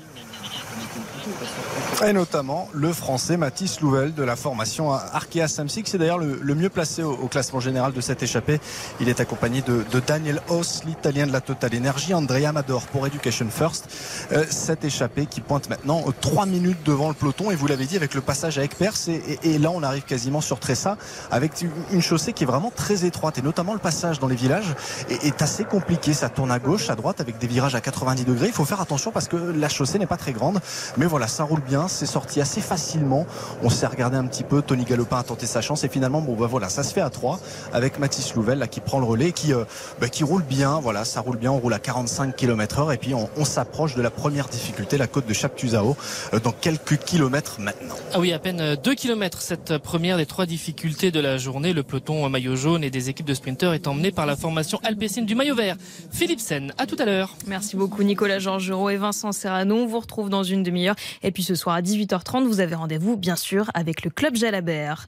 et 2.06 2.14
notamment 2.14 2.70
le 2.74 2.94
français 2.94 3.38
Mathis 3.38 3.82
Louvel 3.82 4.14
de 4.14 4.24
la 4.24 4.36
formation 4.36 4.94
Arkea 4.94 5.48
Samsic. 5.48 5.88
C'est 5.88 5.98
d'ailleurs 5.98 6.20
le, 6.20 6.56
mieux 6.56 6.70
placé 6.70 7.04
au, 7.04 7.28
classement 7.28 7.60
général 7.60 7.94
de 7.94 8.02
cette 8.02 8.22
échappée. 8.24 8.60
Il 9.00 9.10
est 9.10 9.20
accompagné 9.20 9.62
de, 9.62 9.84
Daniel 10.06 10.42
Hoss, 10.50 10.84
l'italien 10.86 11.26
de 11.28 11.32
la 11.32 11.42
Total 11.42 11.76
Energy, 11.76 12.14
Andrea 12.14 12.50
Amador 12.50 12.86
pour 12.88 13.08
Education 13.08 13.48
First. 13.50 13.88
Euh, 14.32 14.46
cette 14.50 14.86
échappée 14.86 15.26
qui 15.26 15.42
pointe 15.42 15.70
maintenant 15.70 16.04
3 16.22 16.46
minutes 16.46 16.84
devant 16.86 17.10
le 17.10 17.16
peloton. 17.16 17.52
Et 17.52 17.56
vous 17.56 17.68
l'avez 17.68 17.86
dit 17.86 17.96
avec 17.96 18.14
le 18.14 18.22
passage 18.22 18.58
à 18.60 18.64
Ekpers. 18.64 19.10
Et, 19.44 19.58
là, 19.58 19.72
on 19.72 19.82
arrive 19.82 20.04
quasiment 20.04 20.42
sur 20.42 20.60
Tressa 20.60 20.98
avec 21.32 21.52
une 21.92 22.02
chaussée 22.02 22.34
qui 22.34 22.44
est 22.44 22.48
vraiment 22.48 22.72
très 22.76 23.06
étroite. 23.06 23.38
Et 23.38 23.42
notamment 23.42 23.74
le 23.74 23.80
passage 23.80 24.20
dans 24.20 24.28
les 24.28 24.36
villages 24.36 24.76
est, 25.10 25.26
est 25.26 25.42
assez 25.42 25.64
compliqué. 25.64 26.14
Ça 26.14 26.30
tourne 26.30 26.52
à 26.52 26.60
gauche, 26.60 26.90
à 26.90 26.96
droite 26.96 27.22
avec 27.22 27.40
des 27.40 27.48
virages 27.48 27.76
à 27.76 27.82
90 27.82 28.26
degrés. 28.26 28.48
Il 28.48 28.54
faut 28.54 28.66
faire 28.66 28.82
attention 28.82 29.12
parce 29.12 29.28
que 29.28 29.36
la 29.36 29.70
chaussée 29.70 30.00
n'est 30.00 30.06
pas 30.06 30.18
très 30.18 30.32
grande. 30.32 30.60
Mais 30.98 31.06
voilà 31.06 31.17
voilà, 31.18 31.28
ça 31.28 31.46
roule 31.46 31.62
bien, 31.62 31.88
c'est 31.88 32.06
sorti 32.06 32.42
assez 32.42 32.62
facilement. 32.62 33.26
On 33.64 33.72
s'est 33.72 33.88
regardé 33.88 34.18
un 34.18 34.28
petit 34.28 34.44
peu, 34.44 34.62
Tony 34.62 34.84
Galopin 34.84 35.18
a 35.18 35.24
tenté 35.24 35.48
sa 35.48 35.62
chance 35.62 35.84
et 35.84 35.90
finalement, 35.90 36.22
bon 36.22 36.36
bah 36.36 36.46
voilà, 36.46 36.70
ça 36.70 36.84
se 36.84 36.94
fait 36.94 37.02
à 37.02 37.10
3 37.10 37.40
avec 37.74 37.98
Mathis 37.98 38.36
Louvel 38.36 38.60
là 38.60 38.68
qui 38.68 38.82
prend 38.82 39.00
le 39.00 39.06
relais, 39.06 39.32
qui 39.32 39.52
euh, 39.52 39.64
bah, 40.00 40.10
qui 40.10 40.24
roule 40.24 40.44
bien. 40.44 40.80
Voilà, 40.80 41.06
ça 41.06 41.22
roule 41.22 41.38
bien. 41.38 41.52
On 41.52 41.58
roule 41.58 41.74
à 41.74 41.80
45 41.80 42.36
km/h 42.36 42.94
et 42.94 42.98
puis 42.98 43.16
on, 43.16 43.46
s'approche 43.46 43.96
de 43.96 44.04
la 44.04 44.12
première 44.12 44.48
difficulté, 44.48 45.00
la 45.00 45.08
côte 45.08 45.26
de 45.26 45.34
Chaptuzao, 45.34 45.98
euh, 46.36 46.40
dans 46.40 46.52
quelques 46.52 46.98
kilomètres 46.98 47.60
maintenant. 47.60 47.96
Ah 48.14 48.20
oui, 48.20 48.32
à 48.32 48.38
peine 48.38 48.76
2 48.76 48.94
km 48.94 49.42
cette 49.42 49.80
première 49.80 50.18
des 50.18 50.28
trois 50.28 50.46
difficultés 50.46 51.10
de 51.10 51.20
la 51.20 51.40
journée. 51.40 51.74
Le 51.74 51.82
peloton 51.82 52.30
maillot 52.30 52.56
jaune 52.56 52.84
et 52.84 52.92
des 52.92 53.10
équipes 53.10 53.26
de 53.26 53.34
sprinteurs 53.34 53.74
est 53.74 53.88
emmené 53.88 54.12
par 54.12 54.28
la 54.28 54.36
formation 54.36 54.80
alpécine 54.84 55.26
du 55.26 55.34
maillot 55.34 55.56
vert. 55.56 55.78
Philippe 56.12 56.42
Sen, 56.42 56.74
à 56.78 56.86
tout 56.86 56.98
à 57.00 57.06
l'heure. 57.06 57.36
Merci 57.48 57.76
beaucoup 57.76 58.04
Nicolas 58.04 58.38
Georgerot 58.38 58.92
et 58.92 58.98
Vincent 58.98 59.32
Serrano. 59.32 59.78
On 59.78 59.88
vous 59.88 60.00
retrouve 60.00 60.30
dans 60.30 60.44
une 60.44 60.62
demi-heure. 60.62 60.96
Et 61.24 61.32
puis 61.32 61.44
ce 61.44 61.56
soir 61.56 61.76
à 61.76 61.82
18h30, 61.82 62.46
vous 62.46 62.60
avez 62.60 62.76
rendez-vous 62.76 63.18
bien 63.18 63.36
sûr 63.36 63.70
avec 63.74 64.04
le 64.04 64.10
Club 64.10 64.36
Jalabert. 64.36 65.06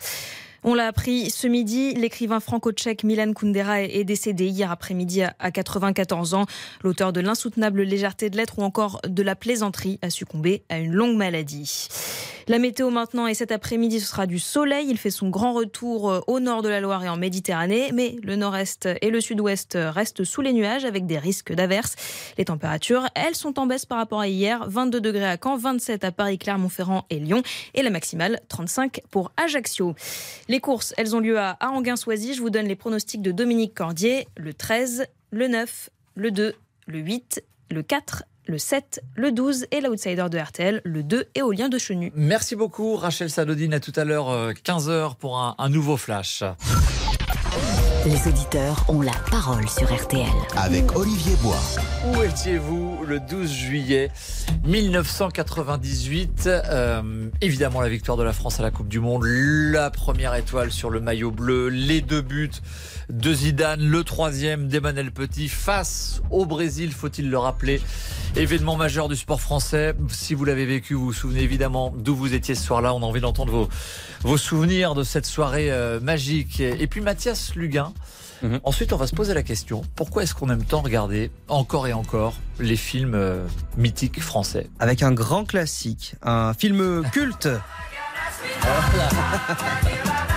On 0.64 0.74
l'a 0.74 0.88
appris 0.88 1.30
ce 1.30 1.48
midi, 1.48 1.94
l'écrivain 1.94 2.42
franco-tchèque 2.42 3.06
Milan 3.06 3.32
Kundera 3.34 3.82
est 3.82 4.04
décédé 4.04 4.48
hier 4.48 4.70
après-midi 4.72 5.22
à 5.24 5.52
94 5.52 6.34
ans. 6.34 6.46
L'auteur 6.84 7.14
de 7.14 7.22
l'insoutenable 7.22 7.84
légèreté 7.84 8.30
de 8.30 8.36
l'être 8.36 8.60
ou 8.60 8.64
encore 8.64 9.00
de 9.08 9.24
la 9.24 9.36
plaisanterie 9.36 10.00
a 10.02 10.10
succombé 10.10 10.64
à 10.68 10.80
une 10.80 10.92
longue 10.92 11.16
maladie. 11.16 11.88
La 12.50 12.58
météo 12.58 12.90
maintenant 12.90 13.28
et 13.28 13.36
cet 13.36 13.52
après-midi, 13.52 14.00
ce 14.00 14.08
sera 14.08 14.26
du 14.26 14.40
soleil. 14.40 14.88
Il 14.90 14.98
fait 14.98 15.12
son 15.12 15.30
grand 15.30 15.54
retour 15.54 16.10
euh, 16.10 16.22
au 16.26 16.40
nord 16.40 16.64
de 16.64 16.68
la 16.68 16.82
Loire 16.82 17.04
et 17.04 17.08
en 17.08 17.16
Méditerranée, 17.16 17.92
mais 17.94 18.16
le 18.24 18.36
nord-est 18.36 18.90
et 19.04 19.12
le 19.12 19.22
sud-ouest 19.22 19.78
restent 19.80 20.24
sous 20.24 20.42
les 20.42 20.52
nuages 20.52 20.84
avec 20.84 21.06
des 21.06 21.20
risques 21.20 21.54
d'averses. 21.54 21.96
Les 22.40 22.46
températures, 22.46 23.08
elles 23.14 23.36
sont 23.36 23.60
en 23.60 23.68
baisse 23.68 23.86
par 23.86 24.00
rapport 24.00 24.22
à 24.22 24.28
hier. 24.28 24.68
22 24.68 25.00
degrés 25.00 25.30
à 25.30 25.38
Caen, 25.38 25.58
27 25.58 26.04
à 26.04 26.12
Paris, 26.12 26.40
Clermont-Ferrand 26.40 27.06
et 27.12 27.20
Lyon 27.20 27.44
et 27.76 27.84
la 27.84 27.92
maximale 27.92 28.40
35 28.48 29.02
pour 29.12 29.32
Ajaccio. 29.38 29.94
Les 30.48 30.60
courses, 30.60 30.96
elles 30.98 31.16
ont 31.16 31.20
lieu 31.20 31.38
à 31.38 31.56
Aranguin-Soisy. 31.60 32.34
Je 32.34 32.42
vous 32.42 32.50
donne 32.50 32.66
les 32.66 32.76
pronostics 32.76 33.22
de 33.22 33.32
Dominique 33.32 33.76
Cordier. 33.76 34.28
Le 34.38 34.56
13, 34.56 35.06
le 35.30 35.48
9, 35.50 35.92
le 36.16 36.32
2, 36.32 36.56
le 36.88 36.98
8, 36.98 37.44
le 37.70 37.84
4, 37.84 38.24
le 38.50 38.58
7, 38.58 39.02
le 39.16 39.32
12 39.32 39.68
et 39.72 39.80
l'outsider 39.80 40.26
de 40.30 40.38
RTL, 40.38 40.82
le 40.84 41.04
2 41.04 41.28
éolien 41.36 41.70
de 41.70 41.78
Chenu. 41.78 42.12
Merci 42.16 42.56
beaucoup 42.56 42.96
Rachel 42.96 43.30
Sadodine. 43.30 43.76
À 43.76 43.80
tout 43.80 43.94
à 43.96 44.04
l'heure, 44.04 44.52
15h 44.54 44.90
euh, 44.90 45.10
pour 45.20 45.38
un 45.38 45.70
nouveau 45.70 45.98
flash. 45.98 46.44
Les 48.06 48.28
auditeurs 48.30 48.86
ont 48.88 49.02
la 49.02 49.12
parole 49.30 49.68
sur 49.68 49.94
RTL. 49.94 50.26
Avec 50.56 50.96
Olivier 50.96 51.36
Bois. 51.42 51.60
Où 52.08 52.24
étiez-vous 52.24 53.04
le 53.06 53.20
12 53.20 53.52
juillet 53.52 54.10
1998 54.64 56.48
euh, 56.48 57.30
Évidemment, 57.42 57.82
la 57.82 57.90
victoire 57.90 58.16
de 58.16 58.24
la 58.24 58.32
France 58.32 58.60
à 58.62 58.64
la 58.64 58.72
Coupe 58.72 58.88
du 58.88 59.02
Monde, 59.02 59.26
la 59.26 59.90
première 59.90 60.34
étoile 60.36 60.72
sur 60.72 60.90
le 60.90 61.02
maillot 61.02 61.32
bleu, 61.32 61.68
les 61.68 62.00
deux 62.00 62.22
buts 62.22 62.50
de 63.10 63.34
Zidane, 63.34 63.84
le 63.84 64.04
troisième 64.04 64.68
d'Emmanuel 64.68 65.12
Petit 65.12 65.50
face 65.50 66.22
au 66.32 66.46
Brésil, 66.46 66.94
faut-il 66.94 67.30
le 67.30 67.38
rappeler? 67.38 67.82
Événement 68.36 68.78
majeur 68.78 69.10
du 69.10 69.16
sport 69.16 69.42
français. 69.42 69.96
Si 70.10 70.36
vous 70.36 70.46
l'avez 70.46 70.66
vécu, 70.66 70.94
vous 70.94 71.06
vous 71.06 71.14
souvenez 71.14 71.42
évidemment 71.42 71.92
d'où 71.98 72.16
vous 72.16 72.34
étiez 72.34 72.56
ce 72.56 72.64
soir-là. 72.64 72.94
On 72.94 73.02
a 73.02 73.06
envie 73.06 73.22
d'entendre 73.22 73.52
vos, 73.52 73.70
vos 74.22 74.38
souvenirs 74.38 74.94
de 74.94 75.04
cette 75.04 75.26
soirée 75.26 75.72
euh, 75.72 76.00
magique. 76.00 76.60
Et 76.60 76.88
puis 76.88 77.02
Mathias 77.02 77.56
Luguin. 77.56 77.89
Mhm. 78.42 78.60
Ensuite, 78.64 78.94
on 78.94 78.98
va 78.98 79.08
se 79.08 79.16
poser 79.16 79.34
la 79.34 79.44
question 79.44 79.82
pourquoi 79.96 80.24
est-ce 80.24 80.34
qu'on 80.34 80.50
aime 80.50 80.64
tant 80.64 80.82
regarder 80.82 81.32
encore 81.48 81.88
et 81.88 81.94
encore 81.94 82.36
les 82.60 82.78
films 82.78 83.16
euh, 83.16 83.46
mythiques 83.78 84.22
français? 84.22 84.70
Avec 84.80 85.04
un 85.04 85.12
grand 85.12 85.46
classique, 85.46 86.16
un 86.22 86.54
film 86.54 87.04
culte. 87.12 87.50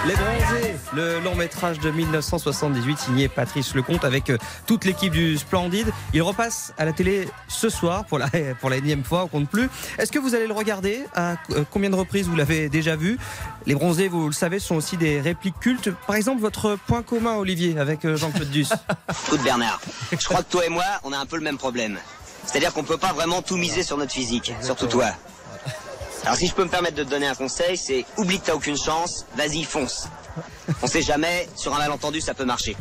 Les 0.04 0.14
Bronzés, 0.14 0.76
le 0.96 1.20
long 1.20 1.36
métrage 1.36 1.78
de 1.78 1.88
1978 1.90 2.98
signé 2.98 3.28
Patrice 3.28 3.72
Lecomte 3.74 4.04
avec 4.04 4.30
euh, 4.30 4.38
toute 4.66 4.84
l'équipe 4.84 5.12
du 5.12 5.38
Splendide. 5.38 5.92
Il 6.12 6.22
repasse 6.22 6.74
à 6.76 6.84
la 6.84 6.92
télé 6.92 7.28
ce 7.46 7.68
soir 7.68 8.04
pour 8.06 8.18
la, 8.18 8.26
pour 8.60 8.68
la 8.68 8.76
énième 8.78 9.04
fois, 9.04 9.22
on 9.22 9.28
compte 9.28 9.48
plus. 9.48 9.70
Est-ce 9.98 10.10
que 10.10 10.18
vous 10.18 10.34
allez 10.34 10.48
le 10.48 10.54
regarder? 10.54 11.04
À 11.14 11.34
euh, 11.52 11.62
combien 11.70 11.88
de 11.88 11.94
reprises 11.94 12.26
vous 12.26 12.34
l'avez 12.34 12.68
déjà 12.68 12.96
vu? 12.96 13.16
Les 13.66 13.76
Bronzés, 13.76 14.08
vous 14.08 14.26
le 14.26 14.32
savez, 14.32 14.58
sont 14.58 14.74
aussi 14.74 14.96
des 14.96 15.20
répliques 15.20 15.60
cultes. 15.60 15.90
Par 16.06 16.16
exemple, 16.16 16.40
votre 16.40 16.76
point 16.88 17.02
commun, 17.02 17.36
Olivier, 17.36 17.78
avec 17.78 18.04
euh, 18.04 18.16
Jean-Claude 18.16 18.50
Duss. 18.50 18.72
Écoute 19.28 19.42
Bernard, 19.44 19.80
je 20.10 20.26
crois 20.26 20.42
que 20.42 20.50
toi 20.50 20.66
et 20.66 20.68
moi, 20.68 20.84
on 21.04 21.12
a 21.12 21.18
un 21.18 21.26
peu 21.26 21.36
le 21.36 21.42
même 21.42 21.58
problème. 21.58 21.96
C'est-à-dire 22.44 22.72
qu'on 22.72 22.82
peut 22.82 22.98
pas 22.98 23.12
vraiment 23.12 23.40
tout 23.40 23.56
miser 23.56 23.84
sur 23.84 23.96
notre 23.96 24.12
physique, 24.12 24.52
surtout 24.62 24.88
toi. 24.88 25.12
Alors 26.24 26.36
si 26.36 26.46
je 26.46 26.54
peux 26.54 26.64
me 26.64 26.68
permettre 26.68 26.94
de 26.94 27.02
te 27.02 27.10
donner 27.10 27.26
un 27.26 27.34
conseil, 27.34 27.76
c'est 27.76 28.04
oublie 28.16 28.38
que 28.40 28.46
t'as 28.46 28.54
aucune 28.54 28.76
chance, 28.76 29.26
vas-y 29.36 29.64
fonce. 29.64 30.08
On 30.82 30.86
sait 30.86 31.02
jamais, 31.02 31.48
sur 31.56 31.74
un 31.74 31.78
malentendu, 31.78 32.20
ça 32.20 32.34
peut 32.34 32.44
marcher. 32.44 32.76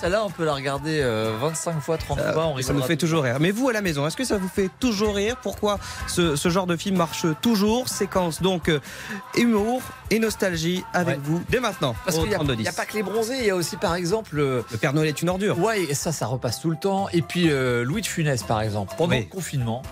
Celle-là, 0.00 0.24
on 0.24 0.30
peut 0.30 0.44
la 0.44 0.54
regarder 0.54 1.00
25 1.40 1.76
euh, 1.76 1.80
fois, 1.80 1.96
30 1.96 2.20
fois. 2.32 2.46
On 2.46 2.60
ça 2.60 2.72
nous 2.72 2.82
fait 2.82 2.96
toujours 2.96 3.24
rire. 3.24 3.38
Mais 3.40 3.50
vous, 3.50 3.68
à 3.68 3.72
la 3.72 3.80
maison, 3.80 4.06
est-ce 4.06 4.16
que 4.16 4.24
ça 4.24 4.36
vous 4.36 4.48
fait 4.48 4.70
toujours 4.78 5.14
rire? 5.14 5.36
Pourquoi 5.42 5.78
ce, 6.06 6.36
genre 6.48 6.66
de 6.66 6.76
film 6.76 6.96
marche 6.96 7.26
toujours? 7.40 7.88
Séquence 7.88 8.42
donc 8.42 8.68
euh, 8.68 8.80
humour 9.36 9.82
et 10.10 10.18
nostalgie 10.18 10.84
avec 10.92 11.20
vous 11.20 11.42
dès 11.48 11.60
maintenant. 11.60 11.94
Parce 12.04 12.18
qu'il 12.18 12.28
n'y 12.28 12.68
a, 12.68 12.72
pas 12.72 12.84
que 12.84 12.94
les 12.94 13.02
bronzés, 13.02 13.38
il 13.38 13.46
y 13.46 13.50
a 13.50 13.56
aussi 13.56 13.76
par 13.76 13.94
exemple. 13.94 14.36
Le 14.36 14.64
Père 14.80 14.92
Noël 14.92 15.08
est 15.08 15.22
une 15.22 15.30
ordure. 15.30 15.58
Ouais, 15.58 15.82
et 15.82 15.94
ça, 15.94 16.12
ça 16.12 16.26
repasse 16.26 16.60
tout 16.60 16.70
le 16.70 16.76
temps. 16.76 17.08
Et 17.12 17.22
puis 17.22 17.50
euh, 17.50 17.82
Louis 17.82 18.02
de 18.02 18.06
Funès, 18.06 18.42
par 18.42 18.60
exemple, 18.60 18.94
pendant 18.96 19.16
le 19.16 19.24
confinement, 19.24 19.82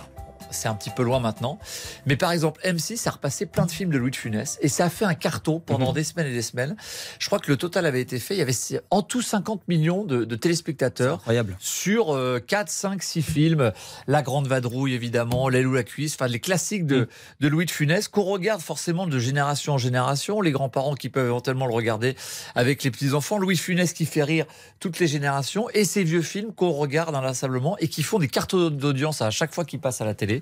c'est 0.51 0.67
un 0.67 0.75
petit 0.75 0.89
peu 0.89 1.03
loin 1.03 1.19
maintenant. 1.19 1.59
Mais 2.05 2.15
par 2.15 2.31
exemple, 2.31 2.61
M6 2.63 3.07
a 3.07 3.11
repassé 3.11 3.45
plein 3.45 3.65
de 3.65 3.71
films 3.71 3.91
de 3.91 3.97
Louis 3.97 4.11
de 4.11 4.15
Funès 4.15 4.57
et 4.61 4.67
ça 4.67 4.85
a 4.85 4.89
fait 4.89 5.05
un 5.05 5.13
carton 5.13 5.59
pendant 5.59 5.89
mhm. 5.89 5.95
des 5.95 6.03
semaines 6.03 6.27
et 6.27 6.33
des 6.33 6.41
semaines. 6.41 6.75
Je 7.19 7.27
crois 7.27 7.39
que 7.39 7.51
le 7.51 7.57
total 7.57 7.85
avait 7.85 8.01
été 8.01 8.19
fait. 8.19 8.35
Il 8.35 8.39
y 8.39 8.41
avait 8.41 8.55
en 8.89 9.01
tout 9.01 9.21
50 9.21 9.67
millions 9.67 10.03
de, 10.03 10.23
téléspectateurs 10.35 11.15
incroyable. 11.15 11.57
sur 11.59 12.17
4, 12.47 12.69
5, 12.69 13.03
6 13.03 13.21
films. 13.21 13.71
La 14.07 14.21
Grande 14.21 14.47
Vadrouille, 14.47 14.93
évidemment, 14.93 15.49
L'aile 15.49 15.67
ou 15.67 15.73
la 15.73 15.83
cuisse, 15.83 16.15
enfin 16.15 16.27
les 16.27 16.39
classiques 16.39 16.85
de, 16.85 17.01
mhm. 17.01 17.07
de 17.41 17.47
Louis 17.47 17.65
de 17.65 17.71
Funès 17.71 18.07
qu'on 18.07 18.23
regarde 18.23 18.61
forcément 18.61 19.07
de 19.07 19.19
génération 19.19 19.73
en 19.73 19.77
génération. 19.77 20.41
Les 20.41 20.51
grands-parents 20.51 20.95
qui 20.95 21.09
peuvent 21.09 21.27
éventuellement 21.27 21.67
le 21.67 21.73
regarder 21.73 22.15
avec 22.55 22.83
les 22.83 22.91
petits-enfants. 22.91 23.37
Louis 23.37 23.55
de 23.55 23.59
Funès 23.59 23.93
qui 23.93 24.05
fait 24.05 24.23
rire 24.23 24.45
toutes 24.79 24.99
les 24.99 25.07
générations 25.07 25.69
et 25.73 25.85
ces 25.85 26.03
vieux 26.03 26.21
films 26.21 26.53
qu'on 26.53 26.71
regarde 26.71 27.15
inlassablement 27.15 27.77
et 27.79 27.87
qui 27.87 28.03
font 28.03 28.19
des 28.19 28.27
cartes 28.27 28.55
d'audience 28.55 29.21
à 29.21 29.31
chaque 29.31 29.53
fois 29.53 29.65
qu'ils 29.65 29.79
passent 29.79 30.01
à 30.01 30.05
la 30.05 30.13
télé. 30.13 30.41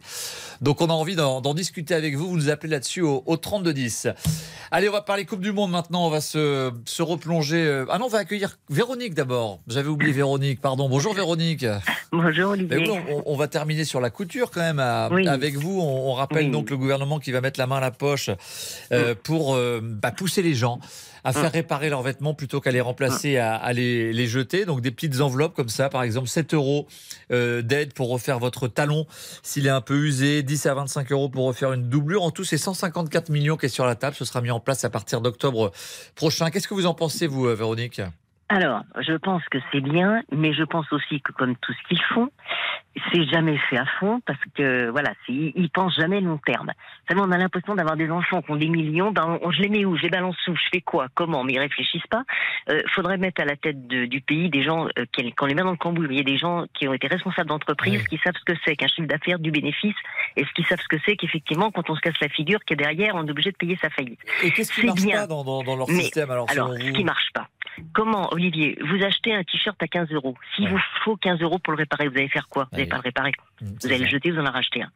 Donc 0.61 0.81
on 0.81 0.87
a 0.87 0.93
envie 0.93 1.15
d'en 1.15 1.53
discuter 1.53 1.93
avec 1.93 2.15
vous. 2.15 2.29
Vous 2.29 2.37
nous 2.37 2.49
appelez 2.49 2.71
là-dessus 2.71 3.01
au, 3.01 3.23
au 3.25 3.37
3210. 3.37 4.07
Allez, 4.71 4.89
on 4.89 4.91
va 4.91 5.01
parler 5.01 5.25
Coupe 5.25 5.41
du 5.41 5.51
Monde 5.51 5.71
maintenant. 5.71 6.05
On 6.05 6.09
va 6.09 6.21
se, 6.21 6.71
se 6.85 7.01
replonger. 7.01 7.65
Euh, 7.65 7.85
ah 7.89 7.99
non, 7.99 8.05
on 8.05 8.09
va 8.09 8.19
accueillir 8.19 8.57
Véronique 8.69 9.13
d'abord. 9.13 9.59
J'avais 9.67 9.89
oublié 9.89 10.11
Véronique, 10.11 10.61
pardon. 10.61 10.89
Bonjour 10.89 11.13
Véronique. 11.13 11.65
Bonjour 12.11 12.51
Olivier. 12.51 12.91
on, 13.25 13.35
va 13.35 13.47
terminer 13.47 13.83
sur 13.83 13.99
la 13.99 14.09
couture 14.09 14.51
quand 14.51 14.61
même 14.61 14.79
avec 14.79 15.55
vous. 15.55 15.79
On, 15.81 16.13
rappelle 16.13 16.51
donc 16.51 16.69
le 16.69 16.77
gouvernement 16.77 17.19
qui 17.19 17.31
va 17.31 17.41
mettre 17.41 17.59
la 17.59 17.67
main 17.67 17.77
à 17.77 17.81
la 17.81 17.91
poche 17.91 18.29
euh, 18.91 19.15
pour 19.21 19.55
euh, 19.55 19.81
bah, 19.83 20.11
pousser 20.11 20.41
les 20.41 20.53
gens 20.53 20.79
à 21.25 21.33
faire 21.33 21.51
réparer 21.51 21.89
leurs 21.89 22.03
vêtements 22.03 22.33
plutôt 22.33 22.61
qu'à 22.61 22.71
les 22.71 22.81
remplacer, 22.81 23.37
à, 23.37 23.73
les, 23.73 24.13
les, 24.13 24.27
jeter. 24.27 24.65
Donc 24.65 24.81
des 24.81 24.91
petites 24.91 25.21
enveloppes 25.21 25.55
comme 25.55 25.69
ça, 25.69 25.89
par 25.89 26.03
exemple 26.03 26.27
7 26.27 26.53
euros 26.53 26.87
euh, 27.31 27.61
d'aide 27.61 27.93
pour 27.93 28.09
refaire 28.09 28.39
votre 28.39 28.67
talon 28.67 29.07
s'il 29.41 29.65
est 29.65 29.71
un 29.71 29.81
peu 29.81 29.95
usé, 29.95 30.43
10 30.43 30.65
à 30.67 30.75
25 30.75 31.11
euros 31.11 31.29
pour 31.29 31.45
refaire 31.45 31.73
une 31.73 31.89
doublure. 31.89 32.23
En 32.23 32.31
tout, 32.31 32.43
c'est 32.43 32.57
154 32.57 33.29
millions 33.29 33.57
qui 33.57 33.65
est 33.65 33.69
sur 33.69 33.85
la 33.85 33.95
table. 33.95 34.15
Ce 34.15 34.23
sera 34.23 34.41
mis 34.41 34.51
en 34.51 34.59
place 34.59 34.83
à 34.85 34.89
partir 34.89 35.19
d'octobre 35.19 35.71
prochain. 36.13 36.51
Qu'est-ce 36.51 36.67
que 36.67 36.75
vous 36.75 36.85
en 36.85 36.93
pensez, 36.93 37.25
vous, 37.25 37.47
euh, 37.47 37.55
Véronique? 37.55 38.01
Alors, 38.47 38.83
je 38.99 39.13
pense 39.13 39.43
que 39.49 39.57
c'est 39.71 39.81
bien, 39.81 40.21
mais 40.31 40.53
je 40.53 40.63
pense 40.63 40.91
aussi 40.93 41.19
que 41.19 41.31
comme 41.31 41.55
tout 41.55 41.73
ce 41.73 41.87
qu'ils 41.87 42.01
font, 42.13 42.29
c'est 43.11 43.25
jamais 43.25 43.57
fait 43.57 43.77
à 43.77 43.85
fond 43.99 44.21
parce 44.25 44.39
que 44.53 44.89
voilà, 44.89 45.13
ils 45.27 45.69
pensent 45.71 45.95
jamais 45.95 46.21
long 46.21 46.37
terme. 46.37 46.71
Savez, 47.09 47.21
on 47.21 47.31
a 47.31 47.37
l'impression 47.39 47.73
d'avoir 47.73 47.97
des 47.97 48.09
enfants 48.11 48.43
qui 48.43 48.51
ont 48.51 48.55
des 48.55 48.69
millions. 48.69 49.11
Ben, 49.11 49.39
je 49.49 49.61
les 49.63 49.69
mets 49.69 49.83
où? 49.83 49.97
Je 49.97 50.03
les 50.03 50.09
balance 50.09 50.35
où? 50.47 50.55
Je 50.55 50.69
fais 50.71 50.81
quoi? 50.81 51.07
Comment? 51.15 51.43
Mais 51.43 51.53
ils 51.53 51.59
réfléchissent 51.59 52.05
pas. 52.07 52.23
Euh, 52.69 52.83
faudrait 52.93 53.17
mettre 53.17 53.41
à 53.41 53.45
la 53.45 53.55
tête 53.55 53.87
du 53.87 54.21
pays 54.21 54.51
des 54.51 54.63
gens 54.63 54.87
euh, 54.99 55.05
qui, 55.11 55.33
ont 55.41 55.45
les 55.47 55.55
mains 55.55 55.65
dans 55.65 55.71
le 55.71 55.77
cambouis. 55.77 56.07
Il 56.11 56.17
y 56.17 56.19
a 56.19 56.23
des 56.23 56.37
gens 56.37 56.65
qui 56.75 56.87
ont 56.87 56.93
été 56.93 57.07
responsables 57.07 57.49
d'entreprise, 57.49 58.07
qui 58.07 58.19
savent 58.23 58.35
ce 58.37 58.53
que 58.53 58.57
c'est 58.63 58.75
qu'un 58.75 58.87
chiffre 58.87 59.07
d'affaires, 59.07 59.39
du 59.39 59.49
bénéfice, 59.49 59.95
et 60.37 60.45
ce 60.45 60.51
qui 60.53 60.63
savent 60.63 60.81
ce 60.81 60.87
que 60.87 61.01
c'est 61.03 61.15
qu'effectivement, 61.15 61.71
quand 61.71 61.89
on 61.89 61.95
se 61.95 62.01
casse 62.01 62.19
la 62.21 62.29
figure, 62.29 62.59
qui 62.63 62.73
est 62.73 62.77
derrière, 62.77 63.15
on 63.15 63.25
est 63.25 63.31
obligé 63.31 63.51
de 63.51 63.57
payer 63.57 63.77
sa 63.81 63.89
faillite. 63.89 64.19
Et 64.43 64.51
qu'est-ce 64.51 64.71
qui 64.71 64.85
marche 64.85 65.03
pas 65.03 65.25
dans, 65.25 65.43
dans, 65.43 65.75
leur 65.75 65.89
système 65.89 66.29
alors, 66.29 66.45
alors 66.51 66.73
ce 66.73 66.91
qui 66.91 67.03
marche 67.03 67.31
pas 67.33 67.47
Comment, 67.93 68.31
Olivier, 68.33 68.77
vous 68.81 69.03
achetez 69.03 69.33
un 69.33 69.43
t-shirt 69.43 69.81
à 69.81 69.87
15 69.87 70.11
euros. 70.11 70.35
S'il 70.55 70.69
vous 70.69 70.79
faut 71.03 71.17
15 71.17 71.41
euros 71.41 71.59
pour 71.59 71.73
le 71.73 71.77
réparer, 71.77 72.07
vous 72.07 72.17
allez 72.17 72.29
faire 72.29 72.47
quoi? 72.47 72.67
Vous 72.71 72.77
n'allez 72.77 72.89
pas 72.89 72.97
le 72.97 73.01
réparer. 73.01 73.31
Mmh, 73.61 73.65
vous 73.81 73.87
allez 73.87 73.99
le 73.99 74.07
jeter, 74.07 74.31
vous 74.31 74.39
en 74.39 74.51
racheter 74.51 74.83
un. 74.83 74.91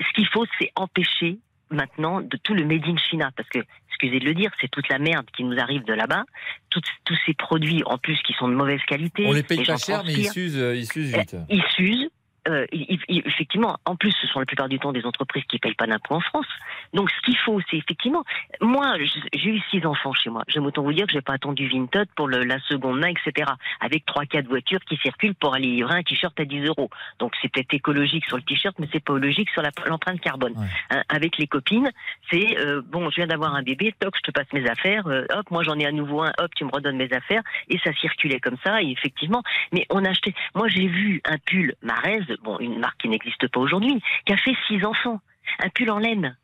Ce 0.00 0.12
qu'il 0.14 0.26
faut, 0.28 0.44
c'est 0.58 0.70
empêcher 0.76 1.38
maintenant 1.70 2.20
de 2.20 2.36
tout 2.36 2.54
le 2.54 2.64
made 2.64 2.84
in 2.86 2.96
China, 2.96 3.30
parce 3.36 3.48
que, 3.48 3.58
excusez 3.88 4.20
de 4.20 4.24
le 4.24 4.34
dire, 4.34 4.50
c'est 4.60 4.70
toute 4.70 4.88
la 4.88 4.98
merde 4.98 5.26
qui 5.36 5.44
nous 5.44 5.58
arrive 5.58 5.84
de 5.84 5.92
là-bas, 5.92 6.24
tous 6.70 6.82
ces 7.26 7.34
produits 7.34 7.82
en 7.84 7.98
plus 7.98 8.20
qui 8.22 8.32
sont 8.34 8.48
de 8.48 8.54
mauvaise 8.54 8.80
qualité. 8.86 9.26
On 9.26 9.32
les 9.32 9.42
paye 9.42 9.64
pas 9.64 9.76
cher, 9.76 10.02
mais 10.04 10.12
ils 10.12 10.30
s'usent, 10.30 10.58
euh, 10.58 10.76
ils 10.76 10.86
s'usent 10.86 11.14
vite. 11.14 11.36
Ils 11.48 11.62
s'usent, 11.74 12.08
euh, 12.48 12.66
effectivement, 13.08 13.78
en 13.84 13.96
plus, 13.96 14.12
ce 14.20 14.26
sont 14.26 14.40
la 14.40 14.46
plupart 14.46 14.68
du 14.68 14.78
temps 14.78 14.92
des 14.92 15.06
entreprises 15.06 15.44
qui 15.48 15.58
payent 15.58 15.74
pas 15.74 15.86
d'impôts 15.86 16.14
en 16.14 16.20
France. 16.20 16.46
Donc, 16.92 17.10
ce 17.10 17.20
qu'il 17.22 17.36
faut, 17.38 17.60
c'est 17.70 17.78
effectivement, 17.78 18.24
moi, 18.60 18.96
j'ai 19.32 19.50
eu 19.50 19.60
six 19.70 19.84
enfants 19.86 20.12
chez 20.12 20.30
moi. 20.30 20.42
J'aime 20.48 20.66
autant 20.66 20.82
vous 20.82 20.92
dire 20.92 21.06
que 21.06 21.12
j'ai 21.12 21.22
pas 21.22 21.34
attendu 21.34 21.68
Vinted 21.68 22.08
pour 22.16 22.28
le, 22.28 22.40
la 22.40 22.58
seconde 22.60 23.00
main, 23.00 23.08
etc. 23.08 23.50
Avec 23.80 24.04
trois, 24.04 24.26
quatre 24.26 24.46
voitures 24.46 24.80
qui 24.80 24.96
circulent 24.98 25.34
pour 25.34 25.54
aller 25.54 25.68
livrer 25.68 25.94
un 25.94 26.02
t-shirt 26.02 26.38
à 26.38 26.44
10 26.44 26.66
euros. 26.66 26.90
Donc, 27.18 27.32
c'est 27.40 27.50
peut-être 27.50 27.72
écologique 27.72 28.24
sur 28.26 28.36
le 28.36 28.42
t-shirt, 28.42 28.76
mais 28.78 28.88
c'est 28.92 29.02
pas 29.02 29.14
écologique 29.14 29.48
sur 29.50 29.62
l'empreinte 29.86 30.20
carbone. 30.20 30.54
Hein, 30.90 31.02
avec 31.08 31.38
les 31.38 31.46
copines, 31.46 31.90
c'est 32.30 32.58
euh, 32.58 32.82
bon, 32.84 33.10
je 33.10 33.16
viens 33.16 33.26
d'avoir 33.26 33.54
un 33.54 33.62
bébé, 33.62 33.94
toc, 33.98 34.14
je 34.16 34.22
te 34.22 34.30
passe 34.30 34.46
mes 34.52 34.68
affaires, 34.68 35.06
euh, 35.06 35.24
hop, 35.32 35.50
moi 35.50 35.62
j'en 35.62 35.78
ai 35.78 35.86
à 35.86 35.92
nouveau 35.92 36.22
un, 36.22 36.32
hop, 36.38 36.50
tu 36.56 36.64
me 36.64 36.70
redonnes 36.70 36.96
mes 36.96 37.12
affaires, 37.12 37.42
et 37.68 37.78
ça 37.78 37.92
circulait 37.94 38.40
comme 38.40 38.56
ça, 38.64 38.82
et 38.82 38.90
effectivement, 38.90 39.42
mais 39.72 39.86
on 39.90 40.04
a 40.04 40.10
acheté. 40.10 40.34
Moi, 40.54 40.68
j'ai 40.68 40.86
vu 40.86 41.20
un 41.24 41.38
pull 41.38 41.74
Marez, 41.82 42.22
bon, 42.42 42.58
une 42.58 42.78
marque 42.78 43.00
qui 43.00 43.08
n'existe 43.08 43.48
pas 43.48 43.60
aujourd'hui, 43.60 44.02
qui 44.26 44.32
a 44.32 44.36
fait 44.36 44.56
six 44.66 44.84
enfants, 44.84 45.20
un 45.60 45.68
pull 45.68 45.90
en 45.90 45.98
laine. 45.98 46.36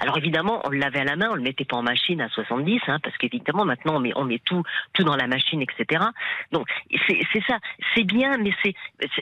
Alors 0.00 0.18
évidemment, 0.18 0.60
on 0.64 0.70
le 0.70 0.78
lavait 0.78 1.00
à 1.00 1.04
la 1.04 1.14
main, 1.14 1.28
on 1.30 1.34
le 1.36 1.42
mettait 1.42 1.64
pas 1.64 1.76
en 1.76 1.82
machine 1.82 2.20
à 2.20 2.28
70, 2.28 2.80
hein, 2.88 2.98
parce 3.02 3.16
qu'évidemment 3.18 3.64
maintenant 3.64 3.96
on 3.96 4.00
met, 4.00 4.12
on 4.16 4.24
met 4.24 4.40
tout, 4.44 4.62
tout 4.92 5.04
dans 5.04 5.14
la 5.14 5.28
machine, 5.28 5.62
etc. 5.62 6.04
Donc 6.50 6.66
c'est 7.06 7.42
ça, 7.46 7.58
c'est 7.94 8.02
bien, 8.02 8.36
mais 8.38 8.50
c'est, 8.64 8.74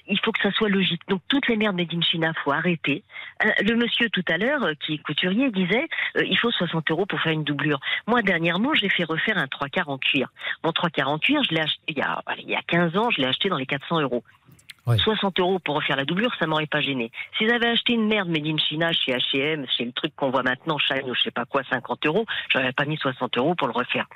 il 0.08 0.18
faut 0.20 0.32
que 0.32 0.40
ça 0.42 0.50
soit 0.52 0.70
logique. 0.70 1.02
Donc 1.08 1.20
toutes 1.28 1.48
les 1.48 1.56
merdes 1.56 1.76
made 1.76 1.92
in 1.92 2.00
China, 2.00 2.32
faut 2.42 2.52
arrêter. 2.52 3.04
Euh, 3.44 3.50
le 3.62 3.76
monsieur 3.76 4.08
tout 4.08 4.24
à 4.28 4.38
l'heure, 4.38 4.64
euh, 4.64 4.72
qui 4.80 4.94
est 4.94 4.98
couturier, 4.98 5.50
disait, 5.50 5.86
euh, 6.16 6.24
il 6.24 6.38
faut 6.38 6.50
60 6.50 6.90
euros 6.90 7.04
pour 7.04 7.20
faire 7.20 7.32
une 7.32 7.44
doublure. 7.44 7.80
Moi 8.06 8.22
dernièrement, 8.22 8.72
j'ai 8.72 8.88
fait 8.88 9.04
refaire 9.04 9.36
un 9.36 9.48
trois 9.48 9.68
quarts 9.68 9.90
en 9.90 9.98
cuir. 9.98 10.28
Mon 10.64 10.72
trois 10.72 10.88
quarts 10.88 11.10
en 11.10 11.18
cuir, 11.18 11.42
je 11.44 11.54
l'ai 11.54 11.60
acheté 11.60 11.80
il 11.88 11.98
y 11.98 12.02
a, 12.02 12.22
il 12.38 12.48
y 12.48 12.56
a 12.56 12.62
15 12.62 12.96
ans, 12.96 13.10
je 13.10 13.20
l'ai 13.20 13.26
acheté 13.26 13.50
dans 13.50 13.58
les 13.58 13.66
400 13.66 14.00
euros. 14.00 14.24
60 14.87 15.41
euros 15.41 15.59
pour 15.59 15.76
refaire 15.76 15.97
la 15.97 16.05
doublure, 16.05 16.35
ça 16.39 16.47
m'aurait 16.47 16.66
pas 16.66 16.80
gêné. 16.80 17.11
S'ils 17.39 17.51
avaient 17.51 17.68
acheté 17.68 17.95
une 17.95 18.07
merde 18.07 18.28
made 18.28 18.47
in 18.47 18.59
China 18.59 18.93
chez 18.93 19.12
H&M, 19.12 19.64
chez 19.76 19.85
le 19.85 19.93
truc 19.93 20.14
qu'on 20.14 20.30
voit 20.30 20.43
maintenant, 20.43 20.78
Shine 20.78 21.09
ou 21.09 21.14
je 21.14 21.22
sais 21.22 21.30
pas 21.30 21.45
quoi, 21.45 21.62
50 21.70 22.07
euros, 22.07 22.26
j'aurais 22.51 22.72
pas 22.72 22.85
mis 22.85 22.97
60 22.97 23.39
euros 23.39 23.55
pour 23.55 23.66
le 23.66 23.72
refaire. 23.72 24.07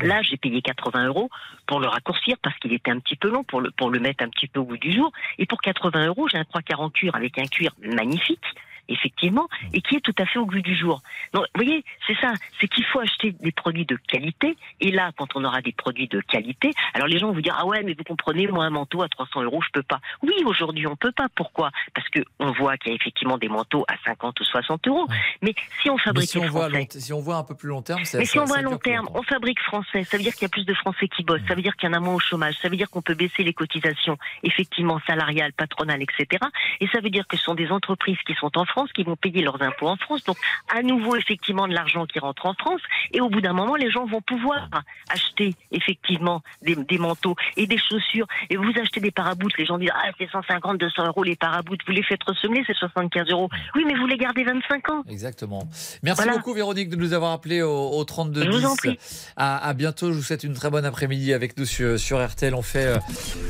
Là, 0.00 0.22
j'ai 0.22 0.36
payé 0.36 0.60
80 0.60 1.06
euros 1.06 1.30
pour 1.66 1.80
le 1.80 1.86
raccourcir 1.86 2.36
parce 2.42 2.56
qu'il 2.58 2.72
était 2.72 2.90
un 2.90 2.98
petit 2.98 3.16
peu 3.16 3.30
long 3.30 3.44
pour 3.44 3.60
le, 3.60 3.70
pour 3.70 3.90
le 3.90 4.00
mettre 4.00 4.24
un 4.24 4.28
petit 4.28 4.48
peu 4.48 4.60
au 4.60 4.64
bout 4.64 4.76
du 4.76 4.92
jour. 4.92 5.12
Et 5.38 5.46
pour 5.46 5.60
80 5.60 6.06
euros, 6.06 6.28
j'ai 6.28 6.38
un 6.38 6.44
3 6.44 6.62
quarts 6.62 6.80
en 6.80 6.90
cuir 6.90 7.14
avec 7.14 7.38
un 7.38 7.46
cuir 7.46 7.72
magnifique 7.80 8.44
effectivement, 8.88 9.48
et 9.72 9.80
qui 9.80 9.96
est 9.96 10.00
tout 10.00 10.14
à 10.18 10.26
fait 10.26 10.38
au 10.38 10.46
goût 10.46 10.60
du 10.60 10.76
jour. 10.76 11.02
Donc, 11.32 11.44
vous 11.54 11.64
voyez, 11.64 11.84
c'est 12.06 12.16
ça, 12.20 12.32
c'est 12.60 12.68
qu'il 12.68 12.84
faut 12.84 13.00
acheter 13.00 13.32
des 13.32 13.52
produits 13.52 13.86
de 13.86 13.96
qualité, 13.96 14.56
et 14.80 14.90
là, 14.90 15.10
quand 15.16 15.28
on 15.34 15.44
aura 15.44 15.60
des 15.60 15.72
produits 15.72 16.08
de 16.08 16.20
qualité, 16.20 16.72
alors 16.94 17.08
les 17.08 17.18
gens 17.18 17.28
vont 17.28 17.34
vous 17.34 17.40
dire, 17.40 17.56
ah 17.58 17.66
ouais, 17.66 17.82
mais 17.82 17.94
vous 17.94 18.04
comprenez, 18.04 18.46
moi, 18.46 18.64
un 18.64 18.70
manteau 18.70 19.02
à 19.02 19.08
300 19.08 19.42
euros, 19.42 19.62
je 19.62 19.70
peux 19.72 19.82
pas. 19.82 20.00
Oui, 20.22 20.34
aujourd'hui, 20.44 20.86
on 20.86 20.96
peut 20.96 21.12
pas. 21.12 21.28
Pourquoi? 21.34 21.70
Parce 21.94 22.08
que 22.08 22.20
on 22.38 22.52
voit 22.52 22.76
qu'il 22.76 22.90
y 22.90 22.92
a 22.92 22.96
effectivement 22.96 23.38
des 23.38 23.48
manteaux 23.48 23.84
à 23.88 23.94
50 24.04 24.40
ou 24.40 24.44
60 24.44 24.88
euros, 24.88 25.06
mais 25.42 25.54
si 25.82 25.90
on 25.90 25.98
fabrique 25.98 26.28
si 26.28 26.38
on 26.38 26.46
voit 26.46 26.68
si 26.90 27.12
on 27.12 27.20
voit 27.20 27.36
un 27.36 27.44
peu 27.44 27.54
plus 27.54 27.68
long 27.68 27.82
terme, 27.82 28.02
mais 28.14 28.24
si 28.24 28.38
on 28.38 28.44
voit 28.44 28.58
à 28.58 28.62
long 28.62 28.78
terme, 28.78 29.08
on 29.14 29.22
fabrique 29.22 29.60
français, 29.60 30.04
ça 30.04 30.16
veut 30.16 30.22
dire 30.22 30.32
qu'il 30.32 30.42
y 30.42 30.46
a 30.46 30.48
plus 30.48 30.66
de 30.66 30.74
Français 30.74 31.08
qui 31.08 31.22
bossent, 31.22 31.42
ça 31.48 31.54
veut 31.54 31.62
dire 31.62 31.76
qu'il 31.76 31.88
y 31.88 31.92
en 31.92 31.96
a 31.96 32.00
moins 32.00 32.14
au 32.14 32.18
chômage, 32.18 32.54
ça 32.60 32.68
veut 32.68 32.76
dire 32.76 32.90
qu'on 32.90 33.02
peut 33.02 33.14
baisser 33.14 33.42
les 33.42 33.52
cotisations, 33.52 34.18
effectivement 34.42 35.00
salariales, 35.06 35.52
patronales, 35.52 36.02
etc. 36.02 36.44
Et 36.80 36.88
ça 36.88 37.00
veut 37.00 37.10
dire 37.10 37.26
que 37.26 37.36
ce 37.36 37.44
sont 37.44 37.54
des 37.54 37.70
entreprises 37.70 38.18
qui 38.26 38.34
sont 38.34 38.56
en 38.58 38.64
France 38.64 38.73
qui 38.94 39.04
vont 39.04 39.16
payer 39.16 39.42
leurs 39.42 39.60
impôts 39.62 39.88
en 39.88 39.96
France. 39.96 40.24
Donc, 40.24 40.36
à 40.74 40.82
nouveau, 40.82 41.16
effectivement, 41.16 41.68
de 41.68 41.74
l'argent 41.74 42.06
qui 42.06 42.18
rentre 42.18 42.46
en 42.46 42.54
France. 42.54 42.80
Et 43.12 43.20
au 43.20 43.28
bout 43.28 43.40
d'un 43.40 43.52
moment, 43.52 43.76
les 43.76 43.90
gens 43.90 44.06
vont 44.06 44.20
pouvoir 44.20 44.68
acheter, 45.10 45.54
effectivement, 45.70 46.42
des, 46.62 46.98
manteaux 46.98 47.36
et 47.56 47.66
des 47.66 47.78
chaussures. 47.78 48.26
Et 48.50 48.56
vous 48.56 48.72
achetez 48.80 49.00
des 49.00 49.10
paraboutes. 49.10 49.56
Les 49.58 49.66
gens 49.66 49.78
disent, 49.78 49.90
ah, 49.94 50.10
c'est 50.18 50.30
150, 50.30 50.78
200 50.78 51.06
euros 51.06 51.22
les 51.22 51.36
paraboutes. 51.36 51.80
Vous 51.86 51.92
les 51.92 52.02
faites 52.02 52.22
ressemeler, 52.24 52.64
c'est 52.66 52.74
75 52.74 53.28
euros. 53.30 53.48
Oui, 53.74 53.84
mais 53.86 53.94
vous 53.94 54.06
les 54.06 54.16
gardez 54.16 54.44
25 54.44 54.90
ans. 54.90 55.02
Exactement. 55.08 55.68
Merci 56.02 56.28
beaucoup, 56.28 56.54
Véronique, 56.54 56.88
de 56.88 56.96
nous 56.96 57.12
avoir 57.12 57.32
appelé 57.32 57.62
au, 57.62 58.04
32 58.04 58.44
je 58.44 58.50
vous 58.50 58.66
en 58.66 58.76
prie. 58.76 58.98
À, 59.36 59.72
bientôt. 59.74 60.12
Je 60.12 60.16
vous 60.16 60.22
souhaite 60.22 60.44
une 60.44 60.54
très 60.54 60.70
bonne 60.70 60.84
après-midi 60.84 61.32
avec 61.32 61.56
nous 61.56 61.64
sur, 61.64 61.98
sur, 61.98 62.24
RTL. 62.24 62.54
On 62.54 62.62
fait 62.62 62.86
euh, 62.86 62.98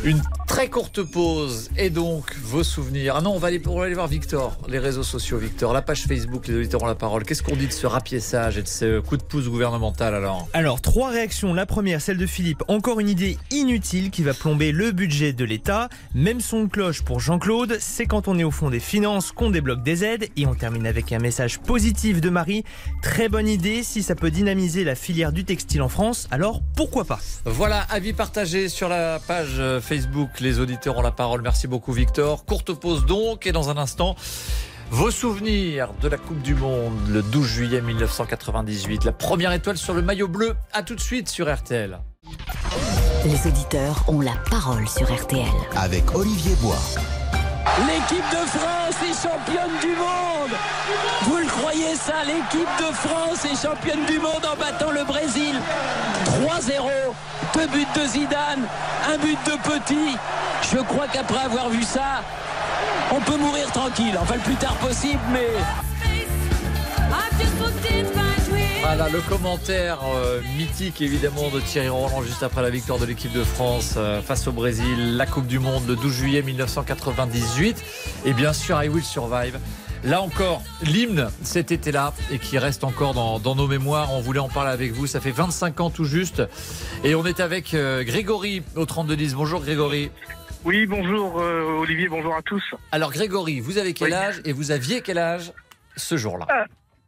une 0.05 0.22
très 0.47 0.68
courte 0.68 1.03
pause. 1.03 1.70
Et 1.77 1.91
donc, 1.91 2.35
vos 2.37 2.62
souvenirs. 2.62 3.14
Ah 3.16 3.20
non, 3.20 3.33
on 3.33 3.39
va 3.39 3.49
aller, 3.49 3.61
on 3.66 3.79
va 3.79 3.85
aller 3.85 3.95
voir 3.95 4.07
Victor, 4.07 4.57
les 4.68 4.79
réseaux 4.79 5.03
sociaux, 5.03 5.14
Victor 5.15 5.73
la 5.73 5.83
page 5.83 6.07
Facebook, 6.07 6.49
les 6.49 6.57
auditeurs 6.57 6.83
ont 6.83 6.87
la 6.87 6.97
parole. 6.97 7.25
Qu'est-ce 7.25 7.43
qu'on 7.43 7.55
dit 7.55 7.69
de 7.69 7.73
ce 7.73 7.87
rapiessage 7.87 8.59
et 8.59 8.62
de 8.62 8.69
ce 8.69 8.99
coup 8.99 9.17
de 9.17 9.23
pouce 9.23 9.49
gouvernemental 9.49 10.12
alors 10.12 10.49
Alors, 10.53 10.81
trois 10.81 11.11
réactions. 11.11 11.55
La 11.55 11.67
première, 11.67 12.01
celle 12.01 12.17
de 12.17 12.27
Philippe. 12.27 12.65
Encore 12.67 12.99
une 12.99 13.09
idée 13.09 13.39
inutile 13.53 14.11
qui 14.11 14.25
va 14.25 14.35
plomber 14.35 14.73
le 14.73 14.91
budget 14.91 15.33
de 15.33 15.45
l'État. 15.45 15.89
Même 16.15 16.41
son 16.41 16.65
de 16.65 16.69
cloche 16.69 17.03
pour 17.03 17.21
Jean-Claude. 17.21 17.77
C'est 17.79 18.07
quand 18.07 18.27
on 18.27 18.39
est 18.39 18.45
au 18.45 18.51
fond 18.51 18.71
des 18.71 18.81
finances 18.81 19.31
qu'on 19.31 19.51
débloque 19.51 19.85
des 19.85 20.05
aides. 20.05 20.29
Et 20.37 20.47
on 20.47 20.55
termine 20.55 20.87
avec 20.87 21.12
un 21.12 21.21
message 21.21 21.61
positif 21.61 22.21
de 22.21 22.31
Marie. 22.31 22.65
Très 23.01 23.29
bonne 23.29 23.49
idée. 23.49 23.85
Si 23.85 24.03
ça 24.03 24.17
peut 24.17 24.33
dynamiser 24.33 24.83
la 24.83 24.97
filière 24.97 25.33
du 25.33 25.45
textile 25.45 25.83
en 25.83 25.89
France, 25.89 26.27
alors 26.33 26.61
pourquoi 26.75 27.05
pas 27.05 27.21
Voilà, 27.45 27.83
avis 27.91 28.15
partagé 28.15 28.69
sur 28.69 28.89
la 28.89 29.21
page 29.21 29.62
Facebook. 29.81 30.41
Les 30.41 30.59
auditeurs 30.59 30.99
ont 30.99 31.03
la 31.03 31.12
parole. 31.12 31.43
Merci 31.43 31.69
beaucoup, 31.69 31.93
Victor. 31.93 32.45
Courte 32.45 32.73
pause 32.73 33.07
donc. 33.07 33.47
Et 33.47 33.53
dans 33.53 33.71
un 33.71 33.77
instant, 33.77 34.17
vos 34.95 35.11
souvenirs 35.11 35.88
de 36.01 36.07
la 36.07 36.16
Coupe 36.16 36.40
du 36.40 36.55
Monde 36.55 37.09
le 37.09 37.20
12 37.20 37.45
juillet 37.45 37.80
1998, 37.80 39.05
la 39.05 39.11
première 39.11 39.51
étoile 39.51 39.76
sur 39.76 39.92
le 39.92 40.03
maillot 40.03 40.28
bleu. 40.28 40.55
À 40.72 40.84
tout 40.84 40.95
de 40.95 41.01
suite 41.01 41.28
sur 41.28 41.53
RTL. 41.53 41.99
Les 43.24 43.47
auditeurs 43.49 44.05
ont 44.07 44.20
la 44.20 44.34
parole 44.49 44.88
sur 44.88 45.12
RTL. 45.12 45.49
Avec 45.74 46.14
Olivier 46.14 46.55
Bois. 46.62 46.78
L'équipe 47.88 48.24
de 48.30 48.47
France 48.47 48.95
est 49.03 49.20
championne 49.20 49.80
du 49.80 49.97
monde. 49.97 50.57
Vous 51.22 51.38
le 51.38 51.47
croyez 51.47 51.97
ça 51.97 52.22
L'équipe 52.24 52.68
de 52.78 52.95
France 52.95 53.45
est 53.47 53.61
championne 53.61 54.07
du 54.07 54.20
monde 54.20 54.47
en 54.47 54.57
battant 54.57 54.92
le 54.92 55.03
Brésil. 55.03 55.57
3-0, 56.24 56.82
deux 57.55 57.66
buts 57.66 57.86
de 57.97 58.07
Zidane, 58.07 58.62
un 59.12 59.18
but 59.18 59.38
de 59.45 59.57
Petit. 59.68 60.16
Je 60.72 60.78
crois 60.78 61.09
qu'après 61.09 61.47
avoir 61.47 61.68
vu 61.68 61.82
ça, 61.82 62.22
on 63.12 63.20
peut 63.20 63.36
mourir 63.36 63.70
tranquille, 63.72 64.16
enfin 64.20 64.34
le 64.36 64.40
plus 64.40 64.57
tard 64.57 64.76
possible, 64.76 65.20
mais... 65.32 65.48
Voilà 68.82 69.09
le 69.09 69.20
commentaire 69.20 69.98
euh, 70.14 70.40
mythique 70.57 71.00
évidemment 71.00 71.48
de 71.48 71.59
Thierry 71.59 71.88
Roland 71.88 72.22
juste 72.22 72.42
après 72.42 72.62
la 72.62 72.70
victoire 72.70 72.98
de 72.98 73.07
l'équipe 73.07 73.32
de 73.32 73.42
France 73.42 73.94
euh, 73.96 74.20
face 74.20 74.46
au 74.46 74.52
Brésil, 74.52 75.16
la 75.16 75.26
Coupe 75.26 75.46
du 75.46 75.59
Monde 75.59 75.82
le 75.88 75.96
12 75.96 76.12
juillet 76.12 76.42
1998 76.42 77.82
et 78.26 78.32
bien 78.34 78.52
sûr 78.52 78.82
I 78.82 78.88
Will 78.88 79.02
Survive. 79.02 79.59
Là 80.05 80.20
encore, 80.20 80.62
l'hymne 80.82 81.30
cet 81.42 81.72
été-là 81.72 82.12
et 82.30 82.38
qui 82.38 82.59
reste 82.59 82.84
encore 82.84 83.14
dans, 83.14 83.55
nos 83.55 83.66
mémoires. 83.66 84.12
On 84.12 84.20
voulait 84.20 84.38
en 84.38 84.50
parler 84.50 84.70
avec 84.70 84.92
vous. 84.92 85.07
Ça 85.07 85.18
fait 85.18 85.30
25 85.30 85.80
ans 85.80 85.88
tout 85.88 86.05
juste. 86.05 86.42
Et 87.05 87.14
on 87.14 87.24
est 87.24 87.40
avec 87.40 87.72
euh, 87.72 88.05
Grégory 88.05 88.62
au 88.76 88.84
3210. 88.84 89.34
Bonjour 89.34 89.62
Grégory. 89.62 90.11
Oui, 90.65 90.87
bonjour 90.87 91.41
euh, 91.43 91.81
Olivier, 91.81 92.09
bonjour 92.09 92.35
à 92.35 92.41
tous. 92.41 92.62
Alors 92.91 93.12
Grégory, 93.12 93.61
vous 93.61 93.77
avez 93.77 93.93
quel 93.93 94.15
âge 94.15 94.41
et 94.47 94.53
vous 94.53 94.71
aviez 94.71 95.03
quel 95.03 95.19
âge 95.19 95.53
ce 95.95 96.17
jour-là? 96.17 96.47
Ah, 96.49 96.65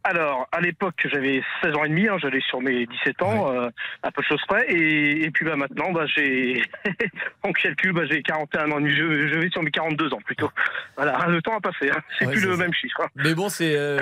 alors, 0.07 0.47
à 0.53 0.61
l'époque, 0.61 0.95
j'avais 1.11 1.43
16 1.61 1.75
ans 1.75 1.83
et 1.83 1.89
demi, 1.89 2.07
hein, 2.07 2.17
j'allais 2.17 2.39
sur 2.39 2.61
mes 2.61 2.85
17 2.85 3.21
ans, 3.23 3.51
euh, 3.51 3.69
à 4.03 4.11
peu 4.11 4.21
de 4.21 4.27
choses 4.27 4.41
près, 4.47 4.65
et, 4.69 5.29
puis 5.31 5.43
bah, 5.43 5.57
maintenant, 5.57 5.91
bah, 5.91 6.05
j'ai, 6.15 6.61
on 7.43 7.51
calcule, 7.51 7.91
bah, 7.91 8.03
j'ai 8.09 8.21
41 8.21 8.71
ans, 8.71 8.79
je, 8.79 8.87
je, 8.87 9.37
vais 9.37 9.49
sur 9.49 9.61
mes 9.61 9.71
42 9.71 10.13
ans 10.13 10.21
plutôt. 10.25 10.49
Voilà, 10.95 11.25
le 11.27 11.41
temps 11.41 11.57
a 11.57 11.59
passé, 11.59 11.91
hein. 11.91 11.99
c'est 12.17 12.29
plus 12.29 12.45
le 12.45 12.55
même 12.55 12.73
chiffre. 12.73 13.01
Hein. 13.01 13.07
Mais 13.15 13.35
bon, 13.35 13.49
c'est 13.49 13.75
euh, 13.75 13.99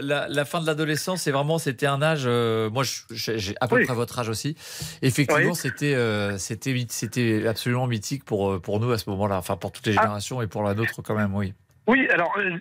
la, 0.28 0.44
fin 0.44 0.60
de 0.60 0.66
l'adolescence, 0.66 1.22
c'est 1.22 1.32
vraiment, 1.32 1.58
c'était 1.58 1.86
un 1.86 2.02
âge, 2.02 2.22
euh, 2.26 2.70
moi 2.70 2.84
j'ai 3.10 3.54
à 3.60 3.66
peu 3.66 3.82
près 3.82 3.94
votre 3.94 4.20
âge 4.20 4.28
aussi, 4.28 4.56
effectivement, 5.02 5.54
c'était, 5.54 5.96
c'était, 6.38 6.86
c'était 6.88 7.48
absolument 7.48 7.88
mythique 7.88 8.24
pour, 8.24 8.60
pour 8.62 8.78
nous 8.78 8.92
à 8.92 8.98
ce 8.98 9.10
moment-là, 9.10 9.38
enfin 9.38 9.56
pour 9.56 9.72
toutes 9.72 9.86
les 9.86 9.98
ah. 9.98 10.02
générations 10.02 10.40
et 10.40 10.46
pour 10.46 10.62
la 10.62 10.74
nôtre 10.74 11.02
quand 11.02 11.16
même, 11.16 11.34
oui. 11.34 11.52
Oui, 11.86 12.08
alors 12.10 12.36
euh, 12.38 12.58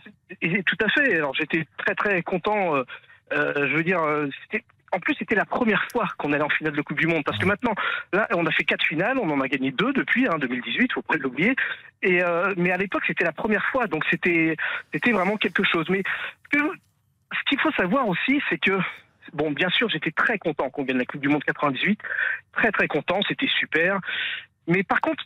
tout 0.65 0.77
à 0.83 0.89
fait. 0.89 1.15
Alors 1.15 1.33
j'étais 1.35 1.65
très 1.77 1.95
très 1.95 2.21
content. 2.23 2.75
Euh, 2.75 2.83
euh, 3.33 3.67
je 3.69 3.75
veux 3.75 3.83
dire, 3.83 4.01
c'était 4.43 4.63
en 4.93 4.99
plus, 4.99 5.15
c'était 5.17 5.35
la 5.35 5.45
première 5.45 5.87
fois 5.89 6.05
qu'on 6.17 6.33
allait 6.33 6.43
en 6.43 6.49
finale 6.49 6.73
de 6.73 6.81
Coupe 6.81 6.99
du 6.99 7.07
Monde. 7.07 7.23
Parce 7.23 7.37
que 7.37 7.45
maintenant, 7.45 7.73
là, 8.11 8.27
on 8.35 8.45
a 8.45 8.51
fait 8.51 8.65
quatre 8.65 8.85
finales, 8.85 9.17
on 9.17 9.29
en 9.29 9.39
a 9.39 9.47
gagné 9.47 9.71
deux 9.71 9.93
depuis, 9.93 10.27
hein, 10.27 10.37
2018, 10.37 10.91
faut 10.91 11.01
pas 11.01 11.15
l'oublier. 11.15 11.55
Et 12.03 12.19
mais 12.57 12.71
à 12.71 12.77
l'époque, 12.77 13.03
c'était 13.07 13.23
la 13.23 13.31
première 13.31 13.63
fois, 13.67 13.87
donc 13.87 14.03
c'était 14.09 14.57
c'était 14.93 15.11
vraiment 15.11 15.37
quelque 15.37 15.63
chose. 15.63 15.87
Mais 15.89 16.03
ce 16.51 17.43
qu'il 17.47 17.59
faut 17.59 17.71
savoir 17.71 18.07
aussi, 18.09 18.41
c'est 18.49 18.57
que 18.57 18.79
bon, 19.33 19.51
bien 19.51 19.69
sûr, 19.69 19.87
j'étais 19.89 20.11
très 20.11 20.37
content 20.37 20.69
qu'on 20.69 20.83
gagne 20.83 20.97
la 20.97 21.05
Coupe 21.05 21.21
du 21.21 21.29
Monde 21.29 21.43
98, 21.43 21.99
très 22.53 22.71
très 22.71 22.87
content, 22.87 23.21
c'était 23.27 23.49
super. 23.59 23.99
Mais 24.67 24.83
par 24.83 24.99
contre, 24.99 25.23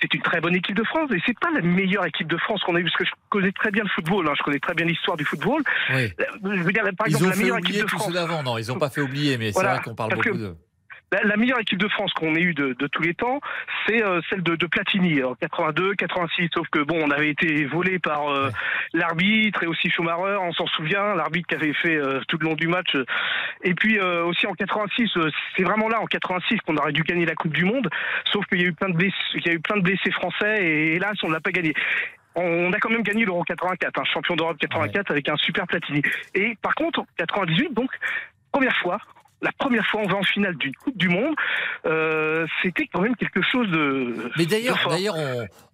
c'est 0.00 0.12
une 0.14 0.22
très 0.22 0.40
bonne 0.40 0.54
équipe 0.54 0.76
de 0.76 0.84
France 0.84 1.10
et 1.12 1.20
c'est 1.26 1.38
pas 1.38 1.50
la 1.50 1.60
meilleure 1.60 2.06
équipe 2.06 2.28
de 2.28 2.36
France 2.36 2.62
qu'on 2.62 2.76
a 2.76 2.80
eue 2.80 2.84
parce 2.84 2.96
que 2.96 3.04
je 3.04 3.10
connais 3.30 3.52
très 3.52 3.70
bien 3.70 3.82
le 3.82 3.88
football, 3.88 4.28
hein, 4.28 4.32
je 4.36 4.42
connais 4.42 4.60
très 4.60 4.74
bien 4.74 4.86
l'histoire 4.86 5.16
du 5.16 5.24
football. 5.24 5.62
Oui. 5.90 6.12
Euh, 6.20 6.54
je 6.56 6.62
veux 6.62 6.72
dire, 6.72 6.84
par 6.96 7.06
exemple, 7.06 7.28
la 7.28 7.36
meilleure 7.36 7.58
équipe 7.58 7.82
de 7.82 7.86
France. 7.86 8.12
d'avant, 8.12 8.42
non, 8.42 8.58
ils 8.58 8.68
n'ont 8.68 8.78
pas 8.78 8.90
fait 8.90 9.00
oublier, 9.00 9.38
mais 9.38 9.52
c'est 9.52 9.62
vrai 9.62 9.80
qu'on 9.84 9.94
parle 9.94 10.14
beaucoup 10.14 10.36
de. 10.36 10.54
La, 11.12 11.36
meilleure 11.36 11.60
équipe 11.60 11.78
de 11.78 11.88
France 11.88 12.12
qu'on 12.12 12.34
ait 12.34 12.40
eue 12.40 12.54
de, 12.54 12.74
tous 12.92 13.02
les 13.02 13.14
temps, 13.14 13.40
c'est 13.86 14.02
euh, 14.02 14.20
celle 14.28 14.42
de, 14.42 14.66
Platini 14.66 15.22
en 15.22 15.34
82, 15.34 15.94
86. 15.94 16.48
Sauf 16.54 16.68
que 16.68 16.80
bon, 16.80 16.98
on 17.02 17.10
avait 17.10 17.30
été 17.30 17.64
volé 17.66 17.98
par 17.98 18.28
euh, 18.28 18.50
l'arbitre 18.92 19.62
et 19.62 19.66
aussi 19.66 19.88
Schumacher, 19.90 20.38
on 20.40 20.52
s'en 20.52 20.66
souvient, 20.66 21.14
l'arbitre 21.14 21.48
qui 21.48 21.54
avait 21.54 21.72
fait 21.72 21.96
euh, 21.96 22.20
tout 22.28 22.36
le 22.38 22.46
long 22.46 22.54
du 22.54 22.68
match. 22.68 22.94
Et 23.64 23.74
puis 23.74 23.98
aussi 24.00 24.46
en 24.46 24.54
86, 24.54 25.10
c'est 25.56 25.62
vraiment 25.62 25.88
là 25.88 26.00
en 26.00 26.06
86 26.06 26.58
qu'on 26.66 26.76
aurait 26.76 26.92
dû 26.92 27.02
gagner 27.02 27.24
la 27.24 27.34
Coupe 27.34 27.54
du 27.54 27.64
Monde. 27.64 27.88
Sauf 28.32 28.44
qu'il 28.46 28.60
y 28.60 28.64
a 28.64 28.68
eu 28.68 28.72
plein 28.72 28.90
de 28.90 28.96
blessés, 28.96 29.14
il 29.34 29.46
y 29.46 29.50
a 29.50 29.52
eu 29.54 29.60
plein 29.60 29.76
de 29.76 29.82
blessés 29.82 30.10
français 30.12 30.64
et 30.64 30.96
hélas, 30.96 31.16
on 31.22 31.30
l'a 31.30 31.40
pas 31.40 31.50
gagné 31.50 31.74
on 32.40 32.72
a 32.72 32.78
quand 32.78 32.90
même 32.90 33.02
gagné 33.02 33.24
l'Euro 33.24 33.42
84, 33.42 33.98
un 33.98 34.04
champion 34.04 34.36
d'Europe 34.36 34.58
84 34.58 35.10
avec 35.10 35.28
un 35.28 35.36
super 35.36 35.66
Platini. 35.66 36.02
Et 36.34 36.56
par 36.62 36.74
contre, 36.76 37.04
98, 37.16 37.74
donc, 37.74 37.90
première 38.52 38.76
fois, 38.76 38.98
la 39.42 39.52
première 39.52 39.86
fois 39.86 40.02
on 40.02 40.08
va 40.08 40.16
en 40.16 40.22
finale 40.22 40.56
d'une 40.56 40.74
Coupe 40.74 40.96
du 40.96 41.08
Monde, 41.08 41.34
euh, 41.86 42.46
c'était 42.62 42.88
quand 42.92 43.00
même 43.00 43.14
quelque 43.16 43.40
chose 43.42 43.68
de. 43.70 44.30
Mais 44.36 44.46
d'ailleurs, 44.46 44.78
d'ailleurs, 44.88 45.16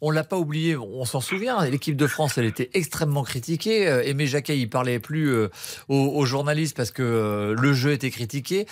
on, 0.01 0.11
ne 0.11 0.15
l'a 0.15 0.25
pas 0.25 0.37
oublié, 0.37 0.77
on 0.77 1.05
s'en 1.05 1.21
souvient. 1.21 1.65
L'équipe 1.65 1.97
de 1.97 2.07
France, 2.07 2.39
elle 2.39 2.45
était 2.45 2.71
extrêmement 2.75 3.23
critiquée. 3.23 3.89
Euh, 3.89 4.03
Aimé 4.03 4.27
Jacquet, 4.27 4.59
il 4.59 4.69
parlait 4.69 4.99
plus 4.99 5.29
euh, 5.29 5.49
aux, 5.89 6.25
journalistes 6.25 6.77
parce 6.77 6.91
que 6.91 7.55
le 7.59 7.73
jeu 7.73 7.93
était 7.93 8.11
critiqué. 8.11 8.67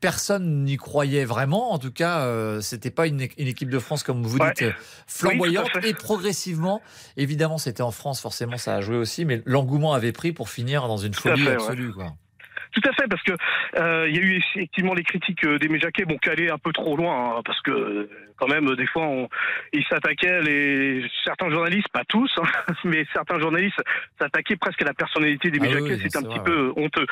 personne 0.00 0.64
n'y 0.64 0.76
croyait 0.76 1.24
vraiment. 1.24 1.72
En 1.72 1.78
tout 1.78 1.92
cas, 1.92 2.26
c'était 2.60 2.90
pas 2.90 3.06
une, 3.06 3.20
équipe 3.20 3.70
de 3.70 3.78
France 3.78 4.02
comme 4.02 4.22
vous 4.22 4.38
dites 4.38 4.64
flamboyante. 5.06 5.68
et 5.82 5.94
progressivement, 5.94 6.80
évidemment, 7.16 7.58
c'était 7.58 7.82
en 7.82 7.90
France, 7.90 8.20
forcément, 8.20 8.56
ça 8.56 8.76
a 8.76 8.80
joué 8.80 8.96
aussi. 8.96 9.24
Mais 9.24 9.42
l'engouement 9.44 9.92
avait 9.92 10.12
pris 10.12 10.32
pour 10.32 10.48
finir 10.48 10.88
dans 10.88 10.96
une 10.96 11.14
folie 11.14 11.48
absolue, 11.48 11.92
quoi. 11.92 12.14
Tout 12.72 12.88
à 12.88 12.92
fait, 12.92 13.08
parce 13.08 13.22
que 13.22 13.32
euh, 13.78 14.08
il 14.08 14.16
y 14.16 14.18
a 14.18 14.22
eu 14.22 14.36
effectivement 14.36 14.94
les 14.94 15.02
critiques 15.02 15.44
euh, 15.44 15.58
d'Aimé 15.58 15.78
Jacquet, 15.78 16.04
bon, 16.04 16.18
qui 16.18 16.28
allaient 16.28 16.50
un 16.50 16.58
peu 16.58 16.72
trop 16.72 16.96
loin, 16.96 17.36
hein, 17.36 17.42
parce 17.44 17.60
que 17.62 18.08
quand 18.36 18.48
même, 18.48 18.74
des 18.76 18.86
fois, 18.86 19.06
on, 19.06 19.28
ils 19.72 19.84
s'attaquaient, 19.84 20.40
les, 20.42 21.04
certains 21.24 21.50
journalistes, 21.50 21.88
pas 21.92 22.04
tous, 22.08 22.30
hein, 22.38 22.74
mais 22.84 23.04
certains 23.12 23.38
journalistes 23.38 23.80
s'attaquaient 24.18 24.56
presque 24.56 24.82
à 24.82 24.86
la 24.86 24.94
personnalité 24.94 25.50
d'Aimé 25.50 25.68
ah 25.70 25.78
Jacquet, 25.78 25.98
c'est 26.02 26.16
un 26.16 26.22
petit 26.22 26.40
peu 26.40 26.72
honteux. 26.76 27.06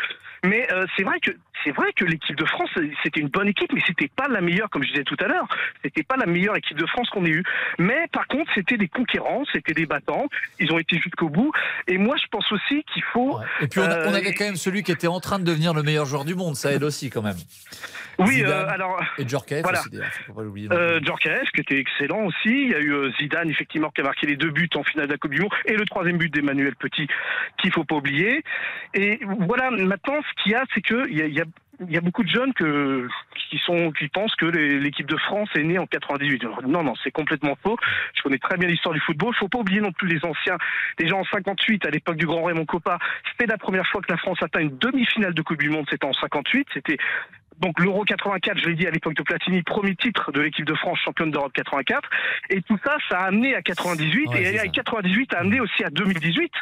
Mais 0.45 0.73
euh, 0.73 0.87
c'est 0.97 1.03
vrai 1.03 1.19
que 1.21 1.33
c'est 1.65 1.71
vrai 1.71 1.93
que 1.93 2.05
l'équipe 2.05 2.37
de 2.37 2.45
France, 2.45 2.71
c'était 3.03 3.21
une 3.21 3.29
bonne 3.29 3.49
équipe, 3.49 3.73
mais 3.73 3.83
c'était 3.87 4.11
pas 4.15 4.29
la 4.29 4.41
meilleure, 4.41 4.71
comme 4.71 4.83
je 4.83 4.91
disais 4.91 5.05
tout 5.05 5.17
à 5.21 5.27
l'heure, 5.27 5.47
c'était 5.83 6.03
pas 6.03 6.17
la 6.17 6.27
meilleure 6.27 6.57
équipe 6.57 6.79
de 6.79 6.87
France 6.87 7.09
qu'on 7.11 7.25
ait 7.25 7.31
eue. 7.31 7.45
Mais 7.79 8.07
par 8.13 8.27
contre, 8.27 8.51
c'était 8.55 8.77
des 8.77 8.89
conquérants, 8.89 9.45
c'était 9.53 9.75
des 9.75 9.87
battants, 9.87 10.27
ils 10.59 10.73
ont 10.73 10.79
été 10.79 10.99
jusqu'au 10.99 11.29
bout. 11.29 11.53
Et 11.87 11.99
moi, 11.99 12.17
je 12.17 12.27
pense 12.31 12.51
aussi 12.53 12.85
qu'il 12.93 13.03
faut. 13.13 13.39
Et 13.61 13.69
puis 13.69 13.81
on, 13.81 13.85
on, 13.85 14.15
avait 14.15 14.35
quand 14.35 14.45
même 14.45 14.57
celui 14.57 14.83
qui 14.83 14.93
était 14.93 15.07
en 15.07 15.21
train 15.21 15.39
de 15.39 15.45
devenir 15.45 15.75
le 15.75 15.83
meilleur 15.83 16.07
joueur 16.07 16.25
du 16.25 16.35
monde. 16.35 16.57
Ça 16.57 16.73
aide 16.73 16.85
aussi 16.85 17.11
quand 17.11 17.23
même. 17.23 17.37
Oui, 18.19 18.43
euh, 18.45 18.67
alors. 18.69 19.01
Et 19.17 19.29
Djorkaeff 19.29 19.63
voilà. 19.63 19.81
aussi, 19.81 19.97
faut 20.27 20.33
pas 20.33 20.43
l'oublier. 20.43 20.69
Euh, 20.73 21.01
Djorkaeff, 21.01 21.51
qui 21.55 21.61
était 21.61 21.79
excellent 21.79 22.25
aussi. 22.25 22.49
Il 22.49 22.71
y 22.71 22.75
a 22.75 22.81
eu 22.81 22.93
euh, 22.93 23.13
Zidane, 23.21 23.49
effectivement, 23.49 23.91
qui 23.91 24.01
a 24.01 24.05
marqué 24.05 24.27
les 24.27 24.37
deux 24.37 24.51
buts 24.51 24.69
en 24.75 24.83
finale 24.83 25.07
de 25.07 25.13
la 25.13 25.19
Coupe 25.19 25.33
du 25.33 25.41
Monde. 25.41 25.53
Et 25.67 25.77
le 25.77 25.85
troisième 25.85 26.19
but 26.19 26.33
d'Emmanuel 26.33 26.75
Petit, 26.75 27.07
qu'il 27.59 27.73
faut 27.73 27.85
pas 27.85 27.95
oublier. 27.95 28.43
Et 28.95 29.21
voilà, 29.47 29.71
maintenant, 29.71 30.21
ce 30.21 30.43
qu'il 30.43 30.53
y 30.53 30.55
a, 30.57 30.65
c'est 30.75 30.81
qu'il 30.81 31.17
y 31.17 31.23
a, 31.23 31.27
y 31.27 31.41
a 31.41 31.45
il 31.81 31.93
y 31.93 31.97
a 31.97 32.01
beaucoup 32.01 32.25
de 32.25 32.29
jeunes 32.29 32.53
que, 32.55 33.07
qui, 33.51 33.59
sont, 33.59 33.93
qui 33.93 34.09
pensent 34.09 34.35
que 34.35 34.47
l'équipe 34.47 35.07
de 35.07 35.17
France 35.17 35.49
est 35.55 35.63
née 35.63 35.79
en 35.79 35.87
98. 35.87 36.45
Non, 36.67 36.83
non, 36.83 36.95
c'est 37.05 37.13
complètement 37.13 37.57
faux. 37.63 37.77
Je 38.17 38.23
connais 38.23 38.39
très 38.39 38.57
bien 38.57 38.69
l'histoire 38.69 38.95
du 38.95 39.01
football. 39.01 39.33
Il 39.37 39.39
faut 39.39 39.49
pas 39.49 39.59
oublier 39.59 39.81
non 39.81 39.93
plus 39.93 40.09
les 40.09 40.25
anciens. 40.25 40.59
Déjà 40.99 41.15
en 41.15 41.25
58, 41.25 41.87
à 41.87 41.91
l'époque 41.91 42.17
du 42.17 42.27
Grand 42.27 42.43
Raymond 42.43 42.67
Coppa, 42.67 42.99
c'était 43.31 43.47
la 43.47 43.59
première 43.59 43.87
fois 43.87 44.01
que 44.01 44.11
la 44.11 44.19
France 44.19 44.39
atteint 44.43 44.61
une 44.61 44.77
demi-finale 44.79 45.35
de 45.35 45.43
Coupe 45.43 45.59
du 45.59 45.71
Monde. 45.71 45.87
C'était 45.89 46.07
en 46.07 46.13
58. 46.13 46.67
C'était 46.75 46.99
donc 47.61 47.81
l'Euro 47.81 48.05
84, 48.05 48.59
je 48.59 48.69
l'ai 48.69 48.75
dit 48.77 48.87
à 48.87 48.91
l'époque 48.91 49.15
de 49.15 49.23
Platini, 49.23 49.63
premier 49.63 49.97
titre 49.97 50.31
de 50.31 50.41
l'équipe 50.41 50.65
de 50.65 50.75
France 50.75 50.99
championne 51.05 51.31
d'Europe 51.31 51.53
84. 51.53 52.09
Et 52.51 52.63
tout 52.63 52.79
ça, 52.85 52.97
ça 53.09 53.19
a 53.19 53.25
amené 53.27 53.55
à 53.55 53.63
98 53.63 54.31
et 54.37 54.61
à 54.61 54.67
98 54.69 55.35
a 55.35 55.39
amené 55.41 55.61
aussi 55.61 55.85
à 55.85 55.91
2018. 55.91 56.53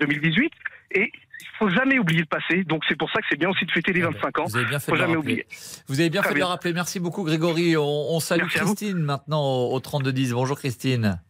2018 0.00 0.52
et 0.92 1.12
faut 1.58 1.68
jamais 1.68 1.98
oublier 1.98 2.20
le 2.20 2.26
passé. 2.26 2.64
Donc 2.64 2.82
c'est 2.88 2.96
pour 2.96 3.10
ça 3.10 3.20
que 3.20 3.26
c'est 3.30 3.36
bien 3.36 3.50
aussi 3.50 3.64
de 3.64 3.70
fêter 3.70 3.92
les 3.92 4.02
25 4.02 4.38
ans. 4.38 4.44
Vous 4.46 4.56
avez 4.56 4.66
bien 4.66 4.78
fait 4.78 4.90
faut 4.90 4.96
de 4.96 5.02
jamais 5.02 5.16
oublier. 5.16 5.46
Vous 5.88 6.00
avez 6.00 6.10
bien 6.10 6.22
fait 6.22 6.34
de 6.34 6.38
le 6.38 6.44
rappeler. 6.44 6.72
Merci 6.72 7.00
beaucoup 7.00 7.24
Grégory. 7.24 7.76
On, 7.76 8.20
salue 8.20 8.46
Christine 8.46 8.98
maintenant 8.98 9.42
au, 9.70 9.80
32 9.80 10.12
10. 10.12 10.32
Bonjour 10.32 10.58
Christine. 10.58 11.20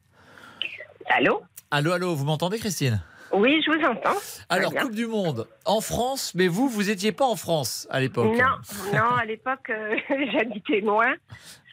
Allô 1.09 1.43
Allô, 1.71 1.93
allô, 1.93 2.15
vous 2.15 2.25
m'entendez 2.25 2.59
Christine? 2.59 3.01
Oui, 3.33 3.61
je 3.65 3.71
vous 3.71 3.85
entends. 3.85 4.19
Alors, 4.49 4.73
Coupe 4.73 4.95
du 4.95 5.07
Monde 5.07 5.49
en 5.65 5.81
France, 5.81 6.33
mais 6.35 6.47
vous, 6.47 6.69
vous 6.69 6.85
n'étiez 6.85 7.13
pas 7.13 7.27
en 7.27 7.37
France 7.37 7.89
à 7.91 8.01
l'époque. 8.01 8.37
Non, 8.37 8.95
non, 8.95 9.17
à 9.17 9.25
l'époque, 9.25 9.69
euh, 9.71 9.97
j'habitais 10.33 10.81
loin, 10.81 11.13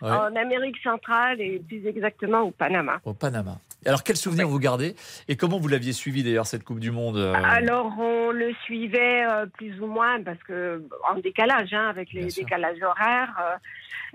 en 0.02 0.36
Amérique 0.36 0.78
centrale 0.84 1.40
et 1.40 1.60
plus 1.60 1.86
exactement 1.86 2.42
au 2.42 2.52
Panama. 2.52 3.00
Au 3.06 3.14
Panama. 3.14 3.58
Alors, 3.86 4.04
quel 4.04 4.16
souvenir 4.16 4.48
vous 4.48 4.60
gardez 4.60 4.96
et 5.28 5.36
comment 5.36 5.60
vous 5.60 5.68
l'aviez 5.68 5.94
suivi 5.94 6.24
d'ailleurs 6.24 6.48
cette 6.48 6.64
Coupe 6.64 6.80
du 6.80 6.92
Monde 6.92 7.18
euh? 7.18 7.34
Alors, 7.34 7.94
on 8.00 8.32
le 8.32 8.54
suivait 8.64 9.26
euh, 9.26 9.46
plus 9.46 9.80
ou 9.82 9.88
moins 9.88 10.22
parce 10.22 10.42
que 10.44 10.84
en 11.10 11.20
décalage, 11.20 11.74
hein, 11.74 11.90
avec 11.90 12.14
les 12.14 12.28
décalages 12.28 12.82
horaires, 12.82 13.60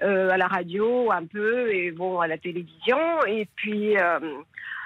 à 0.00 0.36
la 0.36 0.46
radio 0.46 1.10
un 1.10 1.24
peu 1.26 1.72
et 1.74 1.90
bon 1.90 2.20
à 2.20 2.28
la 2.28 2.38
télévision. 2.38 2.98
Et 3.26 3.48
puis 3.56 3.96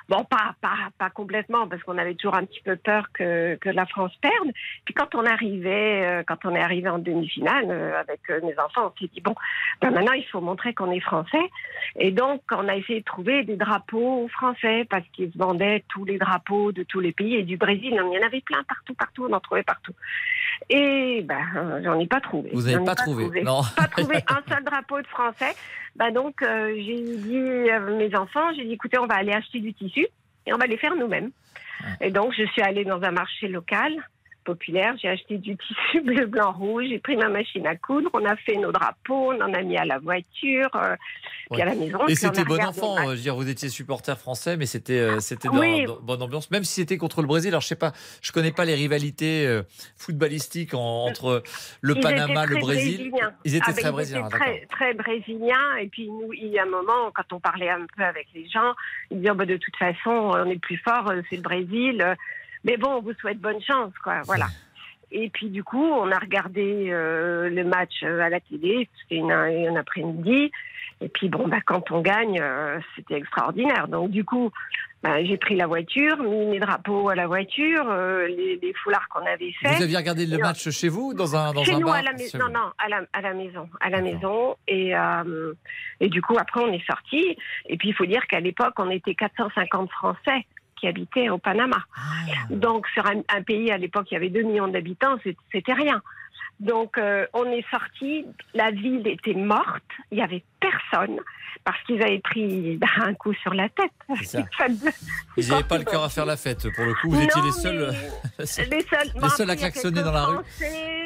Bon, 0.08 0.24
pas, 0.24 0.54
pas, 0.60 0.90
pas 0.98 1.10
complètement, 1.10 1.68
parce 1.68 1.82
qu'on 1.82 1.98
avait 1.98 2.14
toujours 2.14 2.34
un 2.34 2.44
petit 2.44 2.60
peu 2.62 2.76
peur 2.76 3.06
que, 3.12 3.56
que 3.56 3.68
la 3.68 3.86
France 3.86 4.12
perde. 4.20 4.52
Puis 4.84 4.94
quand 4.94 5.14
on 5.14 5.24
arrivait, 5.24 6.04
euh, 6.04 6.22
quand 6.26 6.44
on 6.44 6.54
est 6.54 6.60
arrivé 6.60 6.88
en 6.88 6.98
demi-finale 6.98 7.66
euh, 7.70 8.00
avec 8.00 8.20
euh, 8.30 8.40
mes 8.42 8.58
enfants, 8.58 8.92
on 8.94 9.00
s'est 9.00 9.10
dit 9.12 9.20
bon, 9.20 9.34
ben 9.80 9.90
maintenant 9.90 10.12
il 10.12 10.24
faut 10.26 10.40
montrer 10.40 10.74
qu'on 10.74 10.90
est 10.90 11.00
français. 11.00 11.50
Et 11.96 12.10
donc 12.10 12.42
on 12.50 12.68
a 12.68 12.76
essayé 12.76 13.00
de 13.00 13.04
trouver 13.04 13.44
des 13.44 13.56
drapeaux 13.56 14.28
français 14.28 14.86
parce 14.88 15.06
qu'ils 15.12 15.32
vendaient 15.36 15.84
tous 15.88 16.04
les 16.04 16.18
drapeaux 16.18 16.72
de 16.72 16.82
tous 16.82 17.00
les 17.00 17.12
pays 17.12 17.36
et 17.36 17.42
du 17.42 17.56
Brésil. 17.56 17.90
Il 17.92 17.94
y 17.94 18.00
en 18.00 18.26
avait 18.26 18.40
plein 18.40 18.62
partout, 18.64 18.94
partout, 18.94 19.26
on 19.28 19.32
en 19.32 19.40
trouvait 19.40 19.62
partout. 19.62 19.92
Et 20.68 21.22
ben 21.22 21.82
j'en 21.82 21.98
ai 21.98 22.06
pas 22.06 22.20
trouvé. 22.20 22.50
Vous 22.52 22.62
n'avez 22.62 22.84
pas, 22.84 22.94
trouvé, 22.94 23.42
Non. 23.42 23.62
Pas 23.76 23.88
trouvé 23.88 24.16
un 24.28 24.42
seul 24.48 24.64
drapeau 24.64 25.00
de 25.00 25.06
français. 25.06 25.54
Bah 25.96 26.10
donc 26.10 26.42
euh, 26.42 26.74
j'ai 26.76 27.02
dit 27.02 27.70
à 27.70 27.80
mes 27.80 28.14
enfants, 28.16 28.52
j'ai 28.56 28.64
dit 28.64 28.72
écoutez, 28.72 28.98
on 28.98 29.06
va 29.06 29.16
aller 29.16 29.32
acheter 29.32 29.60
du 29.60 29.74
tissu 29.74 30.06
et 30.46 30.52
on 30.52 30.58
va 30.58 30.66
les 30.66 30.76
faire 30.76 30.96
nous-mêmes. 30.96 31.30
Et 32.00 32.10
donc 32.10 32.32
je 32.36 32.44
suis 32.44 32.62
allée 32.62 32.84
dans 32.84 33.02
un 33.02 33.10
marché 33.10 33.48
local 33.48 33.92
populaire. 34.42 34.94
J'ai 35.00 35.08
acheté 35.08 35.38
du 35.38 35.56
tissu 35.56 36.00
bleu, 36.04 36.26
blanc, 36.26 36.52
rouge. 36.52 36.84
J'ai 36.88 36.98
pris 36.98 37.16
ma 37.16 37.28
machine 37.28 37.66
à 37.66 37.76
coudre. 37.76 38.10
On 38.12 38.24
a 38.24 38.36
fait 38.36 38.56
nos 38.56 38.72
drapeaux. 38.72 39.32
On 39.32 39.40
en 39.40 39.52
a 39.52 39.62
mis 39.62 39.76
à 39.76 39.84
la 39.84 39.98
voiture, 39.98 40.70
euh, 40.74 40.96
puis 41.50 41.62
à 41.62 41.66
la 41.66 41.74
maison. 41.74 42.06
Et 42.08 42.14
c'était 42.14 42.44
bon 42.44 42.60
enfant. 42.62 42.96
Euh, 42.98 43.02
je 43.02 43.08
veux 43.10 43.16
dire, 43.16 43.36
vous 43.36 43.48
étiez 43.48 43.68
supporter 43.68 44.18
français, 44.18 44.56
mais 44.56 44.66
c'était 44.66 44.98
euh, 44.98 45.20
c'était 45.20 45.48
dans, 45.48 46.00
bonne 46.02 46.22
ambiance. 46.22 46.50
Même 46.50 46.64
si 46.64 46.74
c'était 46.74 46.98
contre 46.98 47.22
le 47.22 47.28
Brésil. 47.28 47.50
Alors 47.50 47.62
je 47.62 47.68
sais 47.68 47.76
pas, 47.76 47.92
je 48.20 48.32
connais 48.32 48.52
pas 48.52 48.64
les 48.64 48.74
rivalités 48.74 49.60
footballistiques 49.96 50.74
entre 50.74 51.42
le 51.80 51.94
Panama, 51.94 52.46
le 52.46 52.58
Brésil. 52.58 53.12
Ils 53.44 53.56
étaient 53.56 53.64
ah, 53.68 53.72
très 53.72 53.82
ben, 53.84 53.92
brésiliens. 53.92 54.28
très, 54.28 54.66
très 54.66 54.94
brésiliens. 54.94 55.76
Et 55.80 55.88
puis 55.88 56.08
nous, 56.08 56.32
il 56.32 56.48
y 56.48 56.58
a 56.58 56.62
un 56.62 56.66
moment, 56.66 57.10
quand 57.14 57.32
on 57.32 57.40
parlait 57.40 57.70
un 57.70 57.86
peu 57.96 58.02
avec 58.02 58.28
les 58.34 58.48
gens, 58.48 58.74
ils 59.10 59.18
disaient 59.18 59.30
oh, 59.30 59.34
bah, 59.34 59.46
de 59.46 59.56
toute 59.56 59.76
façon, 59.76 60.10
on 60.10 60.50
est 60.50 60.60
plus 60.60 60.78
fort, 60.78 61.12
c'est 61.28 61.36
le 61.36 61.42
Brésil. 61.42 62.16
Mais 62.64 62.76
bon, 62.76 62.90
on 62.96 63.02
vous 63.02 63.14
souhaite 63.14 63.38
bonne 63.38 63.60
chance, 63.62 63.92
quoi. 64.02 64.22
Voilà. 64.24 64.46
Et 65.12 65.28
puis 65.28 65.50
du 65.50 65.62
coup, 65.62 65.84
on 65.84 66.10
a 66.10 66.18
regardé 66.18 66.88
euh, 66.90 67.50
le 67.50 67.64
match 67.64 68.02
euh, 68.02 68.20
à 68.20 68.30
la 68.30 68.40
télé, 68.40 68.88
c'était 69.02 69.16
une, 69.16 69.30
un 69.30 69.76
après-midi. 69.76 70.50
Et 71.02 71.08
puis 71.08 71.28
bon, 71.28 71.48
bah, 71.48 71.58
quand 71.66 71.90
on 71.90 72.00
gagne, 72.00 72.40
euh, 72.40 72.78
c'était 72.96 73.16
extraordinaire. 73.16 73.88
Donc 73.88 74.10
du 74.10 74.24
coup, 74.24 74.50
bah, 75.02 75.22
j'ai 75.22 75.36
pris 75.36 75.54
la 75.56 75.66
voiture, 75.66 76.16
mis 76.22 76.46
mes 76.46 76.60
drapeaux 76.60 77.10
à 77.10 77.14
la 77.14 77.26
voiture, 77.26 77.92
les, 78.26 78.58
les, 78.62 78.72
foulards 78.82 79.06
qu'on 79.10 79.26
avait 79.26 79.52
fait. 79.60 79.74
Vous 79.76 79.82
aviez 79.82 79.96
regardé 79.98 80.24
le 80.24 80.38
match 80.38 80.70
chez 80.70 80.88
vous, 80.88 81.12
dans 81.12 81.36
un, 81.36 81.52
dans 81.52 81.64
chez 81.64 81.74
un 81.74 81.80
nous, 81.80 81.86
bar 81.86 81.96
à 81.96 82.02
la 82.02 82.12
maison. 82.12 82.38
Non, 82.38 82.48
non, 82.48 82.72
à 82.78 82.88
la, 82.88 83.02
à 83.12 83.20
la 83.20 83.34
maison, 83.34 83.68
à 83.80 83.90
la 83.90 84.00
maison. 84.00 84.56
Et, 84.66 84.92
et 86.00 86.08
du 86.08 86.22
coup, 86.22 86.38
après, 86.38 86.60
on 86.60 86.72
est 86.72 86.86
sorti. 86.86 87.36
Et 87.68 87.76
puis, 87.76 87.88
il 87.88 87.94
faut 87.94 88.06
dire 88.06 88.26
qu'à 88.28 88.40
l'époque, 88.40 88.74
on 88.78 88.90
était 88.90 89.14
450 89.14 89.90
Français 89.90 90.46
qui 90.82 90.88
habitaient 90.88 91.28
au 91.28 91.38
Panama. 91.38 91.78
Ah. 91.96 92.00
Donc 92.50 92.88
sur 92.88 93.06
un, 93.06 93.42
pays 93.42 93.70
à 93.70 93.78
l'époque, 93.78 94.08
il 94.10 94.14
y 94.14 94.16
avait 94.16 94.30
2 94.30 94.42
millions 94.42 94.66
d'habitants, 94.66 95.16
c'était 95.52 95.72
rien. 95.72 96.02
Donc 96.58 96.98
euh, 96.98 97.24
on 97.32 97.44
est 97.46 97.64
sorti, 97.70 98.26
la 98.54 98.70
ville 98.72 99.06
était 99.06 99.34
morte, 99.34 99.84
il 100.10 100.16
n'y 100.16 100.22
avait 100.22 100.42
personne 100.60 101.18
parce 101.64 101.80
qu'ils 101.84 102.02
avaient 102.02 102.18
pris 102.18 102.76
bah, 102.76 102.88
un 103.02 103.14
coup 103.14 103.32
sur 103.34 103.54
la 103.54 103.68
tête. 103.68 103.92
Ils 105.36 105.48
n'avaient 105.48 105.62
pas 105.62 105.78
le 105.78 105.84
cœur 105.84 106.02
à 106.02 106.08
faire 106.08 106.26
la 106.26 106.36
fête. 106.36 106.66
Pour 106.74 106.84
le 106.84 106.94
coup, 106.94 107.10
vous 107.10 107.22
étiez 107.22 107.42
les 107.42 107.52
seuls, 107.52 107.94
les 108.38 108.46
seuls, 108.46 109.12
les 109.14 109.28
seuls 109.28 109.50
à 109.50 109.56
klaxonner 109.56 110.02
dans 110.02 110.12
la 110.12 110.24
rue. 110.24 110.44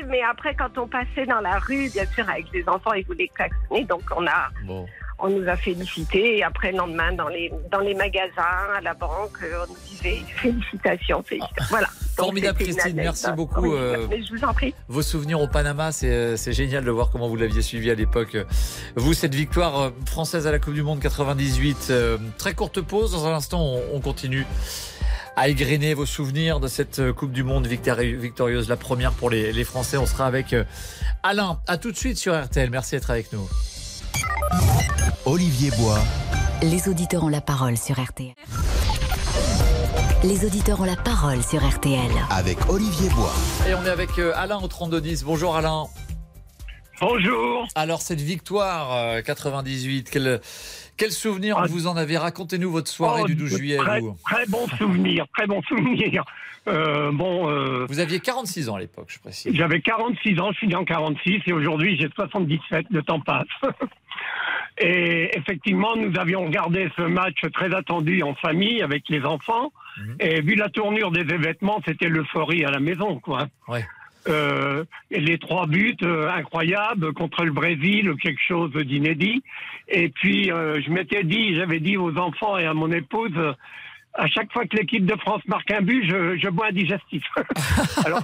Mais 0.06 0.22
après, 0.22 0.54
quand 0.54 0.78
on 0.78 0.88
passait 0.88 1.26
dans 1.26 1.40
la 1.40 1.58
rue, 1.58 1.90
bien 1.90 2.06
sûr, 2.06 2.28
avec 2.28 2.50
les 2.52 2.66
enfants, 2.68 2.94
ils 2.94 3.04
voulaient 3.04 3.28
klaxonner. 3.28 3.84
Donc 3.84 4.02
on 4.16 4.26
a, 4.26 4.48
on 5.18 5.30
nous 5.30 5.48
a 5.48 5.56
félicité. 5.56 6.38
Et 6.38 6.42
après, 6.42 6.72
le 6.72 6.78
lendemain, 6.78 7.12
dans 7.12 7.28
les, 7.28 7.50
dans 7.70 7.80
les 7.80 7.94
magasins, 7.94 8.74
à 8.76 8.80
la 8.80 8.94
banque, 8.94 9.38
on 9.42 9.72
nous 9.72 9.78
disait 9.88 10.22
félicitations, 10.36 11.22
félicitations. 11.22 11.66
Voilà. 11.70 11.88
Formidable 12.16 12.58
Christine, 12.58 12.96
merci 12.96 13.26
beaucoup. 13.32 13.74
Euh, 13.74 14.06
je 14.10 14.34
vous 14.34 14.44
en 14.44 14.54
prie. 14.54 14.74
Vos 14.88 15.02
souvenirs 15.02 15.40
au 15.40 15.48
Panama, 15.48 15.92
c'est 15.92 16.52
génial 16.52 16.84
de 16.84 16.90
voir 16.90 17.10
comment 17.10 17.28
vous 17.28 17.36
l'aviez 17.36 17.62
suivi 17.62 17.90
à 17.90 17.94
l'époque. 17.94 18.36
Vous, 18.96 19.12
cette 19.12 19.34
victoire 19.34 19.92
française 20.06 20.46
à 20.46 20.52
la 20.52 20.58
Coupe 20.58 20.74
du 20.74 20.82
Monde 20.82 21.00
98. 21.00 21.92
très 22.38 22.54
courte 22.54 22.80
pause, 22.80 23.12
dans 23.12 23.26
un 23.26 23.34
instant, 23.34 23.76
on, 23.92 24.00
continue 24.00 24.46
à 25.36 25.48
égrener 25.48 25.92
vos 25.92 26.06
souvenirs 26.06 26.60
de 26.60 26.68
cette 26.68 27.12
Coupe 27.12 27.32
du 27.32 27.42
Monde 27.42 27.66
victorieuse, 27.66 28.68
la 28.68 28.76
première 28.76 29.12
pour 29.12 29.28
les, 29.28 29.52
les 29.52 29.64
Français. 29.64 29.98
On 29.98 30.06
sera 30.06 30.26
avec 30.26 30.54
Alain. 31.22 31.60
À 31.66 31.76
tout 31.76 31.92
de 31.92 31.96
suite 31.96 32.16
sur 32.16 32.34
RTL. 32.34 32.70
Merci 32.70 32.94
d'être 32.94 33.10
avec 33.10 33.32
nous. 33.32 33.46
Olivier 35.28 35.70
Bois. 35.72 35.98
Les 36.62 36.88
auditeurs 36.88 37.24
ont 37.24 37.28
la 37.28 37.40
parole 37.40 37.76
sur 37.76 38.00
RTL. 38.00 38.32
Les 40.22 40.46
auditeurs 40.46 40.80
ont 40.80 40.84
la 40.84 40.94
parole 40.94 41.42
sur 41.42 41.68
RTL. 41.68 42.12
Avec 42.30 42.58
Olivier 42.68 43.08
Bois. 43.08 43.32
Et 43.68 43.74
on 43.74 43.84
est 43.84 43.90
avec 43.90 44.20
euh, 44.20 44.30
Alain 44.36 44.58
au 44.58 44.68
3210. 44.68 45.24
Bonjour 45.24 45.56
Alain. 45.56 45.86
Bonjour. 47.00 47.66
Alors 47.74 48.02
cette 48.02 48.20
victoire 48.20 49.20
98, 49.24 50.06
euh, 50.06 50.10
quel, 50.12 50.40
quel 50.96 51.10
souvenir 51.10 51.58
ah. 51.58 51.66
vous 51.68 51.88
en 51.88 51.96
avez? 51.96 52.16
Racontez-nous 52.18 52.70
votre 52.70 52.88
soirée 52.88 53.22
oh, 53.24 53.26
du 53.26 53.34
12 53.34 53.56
juillet. 53.56 53.78
Très, 53.78 54.00
très 54.24 54.46
bon 54.46 54.68
souvenir, 54.78 55.26
très 55.36 55.48
bon 55.48 55.60
souvenir. 55.62 56.24
Euh, 56.68 57.10
bon, 57.10 57.86
vous 57.86 57.98
aviez 57.98 58.20
46 58.20 58.68
ans 58.68 58.76
à 58.76 58.78
l'époque, 58.78 59.08
je 59.08 59.18
précise. 59.18 59.52
J'avais 59.56 59.80
46 59.80 60.38
ans, 60.38 60.52
je 60.52 60.58
suis 60.58 60.68
né 60.68 60.76
en 60.76 60.84
46 60.84 61.42
et 61.46 61.52
aujourd'hui 61.52 61.96
j'ai 62.00 62.08
77, 62.14 62.86
le 62.90 63.02
temps 63.02 63.18
passe. 63.18 63.46
Et 64.78 65.30
effectivement, 65.36 65.96
nous 65.96 66.18
avions 66.18 66.44
regardé 66.44 66.88
ce 66.96 67.02
match 67.02 67.40
très 67.52 67.74
attendu 67.74 68.22
en 68.22 68.34
famille 68.34 68.82
avec 68.82 69.08
les 69.08 69.24
enfants. 69.24 69.72
Mhm. 69.98 70.16
Et 70.20 70.40
vu 70.42 70.54
la 70.54 70.68
tournure 70.68 71.10
des 71.10 71.20
événements, 71.20 71.80
c'était 71.86 72.08
l'euphorie 72.08 72.64
à 72.64 72.70
la 72.70 72.80
maison, 72.80 73.18
quoi. 73.18 73.46
Ouais. 73.68 73.84
Euh, 74.28 74.84
et 75.10 75.20
les 75.20 75.38
trois 75.38 75.66
buts 75.66 75.96
euh, 76.02 76.28
incroyables 76.28 77.12
contre 77.12 77.44
le 77.44 77.52
Brésil, 77.52 78.12
quelque 78.20 78.40
chose 78.46 78.72
d'inédit. 78.72 79.42
Et 79.88 80.08
puis, 80.08 80.50
euh, 80.50 80.80
je 80.84 80.90
m'étais 80.90 81.22
dit, 81.22 81.54
j'avais 81.54 81.80
dit 81.80 81.96
aux 81.96 82.16
enfants 82.18 82.58
et 82.58 82.66
à 82.66 82.74
mon 82.74 82.90
épouse, 82.90 83.38
à 84.16 84.26
chaque 84.26 84.52
fois 84.52 84.64
que 84.66 84.76
l'équipe 84.76 85.04
de 85.04 85.14
France 85.16 85.42
marque 85.46 85.70
un 85.70 85.82
but, 85.82 86.04
je, 86.08 86.36
je 86.38 86.48
bois 86.48 86.68
un 86.68 86.72
digestif. 86.72 87.22
Alors, 88.04 88.22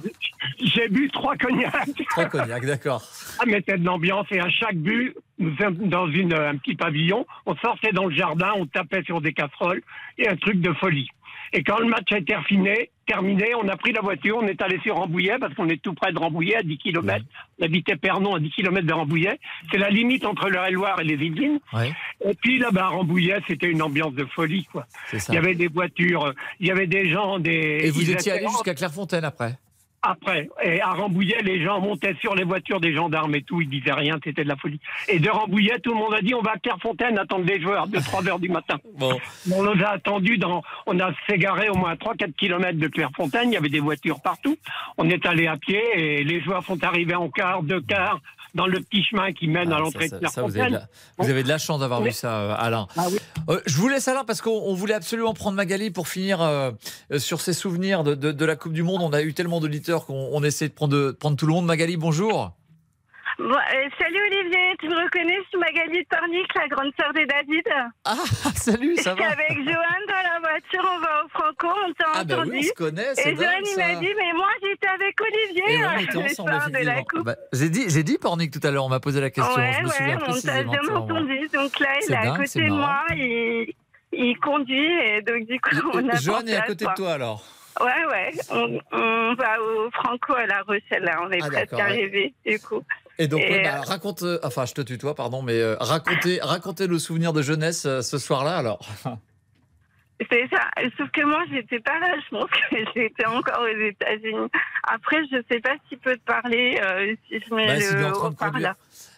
j'ai 0.59 0.89
bu 0.89 1.11
trois 1.11 1.37
cognacs. 1.37 1.73
Trois 2.11 2.27
cognacs, 2.27 2.65
d'accord. 2.65 3.03
Ça 3.03 3.45
mettait 3.47 3.79
de 3.79 3.85
l'ambiance 3.85 4.27
et 4.31 4.41
à 4.41 4.49
chaque 4.49 4.77
but, 4.77 5.15
nous 5.39 5.57
sommes 5.57 5.89
dans 5.89 6.09
une, 6.09 6.35
un 6.35 6.57
petit 6.57 6.75
pavillon, 6.75 7.27
on 7.47 7.57
sortait 7.57 7.93
dans 7.93 8.07
le 8.07 8.15
jardin, 8.15 8.53
on 8.57 8.67
tapait 8.67 9.03
sur 9.03 9.21
des 9.21 9.33
casseroles 9.33 9.83
et 10.19 10.29
un 10.29 10.37
truc 10.37 10.61
de 10.61 10.73
folie. 10.75 11.09
Et 11.53 11.63
quand 11.63 11.79
le 11.79 11.87
match 11.87 12.11
a 12.13 12.19
été 12.19 12.33
terminé, 12.33 12.91
terminé, 13.07 13.55
on 13.55 13.69
a 13.69 13.77
pris 13.77 13.93
la 13.93 14.01
voiture, 14.01 14.39
on 14.43 14.47
est 14.47 14.61
allé 14.63 14.79
sur 14.81 14.97
Rambouillet, 14.97 15.37
parce 15.39 15.55
qu'on 15.55 15.69
est 15.69 15.83
tout 15.83 15.93
près 15.93 16.13
de 16.13 16.19
Rambouillet, 16.19 16.57
à 16.57 16.63
10 16.63 16.79
km. 16.79 17.25
On 17.61 17.65
habitait 17.65 17.97
Pernon, 17.97 18.35
à 18.35 18.41
10 18.41 18.51
km 18.51 18.87
de 18.87 18.93
Rambouillet. 18.93 19.39
C'est 19.71 19.79
la 19.79 19.91
limite 19.91 20.25
entre 20.25 20.49
le 20.49 20.73
loire 20.73 21.01
et 21.01 21.05
les 21.05 21.15
Yvelines. 21.15 21.61
Et 22.25 22.35
puis 22.35 22.59
là-bas, 22.59 22.85
à 22.85 22.89
Rambouillet, 22.89 23.41
c'était 23.47 23.69
une 23.69 23.83
ambiance 23.83 24.15
de 24.15 24.25
folie, 24.25 24.65
quoi. 24.73 24.87
Il 25.29 25.35
y 25.35 25.39
avait 25.39 25.55
des 25.55 25.69
voitures, 25.69 26.33
il 26.59 26.69
y 26.69 26.71
avait 26.71 26.87
des 26.87 27.11
gens, 27.11 27.39
des... 27.39 27.81
Et 27.83 27.91
vous 27.91 28.11
étiez 28.11 28.33
allé 28.33 28.47
jusqu'à 28.49 28.75
Clairefontaine 28.75 29.25
après? 29.25 29.59
Après. 30.03 30.49
Et 30.63 30.81
à 30.81 30.91
Rambouillet, 30.91 31.41
les 31.43 31.63
gens 31.63 31.81
montaient 31.81 32.15
sur 32.21 32.35
les 32.35 32.45
voitures 32.45 32.81
des 32.81 32.95
gendarmes 32.95 33.35
et 33.35 33.43
tout, 33.43 33.61
ils 33.61 33.69
disaient 33.69 33.93
rien, 33.93 34.19
c'était 34.23 34.45
de 34.45 34.49
la 34.49 34.57
folie. 34.57 34.81
Et 35.09 35.19
de 35.19 35.31
Rambouillet, 35.31 35.79
tout 35.81 35.93
le 35.93 35.97
monde 35.97 36.15
a 36.15 36.21
dit 36.21 36.35
on 36.35 36.43
va 36.43 36.53
à 36.53 36.59
Clairefontaine 36.59 37.19
attendre 37.19 37.45
les 37.45 37.61
joueurs 37.61 37.87
de 37.87 37.99
3 37.99 38.29
heures 38.29 38.39
du 38.39 38.49
matin. 38.49 38.79
Bon. 38.99 39.19
On 39.53 39.63
nous 39.63 39.83
a 39.83 39.89
attendu 39.89 40.39
dans, 40.39 40.63
on 40.87 40.99
a 41.01 41.13
s'égaré 41.27 41.69
au 41.71 41.75
moins 41.75 41.95
3-4 41.95 42.35
kilomètres 42.35 42.79
de 42.79 42.89
Clairefontaine, 42.89 43.49
il 43.51 43.55
y 43.55 43.57
avait 43.57 43.69
des 43.69 43.81
voitures 43.81 44.21
partout. 44.21 44.57
On 44.99 45.09
est 45.09 45.25
allé 45.27 45.47
à 45.47 45.57
pied 45.57 45.81
et 45.95 46.25
les 46.25 46.41
joueurs 46.41 46.63
sont 46.65 46.83
arrivés 46.85 47.15
en 47.15 47.29
quart, 47.29 47.63
deux 47.63 47.81
quarts, 47.81 48.21
dans 48.55 48.67
le 48.67 48.81
petit 48.81 49.03
chemin 49.03 49.33
qui 49.33 49.49
mène 49.49 49.73
à 49.73 49.77
ah, 49.77 49.81
l'entrée 49.81 50.09
de 50.09 50.17
Clairefontaine. 50.19 50.87
Vous, 51.19 51.31
avez 51.31 51.43
de 51.43 51.49
la 51.49 51.59
chance 51.59 51.81
d'avoir 51.81 52.03
vu 52.03 52.13
ça, 52.13 52.41
euh, 52.41 52.55
Alain. 52.57 52.87
Ah 52.97 53.07
euh, 53.49 53.61
je 53.67 53.77
vous 53.77 53.89
laisse 53.89 54.09
Alain 54.09 54.25
parce 54.25 54.41
qu'on 54.41 54.75
voulait 54.75 54.95
absolument 54.95 55.35
prendre 55.35 55.57
Magali 55.57 55.91
pour 55.91 56.09
finir 56.09 56.43
euh, 56.43 56.71
sur 57.19 57.41
ses 57.41 57.53
souvenirs 57.53 58.05
de, 58.05 58.15
de, 58.15 58.45
la 58.45 58.57
Coupe 58.57 58.73
du 58.73 58.83
Monde. 58.83 59.03
On 59.03 59.13
a 59.13 59.23
eu 59.23 59.35
tellement 59.35 59.61
d'auditeurs 59.61 60.07
qu'on 60.07 60.43
essaie 60.45 60.69
de 60.69 60.75
prendre, 60.75 60.95
de 60.95 61.11
prendre 61.13 61.37
tout 61.37 61.47
le 61.47 61.53
monde. 61.53 61.67
Magali, 61.67 61.97
bonjour. 61.97 62.53
Euh, 63.43 63.89
salut 63.99 64.21
Olivier, 64.31 64.77
tu 64.79 64.89
me 64.89 65.03
reconnais, 65.03 65.37
je 65.43 65.49
suis 65.49 65.59
Magali 65.59 66.07
Tornic, 66.07 66.47
la 66.55 66.69
grande 66.69 66.93
sœur 66.97 67.13
de 67.13 67.27
David. 67.27 67.65
Ah, 68.05 68.15
salut, 68.55 68.97
ça 68.99 69.15
va 69.15 69.31
Avec 69.31 69.57
Johan 69.65 70.03
dans 70.07 70.23
la 70.23 70.39
voiture, 70.39 70.89
on 70.95 71.01
va 71.01 71.25
au 71.25 71.29
Franco, 71.29 71.67
on 71.67 71.93
t'a 71.95 72.05
ah, 72.15 72.25
bah 72.25 72.37
entendu. 72.37 72.59
on 72.59 72.63
se 72.63 72.73
connaît, 72.75 73.13
Et 73.25 73.35
Johan, 73.35 73.51
il 73.65 73.77
m'a 73.77 73.95
dit, 73.97 74.15
mais 74.17 74.33
moi 74.35 74.49
j'étais 74.63 74.87
avec 74.87 75.21
Olivier 75.21 75.75
Et 75.75 75.85
on 75.85 75.99
était 75.99 76.31
ensemble, 76.31 76.71
de 76.71 76.87
la 76.87 77.03
coupe. 77.03 77.25
Bah, 77.25 77.37
j'ai 77.53 77.69
dit, 77.69 77.91
j'ai 77.91 78.05
dit 78.05 78.17
Pornic 78.17 78.53
tout 78.53 78.65
à 78.65 78.71
l'heure, 78.71 78.85
on 78.85 78.89
m'a 78.89 79.01
posé 79.01 79.21
la 79.21 79.31
question, 79.31 79.57
ouais, 79.57 79.73
je 79.73 79.83
me 79.83 79.89
souviens 79.89 80.19
ouais, 80.19 80.23
précisément. 80.23 80.73
on 80.81 80.87
t'a 80.87 80.95
entendu, 80.95 81.49
donc 81.53 81.81
là, 81.81 81.89
il 82.01 82.13
est 82.13 82.17
à 82.17 82.37
côté 82.37 82.65
de 82.65 82.71
moi, 82.71 83.05
il, 83.11 83.75
il 84.13 84.39
conduit, 84.39 84.99
et 85.05 85.21
donc 85.23 85.47
du 85.49 85.59
coup, 85.59 85.91
on 85.95 86.09
a 86.09 86.15
Johan 86.17 86.47
est 86.47 86.55
à 86.55 86.63
côté 86.63 86.85
de 86.85 86.95
toi 86.95 87.15
alors 87.15 87.45
Ouais, 87.81 88.05
ouais. 88.11 88.31
On, 88.51 88.79
on, 88.93 89.35
va 89.35 89.61
au 89.61 89.91
Franco 89.93 90.35
à 90.35 90.47
La 90.47 90.61
Rochelle, 90.63 91.05
là. 91.05 91.21
On 91.23 91.31
est 91.31 91.43
ah, 91.43 91.47
presque 91.47 91.73
arrivé, 91.73 92.35
du 92.45 92.61
coup. 92.61 92.83
Et 93.19 93.29
donc, 93.29 93.41
bah, 93.41 93.79
euh, 93.79 93.81
raconte, 93.83 94.23
euh, 94.23 94.39
enfin, 94.43 94.65
je 94.67 94.75
te 94.75 94.81
tutoie, 94.81 95.15
pardon, 95.15 95.43
mais 95.43 95.61
euh, 95.61 95.77
racontez, 95.81 96.41
racontez 96.43 96.87
le 96.87 96.99
souvenir 96.99 97.33
de 97.33 97.43
jeunesse 97.43 97.83
ce 97.83 98.19
soir-là, 98.19 98.57
alors. 98.57 98.81
C'est 100.31 100.49
ça. 100.53 100.71
Sauf 100.97 101.11
que 101.11 101.25
moi, 101.25 101.43
j'étais 101.51 101.81
pas 101.81 101.99
là. 101.99 102.15
Je 102.25 102.37
pense 102.37 102.49
que 102.51 102.77
j'étais 102.95 103.27
encore 103.27 103.61
aux 103.61 103.81
États-Unis. 103.81 104.49
Après, 104.85 105.19
je 105.31 105.43
sais 105.51 105.61
pas 105.61 105.75
s'il 105.89 105.99
peut 105.99 106.17
te 106.17 106.25
parler 106.25 106.81
si 107.29 107.41
je 107.41 107.55
mets 107.55 107.67
bah, 107.67 108.55
le 108.55 108.61
là. 108.61 108.77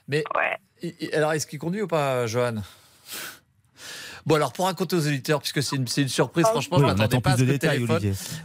Mais 0.08 0.24
ouais. 0.34 1.12
alors, 1.12 1.32
est-ce 1.34 1.46
qu'il 1.46 1.58
conduit 1.58 1.82
ou 1.82 1.88
pas, 1.88 2.26
Johan? 2.26 2.62
Bon, 4.26 4.36
alors 4.36 4.52
pour 4.54 4.64
raconter 4.64 4.96
aux 4.96 5.00
éditeurs, 5.00 5.40
puisque 5.40 5.62
c'est 5.62 5.76
une, 5.76 5.86
une, 5.98 6.08
surprise, 6.08 6.46
ah 6.48 6.52
franchement, 6.52 6.78
je 6.78 6.84
m'attendais 6.84 7.20
pas 7.20 7.32
à 7.32 7.36
ce 7.36 7.42
de 7.42 7.46
détails, 7.46 7.84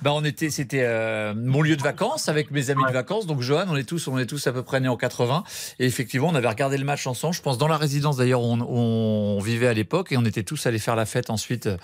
bah, 0.01 0.11
on 0.13 0.25
était, 0.25 0.49
c'était 0.49 0.83
euh, 0.83 1.33
mon 1.33 1.61
lieu 1.61 1.77
de 1.77 1.81
vacances 1.81 2.27
avec 2.27 2.51
mes 2.51 2.69
amis 2.69 2.83
de 2.85 2.91
vacances. 2.91 3.25
Donc, 3.25 3.39
Johan, 3.39 3.65
on 3.69 3.77
est 3.77 3.87
tous, 3.87 4.09
on 4.09 4.17
est 4.17 4.25
tous 4.25 4.45
à 4.47 4.51
peu 4.51 4.61
près 4.61 4.81
nés 4.81 4.89
en 4.89 4.97
80. 4.97 5.43
Et 5.79 5.85
effectivement, 5.85 6.27
on 6.27 6.35
avait 6.35 6.49
regardé 6.49 6.77
le 6.77 6.83
match 6.83 7.07
ensemble. 7.07 7.33
Je 7.33 7.41
pense 7.41 7.57
dans 7.57 7.69
la 7.69 7.77
résidence 7.77 8.17
d'ailleurs 8.17 8.41
où 8.41 8.51
on, 8.51 9.37
on, 9.37 9.39
vivait 9.39 9.67
à 9.67 9.73
l'époque, 9.73 10.11
et 10.11 10.17
on 10.17 10.25
était 10.25 10.43
tous 10.43 10.65
allés 10.65 10.79
faire 10.79 10.97
la 10.97 11.05
fête 11.05 11.29
ensuite. 11.29 11.67
Euh, 11.67 11.77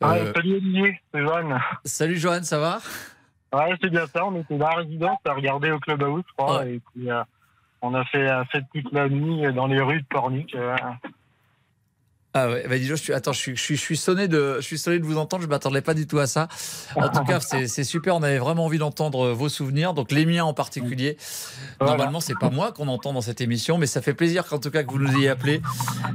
ah, 0.00 0.16
salut 0.34 0.56
Olivier, 0.56 1.00
c'est 1.14 1.20
Johan. 1.20 1.58
Salut 1.84 2.16
Johan, 2.16 2.42
ça 2.42 2.58
va? 2.58 2.80
Ouais, 3.52 3.74
c'est 3.80 3.90
bien 3.90 4.06
ça. 4.06 4.26
On 4.26 4.34
était 4.40 4.58
dans 4.58 4.68
la 4.68 4.76
résidence 4.76 5.18
à 5.24 5.32
regarder 5.32 5.70
au 5.70 5.78
club 5.78 6.02
house, 6.02 6.24
je 6.26 6.34
crois. 6.36 6.66
Et 6.66 6.80
puis, 6.92 7.08
euh, 7.08 7.22
on 7.82 7.94
a 7.94 8.04
fait 8.04 8.28
toute 8.74 8.92
la 8.92 9.08
nuit 9.08 9.52
dans 9.54 9.68
les 9.68 9.80
rues 9.80 10.00
de 10.00 10.06
Pornic. 10.06 10.56
Ah 12.34 12.50
ouais, 12.50 12.66
bah 12.68 12.76
dis 12.76 12.84
je 12.84 12.94
suis, 12.94 13.14
attends, 13.14 13.32
je 13.32 13.38
suis, 13.38 13.56
je, 13.56 13.62
suis, 13.62 13.76
je 13.76 13.80
suis 13.80 13.96
sonné 13.96 14.28
de, 14.28 14.56
je 14.56 14.60
suis 14.60 14.76
sonné 14.78 14.98
de 14.98 15.04
vous 15.04 15.16
entendre. 15.16 15.42
Je 15.42 15.48
m'attendais 15.48 15.80
pas 15.80 15.94
du 15.94 16.06
tout 16.06 16.18
à 16.18 16.26
ça. 16.26 16.48
En 16.94 17.08
tout 17.08 17.24
cas, 17.24 17.40
c'est 17.40 17.84
super. 17.84 18.14
On 18.16 18.22
avait 18.22 18.38
vraiment 18.38 18.66
envie 18.66 18.78
d'entendre 18.78 19.30
vos 19.30 19.48
souvenirs, 19.48 19.94
donc 19.94 20.12
les 20.12 20.26
miens 20.26 20.44
en 20.44 20.52
particulier. 20.52 21.16
Normalement, 21.80 22.20
c'est 22.20 22.38
pas 22.38 22.50
moi 22.50 22.72
qu'on 22.72 22.88
entend 22.88 23.12
dans 23.12 23.22
cette 23.22 23.40
émission, 23.40 23.78
mais 23.78 23.86
ça 23.86 24.02
fait 24.02 24.14
plaisir 24.14 24.46
qu'en 24.46 24.58
tout 24.58 24.70
cas 24.70 24.82
que 24.82 24.90
vous 24.90 24.98
nous 24.98 25.16
ayez 25.16 25.30
appelé. 25.30 25.62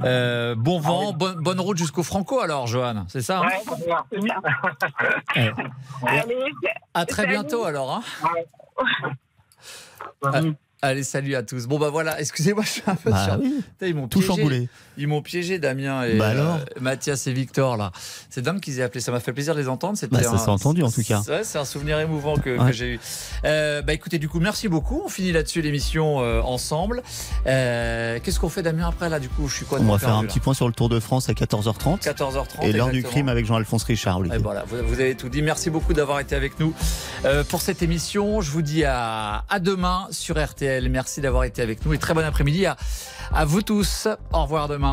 Euh, 0.03 0.55
bon 0.55 0.79
vent, 0.79 1.13
bonne, 1.13 1.39
bonne 1.39 1.59
route 1.59 1.77
jusqu'au 1.77 2.03
Franco, 2.03 2.39
alors, 2.39 2.67
Johan. 2.67 3.05
C'est 3.07 3.21
ça 3.21 3.41
hein 3.41 3.49
À 6.93 7.05
très 7.05 7.25
bientôt, 7.25 7.63
alors. 7.65 8.03
Hein 10.23 10.53
Allez, 10.83 11.03
salut 11.03 11.33
à 11.35 11.43
tous. 11.43 11.65
Bon, 11.65 11.79
bah 11.79 11.89
voilà, 11.89 12.19
excusez-moi, 12.19 12.61
je 12.65 12.69
suis 12.69 12.83
un 12.85 12.95
peu 12.95 13.09
bah, 13.09 13.37
oui. 13.39 13.63
Ils 13.81 13.95
m'ont 13.95 14.09
Tout 14.09 14.21
chamboulé. 14.21 14.67
Ils 14.97 15.07
m'ont 15.07 15.21
piégé, 15.21 15.59
Damien 15.59 16.03
et 16.03 16.17
bah 16.17 16.27
alors 16.27 16.55
euh, 16.55 16.79
Mathias 16.79 17.27
et 17.27 17.33
Victor, 17.33 17.77
là. 17.77 17.91
C'est 18.29 18.41
dingue 18.41 18.59
qu'ils 18.59 18.79
aient 18.79 18.83
appelé. 18.83 19.01
Ça 19.01 19.11
m'a 19.11 19.19
fait 19.19 19.33
plaisir 19.33 19.55
de 19.55 19.59
les 19.59 19.67
entendre. 19.67 19.97
Bah, 20.11 20.23
ça 20.23 20.37
s'est 20.37 20.49
entendu, 20.49 20.83
en 20.83 20.91
tout 20.91 21.03
cas. 21.03 21.21
Ouais, 21.27 21.43
c'est 21.43 21.57
un 21.57 21.65
souvenir 21.65 21.99
émouvant 21.99 22.37
que, 22.37 22.57
ouais. 22.57 22.67
que 22.67 22.71
j'ai 22.71 22.93
eu. 22.93 22.99
Euh, 23.45 23.81
bah 23.81 23.93
écoutez, 23.93 24.19
du 24.19 24.29
coup, 24.29 24.39
merci 24.39 24.67
beaucoup. 24.67 25.01
On 25.05 25.09
finit 25.09 25.31
là-dessus 25.31 25.61
l'émission 25.61 26.21
euh, 26.21 26.41
ensemble. 26.41 27.03
Euh, 27.47 28.19
Qu'est-ce 28.23 28.39
qu'on 28.39 28.49
fait, 28.49 28.61
Damien, 28.63 28.87
après, 28.87 29.09
là, 29.09 29.19
du 29.19 29.29
coup? 29.29 29.47
Je 29.47 29.55
suis 29.55 29.65
quoi 29.65 29.79
On 29.79 29.91
va 29.91 29.99
faire 29.99 30.15
un 30.15 30.25
petit 30.25 30.39
point 30.39 30.53
sur 30.53 30.67
le 30.67 30.73
Tour 30.73 30.89
de 30.89 30.99
France 30.99 31.29
à 31.29 31.33
14h30. 31.33 32.01
14h30. 32.01 32.63
Et 32.63 32.71
l'heure 32.71 32.89
du 32.89 33.03
crime 33.03 33.29
avec 33.29 33.45
Jean-Alphonse 33.45 33.83
Richard. 33.83 34.21
Et 34.33 34.37
voilà, 34.37 34.63
vous, 34.67 34.77
vous, 34.85 34.99
avez 34.99 35.15
tout 35.15 35.29
dit. 35.29 35.41
Merci 35.41 35.69
beaucoup 35.69 35.93
d'avoir 35.93 36.19
été 36.19 36.35
avec 36.35 36.59
nous 36.59 36.73
euh, 37.25 37.43
pour 37.43 37.61
cette 37.61 37.81
émission. 37.81 38.41
Je 38.41 38.51
vous 38.51 38.61
dis 38.61 38.83
à, 38.83 39.43
à 39.49 39.59
demain 39.59 40.07
sur 40.11 40.43
RTL. 40.43 40.89
Merci 40.89 41.21
d'avoir 41.21 41.43
été 41.43 41.61
avec 41.61 41.85
nous 41.85 41.93
et 41.93 41.97
très 41.97 42.13
bon 42.13 42.23
après-midi 42.25 42.65
à, 42.65 42.77
à 43.33 43.45
vous 43.45 43.61
tous. 43.61 44.07
Au 44.31 44.43
revoir 44.43 44.67
demain. 44.67 44.92